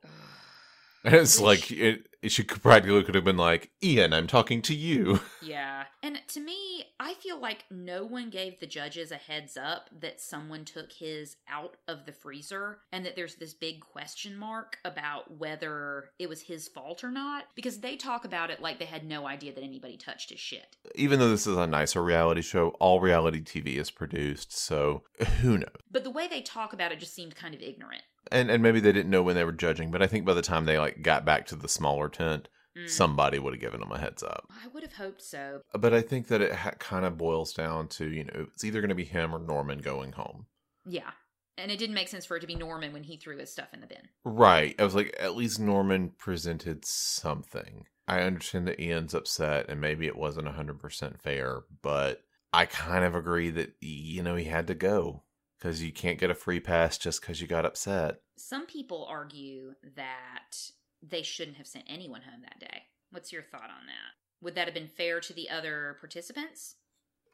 And 1.04 1.14
it's 1.14 1.38
like, 1.38 1.70
it, 1.70 2.07
it 2.22 2.30
should 2.30 2.48
practically 2.48 3.04
could 3.04 3.14
have 3.14 3.24
been 3.24 3.36
like, 3.36 3.70
Ian, 3.82 4.12
I'm 4.12 4.26
talking 4.26 4.62
to 4.62 4.74
you. 4.74 5.20
Yeah. 5.40 5.84
And 6.02 6.20
to 6.28 6.40
me, 6.40 6.84
I 7.00 7.14
feel 7.14 7.40
like 7.40 7.64
no 7.70 8.04
one 8.04 8.28
gave 8.28 8.60
the 8.60 8.66
judges 8.66 9.10
a 9.12 9.16
heads 9.16 9.56
up 9.56 9.88
that 10.00 10.20
someone 10.20 10.64
took 10.64 10.92
his 10.92 11.36
out 11.48 11.76
of 11.86 12.04
the 12.04 12.12
freezer 12.12 12.80
and 12.92 13.06
that 13.06 13.16
there's 13.16 13.36
this 13.36 13.54
big 13.54 13.80
question 13.80 14.36
mark 14.36 14.76
about 14.84 15.38
whether 15.38 16.10
it 16.18 16.28
was 16.28 16.42
his 16.42 16.68
fault 16.68 17.02
or 17.02 17.10
not 17.10 17.44
because 17.54 17.78
they 17.78 17.96
talk 17.96 18.24
about 18.24 18.50
it 18.50 18.60
like 18.60 18.78
they 18.78 18.84
had 18.84 19.04
no 19.04 19.26
idea 19.26 19.54
that 19.54 19.64
anybody 19.64 19.96
touched 19.96 20.30
his 20.30 20.40
shit. 20.40 20.76
Even 20.96 21.18
though 21.18 21.30
this 21.30 21.46
is 21.46 21.56
a 21.56 21.66
nicer 21.66 22.02
reality 22.02 22.42
show, 22.42 22.68
all 22.80 23.00
reality 23.00 23.40
TV 23.40 23.76
is 23.76 23.90
produced, 23.90 24.52
so 24.52 25.02
who 25.40 25.58
knows? 25.58 25.68
But 25.90 26.04
the 26.04 26.10
way 26.10 26.28
they 26.28 26.42
talk 26.42 26.72
about 26.74 26.92
it 26.92 26.98
just 26.98 27.14
seemed 27.14 27.36
kind 27.36 27.54
of 27.54 27.62
ignorant. 27.62 28.02
And 28.30 28.50
and 28.50 28.62
maybe 28.62 28.80
they 28.80 28.92
didn't 28.92 29.10
know 29.10 29.22
when 29.22 29.34
they 29.36 29.44
were 29.44 29.52
judging, 29.52 29.90
but 29.90 30.02
I 30.02 30.06
think 30.06 30.24
by 30.24 30.34
the 30.34 30.42
time 30.42 30.64
they 30.64 30.78
like 30.78 31.02
got 31.02 31.24
back 31.24 31.46
to 31.46 31.56
the 31.56 31.68
smaller 31.68 32.08
tent, 32.08 32.48
Mm. 32.76 32.88
somebody 32.88 33.38
would 33.38 33.54
have 33.54 33.60
given 33.60 33.80
them 33.80 33.90
a 33.90 33.98
heads 33.98 34.22
up. 34.22 34.44
I 34.50 34.68
would 34.68 34.82
have 34.84 34.92
hoped 34.92 35.22
so. 35.22 35.62
But 35.72 35.92
I 35.94 36.00
think 36.02 36.28
that 36.28 36.40
it 36.42 36.52
ha- 36.52 36.72
kind 36.78 37.04
of 37.04 37.16
boils 37.18 37.52
down 37.52 37.88
to 37.88 38.08
you 38.08 38.24
know 38.24 38.46
it's 38.54 38.62
either 38.62 38.80
going 38.80 38.90
to 38.90 38.94
be 38.94 39.04
him 39.04 39.34
or 39.34 39.38
Norman 39.40 39.78
going 39.78 40.12
home. 40.12 40.46
Yeah. 40.86 41.10
And 41.56 41.72
it 41.72 41.78
didn't 41.78 41.96
make 41.96 42.06
sense 42.08 42.24
for 42.24 42.36
it 42.36 42.40
to 42.40 42.46
be 42.46 42.54
Norman 42.54 42.92
when 42.92 43.02
he 43.02 43.16
threw 43.16 43.36
his 43.38 43.50
stuff 43.50 43.74
in 43.74 43.80
the 43.80 43.88
bin. 43.88 44.02
Right. 44.24 44.76
I 44.78 44.84
was 44.84 44.94
like, 44.94 45.16
at 45.18 45.34
least 45.34 45.58
Norman 45.58 46.12
presented 46.16 46.84
something. 46.84 47.86
I 48.06 48.20
understand 48.20 48.68
that 48.68 48.78
Ian's 48.80 49.12
upset 49.12 49.66
and 49.68 49.80
maybe 49.80 50.06
it 50.06 50.16
wasn't 50.16 50.46
100% 50.46 51.20
fair, 51.20 51.62
but 51.82 52.20
I 52.52 52.66
kind 52.66 53.04
of 53.04 53.14
agree 53.16 53.50
that, 53.50 53.72
you 53.80 54.22
know, 54.22 54.36
he 54.36 54.44
had 54.44 54.68
to 54.68 54.74
go 54.74 55.24
because 55.58 55.82
you 55.82 55.92
can't 55.92 56.18
get 56.18 56.30
a 56.30 56.34
free 56.34 56.60
pass 56.60 56.96
just 56.98 57.20
because 57.20 57.40
you 57.40 57.46
got 57.46 57.64
upset. 57.66 58.20
Some 58.36 58.66
people 58.66 59.06
argue 59.08 59.74
that 59.96 60.56
they 61.02 61.22
shouldn't 61.22 61.56
have 61.56 61.66
sent 61.66 61.84
anyone 61.88 62.22
home 62.22 62.42
that 62.42 62.60
day. 62.60 62.82
What's 63.10 63.32
your 63.32 63.42
thought 63.42 63.62
on 63.70 63.86
that? 63.86 64.14
Would 64.42 64.54
that 64.54 64.66
have 64.66 64.74
been 64.74 64.88
fair 64.88 65.20
to 65.20 65.32
the 65.32 65.50
other 65.50 65.96
participants? 66.00 66.76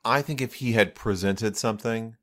I 0.05 0.23
think 0.23 0.41
if 0.41 0.55
he 0.55 0.73
had 0.73 0.95
presented 0.95 1.57
something 1.57 2.17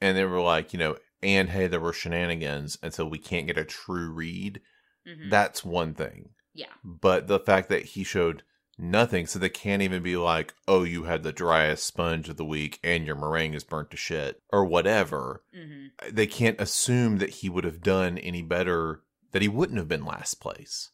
and 0.00 0.16
they 0.16 0.24
were 0.24 0.40
like, 0.40 0.72
you 0.72 0.78
know, 0.78 0.96
and 1.22 1.48
hey, 1.50 1.66
there 1.66 1.80
were 1.80 1.92
shenanigans, 1.92 2.78
and 2.82 2.94
so 2.94 3.04
we 3.04 3.18
can't 3.18 3.48
get 3.48 3.58
a 3.58 3.64
true 3.64 4.10
read, 4.12 4.60
Mhm. 5.06 5.30
that's 5.30 5.64
one 5.64 5.94
thing. 5.94 6.30
yeah. 6.54 6.72
But 6.84 7.26
the 7.28 7.40
fact 7.40 7.68
that 7.70 7.84
he 7.84 8.02
showed 8.04 8.42
nothing, 8.78 9.26
so 9.26 9.38
they 9.38 9.48
can't 9.48 9.82
even 9.82 10.02
be 10.02 10.16
like, 10.16 10.54
oh, 10.66 10.84
you 10.84 11.04
had 11.04 11.22
the 11.22 11.32
driest 11.32 11.84
sponge 11.84 12.28
of 12.28 12.36
the 12.36 12.44
week 12.44 12.78
and 12.82 13.04
your 13.04 13.16
meringue 13.16 13.54
is 13.54 13.64
burnt 13.64 13.90
to 13.90 13.96
shit, 13.96 14.40
or 14.50 14.64
whatever. 14.64 15.42
hmm 15.54 15.86
They 16.10 16.26
can't 16.26 16.60
assume 16.60 17.18
that 17.18 17.30
he 17.30 17.48
would 17.48 17.64
have 17.64 17.82
done 17.82 18.18
any 18.18 18.42
better, 18.42 19.02
that 19.32 19.42
he 19.42 19.48
wouldn't 19.48 19.78
have 19.78 19.88
been 19.88 20.04
last 20.04 20.40
place. 20.40 20.90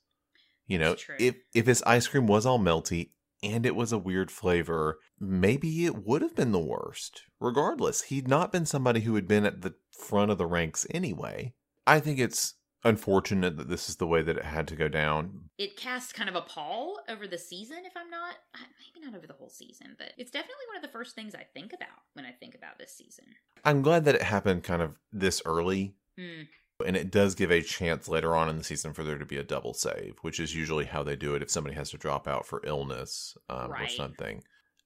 You 0.66 0.78
know, 0.78 0.96
if 1.18 1.36
if 1.54 1.66
his 1.66 1.82
ice 1.82 2.06
cream 2.06 2.26
was 2.26 2.46
all 2.46 2.58
melty 2.58 3.10
and 3.42 3.66
it 3.66 3.76
was 3.76 3.92
a 3.92 3.98
weird 3.98 4.30
flavor, 4.30 4.98
maybe 5.20 5.84
it 5.84 6.06
would 6.06 6.22
have 6.22 6.34
been 6.34 6.52
the 6.52 6.58
worst. 6.58 7.22
Regardless, 7.38 8.02
he'd 8.04 8.26
not 8.26 8.50
been 8.50 8.64
somebody 8.64 9.00
who 9.00 9.14
had 9.14 9.28
been 9.28 9.44
at 9.44 9.60
the 9.60 9.74
front 9.90 10.30
of 10.30 10.38
the 10.38 10.46
ranks 10.46 10.86
anyway. 10.90 11.52
I 11.86 12.00
think 12.00 12.18
it's 12.18 12.54
unfortunate 12.84 13.56
that 13.56 13.68
this 13.68 13.88
is 13.88 13.96
the 13.96 14.06
way 14.06 14.22
that 14.22 14.36
it 14.36 14.44
had 14.44 14.68
to 14.68 14.76
go 14.76 14.88
down. 14.88 15.50
It 15.58 15.76
casts 15.76 16.12
kind 16.12 16.28
of 16.28 16.34
a 16.34 16.42
pall 16.42 17.00
over 17.08 17.26
the 17.26 17.38
season, 17.38 17.78
if 17.84 17.92
I'm 17.96 18.10
not, 18.10 18.34
maybe 18.54 19.04
not 19.04 19.16
over 19.16 19.26
the 19.26 19.32
whole 19.34 19.48
season, 19.50 19.94
but 19.98 20.12
it's 20.18 20.30
definitely 20.30 20.66
one 20.68 20.76
of 20.76 20.82
the 20.82 20.88
first 20.96 21.14
things 21.14 21.34
I 21.34 21.44
think 21.54 21.72
about 21.72 22.00
when 22.14 22.24
I 22.26 22.32
think 22.32 22.54
about 22.54 22.78
this 22.78 22.92
season. 22.92 23.24
I'm 23.64 23.82
glad 23.82 24.04
that 24.04 24.14
it 24.14 24.22
happened 24.22 24.62
kind 24.64 24.82
of 24.82 24.98
this 25.12 25.40
early. 25.46 25.96
Mm, 26.18 26.46
And 26.84 26.96
it 26.96 27.10
does 27.10 27.34
give 27.34 27.50
a 27.50 27.62
chance 27.62 28.08
later 28.08 28.34
on 28.34 28.48
in 28.48 28.58
the 28.58 28.64
season 28.64 28.92
for 28.92 29.04
there 29.04 29.18
to 29.18 29.24
be 29.24 29.36
a 29.38 29.42
double 29.44 29.74
save, 29.74 30.16
which 30.22 30.38
is 30.38 30.54
usually 30.54 30.84
how 30.84 31.02
they 31.02 31.16
do 31.16 31.34
it 31.34 31.42
if 31.42 31.50
somebody 31.50 31.74
has 31.76 31.90
to 31.90 31.98
drop 31.98 32.28
out 32.28 32.46
for 32.46 32.60
illness 32.64 33.36
um, 33.48 33.72
or 33.72 33.88
something. 33.88 34.42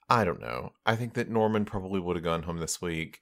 I 0.08 0.24
don't 0.24 0.40
know. 0.40 0.72
I 0.86 0.96
think 0.96 1.14
that 1.14 1.28
Norman 1.28 1.64
probably 1.64 2.00
would 2.00 2.16
have 2.16 2.24
gone 2.24 2.44
home 2.44 2.58
this 2.58 2.80
week. 2.80 3.20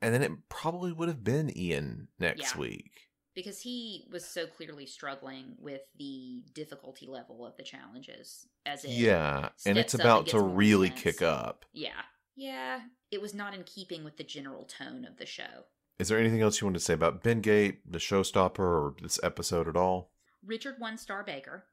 And 0.00 0.12
then 0.12 0.22
it 0.22 0.32
probably 0.48 0.92
would 0.92 1.08
have 1.08 1.22
been 1.22 1.56
Ian 1.56 2.08
next 2.18 2.54
Yeah. 2.54 2.60
week. 2.60 2.90
Because 3.34 3.62
he 3.62 4.04
was 4.10 4.26
so 4.26 4.46
clearly 4.46 4.84
struggling 4.84 5.56
with 5.58 5.80
the 5.98 6.44
difficulty 6.54 7.06
level 7.06 7.46
of 7.46 7.56
the 7.56 7.62
challenges 7.62 8.46
as 8.66 8.84
it 8.84 8.90
Yeah. 8.90 9.48
And 9.64 9.78
it's 9.78 9.94
up 9.94 10.00
and 10.00 10.06
about 10.08 10.26
to 10.28 10.40
really 10.40 10.88
intense. 10.88 11.02
kick 11.02 11.22
up. 11.22 11.64
Yeah. 11.72 12.02
Yeah. 12.36 12.80
It 13.10 13.22
was 13.22 13.32
not 13.32 13.54
in 13.54 13.64
keeping 13.64 14.04
with 14.04 14.16
the 14.18 14.24
general 14.24 14.64
tone 14.64 15.04
of 15.06 15.16
the 15.16 15.24
show. 15.26 15.64
Is 15.98 16.08
there 16.08 16.18
anything 16.18 16.40
else 16.42 16.60
you 16.60 16.66
want 16.66 16.74
to 16.76 16.80
say 16.80 16.94
about 16.94 17.22
Bingate, 17.22 17.78
the 17.88 17.98
showstopper, 17.98 18.58
or 18.58 18.96
this 19.00 19.18
episode 19.22 19.68
at 19.68 19.76
all? 19.76 20.10
Richard 20.44 20.76
won 20.80 20.98
Star 20.98 21.22
Baker. 21.22 21.64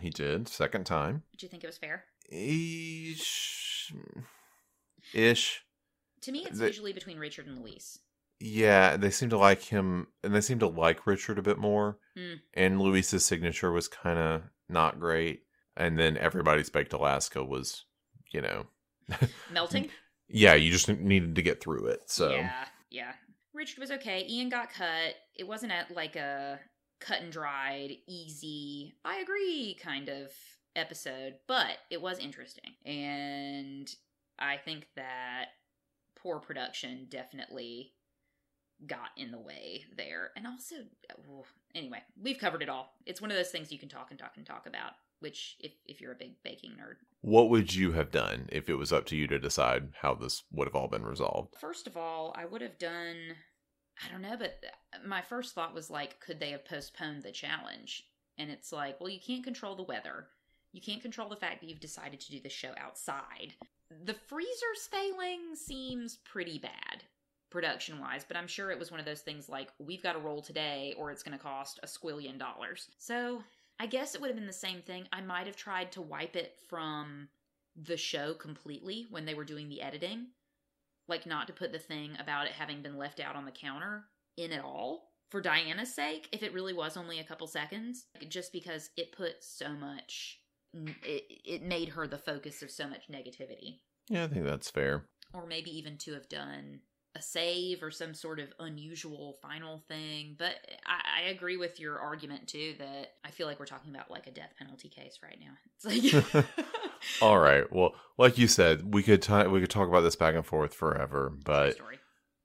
He 0.00 0.10
did, 0.10 0.48
second 0.48 0.84
time. 0.86 1.22
Did 1.32 1.42
you 1.42 1.48
think 1.48 1.62
it 1.62 1.68
was 1.68 1.78
fair? 1.78 2.04
Ish. 2.30 3.92
Ish. 5.14 5.62
To 6.22 6.32
me, 6.32 6.44
it's 6.46 6.58
The- 6.58 6.66
usually 6.66 6.92
between 6.92 7.18
Richard 7.18 7.46
and 7.46 7.60
Luis. 7.62 7.98
Yeah, 8.38 8.96
they 8.96 9.10
seem 9.10 9.30
to 9.30 9.38
like 9.38 9.62
him, 9.62 10.08
and 10.22 10.34
they 10.34 10.40
seem 10.40 10.58
to 10.58 10.66
like 10.66 11.06
Richard 11.06 11.38
a 11.38 11.42
bit 11.42 11.58
more. 11.58 11.98
Hmm. 12.16 12.34
And 12.54 12.80
Luis's 12.80 13.24
signature 13.24 13.72
was 13.72 13.88
kind 13.88 14.18
of 14.18 14.42
not 14.68 15.00
great. 15.00 15.42
And 15.76 15.98
then 15.98 16.16
everybody's 16.16 16.70
baked 16.70 16.92
Alaska 16.92 17.44
was, 17.44 17.84
you 18.32 18.40
know, 18.40 18.66
Melting? 19.52 19.90
yeah, 20.28 20.54
you 20.54 20.70
just 20.70 20.88
needed 20.88 21.34
to 21.36 21.42
get 21.42 21.62
through 21.62 21.86
it. 21.86 22.00
So 22.06 22.30
Yeah. 22.30 22.64
Yeah. 22.90 23.12
Richard 23.52 23.78
was 23.78 23.90
okay. 23.90 24.26
Ian 24.28 24.48
got 24.48 24.70
cut. 24.70 25.14
It 25.34 25.46
wasn't 25.46 25.72
at 25.72 25.90
like 25.90 26.16
a 26.16 26.60
cut 27.00 27.20
and 27.20 27.32
dried, 27.32 27.96
easy, 28.06 28.94
I 29.04 29.18
agree 29.18 29.76
kind 29.82 30.08
of 30.08 30.30
episode, 30.74 31.34
but 31.46 31.78
it 31.90 32.00
was 32.00 32.18
interesting. 32.18 32.72
And 32.84 33.88
I 34.38 34.56
think 34.58 34.86
that 34.96 35.46
poor 36.18 36.38
production 36.38 37.06
definitely 37.08 37.92
got 38.86 39.10
in 39.16 39.30
the 39.30 39.38
way 39.38 39.84
there. 39.96 40.30
And 40.36 40.46
also, 40.46 40.76
anyway, 41.74 42.02
we've 42.22 42.38
covered 42.38 42.62
it 42.62 42.68
all. 42.68 42.92
It's 43.06 43.20
one 43.20 43.30
of 43.30 43.36
those 43.36 43.50
things 43.50 43.72
you 43.72 43.78
can 43.78 43.88
talk 43.88 44.08
and 44.10 44.18
talk 44.18 44.32
and 44.36 44.44
talk 44.44 44.66
about, 44.66 44.92
which, 45.20 45.56
if, 45.60 45.72
if 45.86 46.00
you're 46.00 46.12
a 46.12 46.16
big 46.16 46.42
baking 46.42 46.72
nerd, 46.72 46.96
what 47.22 47.50
would 47.50 47.74
you 47.74 47.92
have 47.92 48.10
done 48.10 48.48
if 48.52 48.68
it 48.68 48.74
was 48.74 48.92
up 48.92 49.06
to 49.06 49.16
you 49.16 49.26
to 49.28 49.38
decide 49.38 49.92
how 50.00 50.14
this 50.14 50.44
would 50.52 50.68
have 50.68 50.74
all 50.76 50.88
been 50.88 51.04
resolved? 51.04 51.54
First 51.60 51.86
of 51.86 51.96
all, 51.96 52.34
I 52.36 52.44
would 52.44 52.60
have 52.60 52.78
done. 52.78 53.16
I 54.04 54.12
don't 54.12 54.22
know, 54.22 54.36
but 54.38 54.62
my 55.06 55.22
first 55.22 55.54
thought 55.54 55.74
was 55.74 55.88
like, 55.88 56.20
could 56.20 56.38
they 56.38 56.50
have 56.50 56.66
postponed 56.66 57.22
the 57.22 57.32
challenge? 57.32 58.04
And 58.36 58.50
it's 58.50 58.70
like, 58.70 59.00
well, 59.00 59.08
you 59.08 59.20
can't 59.24 59.42
control 59.42 59.74
the 59.74 59.82
weather. 59.82 60.26
You 60.72 60.82
can't 60.82 61.00
control 61.00 61.30
the 61.30 61.36
fact 61.36 61.62
that 61.62 61.70
you've 61.70 61.80
decided 61.80 62.20
to 62.20 62.30
do 62.30 62.40
the 62.40 62.50
show 62.50 62.72
outside. 62.76 63.54
the 64.04 64.12
freezer's 64.12 64.86
failing 64.90 65.54
seems 65.54 66.16
pretty 66.16 66.58
bad 66.58 67.04
production 67.50 68.00
wise, 68.00 68.24
but 68.26 68.36
I'm 68.36 68.46
sure 68.46 68.70
it 68.70 68.78
was 68.78 68.90
one 68.90 69.00
of 69.00 69.06
those 69.06 69.20
things 69.20 69.48
like 69.48 69.68
we've 69.78 70.02
got 70.02 70.12
to 70.14 70.18
roll 70.18 70.42
today 70.42 70.94
or 70.98 71.10
it's 71.10 71.22
going 71.22 71.36
to 71.36 71.42
cost 71.42 71.80
a 71.82 71.86
squillion 71.86 72.38
dollars. 72.38 72.88
So 72.98 73.42
I 73.78 73.86
guess 73.86 74.14
it 74.14 74.20
would 74.20 74.28
have 74.28 74.36
been 74.36 74.46
the 74.46 74.52
same 74.52 74.82
thing. 74.82 75.06
I 75.12 75.20
might 75.20 75.46
have 75.46 75.56
tried 75.56 75.92
to 75.92 76.02
wipe 76.02 76.36
it 76.36 76.56
from 76.68 77.28
the 77.76 77.96
show 77.96 78.34
completely 78.34 79.06
when 79.10 79.26
they 79.26 79.34
were 79.34 79.44
doing 79.44 79.68
the 79.68 79.82
editing. 79.82 80.28
Like, 81.08 81.26
not 81.26 81.46
to 81.46 81.52
put 81.52 81.72
the 81.72 81.78
thing 81.78 82.16
about 82.18 82.46
it 82.46 82.52
having 82.52 82.82
been 82.82 82.96
left 82.96 83.20
out 83.20 83.36
on 83.36 83.44
the 83.44 83.52
counter 83.52 84.04
in 84.36 84.50
at 84.50 84.64
all 84.64 85.12
for 85.30 85.40
Diana's 85.40 85.94
sake, 85.94 86.28
if 86.32 86.42
it 86.42 86.52
really 86.52 86.72
was 86.72 86.96
only 86.96 87.20
a 87.20 87.24
couple 87.24 87.46
seconds, 87.46 88.06
just 88.28 88.52
because 88.52 88.90
it 88.96 89.12
put 89.12 89.42
so 89.42 89.72
much, 89.72 90.40
it, 90.74 91.24
it 91.44 91.62
made 91.62 91.90
her 91.90 92.06
the 92.06 92.18
focus 92.18 92.62
of 92.62 92.70
so 92.70 92.88
much 92.88 93.08
negativity. 93.08 93.78
Yeah, 94.08 94.24
I 94.24 94.28
think 94.28 94.44
that's 94.44 94.70
fair. 94.70 95.04
Or 95.32 95.46
maybe 95.46 95.76
even 95.76 95.96
to 95.98 96.14
have 96.14 96.28
done 96.28 96.80
a 97.16 97.22
save 97.22 97.82
or 97.82 97.90
some 97.90 98.14
sort 98.14 98.38
of 98.38 98.48
unusual 98.60 99.36
final 99.40 99.82
thing. 99.88 100.36
But 100.38 100.54
I, 100.84 101.24
I, 101.24 101.28
agree 101.30 101.56
with 101.56 101.80
your 101.80 101.98
argument 101.98 102.46
too 102.46 102.74
that 102.78 103.14
I 103.24 103.30
feel 103.30 103.46
like 103.46 103.58
we're 103.58 103.66
talking 103.66 103.94
about 103.94 104.10
like 104.10 104.26
a 104.26 104.30
death 104.30 104.52
penalty 104.58 104.88
case 104.88 105.18
right 105.22 105.38
now. 105.40 105.52
It's 106.12 106.34
like 106.34 106.46
All 107.22 107.38
right. 107.38 107.70
Well, 107.72 107.94
like 108.18 108.38
you 108.38 108.48
said, 108.48 108.94
we 108.94 109.02
could 109.02 109.22
t- 109.22 109.46
we 109.46 109.60
could 109.60 109.70
talk 109.70 109.88
about 109.88 110.02
this 110.02 110.16
back 110.16 110.34
and 110.34 110.44
forth 110.44 110.74
forever, 110.74 111.32
but 111.44 111.76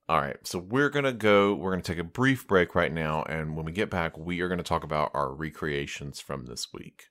all 0.08 0.20
right. 0.20 0.36
So 0.46 0.58
we're 0.58 0.90
going 0.90 1.04
to 1.04 1.12
go 1.12 1.54
we're 1.54 1.70
going 1.70 1.82
to 1.82 1.92
take 1.92 2.00
a 2.00 2.04
brief 2.04 2.46
break 2.46 2.74
right 2.74 2.92
now 2.92 3.22
and 3.22 3.56
when 3.56 3.64
we 3.64 3.72
get 3.72 3.90
back, 3.90 4.18
we 4.18 4.40
are 4.40 4.48
going 4.48 4.58
to 4.58 4.64
talk 4.64 4.84
about 4.84 5.10
our 5.14 5.32
recreations 5.32 6.20
from 6.20 6.46
this 6.46 6.68
week. 6.72 7.04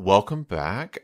Welcome 0.00 0.44
back. 0.44 0.98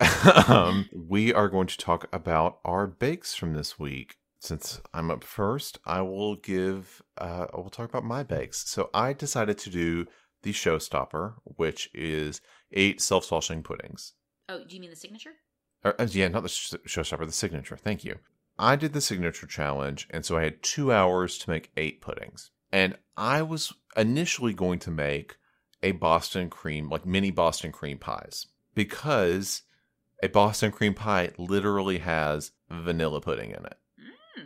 um, 0.49 0.89
we 0.91 1.31
are 1.31 1.51
going 1.51 1.67
to 1.67 1.77
talk 1.77 2.09
about 2.15 2.61
our 2.65 2.87
bakes 2.87 3.35
from 3.35 3.53
this 3.53 3.79
week. 3.79 4.17
Since 4.39 4.81
I'm 4.95 5.11
up 5.11 5.23
first, 5.23 5.79
I 5.85 6.01
will 6.01 6.37
give. 6.37 7.03
Uh, 7.19 7.45
I 7.53 7.57
will 7.59 7.69
talk 7.69 7.91
about 7.91 8.05
my 8.05 8.23
bakes. 8.23 8.67
So 8.71 8.89
I 8.95 9.13
decided 9.13 9.59
to 9.59 9.71
do 9.71 10.07
the 10.45 10.55
showstopper, 10.55 11.35
which 11.45 11.91
is 11.93 12.41
eight 12.73 13.03
self-saucing 13.03 13.65
puddings. 13.65 14.15
Oh, 14.49 14.61
do 14.67 14.75
you 14.75 14.81
mean 14.81 14.89
the 14.89 14.97
signature? 14.97 15.35
Or, 15.85 16.01
uh, 16.01 16.07
yeah, 16.11 16.29
not 16.29 16.45
the 16.45 16.49
sh- 16.49 16.73
showstopper, 16.87 17.27
the 17.27 17.33
signature. 17.33 17.77
Thank 17.77 18.03
you. 18.03 18.17
I 18.59 18.77
did 18.77 18.95
the 18.95 19.03
signature 19.03 19.47
challenge, 19.47 20.09
and 20.09 20.25
so 20.25 20.39
I 20.39 20.45
had 20.45 20.63
two 20.63 20.91
hours 20.91 21.37
to 21.39 21.51
make 21.51 21.71
eight 21.77 22.01
puddings. 22.01 22.51
And 22.73 22.97
I 23.15 23.43
was 23.43 23.75
initially 23.95 24.55
going 24.55 24.79
to 24.81 24.91
make 24.91 25.37
a 25.83 25.93
Boston 25.93 26.49
cream, 26.49 26.89
like 26.89 27.05
mini 27.05 27.31
Boston 27.31 27.73
cream 27.73 27.99
pies 27.99 28.47
because 28.77 29.63
a 30.23 30.29
Boston 30.29 30.71
cream 30.71 30.95
pie 30.95 31.33
literally 31.37 31.99
has 31.99 32.53
vanilla 32.71 33.21
pudding 33.21 33.51
in 33.51 33.65
it. 33.67 33.79
Mm. 34.39 34.45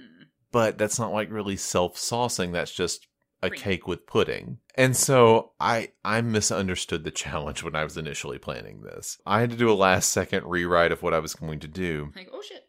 But 0.51 0.79
that's 0.79 0.99
not 0.99 1.13
like 1.13 1.31
really 1.31 1.57
self 1.57 1.97
saucing. 1.97 2.53
That's 2.53 2.73
just 2.73 3.07
a 3.43 3.51
cream. 3.51 3.61
cake 3.61 3.87
with 3.87 4.07
pudding. 4.07 4.59
And 4.77 4.97
so 4.97 5.53
I 5.61 5.91
I 6.03 6.23
misunderstood 6.23 7.05
the 7.05 7.11
challenge 7.11 7.63
when 7.63 7.77
I 7.77 7.85
was 7.85 7.99
initially 7.99 8.39
planning 8.39 8.81
this. 8.81 9.19
I 9.27 9.41
had 9.41 9.51
to 9.51 9.57
do 9.57 9.71
a 9.71 9.75
last 9.75 10.11
second 10.11 10.47
rewrite 10.47 10.93
of 10.93 11.03
what 11.03 11.13
I 11.13 11.19
was 11.19 11.35
going 11.35 11.61
to 11.61 11.69
do. 11.69 12.13
Like, 12.17 12.31
oh 12.33 12.43
shit. 12.43 12.67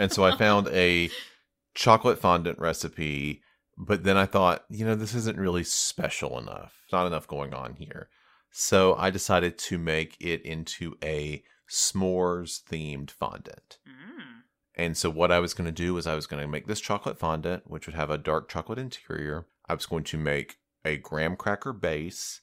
and 0.00 0.10
so 0.10 0.24
I 0.24 0.36
found 0.36 0.66
a 0.68 1.10
chocolate 1.74 2.18
fondant 2.18 2.58
recipe, 2.58 3.42
but 3.78 4.02
then 4.02 4.16
I 4.16 4.26
thought, 4.26 4.64
you 4.68 4.84
know, 4.84 4.96
this 4.96 5.14
isn't 5.14 5.38
really 5.38 5.64
special 5.64 6.38
enough. 6.38 6.74
Not 6.92 7.06
enough 7.06 7.28
going 7.28 7.54
on 7.54 7.76
here. 7.76 8.08
So 8.50 8.94
I 8.96 9.10
decided 9.10 9.58
to 9.58 9.78
make 9.78 10.16
it 10.20 10.42
into 10.42 10.96
a 11.02 11.42
s'mores 11.68 12.62
themed 12.62 13.10
fondant. 13.10 13.78
Mm. 13.88 14.42
And 14.74 14.96
so 14.96 15.10
what 15.10 15.30
I 15.30 15.38
was 15.38 15.54
going 15.54 15.66
to 15.66 15.72
do 15.72 15.94
was 15.94 16.06
I 16.06 16.14
was 16.14 16.26
going 16.26 16.42
to 16.42 16.48
make 16.48 16.66
this 16.66 16.80
chocolate 16.80 17.18
fondant, 17.18 17.64
which 17.66 17.86
would 17.86 17.94
have 17.94 18.10
a 18.10 18.18
dark 18.18 18.48
chocolate 18.48 18.78
interior. 18.78 19.46
I 19.68 19.74
was 19.74 19.86
going 19.86 20.04
to 20.04 20.18
make 20.18 20.56
a 20.84 20.96
graham 20.96 21.36
cracker 21.36 21.72
base 21.72 22.40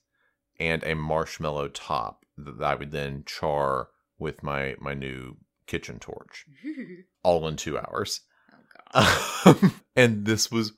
and 0.59 0.83
a 0.83 0.95
marshmallow 0.95 1.69
top 1.69 2.25
that 2.37 2.61
I 2.61 2.75
would 2.75 2.91
then 2.91 3.23
char 3.25 3.89
with 4.19 4.43
my 4.43 4.75
my 4.79 4.93
new 4.93 5.37
kitchen 5.65 5.99
torch, 5.99 6.45
all 7.23 7.47
in 7.47 7.55
two 7.55 7.77
hours. 7.77 8.21
Oh 8.93 9.59
god! 9.61 9.71
and 9.95 10.25
this 10.25 10.51
was 10.51 10.73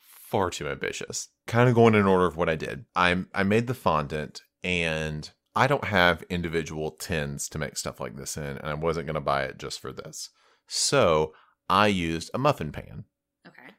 far 0.00 0.50
too 0.50 0.68
ambitious. 0.68 1.28
Kind 1.46 1.68
of 1.68 1.74
going 1.74 1.94
in 1.94 2.06
order 2.06 2.26
of 2.26 2.36
what 2.36 2.48
I 2.48 2.56
did. 2.56 2.86
I 2.94 3.24
I 3.34 3.42
made 3.42 3.66
the 3.66 3.74
fondant 3.74 4.42
and 4.62 5.30
I 5.54 5.66
don't 5.66 5.84
have 5.84 6.22
individual 6.30 6.92
tins 6.92 7.48
to 7.48 7.58
make 7.58 7.76
stuff 7.76 8.00
like 8.00 8.16
this 8.16 8.36
in, 8.36 8.44
and 8.44 8.66
I 8.66 8.74
wasn't 8.74 9.06
going 9.06 9.14
to 9.14 9.20
buy 9.20 9.44
it 9.44 9.58
just 9.58 9.80
for 9.80 9.92
this. 9.92 10.30
So 10.68 11.32
I 11.68 11.88
used 11.88 12.30
a 12.32 12.38
muffin 12.38 12.72
pan. 12.72 13.04
Okay. 13.46 13.74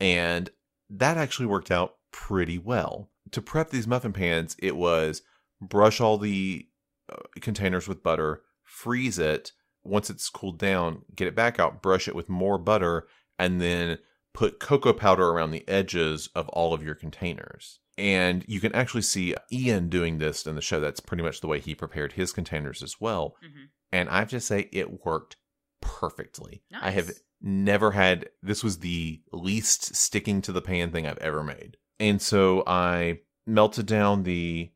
And 0.00 0.50
that 0.88 1.16
actually 1.16 1.46
worked 1.46 1.70
out 1.70 1.96
pretty 2.12 2.58
well. 2.58 3.10
To 3.32 3.42
prep 3.42 3.70
these 3.70 3.86
muffin 3.86 4.12
pans, 4.12 4.56
it 4.60 4.76
was 4.76 5.22
brush 5.60 6.00
all 6.00 6.18
the 6.18 6.68
uh, 7.12 7.22
containers 7.40 7.88
with 7.88 8.02
butter, 8.02 8.42
freeze 8.62 9.18
it. 9.18 9.52
Once 9.82 10.10
it's 10.10 10.28
cooled 10.28 10.58
down, 10.58 11.02
get 11.14 11.28
it 11.28 11.34
back 11.34 11.58
out, 11.58 11.82
brush 11.82 12.08
it 12.08 12.14
with 12.14 12.28
more 12.28 12.58
butter, 12.58 13.06
and 13.38 13.60
then 13.60 13.98
put 14.34 14.60
cocoa 14.60 14.92
powder 14.92 15.28
around 15.28 15.50
the 15.50 15.66
edges 15.68 16.28
of 16.34 16.48
all 16.50 16.74
of 16.74 16.82
your 16.82 16.94
containers. 16.94 17.80
And 17.98 18.44
you 18.46 18.60
can 18.60 18.74
actually 18.74 19.02
see 19.02 19.34
Ian 19.50 19.88
doing 19.88 20.18
this 20.18 20.46
in 20.46 20.54
the 20.54 20.60
show. 20.60 20.80
That's 20.80 21.00
pretty 21.00 21.22
much 21.22 21.40
the 21.40 21.46
way 21.46 21.60
he 21.60 21.74
prepared 21.74 22.12
his 22.12 22.32
containers 22.32 22.82
as 22.82 23.00
well. 23.00 23.36
Mm-hmm. 23.44 23.64
And 23.92 24.08
I 24.10 24.18
have 24.18 24.30
to 24.30 24.40
say, 24.40 24.68
it 24.72 25.04
worked 25.06 25.36
perfectly. 25.80 26.62
Nice. 26.70 26.82
I 26.82 26.90
have 26.90 27.10
never 27.40 27.92
had 27.92 28.28
this 28.42 28.64
was 28.64 28.78
the 28.78 29.20
least 29.32 29.94
sticking 29.94 30.42
to 30.42 30.52
the 30.52 30.62
pan 30.62 30.90
thing 30.90 31.06
I've 31.06 31.18
ever 31.18 31.42
made. 31.42 31.76
And 31.98 32.20
so 32.20 32.62
I 32.66 33.20
melted 33.46 33.86
down 33.86 34.22
the 34.22 34.72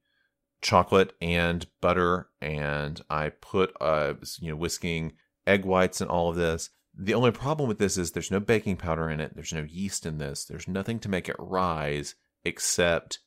chocolate 0.63 1.15
and 1.21 1.67
butter 1.81 2.29
and 2.43 3.01
I 3.09 3.31
put 3.31 3.73
uh 3.81 4.13
you 4.41 4.51
know 4.51 4.57
whisking 4.57 5.13
egg 5.47 5.65
whites 5.65 6.01
and 6.01 6.11
all 6.11 6.31
of 6.31 6.37
this. 6.37 6.71
The 6.95 7.15
only 7.15 7.31
problem 7.31 7.69
with 7.69 7.79
this 7.79 7.97
is 7.97 8.11
there's 8.11 8.31
no 8.31 8.41
baking 8.41 8.77
powder 8.77 9.09
in 9.09 9.21
it, 9.21 9.35
there's 9.35 9.55
no 9.55 9.63
yeast 9.63 10.05
in 10.05 10.19
this, 10.19 10.45
there's 10.45 10.69
nothing 10.69 10.99
to 11.01 11.09
make 11.09 11.29
it 11.29 11.37
rise 11.39 12.15
except 12.45 13.21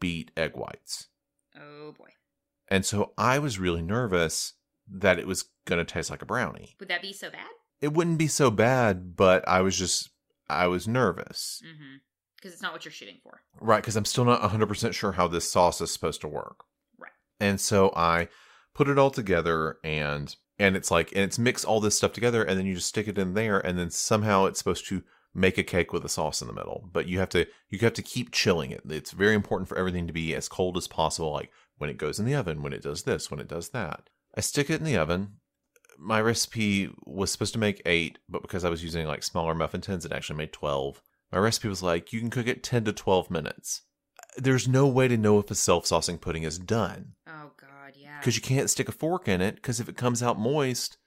beat 0.00 0.30
egg 0.36 0.56
whites. 0.56 1.08
Oh 1.56 1.92
boy. 1.92 2.10
And 2.68 2.84
so 2.84 3.12
I 3.18 3.38
was 3.38 3.58
really 3.58 3.82
nervous 3.82 4.54
that 4.88 5.18
it 5.18 5.26
was 5.26 5.44
going 5.66 5.84
to 5.84 5.90
taste 5.90 6.10
like 6.10 6.22
a 6.22 6.26
brownie. 6.26 6.76
Would 6.80 6.88
that 6.88 7.02
be 7.02 7.12
so 7.12 7.30
bad? 7.30 7.50
It 7.80 7.92
wouldn't 7.92 8.18
be 8.18 8.28
so 8.28 8.50
bad, 8.50 9.16
but 9.16 9.46
I 9.46 9.60
was 9.60 9.76
just, 9.76 10.10
I 10.48 10.66
was 10.68 10.88
nervous. 10.88 11.60
Because 11.62 11.76
mm-hmm. 11.76 12.48
it's 12.48 12.62
not 12.62 12.72
what 12.72 12.84
you're 12.84 12.92
shooting 12.92 13.18
for. 13.22 13.40
Right, 13.60 13.82
because 13.82 13.96
I'm 13.96 14.04
still 14.04 14.24
not 14.24 14.40
100% 14.40 14.92
sure 14.92 15.12
how 15.12 15.28
this 15.28 15.50
sauce 15.50 15.80
is 15.80 15.92
supposed 15.92 16.20
to 16.22 16.28
work. 16.28 16.64
Right. 16.98 17.12
And 17.40 17.60
so 17.60 17.92
I 17.94 18.28
put 18.74 18.88
it 18.88 18.98
all 18.98 19.10
together 19.10 19.78
and 19.84 20.34
and 20.58 20.76
it's 20.76 20.90
like 20.90 21.12
and 21.12 21.20
it's 21.22 21.38
mix 21.38 21.64
all 21.64 21.80
this 21.80 21.96
stuff 21.96 22.12
together 22.12 22.42
and 22.42 22.58
then 22.58 22.66
you 22.66 22.74
just 22.74 22.88
stick 22.88 23.08
it 23.08 23.18
in 23.18 23.34
there 23.34 23.58
and 23.58 23.78
then 23.78 23.90
somehow 23.90 24.46
it's 24.46 24.58
supposed 24.58 24.86
to 24.88 25.02
make 25.34 25.56
a 25.56 25.62
cake 25.62 25.92
with 25.92 26.04
a 26.04 26.08
sauce 26.08 26.42
in 26.42 26.46
the 26.46 26.52
middle 26.52 26.88
but 26.92 27.06
you 27.06 27.18
have 27.18 27.28
to 27.28 27.46
you 27.70 27.78
have 27.78 27.94
to 27.94 28.02
keep 28.02 28.30
chilling 28.30 28.70
it. 28.70 28.82
It's 28.88 29.12
very 29.12 29.34
important 29.34 29.68
for 29.68 29.78
everything 29.78 30.06
to 30.06 30.12
be 30.12 30.34
as 30.34 30.48
cold 30.48 30.76
as 30.76 30.86
possible 30.86 31.32
like 31.32 31.50
when 31.78 31.90
it 31.90 31.98
goes 31.98 32.18
in 32.18 32.26
the 32.26 32.34
oven 32.34 32.62
when 32.62 32.72
it 32.72 32.82
does 32.82 33.02
this 33.02 33.30
when 33.30 33.40
it 33.40 33.48
does 33.48 33.70
that. 33.70 34.08
I 34.34 34.40
stick 34.40 34.70
it 34.70 34.80
in 34.80 34.84
the 34.84 34.96
oven. 34.96 35.36
My 35.98 36.20
recipe 36.20 36.90
was 37.04 37.30
supposed 37.30 37.52
to 37.52 37.58
make 37.58 37.82
eight 37.86 38.18
but 38.28 38.42
because 38.42 38.64
i 38.64 38.70
was 38.70 38.82
using 38.82 39.06
like 39.06 39.22
smaller 39.22 39.54
muffin 39.54 39.80
tins 39.80 40.04
it 40.04 40.12
actually 40.12 40.36
made 40.36 40.52
12 40.52 41.00
my 41.32 41.38
recipe 41.38 41.68
was 41.68 41.82
like 41.82 42.12
you 42.12 42.20
can 42.20 42.30
cook 42.30 42.46
it 42.46 42.62
10 42.62 42.84
to 42.84 42.92
12 42.92 43.30
minutes. 43.30 43.82
There's 44.36 44.68
no 44.68 44.86
way 44.86 45.08
to 45.08 45.16
know 45.16 45.38
if 45.38 45.50
a 45.50 45.54
self-saucing 45.54 46.20
pudding 46.20 46.42
is 46.42 46.58
done. 46.58 47.14
Oh 47.26 47.52
god 47.58 47.94
yeah. 47.96 48.18
Because 48.18 48.36
you 48.36 48.42
can't 48.42 48.68
stick 48.68 48.88
a 48.88 48.92
fork 48.92 49.28
in 49.28 49.40
it 49.40 49.56
because 49.56 49.80
if 49.80 49.88
it 49.88 49.96
comes 49.96 50.22
out 50.22 50.38
moist 50.38 50.98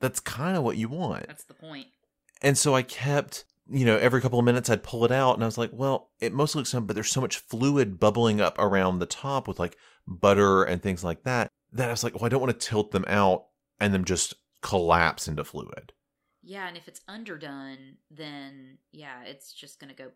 that's 0.00 0.18
kind 0.18 0.56
of 0.56 0.64
what 0.64 0.76
you 0.76 0.88
want. 0.88 1.26
That's 1.28 1.44
the 1.44 1.54
point. 1.54 1.86
And 2.42 2.58
so 2.58 2.74
i 2.74 2.82
kept 2.82 3.44
you 3.70 3.84
know, 3.84 3.96
every 3.96 4.20
couple 4.20 4.38
of 4.38 4.44
minutes 4.44 4.68
I'd 4.68 4.82
pull 4.82 5.04
it 5.04 5.12
out 5.12 5.34
and 5.34 5.42
I 5.42 5.46
was 5.46 5.58
like, 5.58 5.70
well, 5.72 6.10
it 6.20 6.32
mostly 6.32 6.58
looks 6.58 6.72
done, 6.72 6.86
but 6.86 6.94
there's 6.94 7.10
so 7.10 7.20
much 7.20 7.38
fluid 7.38 8.00
bubbling 8.00 8.40
up 8.40 8.58
around 8.58 8.98
the 8.98 9.06
top 9.06 9.46
with 9.46 9.60
like 9.60 9.76
butter 10.06 10.64
and 10.64 10.82
things 10.82 11.04
like 11.04 11.22
that 11.22 11.50
that 11.72 11.88
I 11.88 11.92
was 11.92 12.02
like, 12.02 12.14
well, 12.14 12.24
I 12.24 12.28
don't 12.28 12.40
want 12.40 12.58
to 12.58 12.66
tilt 12.66 12.90
them 12.90 13.04
out 13.06 13.46
and 13.78 13.94
them 13.94 14.04
just 14.04 14.34
collapse 14.60 15.28
into 15.28 15.44
fluid. 15.44 15.92
Yeah, 16.42 16.66
and 16.66 16.76
if 16.76 16.88
it's 16.88 17.00
underdone, 17.06 17.96
then 18.10 18.78
yeah, 18.92 19.22
it's 19.24 19.52
just 19.52 19.78
gonna 19.78 19.94
go. 19.94 20.10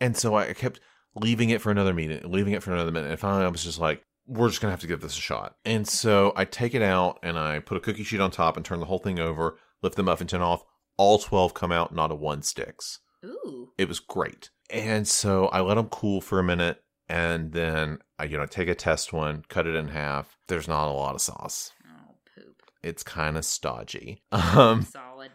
And 0.00 0.16
so 0.16 0.34
I 0.34 0.52
kept 0.52 0.80
leaving 1.14 1.50
it 1.50 1.60
for 1.60 1.70
another 1.70 1.94
minute, 1.94 2.28
leaving 2.28 2.52
it 2.52 2.62
for 2.62 2.72
another 2.72 2.92
minute, 2.92 3.10
and 3.10 3.20
finally 3.20 3.44
I 3.44 3.48
was 3.48 3.64
just 3.64 3.78
like, 3.78 4.02
we're 4.26 4.48
just 4.48 4.60
gonna 4.60 4.72
have 4.72 4.80
to 4.80 4.86
give 4.86 5.00
this 5.00 5.16
a 5.16 5.20
shot. 5.20 5.56
And 5.64 5.88
so 5.88 6.32
I 6.36 6.44
take 6.44 6.74
it 6.74 6.82
out 6.82 7.18
and 7.22 7.38
I 7.38 7.60
put 7.60 7.76
a 7.76 7.80
cookie 7.80 8.04
sheet 8.04 8.20
on 8.20 8.30
top 8.30 8.56
and 8.56 8.66
turn 8.66 8.80
the 8.80 8.86
whole 8.86 8.98
thing 8.98 9.18
over, 9.18 9.56
lift 9.82 9.96
the 9.96 10.02
muffin 10.02 10.26
tin 10.26 10.42
off, 10.42 10.62
all 11.00 11.18
12 11.18 11.54
come 11.54 11.72
out, 11.72 11.94
not 11.94 12.10
a 12.10 12.14
one 12.14 12.42
sticks. 12.42 12.98
Ooh. 13.24 13.72
It 13.78 13.88
was 13.88 14.00
great. 14.00 14.50
And 14.68 15.08
so 15.08 15.46
I 15.46 15.62
let 15.62 15.76
them 15.76 15.88
cool 15.88 16.20
for 16.20 16.38
a 16.38 16.44
minute 16.44 16.84
and 17.08 17.52
then 17.52 18.00
I, 18.18 18.24
you 18.24 18.36
know, 18.36 18.44
take 18.44 18.68
a 18.68 18.74
test 18.74 19.10
one, 19.10 19.42
cut 19.48 19.66
it 19.66 19.74
in 19.74 19.88
half. 19.88 20.36
There's 20.46 20.68
not 20.68 20.90
a 20.90 20.92
lot 20.92 21.14
of 21.14 21.22
sauce. 21.22 21.72
Oh, 21.86 22.16
poop. 22.36 22.62
It's 22.82 23.02
kind 23.02 23.38
of 23.38 23.46
stodgy. 23.46 24.22
Um, 24.32 24.82
Solid. 24.82 25.30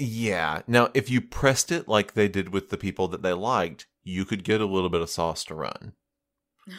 yeah. 0.00 0.62
Now, 0.66 0.88
if 0.94 1.08
you 1.08 1.20
pressed 1.20 1.70
it 1.70 1.86
like 1.86 2.14
they 2.14 2.26
did 2.26 2.48
with 2.48 2.70
the 2.70 2.76
people 2.76 3.06
that 3.08 3.22
they 3.22 3.34
liked, 3.34 3.86
you 4.02 4.24
could 4.24 4.42
get 4.42 4.60
a 4.60 4.66
little 4.66 4.90
bit 4.90 5.00
of 5.00 5.10
sauce 5.10 5.44
to 5.44 5.54
run. 5.54 5.92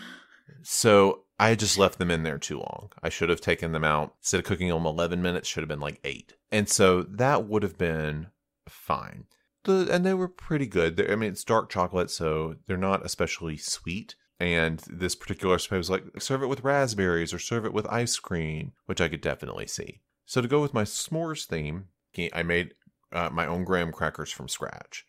So 0.63 1.23
I 1.39 1.55
just 1.55 1.77
left 1.77 1.99
them 1.99 2.11
in 2.11 2.23
there 2.23 2.37
too 2.37 2.57
long. 2.57 2.91
I 3.03 3.09
should 3.09 3.29
have 3.29 3.41
taken 3.41 3.71
them 3.71 3.83
out. 3.83 4.15
Instead 4.19 4.39
of 4.39 4.45
cooking 4.45 4.69
them 4.69 4.85
11 4.85 5.21
minutes, 5.21 5.47
should 5.47 5.61
have 5.61 5.69
been 5.69 5.79
like 5.79 5.99
eight. 6.03 6.33
And 6.51 6.67
so 6.67 7.03
that 7.03 7.47
would 7.47 7.63
have 7.63 7.77
been 7.77 8.27
fine. 8.67 9.25
The, 9.63 9.87
and 9.91 10.05
they 10.05 10.13
were 10.13 10.27
pretty 10.27 10.65
good. 10.65 10.95
They're, 10.95 11.11
I 11.11 11.15
mean, 11.15 11.31
it's 11.31 11.43
dark 11.43 11.69
chocolate, 11.69 12.09
so 12.09 12.55
they're 12.65 12.77
not 12.77 13.05
especially 13.05 13.57
sweet. 13.57 14.15
And 14.39 14.83
this 14.87 15.15
particular 15.15 15.55
recipe 15.55 15.77
was 15.77 15.89
like, 15.89 16.03
serve 16.19 16.43
it 16.43 16.47
with 16.47 16.63
raspberries 16.63 17.33
or 17.33 17.39
serve 17.39 17.65
it 17.65 17.73
with 17.73 17.87
ice 17.87 18.17
cream, 18.17 18.73
which 18.85 19.01
I 19.01 19.07
could 19.07 19.21
definitely 19.21 19.67
see. 19.67 20.01
So 20.25 20.41
to 20.41 20.47
go 20.47 20.61
with 20.61 20.73
my 20.73 20.83
s'mores 20.83 21.45
theme, 21.45 21.85
I 22.33 22.43
made 22.43 22.73
uh, 23.11 23.29
my 23.31 23.45
own 23.45 23.63
graham 23.63 23.91
crackers 23.91 24.31
from 24.31 24.47
scratch 24.47 25.05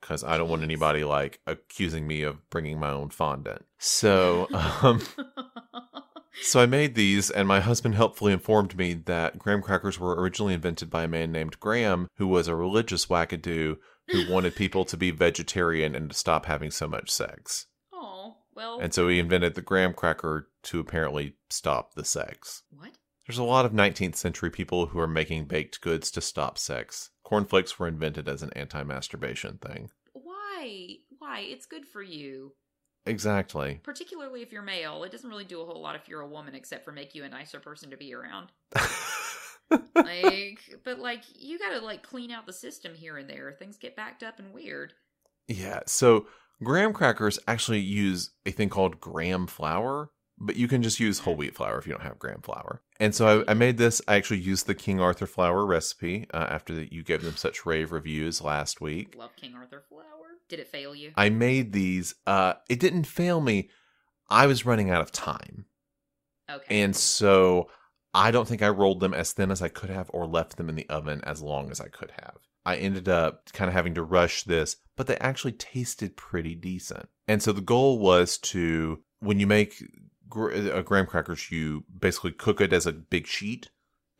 because 0.00 0.24
I 0.24 0.38
don't 0.38 0.48
want 0.48 0.62
anybody 0.62 1.04
like 1.04 1.40
accusing 1.46 2.06
me 2.06 2.22
of 2.22 2.48
bringing 2.50 2.78
my 2.78 2.90
own 2.90 3.10
fondant. 3.10 3.64
So, 3.78 4.48
um, 4.82 5.02
so 6.42 6.60
I 6.60 6.66
made 6.66 6.94
these, 6.94 7.30
and 7.30 7.48
my 7.48 7.60
husband 7.60 7.94
helpfully 7.94 8.32
informed 8.32 8.76
me 8.76 8.94
that 8.94 9.38
graham 9.38 9.62
crackers 9.62 9.98
were 9.98 10.20
originally 10.20 10.54
invented 10.54 10.90
by 10.90 11.04
a 11.04 11.08
man 11.08 11.32
named 11.32 11.60
Graham, 11.60 12.08
who 12.16 12.26
was 12.26 12.48
a 12.48 12.54
religious 12.54 13.06
wackadoo 13.06 13.76
who 14.08 14.30
wanted 14.32 14.56
people 14.56 14.84
to 14.84 14.96
be 14.96 15.10
vegetarian 15.10 15.94
and 15.94 16.10
to 16.10 16.16
stop 16.16 16.46
having 16.46 16.70
so 16.70 16.88
much 16.88 17.10
sex. 17.10 17.66
oh, 17.92 18.36
well. 18.54 18.78
And 18.80 18.94
so 18.94 19.08
he 19.08 19.18
invented 19.18 19.54
the 19.54 19.62
graham 19.62 19.94
cracker 19.94 20.48
to 20.64 20.80
apparently 20.80 21.34
stop 21.50 21.94
the 21.94 22.04
sex. 22.04 22.62
what? 22.70 22.92
There's 23.26 23.38
a 23.38 23.44
lot 23.44 23.66
of 23.66 23.72
19th 23.72 24.16
century 24.16 24.48
people 24.48 24.86
who 24.86 24.98
are 24.98 25.06
making 25.06 25.44
baked 25.44 25.82
goods 25.82 26.10
to 26.12 26.22
stop 26.22 26.56
sex. 26.56 27.10
Cornflakes 27.28 27.78
were 27.78 27.86
invented 27.86 28.26
as 28.26 28.42
an 28.42 28.50
anti 28.56 28.82
masturbation 28.82 29.58
thing. 29.58 29.90
Why? 30.14 30.96
Why? 31.18 31.40
It's 31.40 31.66
good 31.66 31.84
for 31.84 32.02
you. 32.02 32.54
Exactly. 33.04 33.80
Particularly 33.82 34.40
if 34.40 34.50
you're 34.50 34.62
male. 34.62 35.04
It 35.04 35.12
doesn't 35.12 35.28
really 35.28 35.44
do 35.44 35.60
a 35.60 35.66
whole 35.66 35.82
lot 35.82 35.94
if 35.94 36.08
you're 36.08 36.22
a 36.22 36.26
woman 36.26 36.54
except 36.54 36.86
for 36.86 36.92
make 36.92 37.14
you 37.14 37.24
a 37.24 37.28
nicer 37.28 37.60
person 37.60 37.90
to 37.90 37.96
be 37.98 38.14
around. 38.14 38.48
Like, 39.94 40.60
but 40.82 40.98
like, 40.98 41.24
you 41.34 41.58
gotta 41.58 41.84
like 41.84 42.02
clean 42.02 42.30
out 42.30 42.46
the 42.46 42.52
system 42.54 42.94
here 42.94 43.18
and 43.18 43.28
there. 43.28 43.54
Things 43.58 43.76
get 43.76 43.96
backed 43.96 44.22
up 44.22 44.38
and 44.38 44.54
weird. 44.54 44.94
yeah, 45.48 45.80
so 45.86 46.26
graham 46.62 46.94
crackers 46.94 47.38
actually 47.46 47.80
use 47.80 48.30
a 48.46 48.50
thing 48.50 48.70
called 48.70 48.98
graham 49.00 49.46
flour, 49.46 50.08
but 50.40 50.56
you 50.56 50.68
can 50.68 50.82
just 50.82 51.00
use 51.00 51.20
whole 51.20 51.36
wheat 51.36 51.54
flour 51.54 51.78
if 51.78 51.86
you 51.86 51.92
don't 51.92 52.02
have 52.02 52.18
graham 52.18 52.42
flour. 52.42 52.82
And 53.00 53.14
so 53.14 53.44
I, 53.46 53.52
I 53.52 53.54
made 53.54 53.76
this. 53.78 54.00
I 54.08 54.16
actually 54.16 54.40
used 54.40 54.66
the 54.66 54.74
King 54.74 55.00
Arthur 55.00 55.26
flour 55.26 55.66
recipe 55.66 56.26
uh, 56.32 56.46
after 56.48 56.74
that 56.76 56.92
you 56.92 57.02
gave 57.02 57.22
them 57.22 57.36
such 57.36 57.66
rave 57.66 57.92
reviews 57.92 58.40
last 58.42 58.80
week. 58.80 59.14
Love 59.16 59.34
King 59.36 59.54
Arthur 59.54 59.82
flour. 59.88 60.04
Did 60.48 60.60
it 60.60 60.68
fail 60.68 60.94
you? 60.94 61.12
I 61.16 61.28
made 61.28 61.72
these. 61.72 62.14
Uh, 62.26 62.54
it 62.68 62.80
didn't 62.80 63.04
fail 63.04 63.40
me. 63.40 63.68
I 64.30 64.46
was 64.46 64.66
running 64.66 64.90
out 64.90 65.00
of 65.00 65.12
time. 65.12 65.66
okay. 66.50 66.82
And 66.82 66.94
so 66.94 67.68
I 68.14 68.30
don't 68.30 68.48
think 68.48 68.62
I 68.62 68.68
rolled 68.68 69.00
them 69.00 69.14
as 69.14 69.32
thin 69.32 69.50
as 69.50 69.62
I 69.62 69.68
could 69.68 69.90
have 69.90 70.10
or 70.12 70.26
left 70.26 70.56
them 70.56 70.68
in 70.68 70.74
the 70.74 70.88
oven 70.88 71.20
as 71.24 71.42
long 71.42 71.70
as 71.70 71.80
I 71.80 71.88
could 71.88 72.12
have. 72.22 72.36
I 72.64 72.76
ended 72.76 73.08
up 73.08 73.50
kind 73.52 73.68
of 73.68 73.74
having 73.74 73.94
to 73.94 74.02
rush 74.02 74.42
this, 74.42 74.76
but 74.96 75.06
they 75.06 75.16
actually 75.18 75.52
tasted 75.52 76.16
pretty 76.16 76.54
decent. 76.54 77.08
And 77.26 77.42
so 77.42 77.52
the 77.52 77.60
goal 77.60 77.98
was 77.98 78.36
to, 78.38 79.02
when 79.20 79.40
you 79.40 79.46
make 79.46 79.82
uh, 80.30 80.82
graham 80.82 81.06
crackers, 81.06 81.50
you 81.50 81.84
basically 81.96 82.32
cook 82.32 82.60
it 82.60 82.72
as 82.72 82.86
a 82.86 82.92
big 82.92 83.26
sheet 83.26 83.70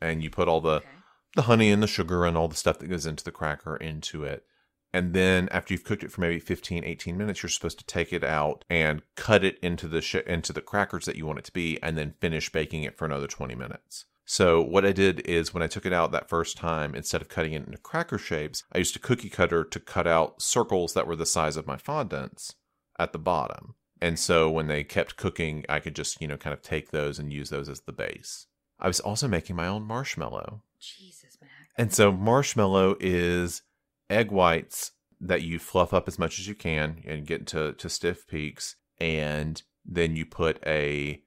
and 0.01 0.23
you 0.23 0.29
put 0.29 0.47
all 0.47 0.61
the, 0.61 0.77
okay. 0.77 0.87
the 1.35 1.41
honey 1.43 1.71
and 1.71 1.83
the 1.83 1.87
sugar 1.87 2.25
and 2.25 2.37
all 2.37 2.47
the 2.47 2.55
stuff 2.55 2.79
that 2.79 2.87
goes 2.87 3.05
into 3.05 3.23
the 3.23 3.31
cracker 3.31 3.75
into 3.75 4.23
it. 4.23 4.45
And 4.91 5.13
then 5.13 5.47
after 5.51 5.73
you've 5.73 5.83
cooked 5.83 6.03
it 6.03 6.11
for 6.11 6.21
maybe 6.21 6.39
15, 6.39 6.83
18 6.83 7.17
minutes, 7.17 7.43
you're 7.43 7.49
supposed 7.49 7.77
to 7.79 7.85
take 7.85 8.11
it 8.11 8.23
out 8.23 8.65
and 8.69 9.03
cut 9.15 9.43
it 9.43 9.59
into 9.59 9.87
the 9.87 10.01
sh- 10.01 10.15
into 10.15 10.51
the 10.51 10.61
crackers 10.61 11.05
that 11.05 11.15
you 11.15 11.27
want 11.27 11.39
it 11.39 11.45
to 11.45 11.53
be 11.53 11.77
and 11.83 11.97
then 11.97 12.15
finish 12.19 12.51
baking 12.51 12.83
it 12.83 12.97
for 12.97 13.05
another 13.05 13.27
20 13.27 13.53
minutes. 13.53 14.05
So 14.25 14.61
what 14.61 14.85
I 14.85 14.91
did 14.91 15.21
is 15.21 15.53
when 15.53 15.63
I 15.63 15.67
took 15.67 15.85
it 15.85 15.93
out 15.93 16.11
that 16.11 16.29
first 16.29 16.57
time, 16.57 16.93
instead 16.93 17.21
of 17.21 17.29
cutting 17.29 17.53
it 17.53 17.65
into 17.65 17.77
cracker 17.79 18.19
shapes, 18.19 18.63
I 18.71 18.77
used 18.79 18.95
a 18.95 18.99
cookie 18.99 19.29
cutter 19.29 19.63
to 19.63 19.79
cut 19.79 20.05
out 20.05 20.41
circles 20.41 20.93
that 20.93 21.07
were 21.07 21.15
the 21.15 21.25
size 21.25 21.57
of 21.57 21.65
my 21.65 21.77
fondants 21.77 22.53
at 22.99 23.11
the 23.11 23.19
bottom. 23.19 23.75
And 24.01 24.17
so 24.17 24.49
when 24.49 24.67
they 24.67 24.83
kept 24.83 25.17
cooking, 25.17 25.65
I 25.67 25.79
could 25.79 25.95
just, 25.95 26.21
you 26.21 26.27
know, 26.27 26.37
kind 26.37 26.53
of 26.53 26.61
take 26.61 26.91
those 26.91 27.19
and 27.19 27.33
use 27.33 27.49
those 27.49 27.67
as 27.67 27.81
the 27.81 27.91
base. 27.91 28.47
I 28.79 28.87
was 28.87 28.99
also 28.99 29.27
making 29.27 29.55
my 29.55 29.67
own 29.67 29.83
marshmallow. 29.83 30.63
Jesus, 30.79 31.37
Mack. 31.41 31.51
And 31.77 31.93
so 31.93 32.11
marshmallow 32.11 32.95
is 32.99 33.61
egg 34.09 34.31
whites 34.31 34.91
that 35.19 35.41
you 35.41 35.59
fluff 35.59 35.93
up 35.93 36.07
as 36.07 36.17
much 36.17 36.39
as 36.39 36.47
you 36.47 36.55
can 36.55 37.03
and 37.05 37.27
get 37.27 37.45
to, 37.47 37.73
to 37.73 37.89
stiff 37.89 38.25
peaks. 38.25 38.77
And 38.99 39.61
then 39.85 40.15
you 40.15 40.25
put 40.25 40.63
a, 40.65 41.21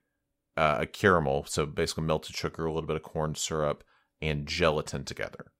uh, 0.57 0.79
a 0.81 0.87
caramel, 0.87 1.45
so 1.45 1.67
basically 1.67 2.05
melted 2.05 2.35
sugar, 2.35 2.65
a 2.65 2.73
little 2.73 2.87
bit 2.87 2.97
of 2.97 3.03
corn 3.03 3.35
syrup, 3.35 3.85
and 4.23 4.47
gelatin 4.47 5.05
together. 5.05 5.53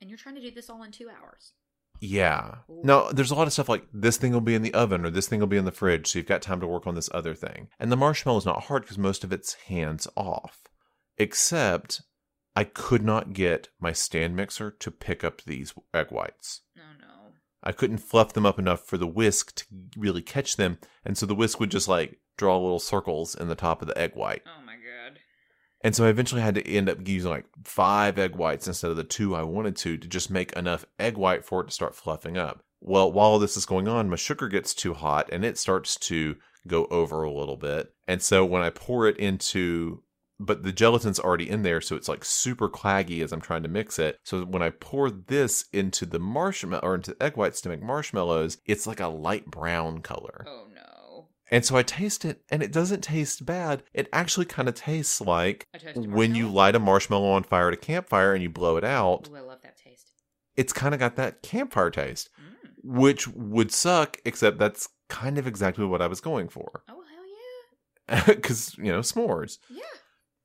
And 0.00 0.08
you're 0.08 0.18
trying 0.18 0.36
to 0.36 0.40
do 0.40 0.50
this 0.50 0.70
all 0.70 0.82
in 0.82 0.92
two 0.92 1.08
hours. 1.08 1.52
Yeah. 2.00 2.56
Now, 2.82 3.10
there's 3.10 3.30
a 3.30 3.34
lot 3.34 3.46
of 3.46 3.52
stuff 3.52 3.68
like 3.68 3.86
this 3.92 4.16
thing 4.16 4.32
will 4.32 4.40
be 4.40 4.54
in 4.54 4.62
the 4.62 4.74
oven 4.74 5.04
or 5.04 5.10
this 5.10 5.28
thing 5.28 5.40
will 5.40 5.46
be 5.46 5.56
in 5.56 5.64
the 5.64 5.72
fridge, 5.72 6.08
so 6.08 6.18
you've 6.18 6.28
got 6.28 6.42
time 6.42 6.60
to 6.60 6.66
work 6.66 6.86
on 6.86 6.94
this 6.94 7.10
other 7.12 7.34
thing. 7.34 7.68
And 7.78 7.90
the 7.90 7.96
marshmallow 7.96 8.38
is 8.38 8.46
not 8.46 8.64
hard 8.64 8.82
because 8.82 8.98
most 8.98 9.24
of 9.24 9.32
it's 9.32 9.54
hands 9.54 10.06
off. 10.16 10.62
Except 11.18 12.02
I 12.54 12.64
could 12.64 13.04
not 13.04 13.32
get 13.32 13.68
my 13.80 13.92
stand 13.92 14.36
mixer 14.36 14.70
to 14.70 14.90
pick 14.90 15.24
up 15.24 15.42
these 15.42 15.74
egg 15.94 16.10
whites. 16.10 16.62
No, 16.76 16.82
no. 16.98 17.32
I 17.62 17.72
couldn't 17.72 17.98
fluff 17.98 18.32
them 18.32 18.46
up 18.46 18.58
enough 18.58 18.86
for 18.86 18.98
the 18.98 19.06
whisk 19.06 19.54
to 19.56 19.64
really 19.96 20.22
catch 20.22 20.56
them, 20.56 20.78
and 21.04 21.16
so 21.18 21.26
the 21.26 21.34
whisk 21.34 21.58
would 21.58 21.70
just 21.70 21.88
like 21.88 22.20
draw 22.36 22.58
little 22.58 22.78
circles 22.78 23.34
in 23.34 23.48
the 23.48 23.54
top 23.54 23.82
of 23.82 23.88
the 23.88 23.98
egg 23.98 24.12
white. 24.14 24.42
Oh. 24.46 24.65
And 25.86 25.94
so 25.94 26.04
I 26.04 26.08
eventually 26.08 26.42
had 26.42 26.56
to 26.56 26.68
end 26.68 26.88
up 26.88 27.06
using 27.06 27.30
like 27.30 27.44
five 27.62 28.18
egg 28.18 28.34
whites 28.34 28.66
instead 28.66 28.90
of 28.90 28.96
the 28.96 29.04
two 29.04 29.36
I 29.36 29.44
wanted 29.44 29.76
to 29.76 29.96
to 29.96 30.08
just 30.08 30.32
make 30.32 30.52
enough 30.54 30.84
egg 30.98 31.16
white 31.16 31.44
for 31.44 31.60
it 31.60 31.68
to 31.68 31.70
start 31.72 31.94
fluffing 31.94 32.36
up. 32.36 32.64
Well, 32.80 33.12
while 33.12 33.38
this 33.38 33.56
is 33.56 33.66
going 33.66 33.86
on, 33.86 34.10
my 34.10 34.16
sugar 34.16 34.48
gets 34.48 34.74
too 34.74 34.94
hot 34.94 35.28
and 35.30 35.44
it 35.44 35.56
starts 35.56 35.94
to 36.00 36.38
go 36.66 36.86
over 36.86 37.22
a 37.22 37.32
little 37.32 37.56
bit. 37.56 37.94
And 38.08 38.20
so 38.20 38.44
when 38.44 38.62
I 38.62 38.70
pour 38.70 39.06
it 39.06 39.16
into 39.18 40.02
but 40.40 40.64
the 40.64 40.72
gelatin's 40.72 41.20
already 41.20 41.48
in 41.48 41.62
there, 41.62 41.80
so 41.80 41.94
it's 41.94 42.08
like 42.08 42.24
super 42.24 42.68
claggy 42.68 43.22
as 43.22 43.32
I'm 43.32 43.40
trying 43.40 43.62
to 43.62 43.68
mix 43.68 44.00
it. 44.00 44.18
So 44.24 44.44
when 44.44 44.62
I 44.62 44.70
pour 44.70 45.08
this 45.08 45.66
into 45.72 46.04
the 46.04 46.18
marshmallow 46.18 46.82
or 46.82 46.96
into 46.96 47.16
egg 47.22 47.36
whites 47.36 47.60
to 47.60 47.68
make 47.68 47.80
marshmallows, 47.80 48.58
it's 48.66 48.88
like 48.88 48.98
a 48.98 49.06
light 49.06 49.46
brown 49.46 50.00
color. 50.00 50.44
Oh. 50.48 50.65
And 51.50 51.64
so 51.64 51.76
I 51.76 51.82
taste 51.84 52.24
it, 52.24 52.42
and 52.50 52.62
it 52.62 52.72
doesn't 52.72 53.02
taste 53.02 53.46
bad. 53.46 53.82
It 53.94 54.08
actually 54.12 54.46
kind 54.46 54.68
of 54.68 54.74
tastes 54.74 55.20
like 55.20 55.66
when 55.94 56.34
you 56.34 56.48
light 56.48 56.74
a 56.74 56.80
marshmallow 56.80 57.30
on 57.30 57.44
fire 57.44 57.68
at 57.68 57.74
a 57.74 57.76
campfire 57.76 58.34
and 58.34 58.42
you 58.42 58.50
blow 58.50 58.76
it 58.76 58.84
out. 58.84 59.28
Ooh, 59.30 59.36
I 59.36 59.40
love 59.40 59.60
that 59.62 59.76
taste. 59.76 60.10
It's 60.56 60.72
kind 60.72 60.92
of 60.94 60.98
got 61.00 61.16
that 61.16 61.42
campfire 61.42 61.90
taste, 61.90 62.30
Mm. 62.40 62.98
which 62.98 63.28
would 63.28 63.70
suck, 63.70 64.16
except 64.24 64.58
that's 64.58 64.88
kind 65.08 65.38
of 65.38 65.46
exactly 65.46 65.84
what 65.84 66.02
I 66.02 66.08
was 66.08 66.20
going 66.20 66.48
for. 66.48 66.82
Oh 66.88 67.02
hell 68.08 68.16
yeah. 68.18 68.24
Because, 68.34 68.76
you 68.78 68.90
know, 68.90 69.00
s'mores. 69.00 69.58
Yeah. 69.70 69.82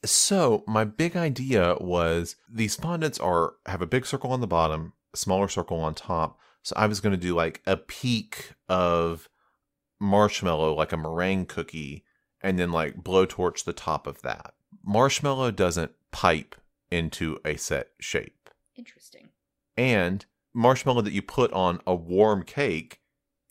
So 0.04 0.64
my 0.68 0.84
big 0.84 1.16
idea 1.16 1.76
was 1.80 2.36
these 2.52 2.76
fondants 2.78 3.22
are 3.24 3.54
have 3.66 3.82
a 3.82 3.88
big 3.88 4.06
circle 4.06 4.32
on 4.32 4.42
the 4.42 4.48
bottom, 4.48 4.94
smaller 5.16 5.48
circle 5.48 5.80
on 5.80 5.94
top. 5.96 6.40
So 6.64 6.74
I 6.78 6.86
was 6.88 7.00
going 7.00 7.12
to 7.14 7.18
do 7.18 7.34
like 7.36 7.62
a 7.66 7.78
peak 7.78 8.52
of 8.70 9.30
marshmallow, 10.02 10.74
like 10.74 10.92
a 10.92 10.98
meringue 10.98 11.46
cookie, 11.46 12.04
and 12.42 12.60
then 12.60 12.72
like 12.72 13.04
blowtorch 13.04 13.64
the 13.64 13.72
top 13.72 14.08
of 14.08 14.22
that. 14.24 14.56
Marshmallow 14.84 15.52
doesn't 15.52 15.92
pipe 16.12 16.56
into 16.90 17.40
a 17.46 17.56
set 17.56 17.90
shape, 18.00 18.50
Interesting. 18.76 19.30
and 19.78 20.26
marshmallow 20.54 21.02
that 21.02 21.14
you 21.14 21.22
put 21.22 21.54
on 21.54 21.80
a 21.86 21.96
warm 21.96 22.44
cake 22.44 23.00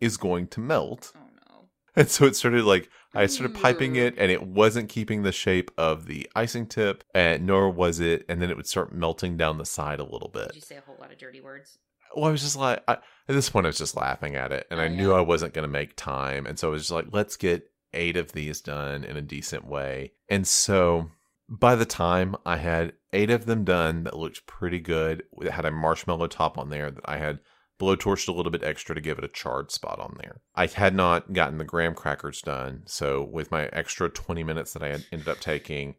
is 0.00 0.16
going 0.16 0.48
to 0.48 0.60
melt. 0.60 1.12
Oh 1.16 1.20
no. 1.48 1.68
And 1.96 2.08
so 2.08 2.26
it 2.26 2.36
started 2.36 2.64
like 2.64 2.90
I 3.14 3.26
started 3.26 3.56
piping 3.56 3.96
it, 3.96 4.16
mm. 4.16 4.18
and 4.20 4.30
it 4.30 4.42
wasn't 4.42 4.88
keeping 4.88 5.22
the 5.22 5.32
shape 5.32 5.70
of 5.78 6.06
the 6.06 6.28
icing 6.34 6.66
tip, 6.66 7.04
and 7.14 7.46
nor 7.46 7.70
was 7.70 8.00
it. 8.00 8.24
And 8.28 8.42
then 8.42 8.50
it 8.50 8.56
would 8.56 8.66
start 8.66 8.92
melting 8.92 9.36
down 9.36 9.58
the 9.58 9.64
side 9.64 10.00
a 10.00 10.04
little 10.04 10.28
bit. 10.28 10.48
Did 10.48 10.56
you 10.56 10.60
say 10.62 10.76
a 10.76 10.80
whole 10.80 10.96
lot 11.00 11.12
of 11.12 11.18
dirty 11.18 11.40
words? 11.40 11.78
Well, 12.14 12.26
I 12.26 12.32
was 12.32 12.42
just 12.42 12.56
like, 12.56 12.82
I, 12.88 12.94
at 12.94 13.02
this 13.34 13.50
point, 13.50 13.66
I 13.66 13.68
was 13.68 13.78
just 13.78 13.96
laughing 13.96 14.34
at 14.36 14.52
it, 14.52 14.66
and 14.70 14.80
Oh, 14.80 14.84
I 14.84 14.88
knew. 14.88 15.12
I 15.12 15.20
wasn't 15.20 15.54
going 15.54 15.66
to 15.66 15.68
make 15.68 15.96
time, 15.96 16.46
and 16.46 16.58
so 16.58 16.68
I 16.68 16.70
was 16.72 16.82
just 16.82 16.90
like, 16.90 17.06
let's 17.12 17.36
get 17.36 17.70
eight 17.92 18.16
of 18.16 18.32
these 18.32 18.60
done 18.60 19.04
in 19.04 19.16
a 19.16 19.22
decent 19.22 19.66
way. 19.66 20.12
And 20.28 20.46
so 20.46 21.10
by 21.48 21.74
the 21.74 21.84
time 21.84 22.36
I 22.46 22.56
had 22.56 22.92
eight 23.12 23.30
of 23.30 23.46
them 23.46 23.64
done 23.64 24.04
that 24.04 24.16
looked 24.16 24.46
pretty 24.46 24.80
good, 24.80 25.24
that 25.38 25.52
had 25.52 25.64
a 25.64 25.70
marshmallow 25.70 26.28
top 26.28 26.56
on 26.58 26.70
there 26.70 26.90
that 26.90 27.04
I 27.04 27.18
had 27.18 27.40
blowtorched 27.80 28.28
a 28.28 28.32
little 28.32 28.52
bit 28.52 28.62
extra 28.62 28.94
to 28.94 29.00
give 29.00 29.18
it 29.18 29.24
a 29.24 29.28
charred 29.28 29.70
spot 29.70 29.98
on 29.98 30.16
there. 30.20 30.42
I 30.54 30.66
had 30.66 30.94
not 30.94 31.32
gotten 31.32 31.58
the 31.58 31.64
graham 31.64 31.94
crackers 31.94 32.42
done, 32.42 32.82
so 32.86 33.24
with 33.24 33.50
my 33.50 33.66
extra 33.72 34.08
20 34.08 34.44
minutes 34.44 34.74
that 34.74 34.82
I 34.82 34.88
had 34.88 35.06
ended 35.10 35.28
up 35.28 35.40
taking, 35.40 35.96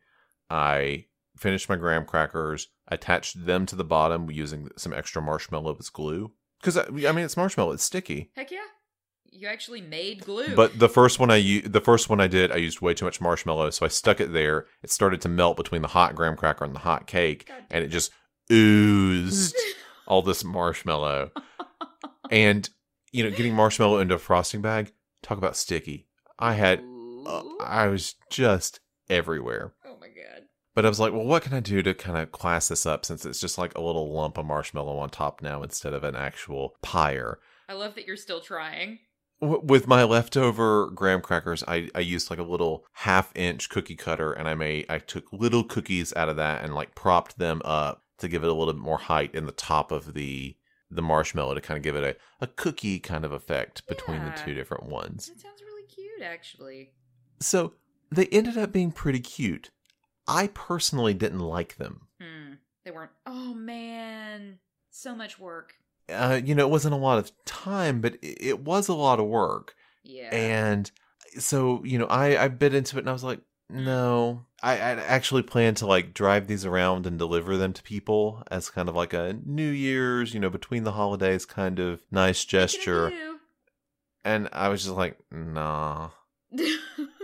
I 0.49 1.05
finished 1.41 1.67
my 1.67 1.75
graham 1.75 2.05
crackers, 2.05 2.67
attached 2.87 3.45
them 3.45 3.65
to 3.65 3.75
the 3.75 3.83
bottom 3.83 4.29
using 4.29 4.69
some 4.77 4.93
extra 4.93 5.21
marshmallow 5.21 5.75
as 5.79 5.89
glue. 5.89 6.31
Because 6.59 6.77
I, 6.77 6.83
I 6.83 7.11
mean, 7.11 7.25
it's 7.25 7.35
marshmallow; 7.35 7.71
it's 7.71 7.83
sticky. 7.83 8.31
Heck 8.35 8.51
yeah. 8.51 8.59
You 9.33 9.47
actually 9.47 9.81
made 9.81 10.25
glue. 10.25 10.55
But 10.55 10.77
the 10.77 10.89
first 10.89 11.17
one 11.17 11.31
I 11.31 11.37
u- 11.37 11.61
the 11.61 11.81
first 11.81 12.09
one 12.09 12.19
I 12.19 12.27
did, 12.27 12.51
I 12.51 12.57
used 12.57 12.81
way 12.81 12.93
too 12.93 13.05
much 13.05 13.21
marshmallow, 13.21 13.69
so 13.71 13.85
I 13.85 13.89
stuck 13.89 14.19
it 14.19 14.33
there. 14.33 14.67
It 14.83 14.91
started 14.91 15.21
to 15.21 15.29
melt 15.29 15.57
between 15.57 15.81
the 15.81 15.87
hot 15.87 16.15
graham 16.15 16.35
cracker 16.35 16.65
and 16.65 16.75
the 16.75 16.79
hot 16.79 17.07
cake, 17.07 17.47
God 17.47 17.63
and 17.71 17.83
it 17.83 17.87
just 17.87 18.11
oozed 18.51 19.55
all 20.07 20.21
this 20.21 20.43
marshmallow. 20.43 21.31
and 22.29 22.69
you 23.11 23.23
know, 23.23 23.31
getting 23.31 23.53
marshmallow 23.53 23.99
into 23.99 24.15
a 24.15 24.19
frosting 24.19 24.61
bag, 24.61 24.91
talk 25.23 25.37
about 25.37 25.57
sticky. 25.57 26.07
I 26.39 26.53
had, 26.53 26.83
uh, 27.25 27.43
I 27.61 27.87
was 27.87 28.15
just 28.29 28.79
everywhere. 29.09 29.73
But 30.73 30.85
I 30.85 30.89
was 30.89 30.99
like, 30.99 31.11
well, 31.11 31.25
what 31.25 31.43
can 31.43 31.53
I 31.53 31.59
do 31.59 31.81
to 31.83 31.93
kind 31.93 32.17
of 32.17 32.31
class 32.31 32.69
this 32.69 32.85
up 32.85 33.05
since 33.05 33.25
it's 33.25 33.41
just 33.41 33.57
like 33.57 33.77
a 33.77 33.81
little 33.81 34.13
lump 34.13 34.37
of 34.37 34.45
marshmallow 34.45 34.97
on 34.99 35.09
top 35.09 35.41
now 35.41 35.63
instead 35.63 35.93
of 35.93 36.03
an 36.03 36.15
actual 36.15 36.75
pyre? 36.81 37.39
I 37.67 37.73
love 37.73 37.95
that 37.95 38.05
you're 38.07 38.15
still 38.17 38.39
trying. 38.41 38.99
W- 39.41 39.61
with 39.63 39.85
my 39.87 40.03
leftover 40.03 40.89
graham 40.91 41.21
crackers 41.21 41.63
I, 41.67 41.89
I 41.95 41.99
used 41.99 42.29
like 42.29 42.39
a 42.39 42.43
little 42.43 42.85
half 42.93 43.31
inch 43.35 43.69
cookie 43.69 43.95
cutter 43.95 44.31
and 44.33 44.47
i 44.47 44.53
made 44.53 44.85
i 44.87 44.99
took 44.99 45.25
little 45.33 45.63
cookies 45.63 46.13
out 46.15 46.29
of 46.29 46.35
that 46.35 46.63
and 46.63 46.75
like 46.75 46.93
propped 46.93 47.39
them 47.39 47.59
up 47.65 48.03
to 48.19 48.27
give 48.27 48.43
it 48.43 48.49
a 48.49 48.53
little 48.53 48.71
bit 48.73 48.79
more 48.81 48.99
height 48.99 49.33
in 49.33 49.47
the 49.47 49.51
top 49.51 49.91
of 49.91 50.13
the 50.13 50.55
the 50.91 51.01
marshmallow 51.01 51.55
to 51.55 51.61
kind 51.61 51.77
of 51.77 51.83
give 51.83 51.95
it 51.95 52.03
a, 52.03 52.43
a 52.43 52.47
cookie 52.47 52.99
kind 52.99 53.25
of 53.25 53.31
effect 53.31 53.87
between 53.87 54.17
Yeah. 54.17 54.29
the 54.35 54.41
two 54.43 54.53
different 54.53 54.83
ones 54.85 55.27
That 55.27 55.39
sounds 55.39 55.61
really 55.63 55.87
cute, 55.87 56.21
actually. 56.21 56.91
so 57.39 57.73
they 58.11 58.27
ended 58.27 58.57
up 58.59 58.71
being 58.71 58.91
pretty 58.91 59.21
cute 59.21 59.71
i 60.27 60.47
personally 60.47 61.13
didn't 61.13 61.39
like 61.39 61.77
them 61.77 62.07
Hmm. 62.19 62.53
They 62.85 62.91
weren't. 62.91 63.11
Oh 63.27 63.53
man, 63.53 64.57
so 64.89 65.13
much 65.15 65.37
work. 65.39 65.73
uh, 66.09 66.39
you 66.43 66.55
know 66.55 66.65
it 66.65 66.69
wasn't 66.71 66.93
a 66.93 66.97
lot 66.97 67.17
of 67.19 67.31
time 67.45 68.01
but 68.01 68.15
it, 68.21 68.37
it 68.41 68.59
was 68.59 68.87
a 68.87 68.93
lot 68.93 69.19
of 69.19 69.25
work 69.27 69.75
Yeah. 70.03 70.33
And 70.35 70.89
so, 71.39 71.83
you 71.85 71.97
know, 71.99 72.07
I, 72.07 72.43
I 72.43 72.47
bit 72.49 72.73
into 72.73 72.97
it 72.97 73.01
and 73.01 73.09
I 73.09 73.13
was 73.13 73.23
like, 73.23 73.39
no, 73.69 74.45
I, 74.61 74.73
I 74.73 74.91
actually 74.95 75.43
plan 75.43 75.75
to 75.75 75.85
like 75.85 76.13
drive 76.13 76.47
these 76.47 76.65
around 76.65 77.05
and 77.07 77.17
deliver 77.17 77.55
them 77.55 77.71
to 77.73 77.83
people 77.83 78.43
as 78.51 78.69
kind 78.69 78.89
of 78.89 78.95
like 78.95 79.13
a 79.13 79.37
New 79.45 79.69
Year's, 79.69 80.33
you 80.33 80.39
know, 80.41 80.49
between 80.49 80.83
the 80.83 80.91
holidays 80.93 81.45
kind 81.45 81.79
of 81.79 82.01
nice 82.11 82.43
gesture. 82.45 83.13
And 84.25 84.49
I 84.51 84.67
was 84.69 84.83
just 84.83 84.95
like, 84.95 85.17
nah. 85.31 86.09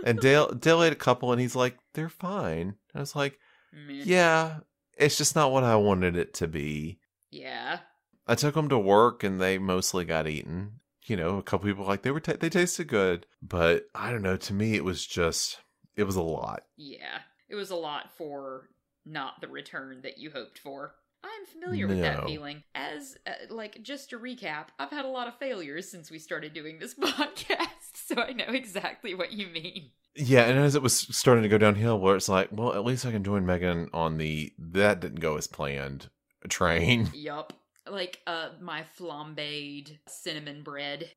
And 0.04 0.20
Dale, 0.20 0.48
Dale 0.52 0.84
ate 0.84 0.92
a 0.92 0.96
couple 0.96 1.32
and 1.32 1.40
he's 1.40 1.56
like, 1.56 1.76
they're 1.94 2.08
fine. 2.08 2.76
I 2.98 3.00
was 3.00 3.16
like, 3.16 3.38
Meh. 3.72 4.02
yeah, 4.04 4.58
it's 4.96 5.16
just 5.16 5.36
not 5.36 5.52
what 5.52 5.64
I 5.64 5.76
wanted 5.76 6.16
it 6.16 6.34
to 6.34 6.48
be. 6.48 6.98
Yeah. 7.30 7.78
I 8.26 8.34
took 8.34 8.54
them 8.54 8.68
to 8.68 8.78
work 8.78 9.24
and 9.24 9.40
they 9.40 9.58
mostly 9.58 10.04
got 10.04 10.26
eaten. 10.26 10.80
You 11.06 11.16
know, 11.16 11.38
a 11.38 11.42
couple 11.42 11.68
people 11.68 11.86
like 11.86 12.02
they 12.02 12.10
were 12.10 12.20
ta 12.20 12.34
they 12.38 12.50
tasted 12.50 12.88
good, 12.88 13.26
but 13.40 13.86
I 13.94 14.10
don't 14.10 14.20
know. 14.20 14.36
To 14.36 14.52
me, 14.52 14.74
it 14.74 14.84
was 14.84 15.06
just 15.06 15.60
it 15.96 16.04
was 16.04 16.16
a 16.16 16.22
lot. 16.22 16.64
Yeah. 16.76 17.20
It 17.48 17.54
was 17.54 17.70
a 17.70 17.76
lot 17.76 18.10
for 18.18 18.68
not 19.06 19.40
the 19.40 19.48
return 19.48 20.02
that 20.02 20.18
you 20.18 20.30
hoped 20.30 20.58
for. 20.58 20.94
I'm 21.24 21.46
familiar 21.46 21.88
with 21.88 22.00
that 22.00 22.26
feeling. 22.26 22.62
As, 22.74 23.16
uh, 23.26 23.32
like, 23.52 23.82
just 23.82 24.10
to 24.10 24.18
recap, 24.18 24.66
I've 24.78 24.90
had 24.90 25.04
a 25.04 25.08
lot 25.08 25.26
of 25.26 25.38
failures 25.38 25.90
since 25.90 26.10
we 26.10 26.18
started 26.18 26.52
doing 26.52 26.78
this 26.78 26.94
podcast, 27.00 27.94
so 27.94 28.16
I 28.20 28.32
know 28.32 28.44
exactly 28.50 29.14
what 29.14 29.32
you 29.32 29.48
mean. 29.48 29.90
Yeah, 30.18 30.42
and 30.42 30.58
as 30.58 30.74
it 30.74 30.82
was 30.82 30.94
starting 30.94 31.44
to 31.44 31.48
go 31.48 31.58
downhill, 31.58 31.98
where 31.98 32.16
it's 32.16 32.28
like, 32.28 32.48
well, 32.50 32.74
at 32.74 32.84
least 32.84 33.06
I 33.06 33.12
can 33.12 33.22
join 33.22 33.46
Megan 33.46 33.88
on 33.92 34.18
the 34.18 34.52
that 34.58 35.00
didn't 35.00 35.20
go 35.20 35.36
as 35.36 35.46
planned 35.46 36.10
train. 36.48 37.10
Yup. 37.14 37.52
Like, 37.88 38.18
uh, 38.26 38.50
my 38.60 38.84
flambéed 38.98 39.98
cinnamon 40.08 40.62
bread. 40.62 41.10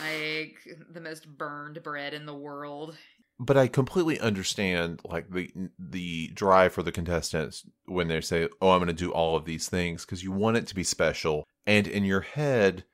Like, 0.00 0.56
the 0.90 1.00
most 1.00 1.26
burned 1.26 1.82
bread 1.82 2.14
in 2.14 2.26
the 2.26 2.34
world. 2.34 2.96
But 3.40 3.56
I 3.56 3.68
completely 3.68 4.18
understand 4.18 5.00
like 5.04 5.30
the 5.30 5.50
the 5.78 6.28
drive 6.34 6.72
for 6.72 6.82
the 6.82 6.90
contestants 6.90 7.64
when 7.86 8.08
they 8.08 8.20
say, 8.20 8.48
"Oh, 8.60 8.70
I'm 8.70 8.78
going 8.78 8.88
to 8.88 8.92
do 8.92 9.12
all 9.12 9.36
of 9.36 9.44
these 9.44 9.68
things" 9.68 10.04
because 10.04 10.24
you 10.24 10.32
want 10.32 10.56
it 10.56 10.66
to 10.68 10.74
be 10.74 10.82
special. 10.82 11.44
And 11.64 11.86
in 11.86 12.04
your 12.04 12.22
head, 12.22 12.84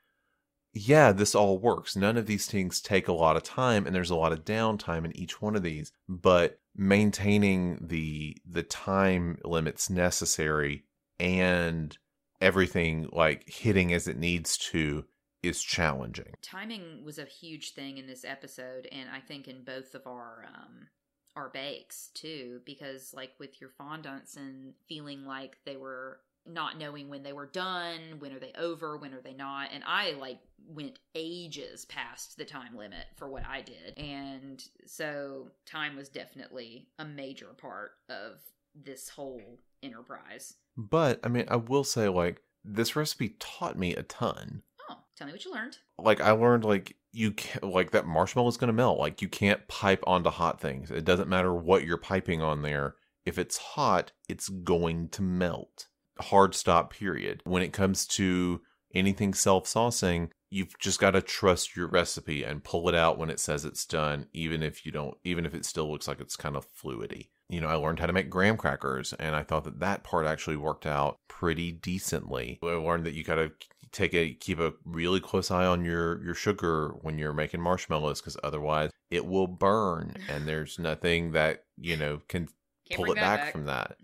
yeah, 0.74 1.12
this 1.12 1.34
all 1.34 1.58
works. 1.58 1.96
None 1.96 2.16
of 2.16 2.26
these 2.26 2.46
things 2.46 2.80
take 2.80 3.08
a 3.08 3.12
lot 3.12 3.36
of 3.36 3.42
time, 3.44 3.86
and 3.86 3.94
there's 3.94 4.10
a 4.10 4.16
lot 4.16 4.32
of 4.32 4.44
downtime 4.44 5.04
in 5.04 5.16
each 5.16 5.40
one 5.40 5.54
of 5.56 5.62
these. 5.62 5.92
But 6.08 6.58
maintaining 6.76 7.78
the 7.80 8.36
the 8.48 8.64
time 8.64 9.38
limits 9.44 9.88
necessary 9.88 10.84
and 11.20 11.96
everything 12.40 13.08
like 13.12 13.48
hitting 13.48 13.92
as 13.92 14.08
it 14.08 14.18
needs 14.18 14.56
to 14.58 15.04
is 15.42 15.62
challenging. 15.62 16.34
timing 16.42 17.04
was 17.04 17.18
a 17.18 17.24
huge 17.24 17.74
thing 17.74 17.98
in 17.98 18.06
this 18.06 18.24
episode 18.24 18.88
and 18.90 19.08
i 19.10 19.20
think 19.20 19.46
in 19.46 19.62
both 19.62 19.94
of 19.94 20.06
our 20.06 20.46
um 20.48 20.88
our 21.36 21.48
bakes 21.50 22.10
too 22.14 22.60
because 22.64 23.12
like 23.14 23.32
with 23.38 23.60
your 23.60 23.70
fondants 23.80 24.36
and 24.36 24.74
feeling 24.88 25.24
like 25.24 25.58
they 25.64 25.76
were 25.76 26.18
not 26.46 26.78
knowing 26.78 27.08
when 27.08 27.22
they 27.22 27.32
were 27.32 27.46
done 27.46 28.00
when 28.18 28.32
are 28.32 28.38
they 28.38 28.52
over 28.58 28.96
when 28.96 29.14
are 29.14 29.20
they 29.20 29.32
not 29.34 29.68
and 29.72 29.82
i 29.86 30.12
like 30.20 30.38
went 30.68 30.98
ages 31.14 31.84
past 31.86 32.36
the 32.36 32.44
time 32.44 32.76
limit 32.76 33.06
for 33.16 33.28
what 33.28 33.44
i 33.46 33.60
did 33.60 33.96
and 33.96 34.64
so 34.86 35.48
time 35.66 35.96
was 35.96 36.08
definitely 36.08 36.88
a 36.98 37.04
major 37.04 37.48
part 37.56 37.92
of 38.08 38.40
this 38.74 39.08
whole 39.08 39.60
enterprise 39.82 40.54
But 40.76 41.20
I 41.22 41.28
mean, 41.28 41.44
I 41.48 41.56
will 41.56 41.84
say 41.84 42.08
like 42.08 42.40
this 42.64 42.96
recipe 42.96 43.36
taught 43.38 43.78
me 43.78 43.94
a 43.94 44.02
ton. 44.02 44.62
oh 44.90 44.96
tell 45.16 45.26
me 45.26 45.32
what 45.32 45.44
you 45.44 45.52
learned 45.52 45.78
Like 45.98 46.20
I 46.20 46.32
learned 46.32 46.64
like 46.64 46.96
you 47.12 47.30
can 47.32 47.70
like 47.70 47.92
that 47.92 48.06
marshmallow 48.06 48.48
is 48.48 48.56
going 48.56 48.68
to 48.68 48.72
melt. 48.72 48.98
Like 48.98 49.22
you 49.22 49.28
can't 49.28 49.68
pipe 49.68 50.02
onto 50.06 50.30
hot 50.30 50.60
things. 50.60 50.90
It 50.90 51.04
doesn't 51.04 51.28
matter 51.28 51.54
what 51.54 51.84
you're 51.84 51.96
piping 51.98 52.42
on 52.42 52.62
there. 52.62 52.96
If 53.24 53.38
it's 53.38 53.56
hot, 53.58 54.10
it's 54.28 54.48
going 54.48 55.10
to 55.10 55.22
melt. 55.22 55.86
Hard 56.20 56.54
stop 56.54 56.92
period. 56.92 57.40
When 57.44 57.62
it 57.62 57.72
comes 57.72 58.06
to 58.08 58.60
anything 58.94 59.34
self-saucing, 59.34 60.30
you've 60.50 60.78
just 60.78 61.00
got 61.00 61.10
to 61.10 61.20
trust 61.20 61.74
your 61.74 61.88
recipe 61.88 62.44
and 62.44 62.62
pull 62.62 62.88
it 62.88 62.94
out 62.94 63.18
when 63.18 63.28
it 63.28 63.40
says 63.40 63.64
it's 63.64 63.84
done 63.84 64.26
even 64.32 64.62
if 64.62 64.86
you 64.86 64.92
don't 64.92 65.16
even 65.24 65.44
if 65.44 65.52
it 65.52 65.64
still 65.64 65.90
looks 65.90 66.06
like 66.06 66.20
it's 66.20 66.36
kind 66.36 66.56
of 66.56 66.66
fluidy. 66.72 67.28
You 67.48 67.60
know, 67.60 67.68
I 67.68 67.74
learned 67.74 67.98
how 67.98 68.06
to 68.06 68.12
make 68.12 68.30
graham 68.30 68.56
crackers 68.56 69.12
and 69.14 69.34
I 69.34 69.42
thought 69.42 69.64
that 69.64 69.80
that 69.80 70.04
part 70.04 70.26
actually 70.26 70.56
worked 70.56 70.86
out 70.86 71.18
pretty 71.28 71.72
decently. 71.72 72.58
I 72.62 72.66
learned 72.66 73.04
that 73.04 73.14
you 73.14 73.24
got 73.24 73.34
to 73.34 73.50
take 73.90 74.14
a 74.14 74.34
keep 74.34 74.60
a 74.60 74.74
really 74.84 75.20
close 75.20 75.50
eye 75.50 75.66
on 75.66 75.84
your 75.84 76.22
your 76.24 76.34
sugar 76.34 76.94
when 77.02 77.18
you're 77.18 77.32
making 77.32 77.60
marshmallows 77.60 78.20
because 78.20 78.36
otherwise 78.42 78.90
it 79.10 79.26
will 79.26 79.46
burn 79.46 80.14
and 80.28 80.46
there's 80.48 80.78
nothing 80.78 81.32
that 81.32 81.64
you 81.76 81.96
know 81.96 82.20
can 82.28 82.48
Can't 82.88 83.00
pull 83.00 83.12
it 83.12 83.16
that 83.16 83.38
back, 83.38 83.52
from 83.52 83.64
that 83.66 83.96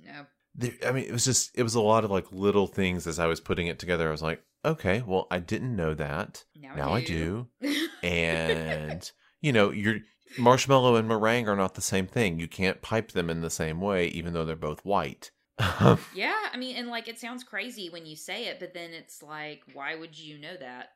there, 0.54 0.72
i 0.86 0.92
mean 0.92 1.04
it 1.04 1.12
was 1.12 1.24
just 1.24 1.50
it 1.54 1.62
was 1.62 1.74
a 1.74 1.80
lot 1.80 2.04
of 2.04 2.10
like 2.10 2.26
little 2.32 2.66
things 2.66 3.06
as 3.06 3.18
i 3.18 3.26
was 3.26 3.40
putting 3.40 3.66
it 3.66 3.78
together 3.78 4.08
i 4.08 4.12
was 4.12 4.22
like 4.22 4.42
okay 4.64 5.02
well 5.06 5.26
i 5.30 5.38
didn't 5.38 5.74
know 5.74 5.94
that 5.94 6.44
now, 6.54 6.74
now 6.74 6.92
i 6.92 7.02
do 7.02 7.48
and 8.02 9.12
you 9.40 9.52
know 9.52 9.70
your 9.70 9.96
marshmallow 10.38 10.96
and 10.96 11.08
meringue 11.08 11.48
are 11.48 11.56
not 11.56 11.74
the 11.74 11.80
same 11.80 12.06
thing 12.06 12.38
you 12.38 12.48
can't 12.48 12.82
pipe 12.82 13.12
them 13.12 13.30
in 13.30 13.40
the 13.40 13.50
same 13.50 13.80
way 13.80 14.06
even 14.08 14.32
though 14.32 14.44
they're 14.44 14.56
both 14.56 14.84
white 14.84 15.30
Yeah, 16.14 16.34
I 16.52 16.56
mean, 16.56 16.76
and 16.76 16.88
like 16.88 17.08
it 17.08 17.18
sounds 17.18 17.44
crazy 17.44 17.90
when 17.90 18.06
you 18.06 18.16
say 18.16 18.46
it, 18.46 18.58
but 18.60 18.74
then 18.74 18.92
it's 18.92 19.22
like, 19.22 19.62
why 19.72 19.94
would 19.94 20.18
you 20.18 20.38
know 20.38 20.56
that? 20.58 20.88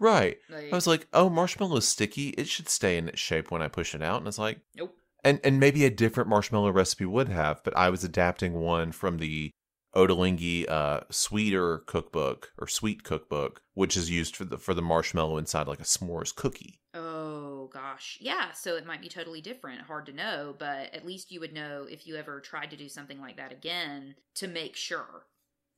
right 0.00 0.38
Like, 0.50 0.72
I 0.72 0.74
was 0.74 0.86
like, 0.86 1.06
oh, 1.12 1.30
marshmallow's 1.30 1.86
sticky. 1.86 2.30
It 2.30 2.48
should 2.48 2.68
stay 2.68 2.98
in 2.98 3.08
its 3.08 3.20
shape 3.20 3.50
when 3.50 3.62
I 3.62 3.68
push 3.68 3.94
it 3.94 4.02
out. 4.02 4.18
And 4.18 4.28
it's 4.28 4.38
like, 4.38 4.60
nope. 4.76 4.96
And 5.24 5.40
and 5.42 5.58
maybe 5.58 5.84
a 5.84 5.90
different 5.90 6.28
marshmallow 6.28 6.70
recipe 6.70 7.06
would 7.06 7.28
have, 7.28 7.62
but 7.64 7.76
I 7.76 7.90
was 7.90 8.04
adapting 8.04 8.54
one 8.54 8.92
from 8.92 9.18
the 9.18 9.50
Ottolenghi 9.94 10.68
uh, 10.68 11.00
sweeter 11.10 11.78
cookbook 11.86 12.52
or 12.58 12.66
sweet 12.66 13.04
cookbook, 13.04 13.62
which 13.74 13.96
is 13.96 14.10
used 14.10 14.36
for 14.36 14.44
the 14.44 14.58
for 14.58 14.74
the 14.74 14.82
marshmallow 14.82 15.38
inside 15.38 15.66
like 15.66 15.80
a 15.80 15.84
s'mores 15.84 16.34
cookie. 16.34 16.80
Oh 16.92 17.70
gosh, 17.72 18.18
yeah. 18.20 18.52
So 18.52 18.76
it 18.76 18.86
might 18.86 19.00
be 19.00 19.08
totally 19.08 19.40
different. 19.40 19.82
Hard 19.82 20.06
to 20.06 20.12
know, 20.12 20.54
but 20.58 20.92
at 20.94 21.06
least 21.06 21.30
you 21.30 21.40
would 21.40 21.52
know 21.52 21.86
if 21.88 22.06
you 22.06 22.16
ever 22.16 22.40
tried 22.40 22.70
to 22.70 22.76
do 22.76 22.88
something 22.88 23.20
like 23.20 23.36
that 23.36 23.52
again 23.52 24.16
to 24.34 24.48
make 24.48 24.76
sure. 24.76 25.26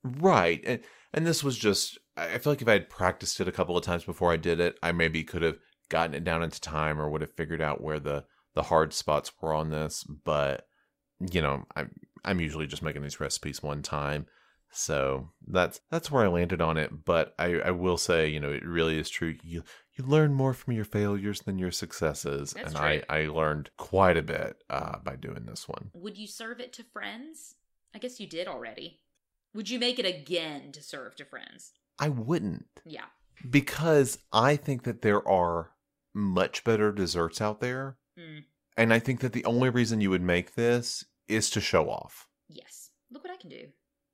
Right. 0.03 0.63
And 0.65 0.81
and 1.13 1.27
this 1.27 1.45
was 1.45 1.59
just 1.59 1.99
I 2.17 2.35
I 2.35 2.39
feel 2.39 2.53
like 2.53 2.63
if 2.63 2.69
I 2.69 2.73
had 2.73 2.91
practiced 2.91 3.41
it 3.41 3.49
a 3.49 3.53
couple 3.53 3.77
of 3.77 3.85
times 3.85 4.05
before 4.05 4.33
I 4.33 4.37
did 4.37 4.61
it, 4.61 4.79
I 4.83 4.93
maybe 4.93 5.25
could 5.25 5.43
have 5.43 5.59
gotten 5.89 6.15
it 6.15 6.25
down 6.25 6.43
into 6.43 6.61
time 6.61 7.01
or 7.01 7.09
would 7.11 7.21
have 7.21 7.35
figured 7.35 7.61
out 7.61 7.83
where 7.83 8.01
the 8.01 8.25
the 8.57 8.65
hard 8.65 8.93
spots 8.93 9.31
were 9.41 9.55
on 9.55 9.71
this, 9.71 10.03
but 10.03 10.67
you 11.33 11.41
know, 11.41 11.65
I'm 11.77 11.93
I'm 12.25 12.41
usually 12.41 12.67
just 12.67 12.83
making 12.83 13.03
these 13.03 13.21
recipes 13.21 13.63
one 13.63 13.83
time 13.83 14.27
So 14.73 15.31
that's 15.47 15.81
that's 15.91 16.11
where 16.11 16.25
I 16.25 16.29
landed 16.29 16.61
on 16.61 16.77
it. 16.77 17.05
But 17.05 17.35
I, 17.39 17.61
I 17.61 17.71
will 17.71 17.97
say, 17.97 18.29
you 18.29 18.41
know, 18.41 18.51
it 18.51 18.65
really 18.67 18.99
is 18.99 19.09
true. 19.09 19.35
You 19.45 19.63
you 19.95 20.05
learn 20.05 20.35
more 20.35 20.53
from 20.53 20.75
your 20.75 20.85
failures 20.85 21.41
than 21.43 21.59
your 21.59 21.71
successes, 21.71 22.53
That's 22.53 22.67
and 22.69 22.77
true. 22.77 22.87
I 22.87 23.03
I 23.09 23.27
learned 23.29 23.71
quite 23.79 24.17
a 24.19 24.23
bit 24.23 24.57
uh, 24.69 24.99
by 24.99 25.15
doing 25.17 25.47
this 25.47 25.69
one. 25.69 25.91
Would 25.95 26.19
you 26.19 26.27
serve 26.27 26.61
it 26.61 26.73
to 26.75 26.83
friends? 26.85 27.55
I 27.95 27.99
guess 27.99 28.21
you 28.21 28.27
did 28.27 28.49
already. 28.49 29.01
Would 29.55 29.71
you 29.71 29.79
make 29.79 29.99
it 29.99 30.05
again 30.05 30.73
to 30.73 30.83
serve 30.83 31.17
to 31.17 31.25
friends? 31.25 31.73
I 31.99 32.09
wouldn't 32.11 32.67
Yeah. 32.85 33.07
because 33.49 34.19
I 34.33 34.57
think 34.57 34.83
that 34.83 35.01
there 35.01 35.27
are 35.27 35.71
much 36.13 36.63
better 36.65 36.93
desserts 36.93 37.41
out 37.41 37.61
there, 37.61 37.97
Mm, 38.19 38.45
and 38.77 38.93
I 38.93 38.99
think 38.99 39.21
that 39.21 39.33
the 39.33 39.45
only 39.45 39.69
reason 39.71 40.01
you 40.01 40.11
would 40.11 40.23
make 40.23 40.55
this 40.55 41.05
is 41.29 41.51
to 41.51 41.61
show 41.61 41.89
off. 41.91 42.29
yes. 42.49 42.91
Look 43.11 43.23
what 43.25 43.33
I 43.33 43.37
can 43.37 43.51
do. 43.51 43.69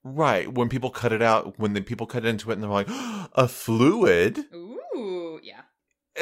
Right. 0.05 0.53
When 0.53 0.69
people 0.69 0.91
cut 0.91 1.13
it 1.13 1.23
out, 1.23 1.59
when 1.59 1.73
the 1.73 1.81
people 1.81 2.07
cut 2.07 2.27
into 2.27 2.51
it 2.51 2.55
and 2.55 2.63
they're 2.63 2.71
like, 2.71 2.89
a 3.35 3.49
fluid? 3.49 4.45
Ooh, 4.55 5.41
yeah. 5.43 5.63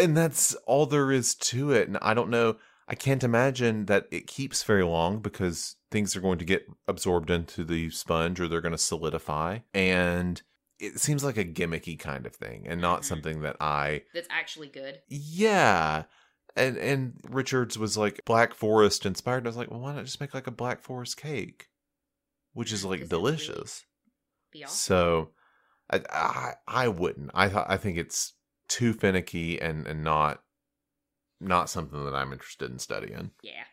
And 0.00 0.16
that's 0.16 0.54
all 0.66 0.86
there 0.86 1.10
is 1.10 1.34
to 1.36 1.72
it. 1.72 1.88
And 1.88 1.98
I 2.00 2.14
don't 2.14 2.30
know. 2.30 2.56
I 2.86 2.94
can't 2.94 3.24
imagine 3.24 3.86
that 3.86 4.06
it 4.12 4.26
keeps 4.28 4.62
very 4.62 4.84
long 4.84 5.18
because 5.20 5.76
things 5.90 6.14
are 6.14 6.20
going 6.20 6.38
to 6.38 6.44
get 6.44 6.64
absorbed 6.86 7.30
into 7.30 7.64
the 7.64 7.90
sponge 7.90 8.40
or 8.40 8.46
they're 8.46 8.60
going 8.60 8.70
to 8.72 8.78
solidify. 8.78 9.60
And 9.74 10.40
it 10.78 11.00
seems 11.00 11.24
like 11.24 11.36
a 11.36 11.44
gimmicky 11.44 11.98
kind 11.98 12.24
of 12.26 12.34
thing 12.36 12.66
and 12.68 12.80
not 12.80 13.00
Mhm. 13.02 13.04
something 13.04 13.40
that 13.42 13.56
I, 13.60 14.02
That's 14.14 14.28
actually 14.30 14.68
good. 14.68 15.00
yeah. 15.08 16.04
And 16.56 16.76
and 16.76 17.20
Richards 17.28 17.78
was 17.78 17.96
like 17.96 18.20
Black 18.24 18.54
Forest 18.54 19.06
inspired. 19.06 19.46
I 19.46 19.50
was 19.50 19.56
like, 19.56 19.70
well, 19.70 19.80
why 19.80 19.94
not 19.94 20.04
just 20.04 20.20
make 20.20 20.34
like 20.34 20.46
a 20.46 20.50
Black 20.52 20.82
Forest 20.82 21.16
cake, 21.16 21.68
which 22.54 22.72
is 22.72 22.84
like 22.84 22.90
like 22.92 23.00
'cause 23.00 23.08
that's 23.08 23.18
really- 23.20 23.36
delicious. 23.36 23.84
Awesome. 24.56 24.68
So, 24.68 25.30
I, 25.92 26.00
I 26.10 26.52
I 26.66 26.88
wouldn't. 26.88 27.30
I 27.34 27.48
th- 27.48 27.64
I 27.68 27.76
think 27.76 27.98
it's 27.98 28.34
too 28.68 28.92
finicky 28.92 29.60
and 29.60 29.86
and 29.86 30.02
not 30.02 30.42
not 31.40 31.70
something 31.70 32.04
that 32.04 32.14
I'm 32.14 32.32
interested 32.32 32.70
in 32.70 32.78
studying. 32.78 33.30
Yeah. 33.42 33.64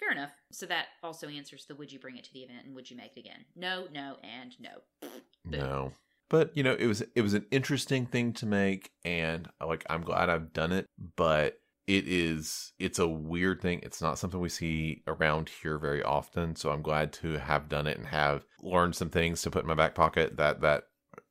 Fair 0.00 0.10
enough. 0.10 0.32
So 0.50 0.66
that 0.66 0.86
also 1.02 1.28
answers 1.28 1.66
the 1.66 1.76
would 1.76 1.92
you 1.92 1.98
bring 2.00 2.16
it 2.16 2.24
to 2.24 2.32
the 2.32 2.40
event 2.40 2.66
and 2.66 2.74
would 2.74 2.90
you 2.90 2.96
make 2.96 3.16
it 3.16 3.20
again? 3.20 3.44
No, 3.56 3.86
no, 3.92 4.16
and 4.24 4.52
no. 4.60 4.70
Boom. 5.44 5.60
No, 5.60 5.92
but 6.28 6.54
you 6.56 6.62
know, 6.64 6.74
it 6.74 6.86
was 6.86 7.00
it 7.14 7.22
was 7.22 7.34
an 7.34 7.46
interesting 7.52 8.06
thing 8.06 8.32
to 8.34 8.46
make, 8.46 8.90
and 9.04 9.48
like 9.64 9.84
I'm 9.88 10.02
glad 10.02 10.28
I've 10.30 10.52
done 10.52 10.72
it. 10.72 10.86
But 11.16 11.58
it 11.86 12.06
is 12.08 12.72
it's 12.78 12.98
a 12.98 13.06
weird 13.08 13.60
thing. 13.60 13.80
It's 13.82 14.00
not 14.00 14.18
something 14.18 14.40
we 14.40 14.48
see 14.48 15.02
around 15.06 15.50
here 15.62 15.78
very 15.78 16.02
often. 16.02 16.56
So 16.56 16.70
I'm 16.70 16.82
glad 16.82 17.12
to 17.14 17.38
have 17.38 17.68
done 17.68 17.86
it 17.86 17.98
and 17.98 18.06
have 18.06 18.46
learned 18.62 18.96
some 18.96 19.10
things 19.10 19.42
to 19.42 19.50
put 19.50 19.62
in 19.62 19.68
my 19.68 19.74
back 19.74 19.94
pocket. 19.94 20.36
That 20.36 20.60
that 20.62 20.84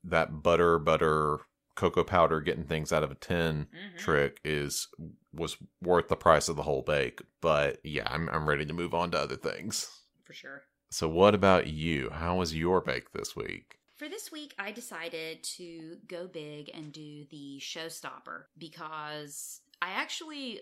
that 0.03 0.43
butter 0.43 0.79
butter 0.79 1.39
cocoa 1.75 2.03
powder 2.03 2.39
getting 2.39 2.65
things 2.65 2.93
out 2.93 3.03
of 3.03 3.09
a 3.11 3.15
tin 3.15 3.67
Mhm. 3.73 3.97
trick 3.97 4.39
is 4.45 4.87
was 5.33 5.57
worth 5.81 6.07
the 6.07 6.15
price 6.15 6.47
of 6.47 6.55
the 6.55 6.61
whole 6.63 6.83
bake. 6.83 7.21
But 7.41 7.79
yeah, 7.83 8.07
I'm 8.07 8.29
I'm 8.29 8.47
ready 8.47 8.65
to 8.65 8.73
move 8.73 8.93
on 8.93 9.09
to 9.11 9.19
other 9.19 9.35
things. 9.37 9.89
For 10.23 10.33
sure. 10.33 10.63
So 10.91 11.09
what 11.09 11.33
about 11.33 11.65
you? 11.67 12.11
How 12.11 12.35
was 12.35 12.55
your 12.55 12.79
bake 12.79 13.11
this 13.13 13.35
week? 13.35 13.79
For 13.97 14.07
this 14.07 14.31
week, 14.31 14.53
I 14.59 14.71
decided 14.71 15.43
to 15.57 15.97
go 16.07 16.27
big 16.27 16.69
and 16.73 16.91
do 16.93 17.25
the 17.31 17.59
showstopper 17.59 18.43
because 18.57 19.61
I 19.83 19.91
actually 19.99 20.61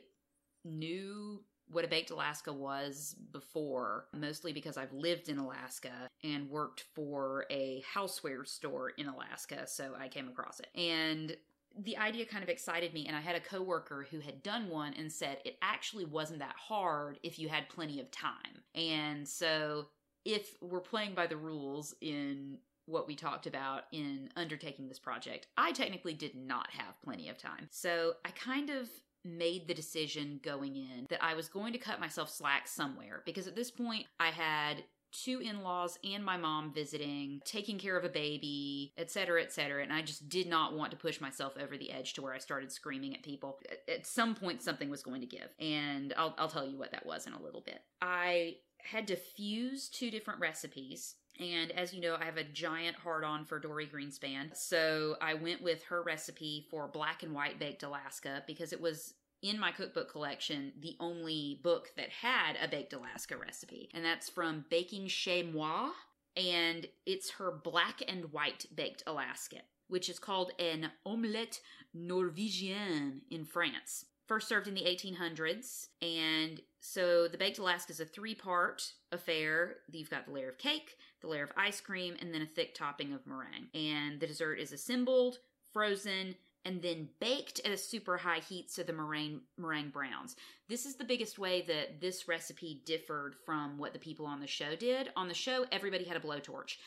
knew 0.66 1.44
what 1.70 1.86
a 1.86 1.88
baked 1.88 2.10
Alaska 2.10 2.52
was 2.52 3.16
before, 3.32 4.08
mostly 4.14 4.52
because 4.52 4.78
I've 4.78 4.92
lived 4.94 5.30
in 5.30 5.38
Alaska 5.38 6.10
and 6.24 6.50
worked 6.50 6.86
for 6.96 7.46
a 7.52 7.84
houseware 7.96 8.48
store 8.48 8.90
in 8.98 9.08
Alaska, 9.08 9.68
so 9.68 9.94
I 9.98 10.08
came 10.08 10.28
across 10.28 10.60
it. 10.60 10.68
And 10.76 11.38
the 11.80 11.98
idea 11.98 12.26
kind 12.26 12.44
of 12.44 12.50
excited 12.50 12.96
me, 12.96 13.06
and 13.06 13.16
I 13.16 13.22
had 13.22 13.36
a 13.36 13.40
coworker 13.40 14.08
who 14.10 14.22
had 14.22 14.42
done 14.42 14.70
one 14.70 14.96
and 14.96 15.12
said 15.12 15.38
it 15.46 15.58
actually 15.62 16.06
wasn't 16.06 16.40
that 16.40 16.56
hard 16.58 17.20
if 17.22 17.38
you 17.38 17.48
had 17.48 17.70
plenty 17.70 18.00
of 18.00 18.10
time. 18.10 18.64
And 18.74 19.28
so 19.28 19.88
if 20.26 20.56
we're 20.62 20.80
playing 20.80 21.14
by 21.14 21.28
the 21.28 21.38
rules 21.38 21.94
in 22.02 22.58
what 22.88 23.08
we 23.08 23.16
talked 23.16 23.46
about 23.46 23.84
in 23.92 24.30
undertaking 24.36 24.88
this 24.88 25.00
project, 25.00 25.46
I 25.58 25.72
technically 25.72 26.16
did 26.16 26.36
not 26.36 26.72
have 26.72 27.00
plenty 27.04 27.30
of 27.30 27.38
time. 27.38 27.68
So 27.70 28.14
I 28.26 28.32
kind 28.32 28.72
of 28.72 28.90
made 29.24 29.68
the 29.68 29.74
decision 29.74 30.40
going 30.44 30.76
in 30.76 31.08
that 31.10 31.24
I 31.24 31.36
was 31.36 31.48
going 31.48 31.74
to 31.74 31.80
cut 31.80 32.00
myself 32.00 32.30
slack 32.30 32.68
somewhere 32.68 33.22
because 33.26 33.48
at 33.48 33.56
this 33.56 33.72
point 33.72 34.06
I 34.20 34.28
had 34.28 34.84
two 35.12 35.40
in-laws 35.40 36.00
and 36.04 36.24
my 36.24 36.38
mom 36.38 36.74
visiting 36.74 37.42
taking 37.46 37.78
care 37.78 37.98
of 37.98 38.06
a 38.06 38.10
baby 38.10 38.94
etc 38.98 39.42
etc 39.42 39.84
and 39.84 39.92
i 39.92 40.02
just 40.02 40.30
did 40.30 40.48
not 40.48 40.74
want 40.74 40.90
to 40.90 40.98
push 40.98 41.20
myself 41.20 41.54
over 41.62 41.78
the 41.78 41.92
edge 41.92 42.14
to 42.14 42.22
where 42.22 42.34
i 42.34 42.38
started 42.38 42.72
screaming 42.72 43.14
at 43.14 43.22
people. 43.22 43.60
At, 43.90 44.08
some 44.08 44.36
point 44.36 44.62
something 44.62 44.90
was 44.90 45.04
going 45.04 45.22
to 45.22 45.28
give 45.28 45.50
and 45.60 46.14
I'll, 46.18 46.34
I'll 46.38 46.48
tell 46.48 46.66
you 46.66 46.78
what 46.78 46.92
that 46.92 47.06
was 47.06 47.28
in 47.28 47.34
a 47.34 47.42
little 47.42 47.62
bit. 47.62 47.82
I 48.02 48.56
had 48.84 49.08
to 49.08 49.16
fuse 49.16 49.90
two 49.90 50.12
different 50.12 50.40
recipes 50.40 51.16
and 51.40 51.72
as 51.72 51.94
you 51.94 52.02
know, 52.02 52.18
I 52.20 52.26
have 52.26 52.38
a 52.38 52.44
giant 52.44 52.96
hard 52.98 53.24
on 53.24 53.46
for 53.46 53.60
Dorie 53.60 53.88
Greenspan. 53.88 54.56
So 54.56 55.16
I 55.22 55.34
went 55.34 55.62
with 55.62 55.84
her 55.84 56.04
recipe 56.04 56.68
for 56.70 56.88
black 56.88 57.24
and 57.24 57.34
white 57.34 57.60
baked 57.60 57.84
Alaska 57.84 58.44
because 58.46 58.74
it 58.74 58.82
was 58.82 59.14
in 59.42 59.60
my 59.60 59.72
cookbook 59.72 60.12
collection 60.12 60.72
the 60.80 60.96
only 61.00 61.60
book 61.64 61.90
that 61.98 62.10
had 62.10 62.58
a 62.62 62.68
baked 62.68 62.94
Alaska 62.94 63.38
recipe. 63.38 63.90
And 63.94 64.06
that's 64.06 64.30
from 64.30 64.66
Baking 64.70 65.08
Chez 65.08 65.44
Moi. 65.44 65.90
And 66.36 66.86
it's 67.06 67.32
her 67.32 67.52
black 67.52 68.04
and 68.08 68.32
white 68.32 68.66
baked 68.74 69.04
Alaska, 69.08 69.58
which 69.88 70.10
is 70.10 70.20
called 70.20 70.52
an 70.60 70.92
omelette 71.06 71.60
norvégienne 71.96 73.22
in 73.30 73.46
France 73.46 74.06
first 74.32 74.48
served 74.48 74.70
in 74.70 74.74
the 74.74 74.84
1800s. 74.84 75.90
And 76.02 76.62
so 76.80 77.28
the 77.28 77.38
baked 77.38 77.60
Alaska 77.60 77.92
is 77.92 78.00
a 78.00 78.06
three 78.06 78.34
part 78.34 78.94
affair. 79.12 79.76
You've 79.92 80.10
got 80.10 80.26
the 80.26 80.32
layer 80.32 80.48
of 80.48 80.58
cake, 80.58 80.96
the 81.22 81.28
layer 81.28 81.44
of 81.44 81.52
ice 81.56 81.80
cream, 81.80 82.16
and 82.20 82.34
then 82.34 82.42
a 82.42 82.46
thick 82.46 82.76
topping 82.76 83.14
of 83.14 83.26
meringue. 83.26 83.68
And 83.74 84.20
the 84.20 84.28
dessert 84.28 84.56
is 84.56 84.72
assembled, 84.72 85.40
frozen, 85.72 86.36
and 86.66 86.82
then 86.82 87.10
baked 87.20 87.60
at 87.66 87.72
a 87.72 87.78
super 87.78 88.18
high 88.18 88.40
heat 88.40 88.70
so 88.70 88.84
the 88.84 88.94
meringue 88.94 89.42
meringue 89.58 89.90
browns. 89.90 90.36
This 90.70 90.86
is 90.86 90.96
the 90.96 91.04
biggest 91.04 91.40
way 91.40 91.64
that 91.64 92.00
this 92.00 92.28
recipe 92.28 92.82
differed 92.86 93.36
from 93.46 93.78
what 93.78 93.94
the 93.94 94.00
people 94.00 94.26
on 94.26 94.40
the 94.40 94.48
show 94.48 94.76
did. 94.76 95.10
On 95.16 95.28
the 95.28 95.34
show, 95.34 95.66
everybody 95.72 96.04
had 96.04 96.18
a 96.18 96.20
blowtorch. 96.20 96.78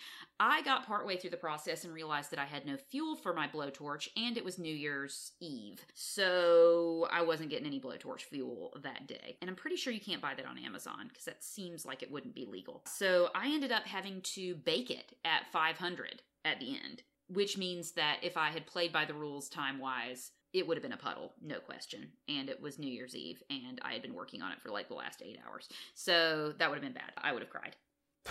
I 0.40 0.62
got 0.62 0.86
partway 0.86 1.16
through 1.16 1.30
the 1.30 1.36
process 1.36 1.84
and 1.84 1.94
realized 1.94 2.30
that 2.30 2.38
I 2.38 2.44
had 2.44 2.66
no 2.66 2.76
fuel 2.76 3.16
for 3.16 3.32
my 3.32 3.46
blowtorch 3.46 4.08
and 4.16 4.36
it 4.36 4.44
was 4.44 4.58
New 4.58 4.74
Year's 4.74 5.32
Eve. 5.40 5.84
So 5.94 7.06
I 7.10 7.22
wasn't 7.22 7.50
getting 7.50 7.66
any 7.66 7.80
blowtorch 7.80 8.22
fuel 8.22 8.76
that 8.82 9.06
day. 9.06 9.36
And 9.40 9.48
I'm 9.48 9.56
pretty 9.56 9.76
sure 9.76 9.92
you 9.92 10.00
can't 10.00 10.22
buy 10.22 10.34
that 10.34 10.46
on 10.46 10.58
Amazon 10.58 11.08
because 11.08 11.24
that 11.24 11.44
seems 11.44 11.86
like 11.86 12.02
it 12.02 12.10
wouldn't 12.10 12.34
be 12.34 12.46
legal. 12.46 12.82
So 12.86 13.28
I 13.34 13.46
ended 13.46 13.72
up 13.72 13.84
having 13.84 14.20
to 14.34 14.56
bake 14.56 14.90
it 14.90 15.14
at 15.24 15.50
500 15.52 16.22
at 16.44 16.60
the 16.60 16.70
end 16.70 17.02
which 17.28 17.56
means 17.56 17.92
that 17.92 18.18
if 18.22 18.36
I 18.36 18.50
had 18.50 18.66
played 18.66 18.92
by 18.92 19.04
the 19.04 19.14
rules 19.14 19.48
time 19.48 19.78
wise, 19.78 20.32
it 20.52 20.66
would 20.66 20.76
have 20.76 20.82
been 20.82 20.92
a 20.92 20.96
puddle, 20.96 21.32
no 21.42 21.58
question. 21.58 22.08
And 22.28 22.48
it 22.48 22.60
was 22.60 22.78
New 22.78 22.90
Year's 22.90 23.16
Eve, 23.16 23.42
and 23.50 23.80
I 23.82 23.92
had 23.92 24.02
been 24.02 24.14
working 24.14 24.42
on 24.42 24.52
it 24.52 24.60
for 24.60 24.70
like 24.70 24.88
the 24.88 24.94
last 24.94 25.22
eight 25.22 25.38
hours. 25.46 25.68
So 25.94 26.52
that 26.58 26.70
would 26.70 26.76
have 26.76 26.84
been 26.84 26.92
bad. 26.92 27.12
I 27.16 27.32
would 27.32 27.42
have 27.42 27.50
cried. 27.50 27.76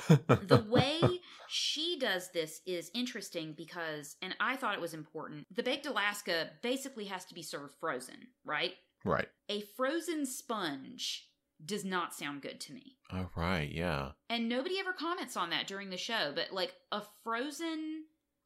The 0.07 0.65
way 0.69 0.99
she 1.47 1.97
does 1.99 2.29
this 2.33 2.61
is 2.65 2.91
interesting 2.93 3.53
because, 3.55 4.15
and 4.21 4.35
I 4.39 4.55
thought 4.55 4.75
it 4.75 4.81
was 4.81 4.93
important, 4.93 5.45
the 5.53 5.63
baked 5.63 5.85
Alaska 5.85 6.49
basically 6.61 7.05
has 7.05 7.25
to 7.25 7.35
be 7.35 7.43
served 7.43 7.73
frozen, 7.79 8.27
right? 8.45 8.73
right. 9.05 9.27
A 9.49 9.61
frozen 9.75 10.25
sponge 10.25 11.27
does 11.63 11.85
not 11.85 12.13
sound 12.13 12.41
good 12.41 12.59
to 12.61 12.73
me. 12.73 12.97
Oh, 13.11 13.29
right. 13.35 13.71
Yeah. 13.71 14.11
And 14.29 14.49
nobody 14.49 14.79
ever 14.79 14.93
comments 14.93 15.37
on 15.37 15.51
that 15.51 15.67
during 15.67 15.89
the 15.89 15.97
show, 15.97 16.31
but 16.35 16.51
like 16.51 16.73
a 16.91 17.01
frozen 17.23 18.03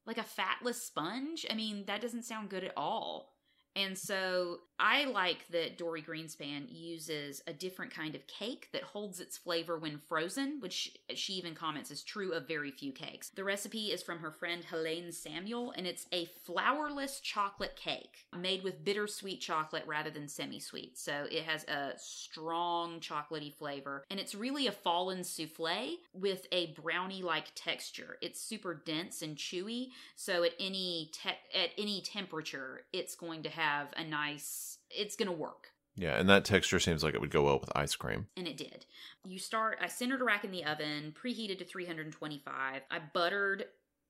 like 0.08 0.18
a 0.18 0.24
fatless 0.24 0.82
sponge. 0.82 1.46
I 1.52 1.54
mean, 1.54 1.84
that 1.86 2.02
doesn't 2.02 2.24
sound 2.24 2.50
good 2.50 2.64
at 2.64 2.72
all. 2.78 3.34
And 3.76 3.96
so 3.96 4.60
I 4.80 5.06
like 5.06 5.46
that 5.52 5.78
Dorie 5.78 6.04
Greenspan 6.04 6.68
uses 6.70 7.42
a 7.48 7.54
different 7.54 7.92
kind 7.92 8.14
of 8.14 8.28
cake 8.28 8.70
that 8.74 8.84
holds 8.84 9.20
its 9.20 9.38
flavor 9.38 9.78
when 9.78 9.98
frozen, 9.98 10.60
which 10.60 10.96
she 11.16 11.34
even 11.34 11.56
comments 11.56 11.90
is 11.90 12.04
true 12.04 12.32
of 12.34 12.48
very 12.48 12.70
few 12.70 12.92
cakes. 12.92 13.30
The 13.30 13.44
recipe 13.44 13.92
is 13.92 14.04
from 14.04 14.20
her 14.20 14.32
friend 14.32 14.64
Helene 14.64 15.12
Samuel, 15.12 15.72
and 15.76 15.88
it's 15.88 16.06
a 16.12 16.30
flourless 16.48 17.22
chocolate 17.22 17.76
cake 17.76 18.26
made 18.38 18.64
with 18.64 18.84
bittersweet 18.86 19.42
chocolate 19.42 19.84
rather 19.88 20.12
than 20.12 20.28
semi 20.28 20.60
sweet. 20.60 20.98
So 20.98 21.26
it 21.32 21.44
has 21.44 21.64
a 21.64 21.94
strong 21.98 23.00
chocolatey 23.00 23.54
flavor, 23.54 24.04
and 24.12 24.20
it's 24.20 24.36
really 24.36 24.68
a 24.68 24.72
fallen 24.72 25.24
souffle 25.24 25.98
with 26.14 26.46
a 26.52 26.68
brownie 26.74 27.24
like 27.24 27.46
texture. 27.56 28.18
It's 28.22 28.40
super 28.40 28.76
dense 28.86 29.24
and 29.24 29.36
chewy, 29.38 29.90
so 30.16 30.44
at 30.44 30.54
any 30.60 31.10
te- 31.12 31.30
at 31.60 31.72
any 31.78 32.02
temperature, 32.02 32.84
it's 32.94 33.16
going 33.16 33.42
to 33.44 33.50
have 33.50 33.88
a 33.98 34.04
nice. 34.04 34.67
It's 34.90 35.16
to 35.16 35.32
work. 35.32 35.72
Yeah. 35.96 36.20
And 36.20 36.30
that 36.30 36.46
texture 36.46 36.80
seems 36.80 37.04
like 37.04 37.16
it 37.16 37.22
would 37.22 37.32
go 37.32 37.44
well 37.44 37.60
with 37.60 37.76
ice 37.76 37.96
cream. 37.96 38.28
And 38.38 38.48
it 38.48 38.56
did. 38.56 38.86
You 39.26 39.40
start, 39.40 39.80
I 39.82 39.88
centered 39.88 40.22
a 40.22 40.26
rack 40.26 40.44
in 40.44 40.52
the 40.52 40.64
oven, 40.64 41.14
preheated 41.20 41.58
to 41.58 41.66
325. 41.66 42.82
I 42.90 43.00
buttered 43.14 43.66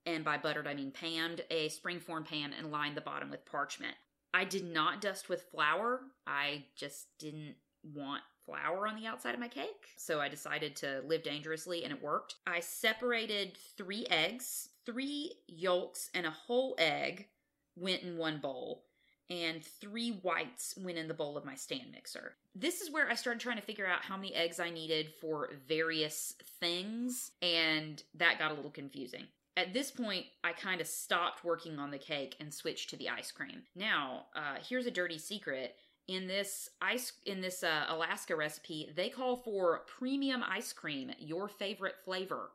and 0.05 0.23
by 0.23 0.37
buttered 0.37 0.67
I 0.67 0.73
mean 0.73 0.91
panned, 0.91 1.41
a 1.49 1.69
springform 1.69 2.25
pan 2.25 2.53
and 2.57 2.71
lined 2.71 2.95
the 2.95 3.01
bottom 3.01 3.29
with 3.29 3.45
parchment. 3.45 3.95
I 4.33 4.45
did 4.45 4.65
not 4.65 5.01
dust 5.01 5.29
with 5.29 5.43
flour. 5.51 6.01
I 6.25 6.65
just 6.75 7.07
didn't 7.19 7.55
want 7.83 8.23
flour 8.45 8.87
on 8.87 8.95
the 8.95 9.07
outside 9.07 9.33
of 9.33 9.39
my 9.39 9.47
cake. 9.47 9.93
So 9.97 10.19
I 10.19 10.29
decided 10.29 10.75
to 10.77 11.01
live 11.05 11.23
dangerously 11.23 11.83
and 11.83 11.93
it 11.93 12.01
worked. 12.01 12.35
I 12.45 12.61
separated 12.61 13.57
three 13.77 14.05
eggs, 14.09 14.69
three 14.85 15.33
yolks, 15.47 16.09
and 16.13 16.25
a 16.25 16.31
whole 16.31 16.75
egg 16.77 17.27
went 17.75 18.03
in 18.03 18.17
one 18.17 18.39
bowl. 18.39 18.85
And 19.29 19.63
three 19.63 20.19
whites 20.21 20.75
went 20.77 20.97
in 20.97 21.07
the 21.07 21.13
bowl 21.13 21.35
of 21.37 21.43
my 21.43 21.55
stand 21.55 21.91
mixer. 21.91 22.35
This 22.55 22.81
is 22.81 22.91
where 22.91 23.09
I 23.09 23.15
started 23.15 23.41
trying 23.41 23.57
to 23.57 23.63
figure 23.63 23.85
out 23.85 24.03
how 24.03 24.15
many 24.15 24.33
eggs 24.33 24.59
I 24.59 24.69
needed 24.69 25.09
for 25.19 25.49
various 25.67 26.35
things, 26.61 27.31
and 27.41 28.01
that 28.15 28.39
got 28.39 28.51
a 28.51 28.53
little 28.53 28.71
confusing. 28.71 29.23
At 29.57 29.73
this 29.73 29.91
point, 29.91 30.27
I 30.43 30.53
kind 30.53 30.79
of 30.79 30.87
stopped 30.87 31.43
working 31.43 31.77
on 31.77 31.91
the 31.91 31.97
cake 31.97 32.35
and 32.39 32.53
switched 32.53 32.89
to 32.91 32.95
the 32.95 33.09
ice 33.09 33.31
cream. 33.31 33.63
Now, 33.75 34.27
uh, 34.35 34.57
here's 34.61 34.85
a 34.85 34.91
dirty 34.91 35.17
secret 35.17 35.75
in 36.07 36.27
this 36.27 36.69
ice 36.81 37.13
in 37.25 37.41
this 37.41 37.63
uh, 37.63 37.85
Alaska 37.89 38.35
recipe, 38.35 38.89
they 38.95 39.09
call 39.09 39.37
for 39.37 39.81
premium 39.87 40.43
ice 40.43 40.73
cream, 40.73 41.11
your 41.19 41.47
favorite 41.47 41.95
flavor. 42.03 42.51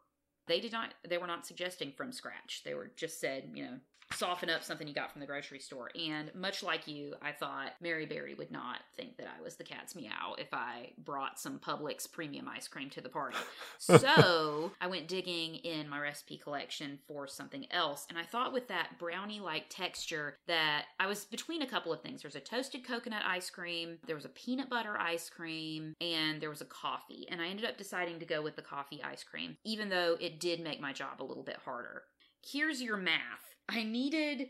They 0.47 0.61
did 0.61 0.73
not 0.73 0.95
they 1.07 1.19
were 1.19 1.27
not 1.27 1.47
suggesting 1.47 1.93
from 1.93 2.13
scratch. 2.13 2.63
They 2.65 2.75
were 2.75 2.91
just 2.97 3.21
said, 3.21 3.51
you 3.55 3.65
know, 3.65 3.77
soften 4.13 4.51
up 4.51 4.63
something 4.63 4.87
you 4.87 4.95
got 4.95 5.11
from 5.11 5.21
the 5.21 5.27
grocery 5.27 5.59
store. 5.59 5.91
And 5.99 6.35
much 6.35 6.63
like 6.63 6.87
you, 6.87 7.15
I 7.23 7.33
thought 7.33 7.73
Mary 7.81 8.07
Berry 8.07 8.35
would 8.35 8.51
not 8.51 8.81
think 8.97 9.17
that 9.17 9.27
I 9.27 9.43
was 9.43 9.57
the 9.57 9.65
cat's 9.65 9.95
meow 9.95 10.35
if 10.39 10.53
I 10.53 10.91
brought 10.99 11.39
some 11.39 11.59
Publix 11.59 12.11
premium 12.11 12.49
ice 12.49 12.69
cream 12.69 12.91
to 12.91 13.01
the 13.01 13.09
party. 13.09 13.39
so 13.79 14.73
I 14.81 14.87
went 14.87 15.09
digging 15.09 15.57
in 15.57 15.89
my 15.89 16.01
recipe 16.01 16.37
collection 16.37 16.99
for 17.07 17.27
something 17.27 17.67
else. 17.71 18.07
And 18.09 18.19
I 18.19 18.25
thought 18.25 18.53
with 18.53 18.69
that 18.69 18.99
brownie 18.99 19.41
like 19.41 19.67
texture 19.69 20.39
that 20.47 20.85
I 20.99 21.07
was 21.07 21.25
between 21.25 21.63
a 21.63 21.67
couple 21.67 21.93
of 21.93 22.01
things. 22.01 22.23
There's 22.23 22.37
a 22.37 22.41
toasted 22.41 22.87
coconut 22.87 23.23
ice 23.27 23.51
cream, 23.51 23.99
there 24.07 24.17
was 24.17 24.25
a 24.25 24.31
peanut 24.31 24.71
butter 24.71 24.97
ice 24.99 25.29
cream, 25.29 25.95
and 26.01 26.41
there 26.41 26.51
was 26.51 26.61
a 26.61 26.67
coffee. 26.67 27.27
And 27.31 27.41
I 27.41 27.49
ended 27.49 27.67
up 27.67 27.79
deciding 27.79 28.19
to 28.21 28.27
go 28.27 28.43
with 28.43 28.57
the 28.57 28.63
coffee 28.63 29.03
ice 29.03 29.25
cream, 29.25 29.57
even 29.65 29.89
though 29.89 30.17
it 30.21 30.41
did 30.41 30.61
make 30.61 30.81
my 30.81 30.93
job 30.93 31.21
a 31.21 31.25
little 31.25 31.43
bit 31.43 31.59
harder. 31.65 32.03
Here's 32.45 32.83
your 32.83 32.97
math 32.97 33.52
I 33.69 33.83
needed 33.83 34.49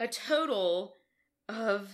a 0.00 0.08
total 0.08 0.94
of, 1.48 1.90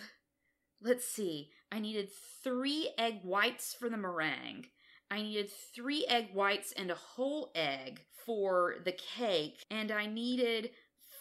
let's 0.80 1.07
see, 1.07 1.51
I 1.70 1.78
needed 1.78 2.11
three 2.43 2.91
egg 2.97 3.20
whites 3.22 3.74
for 3.74 3.89
the 3.89 3.97
meringue. 3.97 4.66
I 5.11 5.22
needed 5.22 5.51
three 5.74 6.07
egg 6.07 6.28
whites 6.34 6.72
and 6.72 6.91
a 6.91 6.95
whole 6.95 7.51
egg 7.55 8.03
for 8.24 8.76
the 8.84 8.93
cake, 8.93 9.64
and 9.70 9.91
I 9.91 10.07
needed 10.07 10.70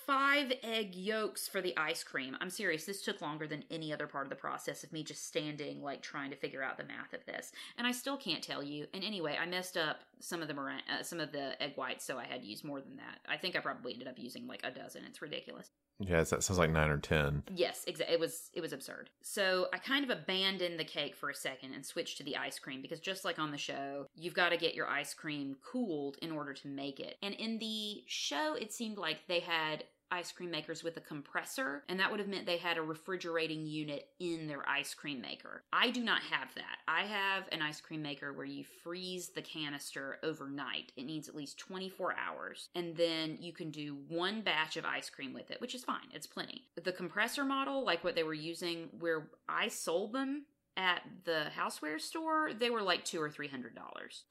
five 0.08 0.54
egg 0.64 0.96
yolks 0.96 1.48
for 1.48 1.62
the 1.62 1.78
ice 1.78 2.04
cream. 2.04 2.38
I'm 2.40 2.50
serious, 2.50 2.86
this 2.86 3.04
took 3.04 3.22
longer 3.22 3.46
than 3.46 3.66
any 3.70 3.94
other 3.94 4.08
part 4.08 4.26
of 4.26 4.30
the 4.30 4.36
process 4.38 4.84
of 4.84 4.94
me 4.94 5.04
just 5.04 5.28
standing, 5.28 5.84
like 5.84 6.02
trying 6.02 6.32
to 6.32 6.38
figure 6.38 6.64
out 6.64 6.78
the 6.78 6.86
math 6.86 7.14
of 7.14 7.26
this. 7.26 7.52
And 7.78 7.86
I 7.86 7.92
still 7.92 8.18
can't 8.18 8.42
tell 8.42 8.64
you. 8.64 8.88
And 8.94 9.04
anyway, 9.04 9.38
I 9.40 9.46
messed 9.46 9.76
up 9.76 10.00
some 10.20 10.42
of 10.42 10.48
the 10.48 10.54
meringue, 10.54 10.82
uh, 10.90 11.04
some 11.04 11.20
of 11.20 11.34
the 11.34 11.62
egg 11.62 11.74
whites, 11.76 12.06
so 12.06 12.18
I 12.18 12.26
had 12.26 12.42
to 12.42 12.48
use 12.48 12.64
more 12.64 12.82
than 12.82 12.96
that. 12.96 13.20
I 13.28 13.38
think 13.38 13.56
I 13.56 13.60
probably 13.60 13.94
ended 13.94 14.08
up 14.08 14.18
using 14.18 14.48
like 14.48 14.62
a 14.64 14.72
dozen. 14.72 15.04
It's 15.06 15.22
ridiculous. 15.22 15.70
Yeah, 16.00 16.24
that 16.24 16.44
sounds 16.44 16.60
like 16.60 16.70
nine 16.70 16.92
or 16.92 17.00
ten. 17.00 17.44
Yes, 17.54 17.84
exactly. 17.88 18.14
It 18.14 18.20
was 18.20 18.52
it 18.54 18.62
was 18.62 18.72
absurd. 18.72 19.10
So 19.24 19.68
I 19.74 19.80
kind 19.80 20.04
of 20.04 20.12
abandoned 20.12 20.80
the 20.80 20.86
cake 20.86 21.16
for 21.16 21.30
a 21.30 21.36
second 21.36 21.74
and 21.74 21.84
switched 21.84 22.18
to 22.18 22.24
the 22.24 22.38
ice 22.38 22.60
cream 22.60 22.84
because 22.84 23.00
just 23.00 23.26
like 23.26 23.40
on 23.40 23.52
the 23.52 23.58
show, 23.58 24.06
you've 24.16 24.36
got 24.36 24.50
to 24.50 24.58
get 24.58 24.76
your 24.76 24.88
ice 24.88 25.16
cream 25.16 25.56
cooled 25.64 26.18
in 26.22 26.32
order 26.32 26.54
to 26.54 26.68
make 26.68 27.00
it. 27.00 27.18
And 27.24 27.34
in 27.34 27.58
the 27.58 28.04
show, 28.06 28.54
it 28.54 28.72
seemed 28.72 28.98
like 28.98 29.28
they 29.28 29.40
had 29.40 29.86
ice 30.12 30.32
cream 30.32 30.52
makers 30.52 30.84
with 30.84 30.98
a 30.98 31.02
compressor, 31.02 31.84
and 31.90 32.00
that 32.00 32.10
would 32.10 32.20
have 32.20 32.30
meant 32.30 32.46
they 32.46 32.58
had 32.58 32.78
a 32.78 32.82
refrigerating 32.82 33.66
unit 33.66 34.08
in 34.20 34.48
their 34.48 34.68
ice 34.68 34.94
cream 34.94 35.22
maker. 35.22 35.64
I 35.74 35.90
do 35.90 36.04
not 36.04 36.22
have 36.22 36.54
that. 36.56 36.78
I 36.88 37.02
have 37.04 37.44
an 37.52 37.62
ice 37.62 37.82
cream 37.82 38.02
maker 38.02 38.34
where 38.34 38.46
you 38.46 38.64
freeze 38.84 39.30
the 39.30 39.42
canister 39.42 40.18
overnight. 40.24 40.92
It 40.96 41.06
needs 41.06 41.28
at 41.28 41.36
least 41.36 41.58
24 41.60 42.16
hours, 42.18 42.70
and 42.76 42.96
then 42.96 43.38
you 43.40 43.54
can 43.54 43.72
do 43.72 43.98
one 44.08 44.42
batch 44.42 44.78
of 44.78 44.86
ice 44.86 45.10
cream 45.10 45.34
with 45.34 45.52
it, 45.52 45.62
which 45.62 45.76
is 45.76 45.84
fine. 45.84 46.08
It's 46.14 46.28
plenty. 46.28 46.64
The 46.82 46.92
compressor 46.92 47.44
model, 47.44 47.84
like 47.84 48.04
what 48.04 48.16
they 48.16 48.24
were 48.24 48.34
using 48.34 48.90
where 49.00 49.28
I 49.48 49.68
sold 49.68 50.14
them 50.14 50.46
at 50.78 51.02
the 51.26 51.46
houseware 51.58 52.00
store, 52.00 52.52
they 52.58 52.70
were 52.70 52.84
like 52.84 53.04
two 53.04 53.22
or 53.22 53.30
three 53.30 53.48
hundred 53.48 53.76
dollars. 53.76 54.24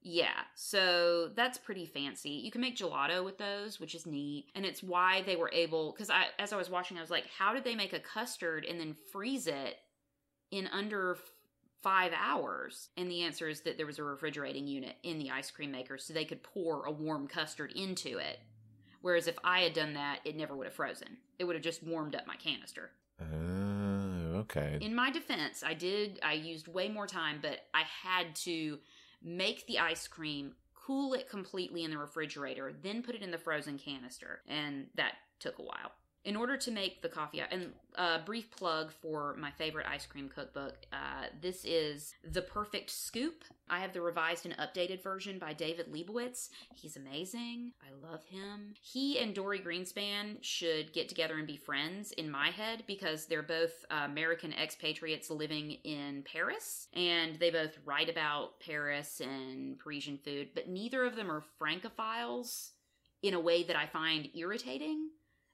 Yeah, 0.00 0.42
so 0.54 1.30
that's 1.34 1.58
pretty 1.58 1.84
fancy. 1.84 2.30
You 2.30 2.50
can 2.50 2.60
make 2.60 2.76
gelato 2.76 3.24
with 3.24 3.38
those, 3.38 3.80
which 3.80 3.94
is 3.94 4.06
neat. 4.06 4.46
And 4.54 4.64
it's 4.64 4.82
why 4.82 5.22
they 5.22 5.36
were 5.36 5.50
able 5.52 5.92
cuz 5.92 6.08
I 6.08 6.28
as 6.38 6.52
I 6.52 6.56
was 6.56 6.70
watching 6.70 6.96
I 6.96 7.00
was 7.00 7.10
like, 7.10 7.26
how 7.26 7.52
did 7.52 7.64
they 7.64 7.74
make 7.74 7.92
a 7.92 8.00
custard 8.00 8.64
and 8.64 8.78
then 8.78 8.94
freeze 8.94 9.46
it 9.46 9.78
in 10.50 10.68
under 10.68 11.18
5 11.82 12.12
hours? 12.16 12.90
And 12.96 13.10
the 13.10 13.22
answer 13.22 13.48
is 13.48 13.62
that 13.62 13.76
there 13.76 13.86
was 13.86 13.98
a 13.98 14.04
refrigerating 14.04 14.66
unit 14.66 14.96
in 15.02 15.18
the 15.18 15.30
ice 15.30 15.50
cream 15.50 15.72
maker 15.72 15.98
so 15.98 16.12
they 16.12 16.24
could 16.24 16.42
pour 16.42 16.86
a 16.86 16.92
warm 16.92 17.26
custard 17.26 17.72
into 17.72 18.18
it. 18.18 18.38
Whereas 19.00 19.26
if 19.26 19.38
I 19.44 19.60
had 19.60 19.74
done 19.74 19.94
that, 19.94 20.20
it 20.24 20.36
never 20.36 20.56
would 20.56 20.66
have 20.66 20.74
frozen. 20.74 21.18
It 21.38 21.44
would 21.44 21.54
have 21.54 21.62
just 21.62 21.82
warmed 21.82 22.14
up 22.14 22.26
my 22.26 22.36
canister. 22.36 22.90
Uh, 23.20 24.38
okay. 24.38 24.78
In 24.80 24.94
my 24.94 25.10
defense, 25.10 25.62
I 25.64 25.74
did 25.74 26.20
I 26.22 26.34
used 26.34 26.68
way 26.68 26.88
more 26.88 27.06
time, 27.06 27.40
but 27.42 27.66
I 27.74 27.82
had 28.02 28.34
to 28.36 28.78
make 29.22 29.66
the 29.66 29.78
ice 29.78 30.06
cream, 30.08 30.54
cool 30.74 31.14
it 31.14 31.28
completely 31.28 31.84
in 31.84 31.90
the 31.90 31.98
refrigerator, 31.98 32.72
then 32.82 33.02
put 33.02 33.14
it 33.14 33.22
in 33.22 33.30
the 33.30 33.38
frozen 33.38 33.78
canister. 33.78 34.40
And 34.48 34.86
that 34.94 35.14
took 35.38 35.58
a 35.58 35.62
while 35.62 35.92
in 36.24 36.36
order 36.36 36.56
to 36.56 36.70
make 36.70 37.00
the 37.02 37.08
coffee 37.08 37.42
and 37.50 37.72
a 37.94 38.20
brief 38.24 38.50
plug 38.50 38.92
for 38.92 39.34
my 39.38 39.50
favorite 39.52 39.86
ice 39.88 40.06
cream 40.06 40.28
cookbook 40.28 40.76
uh, 40.92 41.26
this 41.40 41.64
is 41.64 42.14
the 42.24 42.42
perfect 42.42 42.90
scoop. 42.90 43.44
I 43.70 43.80
have 43.80 43.92
the 43.92 44.00
revised 44.00 44.46
and 44.46 44.56
updated 44.56 45.02
version 45.02 45.38
by 45.38 45.52
david 45.52 45.92
lebovitz. 45.92 46.50
He's 46.74 46.96
amazing. 46.96 47.72
I 47.82 48.06
love 48.06 48.24
him. 48.24 48.74
He 48.80 49.18
and 49.18 49.34
dorie 49.34 49.60
greenspan 49.60 50.36
should 50.42 50.92
get 50.92 51.08
together 51.08 51.38
and 51.38 51.46
be 51.46 51.56
friends 51.56 52.12
in 52.12 52.30
my 52.30 52.48
head 52.48 52.84
because 52.86 53.26
they're 53.26 53.42
both 53.42 53.84
american 53.90 54.52
expatriates 54.52 55.30
living 55.30 55.72
in 55.84 56.22
paris 56.30 56.88
and 56.94 57.36
they 57.36 57.50
both 57.50 57.78
write 57.84 58.08
about 58.08 58.60
paris 58.60 59.20
and 59.20 59.78
parisian 59.78 60.18
food 60.18 60.48
but 60.54 60.68
neither 60.68 61.04
of 61.04 61.16
them 61.16 61.30
are 61.30 61.42
francophiles 61.60 62.70
in 63.22 63.34
a 63.34 63.40
way 63.40 63.62
that 63.62 63.76
i 63.76 63.86
find 63.86 64.28
irritating 64.34 65.08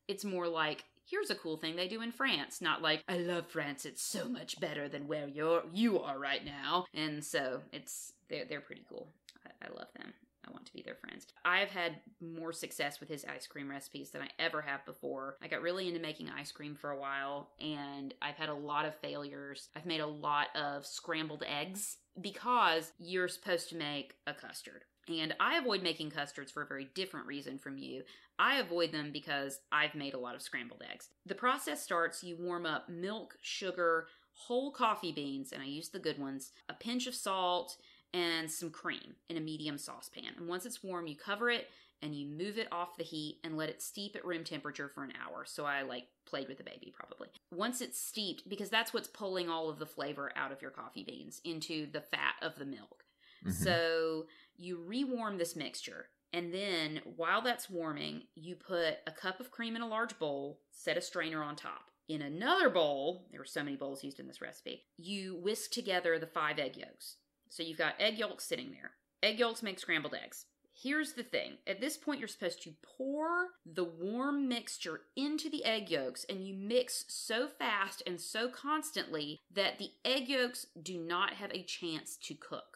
it's 0.09 0.25
more 0.25 0.49
like 0.49 0.85
here's 1.07 1.31
a 1.31 1.35
cool 1.35 1.57
thing 1.57 1.77
they 1.77 1.89
do 1.89 2.03
in 2.03 2.13
France, 2.13 2.61
not 2.61 2.83
like 2.83 3.03
I 3.09 3.19
love 3.19 3.49
France. 3.49 3.85
It's 3.85 4.03
so 4.03 4.29
much 4.29 4.59
better 4.61 4.89
than 4.89 5.07
where 5.07 5.29
you're 5.29 5.63
you 5.73 6.01
are 6.01 6.19
right 6.19 6.45
now. 6.45 6.87
And 6.95 7.25
so 7.25 7.63
it's 7.73 8.13
they're 8.29 8.45
they're 8.45 8.61
pretty 8.61 8.85
cool. 8.89 9.09
I, 9.47 9.67
I 9.67 9.69
love 9.69 9.89
them. 9.97 10.13
I 10.47 10.51
want 10.51 10.67
to 10.67 10.73
be 10.73 10.83
their 10.83 10.95
friends. 10.95 11.27
I've 11.45 11.71
had 11.71 11.97
more 12.21 12.53
success 12.53 13.01
with 13.01 13.09
his 13.09 13.25
ice 13.25 13.47
cream 13.47 13.71
recipes 13.71 14.11
than 14.11 14.23
I 14.23 14.29
ever 14.39 14.61
have 14.61 14.85
before. 14.85 15.37
I 15.43 15.49
got 15.49 15.63
really 15.63 15.89
into 15.89 16.01
making 16.01 16.29
ice 16.29 16.53
cream 16.53 16.75
for 16.75 16.91
a 16.91 16.99
while 16.99 17.51
and 17.61 18.13
I've 18.21 18.37
had 18.37 18.51
a 18.51 18.55
lot 18.55 18.85
of 18.85 18.95
failures. 18.97 19.69
I've 19.75 19.87
made 19.87 20.01
a 20.01 20.07
lot 20.07 20.49
of 20.55 20.85
scrambled 20.85 21.45
eggs 21.47 21.97
because 22.21 22.93
you're 22.99 23.29
supposed 23.29 23.71
to 23.71 23.77
make 23.77 24.17
a 24.27 24.35
custard. 24.35 24.85
And 25.09 25.35
I 25.39 25.57
avoid 25.57 25.83
making 25.83 26.11
custards 26.11 26.51
for 26.51 26.63
a 26.63 26.67
very 26.67 26.89
different 26.95 27.27
reason 27.27 27.59
from 27.59 27.79
you. 27.79 28.03
I 28.39 28.57
avoid 28.57 28.93
them 28.93 29.11
because 29.13 29.61
I've 29.71 29.95
made 29.95 30.15
a 30.15 30.19
lot 30.19 30.35
of 30.35 30.43
scrambled 30.43 30.83
eggs. 30.91 31.09
The 31.27 31.35
process 31.35 31.83
starts 31.83 32.25
you 32.25 32.37
warm 32.39 32.67
up 32.67 32.89
milk, 32.89 33.37
sugar, 33.41 34.09
whole 34.33 34.73
coffee 34.73 35.13
beans, 35.13 35.53
and 35.53 35.63
I 35.63 35.67
use 35.67 35.91
the 35.91 35.99
good 35.99 36.19
ones, 36.19 36.53
a 36.69 36.75
pinch 36.75 37.07
of 37.07 37.15
salt, 37.15 37.77
and 38.13 38.51
some 38.51 38.71
cream 38.71 39.17
in 39.29 39.37
a 39.37 39.41
medium 39.41 39.79
saucepan. 39.79 40.35
And 40.37 40.49
once 40.49 40.67
it's 40.67 40.83
warm, 40.83 41.07
you 41.07 41.17
cover 41.17 41.51
it 41.51 41.69
and 42.03 42.15
you 42.15 42.27
move 42.27 42.59
it 42.59 42.69
off 42.71 42.97
the 42.97 43.05
heat 43.05 43.39
and 43.43 43.57
let 43.57 43.69
it 43.69 43.83
steep 43.83 44.15
at 44.15 44.25
room 44.25 44.45
temperature 44.45 44.89
for 44.89 45.05
an 45.05 45.13
hour. 45.25 45.45
So 45.47 45.65
I 45.65 45.83
like 45.83 46.07
played 46.27 46.49
with 46.49 46.59
the 46.59 46.65
baby 46.65 46.93
probably. 46.95 47.29
Once 47.51 47.81
it's 47.81 47.99
steeped, 47.99 48.49
because 48.49 48.71
that's 48.71 48.93
what's 48.93 49.09
pulling 49.09 49.49
all 49.49 49.71
of 49.71 49.79
the 49.79 49.87
flavor 49.87 50.33
out 50.37 50.53
of 50.53 50.61
your 50.61 50.71
coffee 50.71 51.03
beans 51.03 51.41
into 51.45 51.91
the 51.91 52.01
fat 52.01 52.35
of 52.43 52.57
the 52.57 52.67
milk. 52.67 53.05
Mm-hmm. 53.45 53.53
So 53.53 54.27
you 54.57 54.83
rewarm 54.85 55.39
this 55.39 55.57
mixture. 55.57 56.07
And 56.33 56.53
then 56.53 57.01
while 57.17 57.43
that's 57.43 57.71
warming, 57.71 58.23
you 58.35 58.57
put 58.57 58.97
a 59.07 59.13
cup 59.13 59.39
of 59.39 59.51
cream 59.51 59.77
in 59.77 59.83
a 59.83 59.89
large 59.89 60.19
bowl, 60.19 60.61
set 60.73 60.97
a 60.97 61.01
strainer 61.01 61.43
on 61.43 61.55
top. 61.55 61.91
In 62.09 62.23
another 62.23 62.69
bowl, 62.69 63.27
there 63.31 63.41
were 63.41 63.47
so 63.47 63.63
many 63.63 63.77
bowls 63.77 64.05
used 64.05 64.21
in 64.21 64.27
this 64.27 64.43
recipe, 64.43 64.83
you 64.99 65.37
whisk 65.37 65.71
together 65.71 66.19
the 66.19 66.27
five 66.27 66.59
egg 66.59 66.77
yolks. 66.77 67.17
So 67.49 67.63
you've 67.63 67.79
got 67.79 67.95
egg 68.01 68.19
yolks 68.19 68.45
sitting 68.45 68.73
there. 68.73 68.91
Egg 69.23 69.39
yolks 69.39 69.63
make 69.63 69.79
scrambled 69.79 70.15
eggs. 70.15 70.47
Here's 70.77 71.13
the 71.13 71.23
thing 71.23 71.59
at 71.69 71.81
this 71.81 71.97
point, 71.97 72.19
you're 72.19 72.29
supposed 72.29 72.63
to 72.65 72.75
pour 72.83 73.51
the 73.65 73.85
warm 73.85 74.49
mixture 74.49 75.03
into 75.15 75.49
the 75.49 75.65
egg 75.65 75.89
yolks, 75.89 76.27
and 76.29 76.45
you 76.45 76.53
mix 76.53 77.05
so 77.09 77.47
fast 77.47 78.03
and 78.07 78.21
so 78.21 78.49
constantly 78.49 79.41
that 79.55 79.79
the 79.79 79.93
egg 80.05 80.29
yolks 80.29 80.67
do 80.83 80.99
not 80.99 81.35
have 81.35 81.53
a 81.53 81.63
chance 81.63 82.17
to 82.25 82.35
cook. 82.35 82.74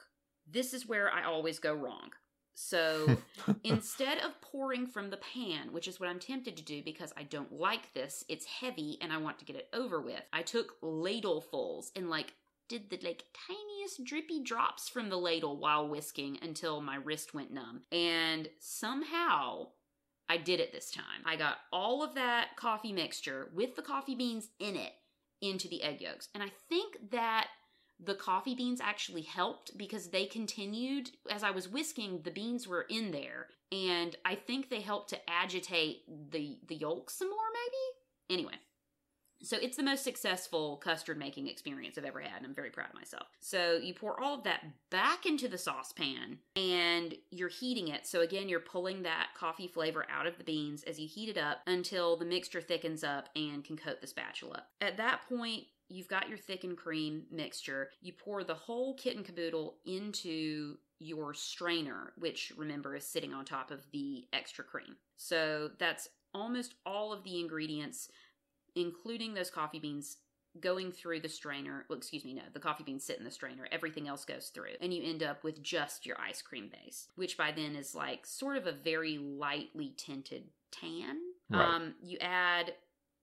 This 0.50 0.74
is 0.74 0.86
where 0.86 1.12
I 1.12 1.24
always 1.24 1.58
go 1.58 1.74
wrong. 1.74 2.10
So 2.54 3.18
instead 3.64 4.18
of 4.18 4.40
pouring 4.40 4.86
from 4.86 5.10
the 5.10 5.18
pan, 5.18 5.72
which 5.72 5.86
is 5.86 6.00
what 6.00 6.08
I'm 6.08 6.18
tempted 6.18 6.56
to 6.56 6.64
do 6.64 6.82
because 6.82 7.12
I 7.16 7.22
don't 7.22 7.52
like 7.52 7.94
this, 7.94 8.24
it's 8.28 8.46
heavy 8.46 8.98
and 9.00 9.12
I 9.12 9.18
want 9.18 9.38
to 9.38 9.44
get 9.44 9.56
it 9.56 9.68
over 9.72 10.00
with, 10.00 10.22
I 10.32 10.42
took 10.42 10.80
ladlefuls 10.80 11.90
and 11.94 12.10
like 12.10 12.34
did 12.68 12.90
the 12.90 12.98
like 13.02 13.24
tiniest 13.46 14.04
drippy 14.04 14.42
drops 14.42 14.88
from 14.88 15.08
the 15.08 15.16
ladle 15.16 15.56
while 15.56 15.88
whisking 15.88 16.38
until 16.42 16.80
my 16.80 16.96
wrist 16.96 17.32
went 17.32 17.52
numb. 17.52 17.82
And 17.92 18.48
somehow 18.58 19.68
I 20.28 20.36
did 20.36 20.60
it 20.60 20.72
this 20.72 20.90
time. 20.90 21.22
I 21.24 21.36
got 21.36 21.58
all 21.72 22.02
of 22.02 22.14
that 22.14 22.56
coffee 22.56 22.92
mixture 22.92 23.50
with 23.54 23.76
the 23.76 23.82
coffee 23.82 24.14
beans 24.14 24.48
in 24.58 24.76
it 24.76 24.92
into 25.40 25.68
the 25.68 25.82
egg 25.82 26.00
yolks. 26.00 26.28
And 26.34 26.42
I 26.42 26.50
think 26.68 27.10
that 27.10 27.48
the 28.00 28.14
coffee 28.14 28.54
beans 28.54 28.80
actually 28.80 29.22
helped 29.22 29.76
because 29.76 30.08
they 30.08 30.26
continued 30.26 31.10
as 31.30 31.42
I 31.42 31.50
was 31.50 31.68
whisking 31.68 32.20
the 32.22 32.30
beans 32.30 32.68
were 32.68 32.86
in 32.88 33.10
there 33.10 33.48
and 33.72 34.16
I 34.24 34.34
think 34.34 34.70
they 34.70 34.80
helped 34.80 35.10
to 35.10 35.30
agitate 35.30 36.02
the 36.30 36.58
the 36.66 36.76
yolks 36.76 37.14
some 37.14 37.28
more 37.28 37.38
maybe. 37.52 38.40
Anyway, 38.40 38.54
so 39.42 39.56
it's 39.60 39.76
the 39.76 39.82
most 39.82 40.02
successful 40.02 40.78
custard 40.78 41.18
making 41.18 41.46
experience 41.46 41.96
I've 41.96 42.04
ever 42.04 42.20
had, 42.20 42.38
and 42.38 42.46
I'm 42.46 42.54
very 42.54 42.70
proud 42.70 42.88
of 42.88 42.94
myself. 42.94 43.28
So 43.40 43.78
you 43.80 43.94
pour 43.94 44.20
all 44.20 44.34
of 44.34 44.44
that 44.44 44.64
back 44.90 45.26
into 45.26 45.48
the 45.48 45.58
saucepan 45.58 46.38
and 46.56 47.14
you're 47.30 47.48
heating 47.48 47.88
it. 47.88 48.06
So 48.06 48.20
again, 48.20 48.48
you're 48.48 48.60
pulling 48.60 49.02
that 49.02 49.28
coffee 49.36 49.68
flavor 49.68 50.06
out 50.10 50.26
of 50.26 50.38
the 50.38 50.44
beans 50.44 50.82
as 50.84 50.98
you 50.98 51.06
heat 51.06 51.28
it 51.28 51.38
up 51.38 51.58
until 51.66 52.16
the 52.16 52.24
mixture 52.24 52.60
thickens 52.60 53.04
up 53.04 53.28
and 53.36 53.64
can 53.64 53.76
coat 53.76 54.00
the 54.00 54.06
spatula. 54.06 54.64
At 54.80 54.96
that 54.96 55.22
point, 55.28 55.64
you've 55.88 56.08
got 56.08 56.28
your 56.28 56.38
thickened 56.38 56.76
cream 56.76 57.24
mixture. 57.30 57.90
You 58.00 58.12
pour 58.12 58.44
the 58.44 58.54
whole 58.54 58.94
kit 58.94 59.16
and 59.16 59.24
caboodle 59.24 59.76
into 59.86 60.76
your 60.98 61.34
strainer, 61.34 62.12
which 62.18 62.52
remember 62.56 62.96
is 62.96 63.06
sitting 63.06 63.32
on 63.32 63.44
top 63.44 63.70
of 63.70 63.86
the 63.92 64.26
extra 64.32 64.64
cream. 64.64 64.96
So 65.16 65.70
that's 65.78 66.08
almost 66.34 66.74
all 66.84 67.12
of 67.12 67.24
the 67.24 67.40
ingredients 67.40 68.10
including 68.74 69.34
those 69.34 69.50
coffee 69.50 69.78
beans 69.78 70.18
going 70.60 70.90
through 70.90 71.20
the 71.20 71.28
strainer. 71.28 71.84
Well, 71.88 71.98
excuse 71.98 72.24
me, 72.24 72.34
no, 72.34 72.42
the 72.52 72.60
coffee 72.60 72.84
beans 72.84 73.04
sit 73.04 73.18
in 73.18 73.24
the 73.24 73.30
strainer. 73.30 73.68
Everything 73.70 74.08
else 74.08 74.24
goes 74.24 74.48
through. 74.48 74.72
And 74.80 74.92
you 74.92 75.02
end 75.04 75.22
up 75.22 75.44
with 75.44 75.62
just 75.62 76.06
your 76.06 76.18
ice 76.20 76.42
cream 76.42 76.70
base, 76.72 77.08
which 77.16 77.36
by 77.36 77.52
then 77.52 77.76
is 77.76 77.94
like 77.94 78.26
sort 78.26 78.56
of 78.56 78.66
a 78.66 78.72
very 78.72 79.18
lightly 79.18 79.94
tinted 79.96 80.44
tan. 80.70 81.18
Right. 81.50 81.64
Um, 81.64 81.94
you 82.02 82.18
add 82.20 82.72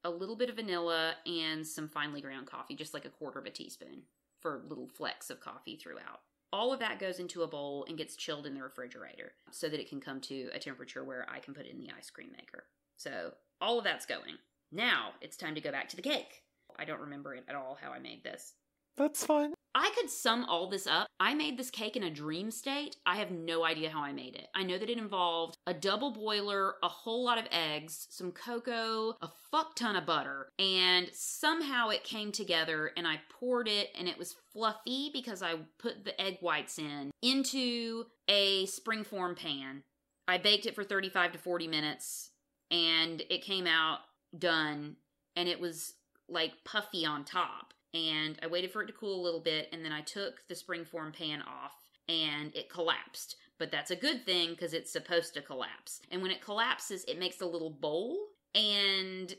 a 0.05 0.09
little 0.09 0.35
bit 0.35 0.49
of 0.49 0.55
vanilla 0.55 1.15
and 1.25 1.65
some 1.65 1.89
finely 1.89 2.21
ground 2.21 2.45
coffee, 2.45 2.75
just 2.75 2.93
like 2.93 3.05
a 3.05 3.09
quarter 3.09 3.39
of 3.39 3.45
a 3.45 3.49
teaspoon 3.49 4.03
for 4.39 4.61
little 4.69 4.87
flecks 4.87 5.31
of 5.31 5.41
coffee 5.41 5.75
throughout. 5.75 6.21
All 6.53 6.71
of 6.71 6.79
that 6.79 6.99
goes 6.99 7.19
into 7.19 7.41
a 7.41 7.47
bowl 7.47 7.85
and 7.89 7.97
gets 7.97 8.15
chilled 8.15 8.45
in 8.45 8.53
the 8.53 8.61
refrigerator 8.61 9.33
so 9.51 9.67
that 9.67 9.79
it 9.79 9.89
can 9.89 9.99
come 9.99 10.21
to 10.21 10.49
a 10.53 10.59
temperature 10.59 11.03
where 11.03 11.25
I 11.27 11.39
can 11.39 11.55
put 11.55 11.65
it 11.65 11.73
in 11.73 11.79
the 11.79 11.91
ice 11.97 12.11
cream 12.11 12.29
maker. 12.31 12.65
So 12.95 13.33
all 13.59 13.79
of 13.79 13.83
that's 13.83 14.05
going. 14.05 14.37
Now 14.71 15.13
it's 15.21 15.35
time 15.35 15.55
to 15.55 15.61
go 15.61 15.71
back 15.71 15.89
to 15.89 15.95
the 15.95 16.01
cake. 16.03 16.43
I 16.77 16.85
don't 16.85 17.01
remember 17.01 17.33
it 17.33 17.43
at 17.49 17.55
all 17.55 17.77
how 17.81 17.91
I 17.91 17.99
made 17.99 18.23
this. 18.23 18.53
That's 18.95 19.25
fine. 19.25 19.53
I 19.77 19.91
could 19.93 20.09
sum 20.09 20.45
all 20.45 20.69
this 20.69 20.87
up. 20.87 21.09
I 21.19 21.33
made 21.33 21.57
this 21.57 21.69
cake 21.69 21.97
in 21.97 22.03
a 22.03 22.09
dream 22.09 22.49
state. 22.49 22.95
I 23.05 23.17
have 23.17 23.29
no 23.29 23.65
idea 23.65 23.89
how 23.89 24.01
I 24.01 24.13
made 24.13 24.35
it. 24.35 24.47
I 24.55 24.63
know 24.63 24.77
that 24.77 24.89
it 24.89 24.97
involved 24.97 25.57
a 25.67 25.73
double 25.73 26.11
boiler, 26.11 26.75
a 26.81 26.87
whole 26.87 27.25
lot 27.25 27.37
of 27.37 27.47
eggs, 27.51 28.07
some 28.09 28.31
cocoa, 28.31 29.17
a 29.21 29.27
fuck 29.51 29.75
ton 29.75 29.97
of 29.97 30.05
butter, 30.05 30.47
and 30.57 31.09
somehow 31.11 31.89
it 31.89 32.05
came 32.05 32.31
together 32.31 32.91
and 32.95 33.05
I 33.05 33.19
poured 33.29 33.67
it 33.67 33.89
and 33.99 34.07
it 34.07 34.17
was 34.17 34.37
fluffy 34.53 35.09
because 35.11 35.43
I 35.43 35.55
put 35.77 36.05
the 36.05 36.19
egg 36.21 36.37
whites 36.39 36.79
in 36.79 37.11
into 37.21 38.05
a 38.29 38.65
springform 38.67 39.37
pan. 39.37 39.83
I 40.25 40.37
baked 40.37 40.65
it 40.65 40.75
for 40.75 40.85
35 40.85 41.33
to 41.33 41.37
40 41.37 41.67
minutes 41.67 42.31
and 42.71 43.21
it 43.29 43.43
came 43.43 43.67
out 43.67 43.99
done 44.37 44.95
and 45.35 45.49
it 45.49 45.59
was 45.59 45.95
like 46.29 46.63
puffy 46.63 47.05
on 47.05 47.25
top. 47.25 47.73
And 47.95 48.37
I 48.43 48.47
waited 48.47 48.71
for 48.71 48.83
it 48.83 48.87
to 48.87 48.93
cool 48.93 49.21
a 49.21 49.23
little 49.23 49.39
bit 49.39 49.69
and 49.71 49.83
then 49.83 49.93
I 49.93 50.01
took 50.01 50.45
the 50.49 50.53
springform 50.53 51.17
pan 51.17 51.41
off 51.41 51.71
and 52.09 52.53
it 52.53 52.69
collapsed. 52.69 53.37
But 53.57 53.71
that's 53.71 53.89
a 53.89 53.95
good 53.95 54.25
thing 54.25 54.49
because 54.49 54.73
it's 54.73 54.91
supposed 54.91 55.33
to 55.35 55.41
collapse. 55.41 56.01
And 56.11 56.21
when 56.21 56.31
it 56.31 56.41
collapses, 56.41 57.05
it 57.05 57.17
makes 57.17 57.39
a 57.39 57.45
little 57.45 57.69
bowl. 57.69 58.17
And 58.53 59.33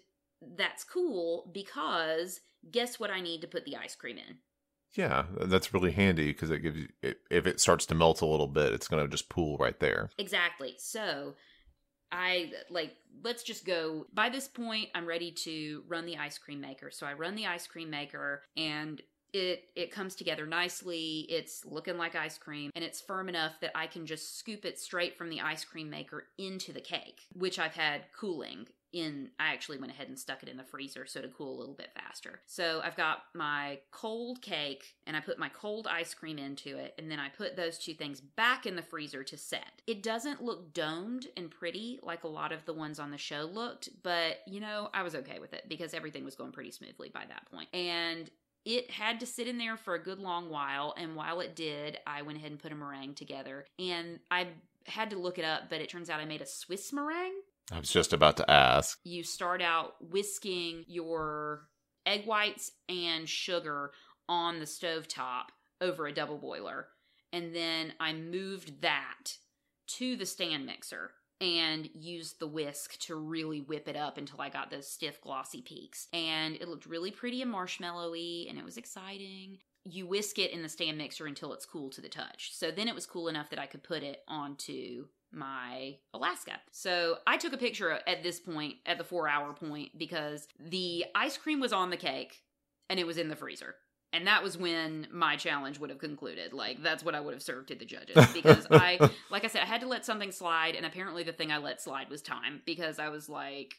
that's 0.57 0.85
cool 0.85 1.51
because 1.53 2.41
guess 2.71 2.99
what 2.99 3.11
I 3.11 3.21
need 3.21 3.43
to 3.43 3.47
put 3.47 3.67
the 3.67 3.77
ice 3.77 3.95
cream 3.95 4.17
in? 4.17 4.39
Yeah, 4.95 5.27
that's 5.43 5.75
really 5.75 5.93
handy 5.93 6.29
because 6.29 6.51
it 6.51 6.61
gives 6.61 6.79
you, 6.79 6.89
if 7.31 7.47
it 7.47 7.61
starts 7.61 7.85
to 7.87 7.95
melt 7.95 8.23
a 8.23 8.27
little 8.27 8.47
bit, 8.47 8.73
it's 8.73 8.89
going 8.89 9.05
to 9.05 9.11
just 9.11 9.29
pool 9.29 9.59
right 9.59 9.79
there. 9.79 10.09
Exactly. 10.17 10.77
So 10.79 11.35
I 12.17 12.51
like 12.71 12.97
let's 13.23 13.43
just 13.43 13.64
go. 13.64 14.07
By 14.14 14.29
this 14.31 14.49
point, 14.49 14.89
I'm 14.95 15.07
ready 15.07 15.31
to 15.33 15.85
run 15.87 16.07
the 16.07 16.17
ice 16.17 16.39
cream 16.39 16.61
maker. 16.61 16.91
So 16.91 17.07
I 17.07 17.12
run 17.12 17.35
the 17.35 17.47
ice 17.47 17.67
cream 17.67 17.91
maker 17.91 18.43
and 18.57 19.03
it 19.33 19.64
it 19.77 19.91
comes 19.91 20.14
together 20.14 20.47
nicely. 20.47 21.27
It's 21.29 21.64
looking 21.67 21.99
like 21.99 22.14
ice 22.14 22.39
cream 22.39 22.71
and 22.75 22.83
it's 22.85 23.01
firm 23.01 23.29
enough 23.29 23.61
that 23.61 23.73
I 23.75 23.87
can 23.87 24.07
just 24.07 24.39
scoop 24.39 24.64
it 24.64 24.79
straight 24.79 25.17
from 25.17 25.29
the 25.29 25.43
ice 25.43 25.64
cream 25.64 25.91
maker 25.91 26.29
into 26.39 26.73
the 26.73 26.81
cake, 26.81 27.27
which 27.35 27.59
I've 27.59 27.75
had 27.75 28.07
cooling 28.19 28.67
in 29.01 29.30
I 29.38 29.53
actually 29.53 29.78
went 29.78 29.92
ahead 29.92 30.09
and 30.09 30.18
stuck 30.18 30.42
it 30.42 30.49
in 30.49 30.57
the 30.57 30.64
freezer 30.64 31.07
so 31.07 31.20
to 31.20 31.28
cool 31.28 31.57
a 31.57 31.59
little 31.59 31.74
bit 31.74 31.90
faster. 31.94 32.40
So 32.47 32.80
I've 32.84 32.97
got 32.97 33.24
my 33.34 33.80
cold 33.90 34.42
cake 34.42 34.97
and 35.07 35.16
I 35.16 35.20
put 35.20 35.38
my 35.38 35.49
cold 35.49 35.86
ice 35.86 36.14
cream 36.14 36.38
into 36.38 36.76
it 36.78 36.94
and 36.99 37.11
then 37.11 37.18
I 37.18 37.28
put 37.28 37.57
those 37.57 37.78
two 37.78 37.94
things 37.94 38.20
back 38.20 38.66
in 38.66 38.76
the 38.76 38.82
freezer 38.82 39.22
to 39.24 39.36
set. 39.36 39.82
It 39.86 40.03
doesn't 40.03 40.42
look 40.42 40.72
domed 40.72 41.26
and 41.36 41.51
pretty 41.51 42.01
like 42.03 42.24
a 42.24 42.28
lot 42.28 42.53
of 42.53 42.64
the 42.64 42.74
ones 42.74 42.99
on 42.99 43.11
the 43.11 43.18
show 43.18 43.42
looked, 43.42 43.88
but 44.03 44.38
you 44.47 44.61
know, 44.61 44.88
I 44.94 45.03
was 45.03 45.14
okay 45.14 45.38
with 45.38 45.53
it 45.53 45.68
because 45.68 45.94
everything 45.94 46.24
was 46.24 46.34
going 46.34 46.53
pretty 46.53 46.70
smoothly 46.70 47.11
by 47.11 47.24
that 47.28 47.51
point. 47.51 47.68
And 47.74 48.30
it 48.66 48.90
had 48.90 49.20
to 49.20 49.26
sit 49.26 49.47
in 49.47 49.59
there 49.59 49.76
for 49.76 49.94
a 49.94 50.03
good 50.03 50.18
long 50.18 50.51
while 50.51 50.92
and 50.99 51.14
while 51.14 51.40
it 51.40 51.55
did 51.55 51.99
i 52.07 52.20
went 52.20 52.36
ahead 52.36 52.51
and 52.51 52.61
put 52.61 52.72
a 52.72 52.74
meringue 52.74 53.14
together 53.14 53.64
and 53.78 54.18
i 54.30 54.49
had 54.86 55.11
to 55.11 55.16
look 55.16 55.38
it 55.38 55.44
up 55.44 55.70
but 55.70 55.80
it 55.80 55.88
turns 55.88 56.11
out 56.11 56.20
i 56.20 56.24
made 56.24 56.42
a 56.42 56.47
swiss 56.47 56.92
meringue 56.92 57.40
I 57.73 57.79
was 57.79 57.91
just 57.91 58.12
about 58.12 58.37
to 58.39 58.51
ask. 58.51 58.99
you 59.05 59.23
start 59.23 59.61
out 59.61 59.95
whisking 60.01 60.85
your 60.87 61.69
egg 62.05 62.25
whites 62.27 62.71
and 62.89 63.29
sugar 63.29 63.91
on 64.29 64.61
the 64.61 64.67
stove 64.67 65.09
top 65.09 65.53
over 65.81 66.07
a 66.07 66.12
double 66.12 66.39
boiler 66.39 66.89
and 67.33 67.55
then 67.55 67.93
i 68.01 68.12
moved 68.12 68.81
that 68.81 69.37
to 69.87 70.17
the 70.17 70.27
stand 70.27 70.64
mixer 70.67 71.11
and 71.41 71.89
used 71.95 72.39
the 72.39 72.47
whisk 72.47 72.99
to 72.99 73.14
really 73.14 73.61
whip 73.61 73.89
it 73.89 73.97
up 73.97 74.17
until 74.17 74.41
I 74.41 74.49
got 74.49 74.71
those 74.71 74.89
stiff 74.89 75.21
glossy 75.21 75.61
peaks. 75.61 76.09
And 76.12 76.57
it 76.57 76.69
looked 76.69 76.87
really 76.87 77.11
pretty 77.11 77.43
and 77.43 77.53
marshmallowy 77.53 78.49
and 78.49 78.59
it 78.59 78.64
was 78.64 78.79
exciting. 78.79 79.59
You 79.85 80.07
whisk 80.07 80.39
it 80.39 80.53
in 80.53 80.62
the 80.62 80.69
stand 80.69 80.99
mixer 80.99 81.27
until 81.27 81.53
it's 81.53 81.67
cool 81.67 81.91
to 81.91 82.01
the 82.01 82.09
touch. 82.09 82.53
So 82.55 82.71
then 82.71 82.89
it 82.89 82.95
was 82.95 83.07
cool 83.07 83.29
enough 83.29 83.51
that 83.51 83.59
I 83.59 83.67
could 83.67 83.85
put 83.85 84.03
it 84.03 84.23
onto 84.27 85.07
my 85.33 85.97
Alaska. 86.14 86.53
So 86.70 87.18
I 87.27 87.37
took 87.37 87.53
a 87.53 87.59
picture 87.59 87.99
at 88.07 88.22
this 88.22 88.41
point, 88.41 88.77
at 88.87 88.99
the 88.99 89.05
four 89.05 89.29
hour 89.29 89.53
point, 89.53 89.97
because 89.99 90.49
the 90.59 91.05
ice 91.14 91.37
cream 91.37 91.61
was 91.61 91.72
on 91.72 91.91
the 91.91 91.97
cake 91.97 92.43
and 92.89 92.99
it 92.99 93.07
was 93.07 93.18
in 93.18 93.29
the 93.29 93.37
freezer. 93.37 93.74
And 94.12 94.27
that 94.29 94.43
was 94.43 94.57
when 94.57 95.09
my 95.12 95.37
challenge 95.37 95.79
would 95.79 95.91
have 95.91 95.99
concluded. 95.99 96.53
Like, 96.53 96.83
that's 96.83 97.05
what 97.05 97.14
I 97.14 97.20
would 97.20 97.35
have 97.35 97.43
served 97.43 97.68
to 97.68 97.74
the 97.74 97.85
judges. 97.85 98.16
Because 98.33 98.66
I, 98.70 98.99
like 99.31 99.45
I 99.45 99.49
said, 99.49 99.62
I 99.62 99.66
had 99.66 99.81
to 99.83 99.89
let 99.89 100.07
something 100.07 100.33
slide. 100.33 100.74
And 100.74 100.87
apparently 100.87 101.22
the 101.22 101.33
thing 101.33 101.53
I 101.53 101.59
let 101.59 101.83
slide 101.83 102.09
was 102.09 102.22
time. 102.22 102.62
Because 102.64 102.99
I 102.99 103.09
was 103.09 103.29
like, 103.29 103.74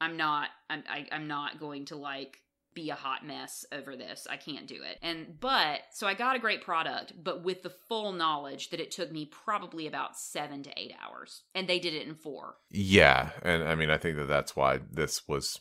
I'm 0.00 0.16
not, 0.16 0.48
I'm, 0.68 0.82
I, 0.88 1.06
I'm 1.12 1.28
not 1.28 1.60
going 1.60 1.84
to 1.86 1.96
like 1.96 2.38
be 2.74 2.90
a 2.90 2.94
hot 2.94 3.26
mess 3.26 3.64
over 3.72 3.96
this. 3.96 4.26
I 4.30 4.36
can't 4.36 4.66
do 4.66 4.82
it. 4.82 4.98
And 5.02 5.38
but 5.40 5.80
so 5.92 6.06
I 6.06 6.14
got 6.14 6.36
a 6.36 6.40
great 6.40 6.62
product, 6.62 7.12
but 7.22 7.42
with 7.42 7.62
the 7.62 7.70
full 7.70 8.12
knowledge 8.12 8.70
that 8.70 8.80
it 8.80 8.90
took 8.90 9.10
me 9.10 9.26
probably 9.26 9.86
about 9.86 10.16
7 10.18 10.62
to 10.64 10.70
8 10.76 10.92
hours 11.02 11.42
and 11.54 11.68
they 11.68 11.78
did 11.78 11.94
it 11.94 12.06
in 12.06 12.14
4. 12.14 12.54
Yeah, 12.70 13.30
and 13.42 13.62
I 13.64 13.74
mean, 13.74 13.90
I 13.90 13.98
think 13.98 14.16
that 14.16 14.28
that's 14.28 14.54
why 14.54 14.80
this 14.90 15.26
was 15.28 15.60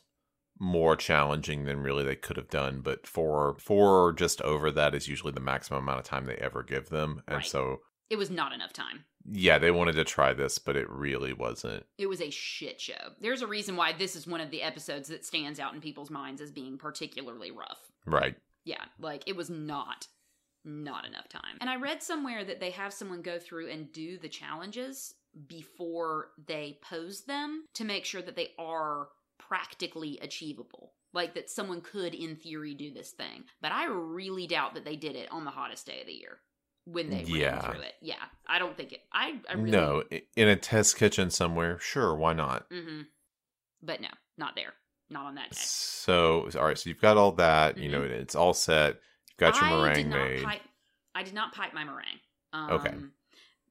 more 0.59 0.95
challenging 0.95 1.63
than 1.65 1.79
really 1.79 2.03
they 2.03 2.15
could 2.15 2.35
have 2.37 2.49
done. 2.49 2.81
But 2.81 3.07
for 3.07 3.55
for 3.59 4.07
or 4.07 4.13
just 4.13 4.41
over 4.41 4.69
that 4.71 4.93
is 4.93 5.07
usually 5.07 5.31
the 5.33 5.39
maximum 5.39 5.83
amount 5.83 5.99
of 5.99 6.05
time 6.05 6.25
they 6.25 6.35
ever 6.35 6.63
give 6.63 6.89
them, 6.89 7.23
and 7.27 7.37
Right. 7.37 7.45
so 7.45 7.77
It 8.09 8.17
was 8.17 8.29
not 8.29 8.53
enough 8.53 8.73
time. 8.73 9.05
Yeah, 9.31 9.57
they 9.57 9.71
wanted 9.71 9.93
to 9.93 10.03
try 10.03 10.33
this, 10.33 10.59
but 10.59 10.75
it 10.75 10.89
really 10.89 11.33
wasn't. 11.33 11.85
It 11.97 12.07
was 12.07 12.21
a 12.21 12.29
shit 12.29 12.79
show. 12.79 13.11
There's 13.19 13.41
a 13.41 13.47
reason 13.47 13.75
why 13.75 13.93
this 13.93 14.15
is 14.15 14.27
one 14.27 14.41
of 14.41 14.51
the 14.51 14.61
episodes 14.61 15.09
that 15.09 15.25
stands 15.25 15.59
out 15.59 15.73
in 15.73 15.81
people's 15.81 16.09
minds 16.09 16.41
as 16.41 16.51
being 16.51 16.77
particularly 16.77 17.51
rough. 17.51 17.91
Right. 18.05 18.35
Yeah, 18.65 18.83
like 18.99 19.23
it 19.27 19.35
was 19.35 19.49
not 19.49 20.07
not 20.65 21.05
enough 21.05 21.29
time. 21.29 21.57
And 21.61 21.69
I 21.69 21.77
read 21.77 22.03
somewhere 22.03 22.43
that 22.43 22.59
they 22.59 22.71
have 22.71 22.93
someone 22.93 23.21
go 23.21 23.39
through 23.39 23.69
and 23.69 23.91
do 23.91 24.17
the 24.17 24.29
challenges 24.29 25.13
before 25.47 26.29
they 26.47 26.79
pose 26.81 27.21
them 27.21 27.65
to 27.75 27.85
make 27.85 28.05
sure 28.05 28.21
that 28.21 28.35
they 28.35 28.49
are 28.57 29.07
practically 29.37 30.19
achievable. 30.21 30.93
Like 31.13 31.33
that 31.33 31.49
someone 31.49 31.81
could 31.81 32.13
in 32.13 32.35
theory 32.35 32.75
do 32.75 32.93
this 32.93 33.11
thing. 33.11 33.45
But 33.61 33.71
I 33.71 33.85
really 33.85 34.45
doubt 34.45 34.75
that 34.75 34.85
they 34.85 34.95
did 34.95 35.15
it 35.15 35.31
on 35.31 35.43
the 35.43 35.51
hottest 35.51 35.87
day 35.87 36.01
of 36.01 36.07
the 36.07 36.13
year. 36.13 36.39
When 36.91 37.09
they 37.09 37.23
Yeah. 37.23 37.51
ran 37.51 37.61
through 37.61 37.81
it. 37.81 37.95
Yeah, 38.01 38.23
I 38.47 38.59
don't 38.59 38.75
think 38.75 38.91
it. 38.93 39.01
I, 39.11 39.39
I 39.49 39.53
really 39.53 39.71
No, 39.71 40.03
in 40.35 40.47
a 40.47 40.55
test 40.55 40.97
kitchen 40.97 41.29
somewhere, 41.29 41.79
sure, 41.79 42.15
why 42.15 42.33
not? 42.33 42.65
hmm 42.71 43.01
But 43.81 44.01
no, 44.01 44.09
not 44.37 44.55
there. 44.55 44.73
Not 45.09 45.25
on 45.25 45.35
that 45.35 45.51
day. 45.51 45.57
So, 45.59 46.49
all 46.57 46.65
right, 46.65 46.77
so 46.77 46.89
you've 46.89 47.01
got 47.01 47.17
all 47.17 47.31
that, 47.33 47.77
you 47.77 47.89
know, 47.89 48.03
it's 48.03 48.35
all 48.35 48.53
set. 48.53 48.95
You've 49.29 49.37
got 49.37 49.55
your 49.55 49.63
Mm-hmm. 49.65 49.73
I 49.73 49.87
meringue 49.87 50.09
made. 50.09 50.43
Pipe, 50.43 50.61
I 51.15 51.23
did 51.23 51.33
not 51.33 51.53
pipe 51.53 51.73
my 51.73 51.83
meringue. 51.83 52.19
Um, 52.53 52.71
Okay. 52.71 52.93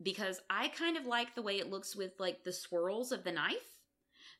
Because 0.02 0.40
I 0.48 0.68
kind 0.68 0.96
of 0.96 1.06
like 1.06 1.34
the 1.34 1.42
way 1.42 1.58
it 1.58 1.70
looks 1.70 1.96
with 1.96 2.12
like 2.18 2.44
the 2.44 2.52
swirls 2.52 3.10
of 3.12 3.24
the 3.24 3.32
knife. 3.32 3.77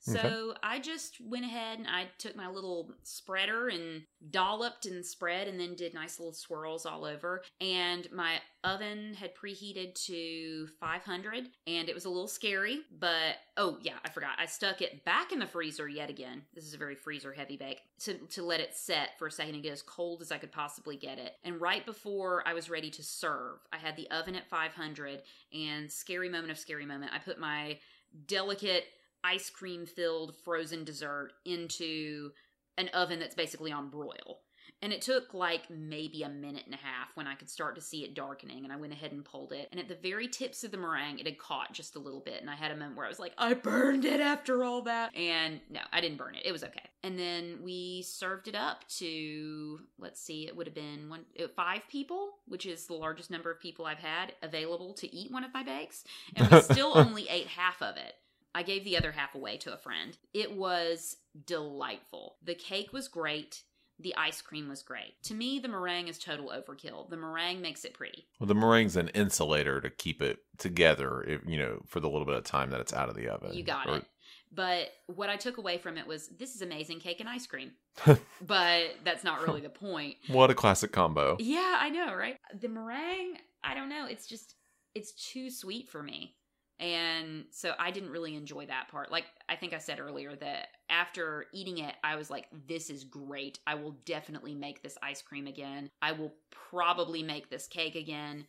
So 0.01 0.18
Okay. 0.18 0.59
I 0.62 0.78
just 0.78 1.20
went 1.20 1.44
ahead 1.44 1.78
and 1.78 1.88
I 1.88 2.07
took 2.18 2.36
my 2.36 2.49
little 2.49 2.92
spreader 3.03 3.68
and 3.68 4.03
dolloped 4.30 4.86
and 4.86 5.05
spread 5.05 5.49
and 5.49 5.59
then 5.59 5.74
did 5.74 5.94
nice 5.94 6.18
little 6.18 6.32
swirls 6.32 6.86
all 6.86 7.05
over. 7.05 7.42
And 7.61 8.09
my 8.12 8.40
oven 8.64 9.14
had 9.14 9.34
preheated 9.34 9.94
to 10.07 10.68
500 10.80 11.49
and 11.66 11.88
it 11.88 11.94
was 11.94 12.05
a 12.05 12.09
little 12.11 12.28
scary, 12.28 12.80
but 12.99 13.36
oh 13.57 13.78
yeah, 13.82 13.96
I 14.05 14.11
forgot. 14.11 14.32
I 14.38 14.46
stuck 14.46 14.82
it 14.82 15.05
back 15.05 15.32
in 15.32 15.38
the 15.38 15.46
freezer 15.46 15.88
yet 15.88 16.11
again. 16.11 16.42
This 16.55 16.64
is 16.64 16.74
a 16.74 16.78
very 16.78 16.94
freezer 16.94 17.32
heavy 17.32 17.57
bake 17.57 17.80
to, 18.01 18.14
to 18.14 18.42
let 18.42 18.61
it 18.61 18.74
set 18.74 19.18
for 19.18 19.26
a 19.26 19.32
second 19.32 19.55
and 19.55 19.62
get 19.62 19.72
as 19.72 19.82
cold 19.82 20.22
as 20.22 20.32
I 20.32 20.38
could 20.38 20.53
possibly 20.53 20.96
get 20.96 21.18
it. 21.18 21.34
And 21.44 21.61
right 21.61 21.84
before 21.84 22.42
I 22.46 22.55
was 22.55 22.70
ready 22.70 22.90
to 22.90 23.03
serve, 23.03 23.59
I 23.72 23.76
had 23.76 23.96
the 23.96 24.11
oven 24.11 24.34
at 24.36 24.49
500 24.49 25.22
and 25.53 25.90
scary 25.90 26.28
moment 26.28 26.51
of 26.51 26.59
scary 26.59 26.86
moment. 26.86 27.12
I 27.14 27.18
put 27.18 27.38
my 27.38 27.78
delicate 28.26 28.84
ice 29.24 29.50
cream 29.50 29.86
filled 29.86 30.36
frozen 30.44 30.84
dessert 30.84 31.32
into 31.44 32.30
an 32.76 32.88
oven 32.94 33.18
that's 33.18 33.34
basically 33.34 33.72
on 33.72 33.90
broil. 33.90 34.40
And 34.80 34.92
it 34.92 35.02
took 35.02 35.34
like 35.34 35.68
maybe 35.70 36.22
a 36.22 36.28
minute 36.28 36.62
and 36.66 36.74
a 36.74 36.78
half 36.78 37.08
when 37.14 37.26
I 37.26 37.34
could 37.34 37.50
start 37.50 37.74
to 37.74 37.80
see 37.80 38.04
it 38.04 38.14
darkening. 38.14 38.62
And 38.62 38.72
I 38.72 38.76
went 38.76 38.92
ahead 38.92 39.10
and 39.10 39.24
pulled 39.24 39.52
it. 39.52 39.68
And 39.72 39.80
at 39.80 39.88
the 39.88 39.96
very 39.96 40.28
tips 40.28 40.62
of 40.62 40.70
the 40.70 40.76
meringue, 40.76 41.18
it 41.18 41.26
had 41.26 41.38
caught 41.38 41.72
just 41.72 41.96
a 41.96 41.98
little 41.98 42.20
bit. 42.20 42.40
And 42.40 42.48
I 42.48 42.54
had 42.54 42.70
a 42.70 42.76
moment 42.76 42.96
where 42.96 43.06
I 43.06 43.08
was 43.08 43.18
like, 43.18 43.32
I 43.36 43.54
burned 43.54 44.04
it 44.04 44.20
after 44.20 44.62
all 44.62 44.82
that. 44.82 45.16
And 45.16 45.60
no, 45.68 45.80
I 45.92 46.00
didn't 46.00 46.18
burn 46.18 46.36
it. 46.36 46.42
It 46.44 46.52
was 46.52 46.62
okay. 46.62 46.88
And 47.02 47.18
then 47.18 47.58
we 47.62 48.02
served 48.02 48.46
it 48.46 48.54
up 48.54 48.86
to, 48.98 49.80
let's 49.98 50.20
see, 50.20 50.46
it 50.46 50.56
would 50.56 50.68
have 50.68 50.74
been 50.74 51.08
one, 51.08 51.24
uh, 51.42 51.48
five 51.56 51.82
people, 51.90 52.30
which 52.46 52.64
is 52.64 52.86
the 52.86 52.94
largest 52.94 53.30
number 53.32 53.50
of 53.50 53.58
people 53.58 53.84
I've 53.84 53.98
had 53.98 54.34
available 54.42 54.94
to 54.94 55.12
eat 55.12 55.32
one 55.32 55.42
of 55.42 55.52
my 55.52 55.64
bakes. 55.64 56.04
And 56.36 56.48
we 56.48 56.60
still 56.60 56.96
only 56.96 57.28
ate 57.28 57.48
half 57.48 57.82
of 57.82 57.96
it. 57.96 58.14
I 58.55 58.62
gave 58.62 58.84
the 58.84 58.96
other 58.96 59.12
half 59.12 59.34
away 59.34 59.57
to 59.59 59.72
a 59.72 59.76
friend. 59.76 60.16
It 60.34 60.53
was 60.57 61.16
delightful. 61.46 62.36
The 62.42 62.55
cake 62.55 62.92
was 62.92 63.09
great. 63.09 63.62
The 64.01 64.14
ice 64.16 64.40
cream 64.40 64.68
was 64.68 64.82
great. 64.82 65.20
To 65.24 65.34
me, 65.34 65.59
the 65.59 65.66
meringue 65.68 66.07
is 66.07 66.18
total 66.18 66.51
overkill. 66.57 67.11
The 67.11 67.16
meringue 67.16 67.61
makes 67.61 67.84
it 67.84 67.94
pretty. 67.94 68.26
Well, 68.38 68.46
the 68.46 68.55
meringue's 68.55 68.96
an 68.96 69.09
insulator 69.09 69.80
to 69.80 69.90
keep 69.90 70.22
it 70.22 70.38
together, 70.57 71.22
if, 71.24 71.40
you 71.46 71.59
know, 71.59 71.80
for 71.88 71.99
the 71.99 72.09
little 72.09 72.24
bit 72.24 72.36
of 72.36 72.44
time 72.44 72.70
that 72.70 72.80
it's 72.80 72.92
out 72.92 73.09
of 73.09 73.16
the 73.16 73.28
oven. 73.28 73.55
You 73.55 73.64
got 73.64 73.88
Or- 73.88 73.96
it. 73.96 74.05
But 74.51 74.92
what 75.09 75.28
I 75.28 75.36
took 75.36 75.59
away 75.59 75.76
from 75.78 75.99
it 75.99 76.07
was 76.07 76.28
this 76.28 76.55
is 76.55 76.62
amazing 76.62 77.01
cake 77.01 77.20
and 77.20 77.28
ice 77.28 77.46
cream. 77.46 77.72
but 78.46 78.94
that's 79.05 79.24
not 79.24 79.42
really 79.46 79.61
the 79.61 79.68
point. 79.68 80.16
What 80.28 80.51
a 80.51 80.55
classic 80.55 80.90
combo. 80.92 81.36
Yeah, 81.38 81.76
I 81.78 81.90
know, 81.90 82.14
right? 82.14 82.36
The 82.59 82.68
meringue, 82.68 83.36
I 83.62 83.74
don't 83.74 83.88
know. 83.90 84.07
It's 84.07 84.26
just, 84.26 84.55
it's 84.94 85.12
too 85.12 85.51
sweet 85.51 85.88
for 85.90 86.03
me. 86.03 86.34
And 86.80 87.46
so 87.50 87.72
I 87.78 87.90
didn't 87.90 88.10
really 88.10 88.36
enjoy 88.36 88.66
that 88.66 88.88
part. 88.88 89.10
Like 89.10 89.24
I 89.48 89.56
think 89.56 89.72
I 89.72 89.78
said 89.78 89.98
earlier 89.98 90.36
that 90.36 90.68
after 90.88 91.46
eating 91.52 91.78
it, 91.78 91.94
I 92.04 92.16
was 92.16 92.30
like, 92.30 92.46
this 92.68 92.88
is 92.88 93.04
great. 93.04 93.58
I 93.66 93.74
will 93.74 93.96
definitely 94.04 94.54
make 94.54 94.82
this 94.82 94.96
ice 95.02 95.20
cream 95.20 95.46
again. 95.46 95.90
I 96.00 96.12
will 96.12 96.34
probably 96.50 97.22
make 97.22 97.50
this 97.50 97.66
cake 97.66 97.96
again. 97.96 98.46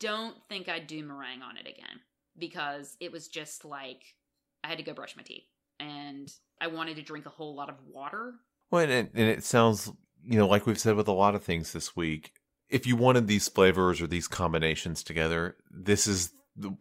Don't 0.00 0.36
think 0.48 0.68
I'd 0.68 0.88
do 0.88 1.04
meringue 1.04 1.42
on 1.42 1.56
it 1.56 1.68
again 1.68 2.00
because 2.38 2.96
it 3.00 3.12
was 3.12 3.28
just 3.28 3.64
like 3.64 4.14
I 4.64 4.68
had 4.68 4.78
to 4.78 4.84
go 4.84 4.92
brush 4.92 5.16
my 5.16 5.22
teeth 5.22 5.46
and 5.78 6.32
I 6.60 6.66
wanted 6.66 6.96
to 6.96 7.02
drink 7.02 7.26
a 7.26 7.30
whole 7.30 7.54
lot 7.54 7.68
of 7.68 7.76
water. 7.86 8.34
Well, 8.70 8.82
and 8.82 8.92
it, 8.92 9.10
and 9.14 9.28
it 9.28 9.44
sounds, 9.44 9.90
you 10.24 10.38
know, 10.38 10.46
like 10.46 10.66
we've 10.66 10.78
said 10.78 10.96
with 10.96 11.08
a 11.08 11.12
lot 11.12 11.34
of 11.34 11.42
things 11.42 11.72
this 11.72 11.96
week, 11.96 12.32
if 12.68 12.86
you 12.86 12.96
wanted 12.96 13.26
these 13.26 13.48
flavors 13.48 14.00
or 14.00 14.06
these 14.06 14.28
combinations 14.28 15.02
together, 15.02 15.56
this 15.70 16.06
is 16.06 16.32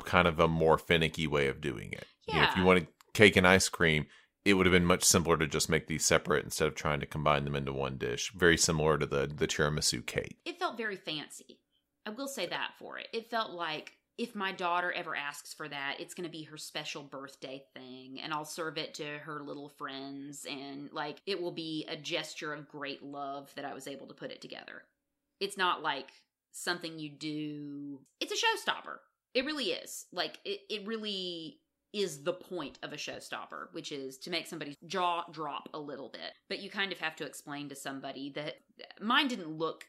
kind 0.04 0.28
of 0.28 0.40
a 0.40 0.48
more 0.48 0.78
finicky 0.78 1.28
way 1.28 1.48
of 1.48 1.62
doing 1.62 1.92
it. 1.94 2.06
You 2.28 2.36
know, 2.36 2.44
if 2.44 2.56
you 2.56 2.62
Yeah. 2.62 2.66
wanted 2.68 2.88
cake 3.14 3.36
and 3.36 3.48
ice 3.48 3.70
cream, 3.70 4.08
it 4.46 4.54
would 4.54 4.66
have 4.66 4.74
been 4.74 4.86
much 4.86 5.04
simpler 5.04 5.38
to 5.38 5.48
just 5.48 5.70
make 5.70 5.88
these 5.88 6.06
separate 6.06 6.46
instead 6.46 6.68
of 6.68 6.76
trying 6.76 7.00
to 7.02 7.06
combine 7.06 7.44
them 7.44 7.56
into 7.56 7.74
one 7.74 7.98
dish. 7.98 8.32
Very 8.34 8.58
similar 8.58 8.98
to 8.98 9.06
the 9.06 9.28
the 9.28 9.48
tiramisu 9.48 10.06
cake. 10.06 10.38
it 10.46 10.58
felt 10.60 10.78
very 10.78 10.96
fancy. 10.96 11.60
I 12.06 12.12
will 12.12 12.28
say 12.28 12.48
that 12.48 12.72
for 12.80 12.98
it. 12.98 13.08
It 13.14 13.30
felt 13.30 13.52
like 13.52 13.94
if 14.18 14.36
my 14.36 14.52
daughter 14.52 14.92
ever 14.92 15.16
asks 15.16 15.54
for 15.54 15.68
that, 15.70 15.98
it's 16.00 16.14
going 16.14 16.26
to 16.28 16.32
be 16.32 16.44
her 16.44 16.58
special 16.58 17.04
birthday 17.04 17.64
thing, 17.74 18.20
and 18.22 18.34
I'll 18.34 18.44
serve 18.46 18.78
it 18.78 18.94
to 18.96 19.06
her 19.20 19.42
little 19.44 19.70
friends, 19.70 20.46
and 20.50 20.92
like 20.92 21.22
it 21.26 21.42
will 21.42 21.52
be 21.54 21.86
a 21.88 21.96
gesture 21.96 22.54
of 22.54 22.68
great 22.68 23.02
love 23.04 23.54
that 23.56 23.64
I 23.66 23.74
was 23.74 23.88
able 23.88 24.08
to 24.08 24.14
put 24.14 24.32
it 24.32 24.42
together. 24.42 24.84
It's 25.40 25.58
not 25.58 25.82
like 25.84 26.10
something 26.52 27.00
you 27.00 27.10
do, 27.10 28.00
it's 28.20 28.32
a 28.34 28.36
showstopper. 28.36 28.98
It 29.34 29.46
really 29.46 29.72
is. 29.72 30.08
Like, 30.12 30.40
it, 30.46 30.62
it 30.70 30.88
really 30.88 31.60
is 31.92 32.24
the 32.24 32.34
point 32.34 32.78
of 32.84 32.94
a 32.94 32.98
showstopper, 32.98 33.68
which 33.72 33.92
is 33.92 34.18
to 34.20 34.30
make 34.30 34.48
somebody's 34.48 34.76
jaw 34.86 35.26
drop 35.32 35.70
a 35.74 35.80
little 35.80 36.10
bit. 36.10 36.34
But 36.48 36.60
you 36.60 36.70
kind 36.70 36.92
of 36.92 37.00
have 37.00 37.16
to 37.18 37.26
explain 37.26 37.70
to 37.70 37.76
somebody 37.76 38.32
that 38.36 38.56
mine 39.02 39.28
didn't 39.28 39.50
look 39.50 39.86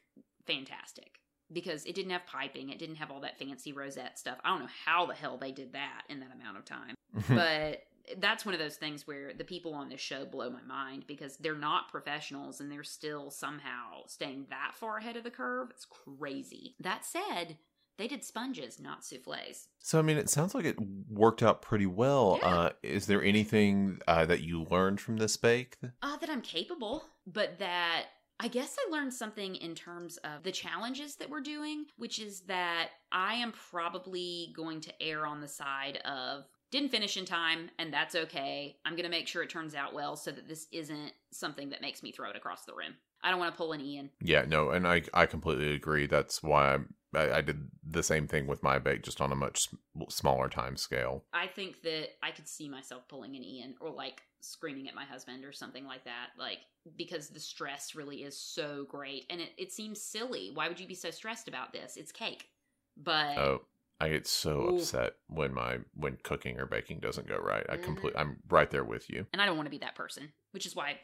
fantastic 0.47 1.21
because 1.53 1.85
it 1.85 1.95
didn't 1.95 2.13
have 2.13 2.27
piping, 2.27 2.71
it 2.71 2.79
didn't 2.79 2.97
have 2.97 3.11
all 3.11 3.21
that 3.21 3.39
fancy 3.39 3.73
rosette 3.73 4.19
stuff. 4.19 4.39
I 4.45 4.51
don't 4.51 4.61
know 4.61 4.71
how 4.87 5.07
the 5.07 5.15
hell 5.15 5.37
they 5.37 5.53
did 5.53 5.73
that 5.73 6.03
in 6.09 6.21
that 6.21 6.31
amount 6.33 6.59
of 6.59 6.65
time. 6.65 6.95
but 7.29 7.83
that's 8.19 8.45
one 8.45 8.55
of 8.55 8.61
those 8.61 8.77
things 8.77 9.07
where 9.07 9.33
the 9.35 9.45
people 9.45 9.75
on 9.75 9.89
this 9.89 10.01
show 10.01 10.25
blow 10.25 10.51
my 10.51 10.63
mind 10.63 11.05
because 11.07 11.37
they're 11.37 11.55
not 11.55 11.91
professionals 11.91 12.61
and 12.61 12.71
they're 12.71 12.83
still 12.83 13.31
somehow 13.31 14.07
staying 14.07 14.47
that 14.51 14.73
far 14.75 14.99
ahead 14.99 15.17
of 15.17 15.25
the 15.25 15.31
curve. 15.31 15.69
It's 15.71 15.87
crazy. 15.87 16.75
That 16.81 17.05
said, 17.05 17.59
they 18.01 18.09
did 18.09 18.25
sponges, 18.25 18.81
not 18.81 19.05
souffles. 19.05 19.69
So, 19.79 19.99
I 19.99 20.03
mean, 20.03 20.17
it 20.17 20.31
sounds 20.31 20.55
like 20.55 20.65
it 20.65 20.79
worked 21.11 21.43
out 21.43 21.61
pretty 21.61 21.85
well. 21.85 22.39
Yeah. 22.41 22.49
Uh, 22.49 22.71
is 22.83 23.05
there 23.05 23.23
anything 23.23 24.01
uh, 24.09 24.25
that 24.25 24.41
you 24.41 24.67
learned 24.71 25.03
from 25.03 25.19
this 25.19 25.37
bake? 25.37 25.77
Uh, 26.01 26.17
that 26.17 26.31
I'm 26.31 26.41
capable, 26.41 27.05
but 27.27 27.59
that 27.59 28.07
I 28.41 28.49
guess 28.49 28.75
I 28.79 28.91
learned 28.91 29.13
something 29.13 29.55
in 29.55 29.75
terms 29.75 30.17
of 30.25 30.45
the 30.45 30.51
challenges 30.51 31.17
that 31.17 31.29
we're 31.29 31.43
doing, 31.43 31.85
which 31.99 32.19
is 32.19 32.41
that 32.43 32.89
I 33.13 33.35
am 33.35 33.53
probably 33.53 34.55
going 34.57 34.81
to 34.81 35.03
err 35.03 35.27
on 35.27 35.43
the 35.43 35.49
side 35.49 35.99
of 36.07 36.45
didn't 36.71 36.91
finish 36.91 37.19
in 37.19 37.27
time, 37.27 37.69
and 37.79 37.93
that's 37.93 38.15
okay. 38.15 38.77
I'm 38.87 38.93
going 38.93 39.05
to 39.05 39.11
make 39.11 39.29
sure 39.29 39.43
it 39.43 39.51
turns 39.51 39.75
out 39.75 39.93
well 39.93 40.17
so 40.17 40.31
that 40.31 40.49
this 40.49 40.69
isn't 40.73 41.13
something 41.33 41.69
that 41.71 41.83
makes 41.83 42.03
me 42.03 42.13
throw 42.13 42.31
it 42.31 42.37
across 42.37 42.65
the 42.65 42.73
room. 42.73 42.95
I 43.23 43.31
don't 43.31 43.41
want 43.41 43.53
to 43.53 43.59
pull 43.59 43.73
an 43.73 43.83
Ian. 43.83 44.09
Yeah, 44.23 44.47
no, 44.49 44.71
and 44.71 44.87
I 44.87 45.03
I 45.13 45.27
completely 45.27 45.75
agree. 45.75 46.07
That's 46.07 46.43
why 46.43 46.73
I'm, 46.73 46.95
I 47.15 47.39
I 47.39 47.41
did 47.41 47.69
the 47.85 48.03
same 48.03 48.27
thing 48.29 48.47
with 48.47 48.63
my 48.63 48.79
bake, 48.79 49.03
just 49.03 49.21
on 49.21 49.33
a 49.33 49.37
much 49.37 49.69
smaller 50.09 50.49
time 50.49 50.77
scale. 50.77 51.25
I 51.33 51.47
think 51.47 51.83
that 51.83 52.11
I 52.23 52.31
could 52.31 52.49
see 52.49 52.69
myself 52.69 53.09
pulling 53.09 53.37
an 53.37 53.45
Ian 53.45 53.75
or 53.81 53.91
like 53.91 54.23
screaming 54.41 54.89
at 54.89 54.95
my 54.95 55.05
husband 55.05 55.45
or 55.45 55.53
something 55.53 55.85
like 55.85 56.05
that. 56.05 56.29
Like, 56.39 56.59
because 56.97 57.29
the 57.29 57.41
stress 57.41 57.95
really 57.95 58.23
is 58.23 58.41
so 58.41 58.87
great. 58.89 59.27
And 59.29 59.41
it, 59.41 59.51
it 59.59 59.73
seems 59.73 60.03
silly. 60.03 60.51
Why 60.55 60.69
would 60.69 60.81
you 60.81 60.87
be 60.87 60.95
so 60.95 61.11
stressed 61.11 61.47
about 61.49 61.73
this? 61.73 61.97
It's 61.97 62.13
cake. 62.13 62.49
But 62.97 63.37
Oh, 63.39 63.61
I 64.01 64.09
get 64.09 64.27
so 64.27 64.63
Ooh. 64.63 64.77
upset 64.77 65.13
when 65.29 65.53
my 65.53 65.79
when 65.95 66.17
cooking 66.23 66.59
or 66.59 66.67
baking 66.67 67.01
doesn't 67.01 67.29
go 67.29 67.37
right. 67.39 67.67
I 67.69 67.77
complete. 67.77 68.15
Mm-hmm. 68.15 68.31
I'm 68.31 68.37
right 68.49 68.71
there 68.71 68.85
with 68.85 69.11
you. 69.11 69.27
and 69.33 69.43
I 69.43 69.47
don't 69.47 69.57
want 69.57 69.67
to 69.67 69.71
be 69.71 69.79
that 69.79 69.95
person, 69.95 70.33
which 70.53 70.65
is 70.67 70.75
why 70.75 70.99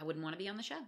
I 0.00 0.04
wouldn't 0.04 0.22
want 0.24 0.34
to 0.34 0.38
be 0.38 0.48
on 0.48 0.56
the 0.56 0.62
show. 0.62 0.80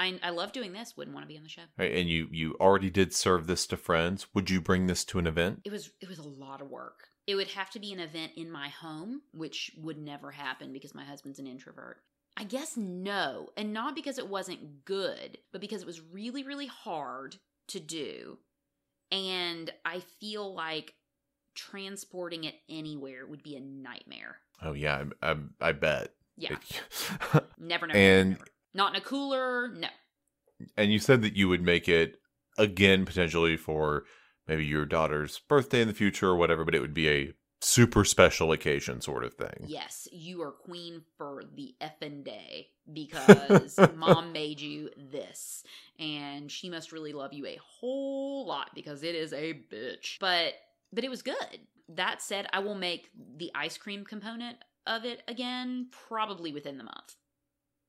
I, 0.00 0.18
I 0.22 0.30
love 0.30 0.52
doing 0.52 0.72
this, 0.72 0.96
wouldn't 0.96 1.14
want 1.14 1.24
to 1.24 1.28
be 1.28 1.36
on 1.36 1.42
the 1.44 1.48
show. 1.50 1.62
Right, 1.78 1.94
and 1.94 2.08
you 2.08 2.26
you 2.32 2.56
already 2.58 2.88
did 2.90 3.12
serve 3.14 3.46
this 3.46 3.66
to 3.66 3.76
friends. 3.76 4.26
Would 4.34 4.48
you 4.50 4.60
bring 4.60 4.86
this 4.86 5.04
to 5.06 5.18
an 5.18 5.26
event? 5.26 5.60
It 5.64 5.70
was 5.70 5.90
it 6.00 6.08
was 6.08 6.18
a 6.18 6.28
lot 6.28 6.60
of 6.62 6.70
work. 6.70 7.00
It 7.26 7.34
would 7.34 7.48
have 7.48 7.70
to 7.70 7.78
be 7.78 7.92
an 7.92 8.00
event 8.00 8.32
in 8.36 8.50
my 8.50 8.68
home, 8.70 9.20
which 9.32 9.70
would 9.76 9.98
never 9.98 10.30
happen 10.32 10.72
because 10.72 10.94
my 10.94 11.04
husband's 11.04 11.38
an 11.38 11.46
introvert. 11.46 11.98
I 12.36 12.44
guess 12.44 12.76
no, 12.76 13.50
and 13.56 13.72
not 13.74 13.94
because 13.94 14.18
it 14.18 14.26
wasn't 14.28 14.84
good, 14.86 15.36
but 15.52 15.60
because 15.60 15.82
it 15.82 15.86
was 15.86 16.00
really 16.00 16.42
really 16.44 16.66
hard 16.66 17.36
to 17.68 17.78
do. 17.78 18.38
And 19.12 19.70
I 19.84 20.00
feel 20.20 20.54
like 20.54 20.94
transporting 21.54 22.44
it 22.44 22.54
anywhere 22.68 23.26
would 23.26 23.42
be 23.42 23.56
a 23.56 23.60
nightmare. 23.60 24.38
Oh 24.62 24.72
yeah, 24.72 25.04
I 25.22 25.30
I, 25.32 25.36
I 25.60 25.72
bet. 25.72 26.12
Yeah. 26.36 26.52
It- 26.54 27.44
Never 27.58 27.86
never, 27.86 27.98
And- 27.98 28.30
never, 28.30 28.38
never. 28.40 28.44
Not 28.74 28.94
in 28.94 29.00
a 29.00 29.04
cooler, 29.04 29.68
no. 29.68 29.88
and 30.76 30.92
you 30.92 30.98
said 30.98 31.22
that 31.22 31.36
you 31.36 31.48
would 31.48 31.62
make 31.62 31.88
it 31.88 32.16
again 32.58 33.04
potentially 33.04 33.56
for 33.56 34.04
maybe 34.46 34.64
your 34.64 34.84
daughter's 34.84 35.40
birthday 35.48 35.80
in 35.80 35.88
the 35.88 35.94
future 35.94 36.28
or 36.28 36.36
whatever, 36.36 36.64
but 36.64 36.74
it 36.74 36.80
would 36.80 36.94
be 36.94 37.08
a 37.08 37.32
super 37.62 38.04
special 38.04 38.52
occasion 38.52 39.00
sort 39.00 39.24
of 39.24 39.34
thing. 39.34 39.66
Yes, 39.66 40.08
you 40.12 40.42
are 40.42 40.50
queen 40.50 41.02
for 41.16 41.44
the 41.54 41.74
effing 41.80 42.24
day 42.24 42.68
because 42.92 43.78
mom 43.96 44.32
made 44.32 44.60
you 44.60 44.90
this. 44.96 45.64
And 45.98 46.50
she 46.50 46.70
must 46.70 46.92
really 46.92 47.12
love 47.12 47.32
you 47.32 47.46
a 47.46 47.58
whole 47.62 48.46
lot 48.46 48.70
because 48.74 49.02
it 49.02 49.14
is 49.14 49.32
a 49.32 49.54
bitch. 49.72 50.18
But 50.20 50.54
but 50.92 51.04
it 51.04 51.10
was 51.10 51.22
good. 51.22 51.60
That 51.88 52.22
said, 52.22 52.46
I 52.52 52.60
will 52.60 52.74
make 52.74 53.10
the 53.36 53.50
ice 53.54 53.76
cream 53.76 54.04
component 54.04 54.58
of 54.86 55.04
it 55.04 55.22
again 55.28 55.88
probably 56.08 56.52
within 56.52 56.78
the 56.78 56.84
month. 56.84 57.16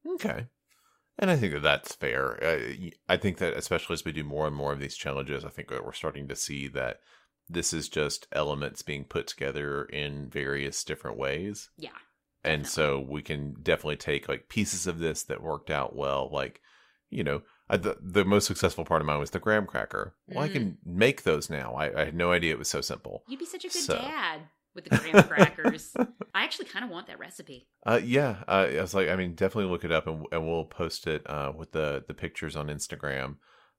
Okay. 0.05 0.47
And 1.19 1.29
I 1.29 1.35
think 1.35 1.53
that 1.53 1.61
that's 1.61 1.93
fair. 1.95 2.43
Uh, 2.43 2.89
I 3.07 3.17
think 3.17 3.37
that 3.37 3.55
especially 3.55 3.93
as 3.93 4.05
we 4.05 4.11
do 4.11 4.23
more 4.23 4.47
and 4.47 4.55
more 4.55 4.73
of 4.73 4.79
these 4.79 4.95
challenges, 4.95 5.45
I 5.45 5.49
think 5.49 5.69
that 5.69 5.85
we're 5.85 5.91
starting 5.93 6.27
to 6.29 6.35
see 6.35 6.67
that 6.69 6.99
this 7.49 7.73
is 7.73 7.89
just 7.89 8.27
elements 8.31 8.81
being 8.81 9.03
put 9.03 9.27
together 9.27 9.83
in 9.85 10.29
various 10.29 10.83
different 10.83 11.17
ways. 11.17 11.69
Yeah. 11.77 11.89
And 12.43 12.65
so 12.65 12.99
we 12.99 13.21
can 13.21 13.55
definitely 13.61 13.97
take 13.97 14.27
like 14.27 14.49
pieces 14.49 14.87
of 14.87 14.97
this 14.99 15.23
that 15.23 15.43
worked 15.43 15.69
out 15.69 15.95
well. 15.95 16.29
Like, 16.31 16.61
you 17.11 17.23
know, 17.23 17.41
I, 17.69 17.77
the, 17.77 17.97
the 18.01 18.25
most 18.25 18.47
successful 18.47 18.83
part 18.83 19.01
of 19.01 19.05
mine 19.05 19.19
was 19.19 19.29
the 19.31 19.39
graham 19.39 19.65
cracker. 19.67 20.15
Well, 20.27 20.43
I 20.43 20.49
Mm. 20.49 20.53
can 20.53 20.77
make 20.83 21.21
those 21.23 21.49
now. 21.49 21.73
I, 21.75 22.01
I 22.01 22.05
had 22.05 22.15
no 22.15 22.31
idea 22.31 22.53
it 22.53 22.57
was 22.59 22.67
so 22.69 22.81
simple. 22.81 23.23
You'd 23.27 23.39
be 23.39 23.45
such 23.45 23.63
a 23.65 23.67
good 23.69 23.73
So- 23.83 23.95
dad 23.95 24.41
with 24.75 24.85
the 24.85 24.97
graham 24.97 25.23
crackers. 25.23 25.93
I 26.33 26.43
actually 26.43 26.65
kind 26.65 26.85
of 26.85 26.91
want 26.91 27.07
that 27.07 27.19
recipe. 27.19 27.67
Uh, 27.85 27.99
yeah, 28.03 28.37
uh, 28.47 28.67
I 28.71 28.81
was 28.81 28.93
like, 28.93 29.09
I 29.09 29.15
mean, 29.15 29.35
definitely 29.35 29.71
look 29.71 29.83
it 29.83 29.91
up, 29.91 30.07
and, 30.07 30.25
and 30.31 30.47
we'll 30.47 30.65
post 30.65 31.07
it 31.07 31.29
uh, 31.29 31.51
with 31.55 31.71
the 31.71 32.03
the 32.07 32.13
pictures 32.13 32.55
on 32.55 32.67
Instagram. 32.67 33.35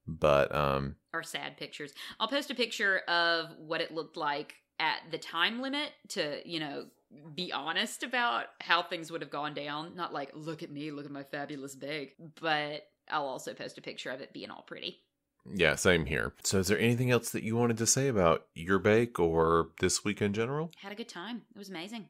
But 0.07 0.55
um, 0.55 0.97
Or 1.13 1.23
sad 1.23 1.57
pictures. 1.57 1.93
I'll 2.19 2.29
post 2.29 2.51
a 2.51 2.55
picture 2.55 2.99
of 3.09 3.47
what 3.59 3.81
it 3.81 3.93
looked 3.93 4.17
like 4.17 4.55
at 4.81 4.99
the 5.11 5.19
time 5.19 5.63
limit 5.63 5.93
to, 6.09 6.41
you 6.45 6.59
know, 6.59 6.87
be 7.35 7.53
honest 7.53 8.03
about 8.03 8.47
how 8.61 8.83
things 8.83 9.13
would 9.13 9.21
have 9.21 9.31
gone 9.31 9.55
down. 9.55 9.95
Not 9.95 10.13
like, 10.13 10.31
look 10.35 10.63
at 10.63 10.73
me, 10.73 10.91
look 10.91 11.05
at 11.05 11.13
my 11.13 11.23
fabulous 11.23 11.77
bag, 11.77 12.15
But 12.41 12.83
I'll 13.09 13.27
also 13.27 13.55
post 13.55 13.79
a 13.79 13.83
picture 13.83 14.11
of 14.11 14.21
it 14.21 14.33
being 14.33 14.51
all 14.51 14.63
pretty. 14.63 15.03
Yeah, 15.51 15.75
same 15.75 16.07
here. 16.07 16.35
So, 16.45 16.59
is 16.59 16.69
there 16.69 16.79
anything 16.79 17.11
else 17.11 17.31
that 17.31 17.43
you 17.43 17.57
wanted 17.57 17.79
to 17.79 17.87
say 17.87 18.09
about 18.09 18.47
your 18.55 18.79
bake 18.79 19.19
or 19.19 19.71
this 19.81 20.05
week 20.05 20.23
in 20.23 20.33
general? 20.33 20.71
Had 20.77 20.93
a 20.93 20.97
good 20.97 21.09
time. 21.09 21.43
It 21.55 21.59
was 21.59 21.69
amazing. 21.69 22.09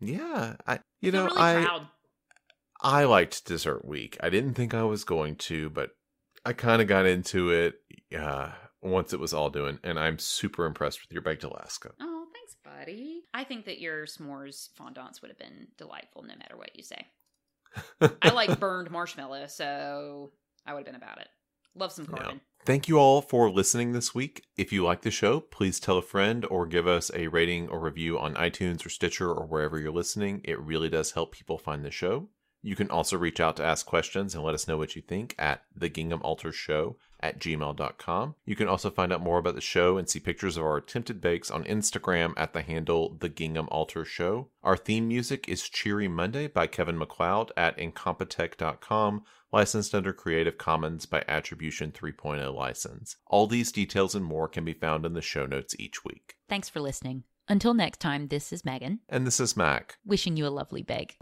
Yeah, 0.00 0.56
I 0.66 0.80
you 1.00 1.10
Feel 1.10 1.20
know 1.20 1.26
really 1.26 1.40
I 1.40 1.64
proud. 1.64 1.88
I 2.80 3.04
liked 3.04 3.44
dessert 3.44 3.84
week. 3.84 4.16
I 4.20 4.30
didn't 4.30 4.54
think 4.54 4.74
I 4.74 4.84
was 4.84 5.04
going 5.04 5.36
to, 5.36 5.70
but 5.70 5.90
I 6.44 6.52
kind 6.52 6.80
of 6.80 6.86
got 6.86 7.06
into 7.06 7.50
it 7.50 7.74
uh, 8.16 8.50
once 8.80 9.12
it 9.12 9.20
was 9.20 9.34
all 9.34 9.50
doing, 9.50 9.80
and 9.82 9.98
I'm 9.98 10.18
super 10.18 10.64
impressed 10.64 11.02
with 11.02 11.12
your 11.12 11.22
baked 11.22 11.42
Alaska. 11.42 11.90
Oh, 12.00 12.26
thanks, 12.32 12.56
buddy. 12.64 13.22
I 13.34 13.42
think 13.42 13.64
that 13.64 13.80
your 13.80 14.06
s'mores 14.06 14.68
fondants 14.78 15.20
would 15.20 15.30
have 15.30 15.38
been 15.38 15.68
delightful 15.76 16.22
no 16.22 16.34
matter 16.36 16.56
what 16.56 16.76
you 16.76 16.84
say. 16.84 17.06
I 18.22 18.30
like 18.30 18.60
burned 18.60 18.90
marshmallow, 18.92 19.48
so 19.48 20.30
I 20.64 20.72
would 20.72 20.80
have 20.80 20.86
been 20.86 20.94
about 20.94 21.20
it. 21.20 21.28
Love 21.74 21.92
some 21.92 22.06
carbon. 22.06 22.40
Thank 22.64 22.86
you 22.86 22.98
all 22.98 23.22
for 23.22 23.50
listening 23.50 23.92
this 23.92 24.14
week. 24.14 24.44
If 24.56 24.72
you 24.72 24.84
like 24.84 25.00
the 25.00 25.10
show, 25.10 25.40
please 25.40 25.80
tell 25.80 25.96
a 25.96 26.02
friend 26.02 26.44
or 26.50 26.66
give 26.66 26.86
us 26.86 27.10
a 27.14 27.28
rating 27.28 27.68
or 27.68 27.80
review 27.80 28.18
on 28.18 28.34
iTunes 28.34 28.84
or 28.84 28.90
Stitcher 28.90 29.30
or 29.30 29.46
wherever 29.46 29.78
you're 29.78 29.90
listening. 29.90 30.42
It 30.44 30.60
really 30.60 30.90
does 30.90 31.12
help 31.12 31.32
people 31.32 31.56
find 31.56 31.84
the 31.84 31.90
show. 31.90 32.28
You 32.60 32.76
can 32.76 32.90
also 32.90 33.16
reach 33.16 33.40
out 33.40 33.56
to 33.56 33.64
ask 33.64 33.86
questions 33.86 34.34
and 34.34 34.44
let 34.44 34.54
us 34.54 34.68
know 34.68 34.76
what 34.76 34.96
you 34.96 35.02
think 35.02 35.34
at 35.38 35.62
the 35.74 35.88
Gingham 35.88 36.20
Altar 36.22 36.52
Show 36.52 36.96
at 37.20 37.38
gmail.com. 37.40 38.34
You 38.46 38.56
can 38.56 38.68
also 38.68 38.90
find 38.90 39.12
out 39.12 39.20
more 39.22 39.38
about 39.38 39.54
the 39.54 39.60
show 39.60 39.98
and 39.98 40.08
see 40.08 40.20
pictures 40.20 40.56
of 40.56 40.64
our 40.64 40.76
attempted 40.76 41.20
bakes 41.20 41.50
on 41.50 41.64
Instagram 41.64 42.32
at 42.36 42.52
the 42.52 42.62
handle 42.62 43.16
The 43.18 43.28
Gingham 43.28 43.68
Altar 43.70 44.04
Show. 44.04 44.48
Our 44.62 44.76
theme 44.76 45.08
music 45.08 45.48
is 45.48 45.68
Cheery 45.68 46.08
Monday 46.08 46.46
by 46.46 46.66
Kevin 46.66 46.98
MacLeod 46.98 47.50
at 47.56 47.76
incompetech.com, 47.78 49.24
licensed 49.52 49.94
under 49.94 50.12
Creative 50.12 50.56
Commons 50.58 51.06
by 51.06 51.24
Attribution 51.28 51.92
3.0 51.92 52.54
license. 52.54 53.16
All 53.26 53.46
these 53.46 53.72
details 53.72 54.14
and 54.14 54.24
more 54.24 54.48
can 54.48 54.64
be 54.64 54.74
found 54.74 55.04
in 55.06 55.14
the 55.14 55.22
show 55.22 55.46
notes 55.46 55.74
each 55.78 56.04
week. 56.04 56.34
Thanks 56.48 56.68
for 56.68 56.80
listening. 56.80 57.24
Until 57.48 57.72
next 57.72 57.98
time, 58.00 58.28
this 58.28 58.52
is 58.52 58.64
Megan, 58.64 59.00
And 59.08 59.26
this 59.26 59.40
is 59.40 59.56
Mack. 59.56 59.96
wishing 60.04 60.36
you 60.36 60.46
a 60.46 60.48
lovely 60.48 60.82
bake. 60.82 61.16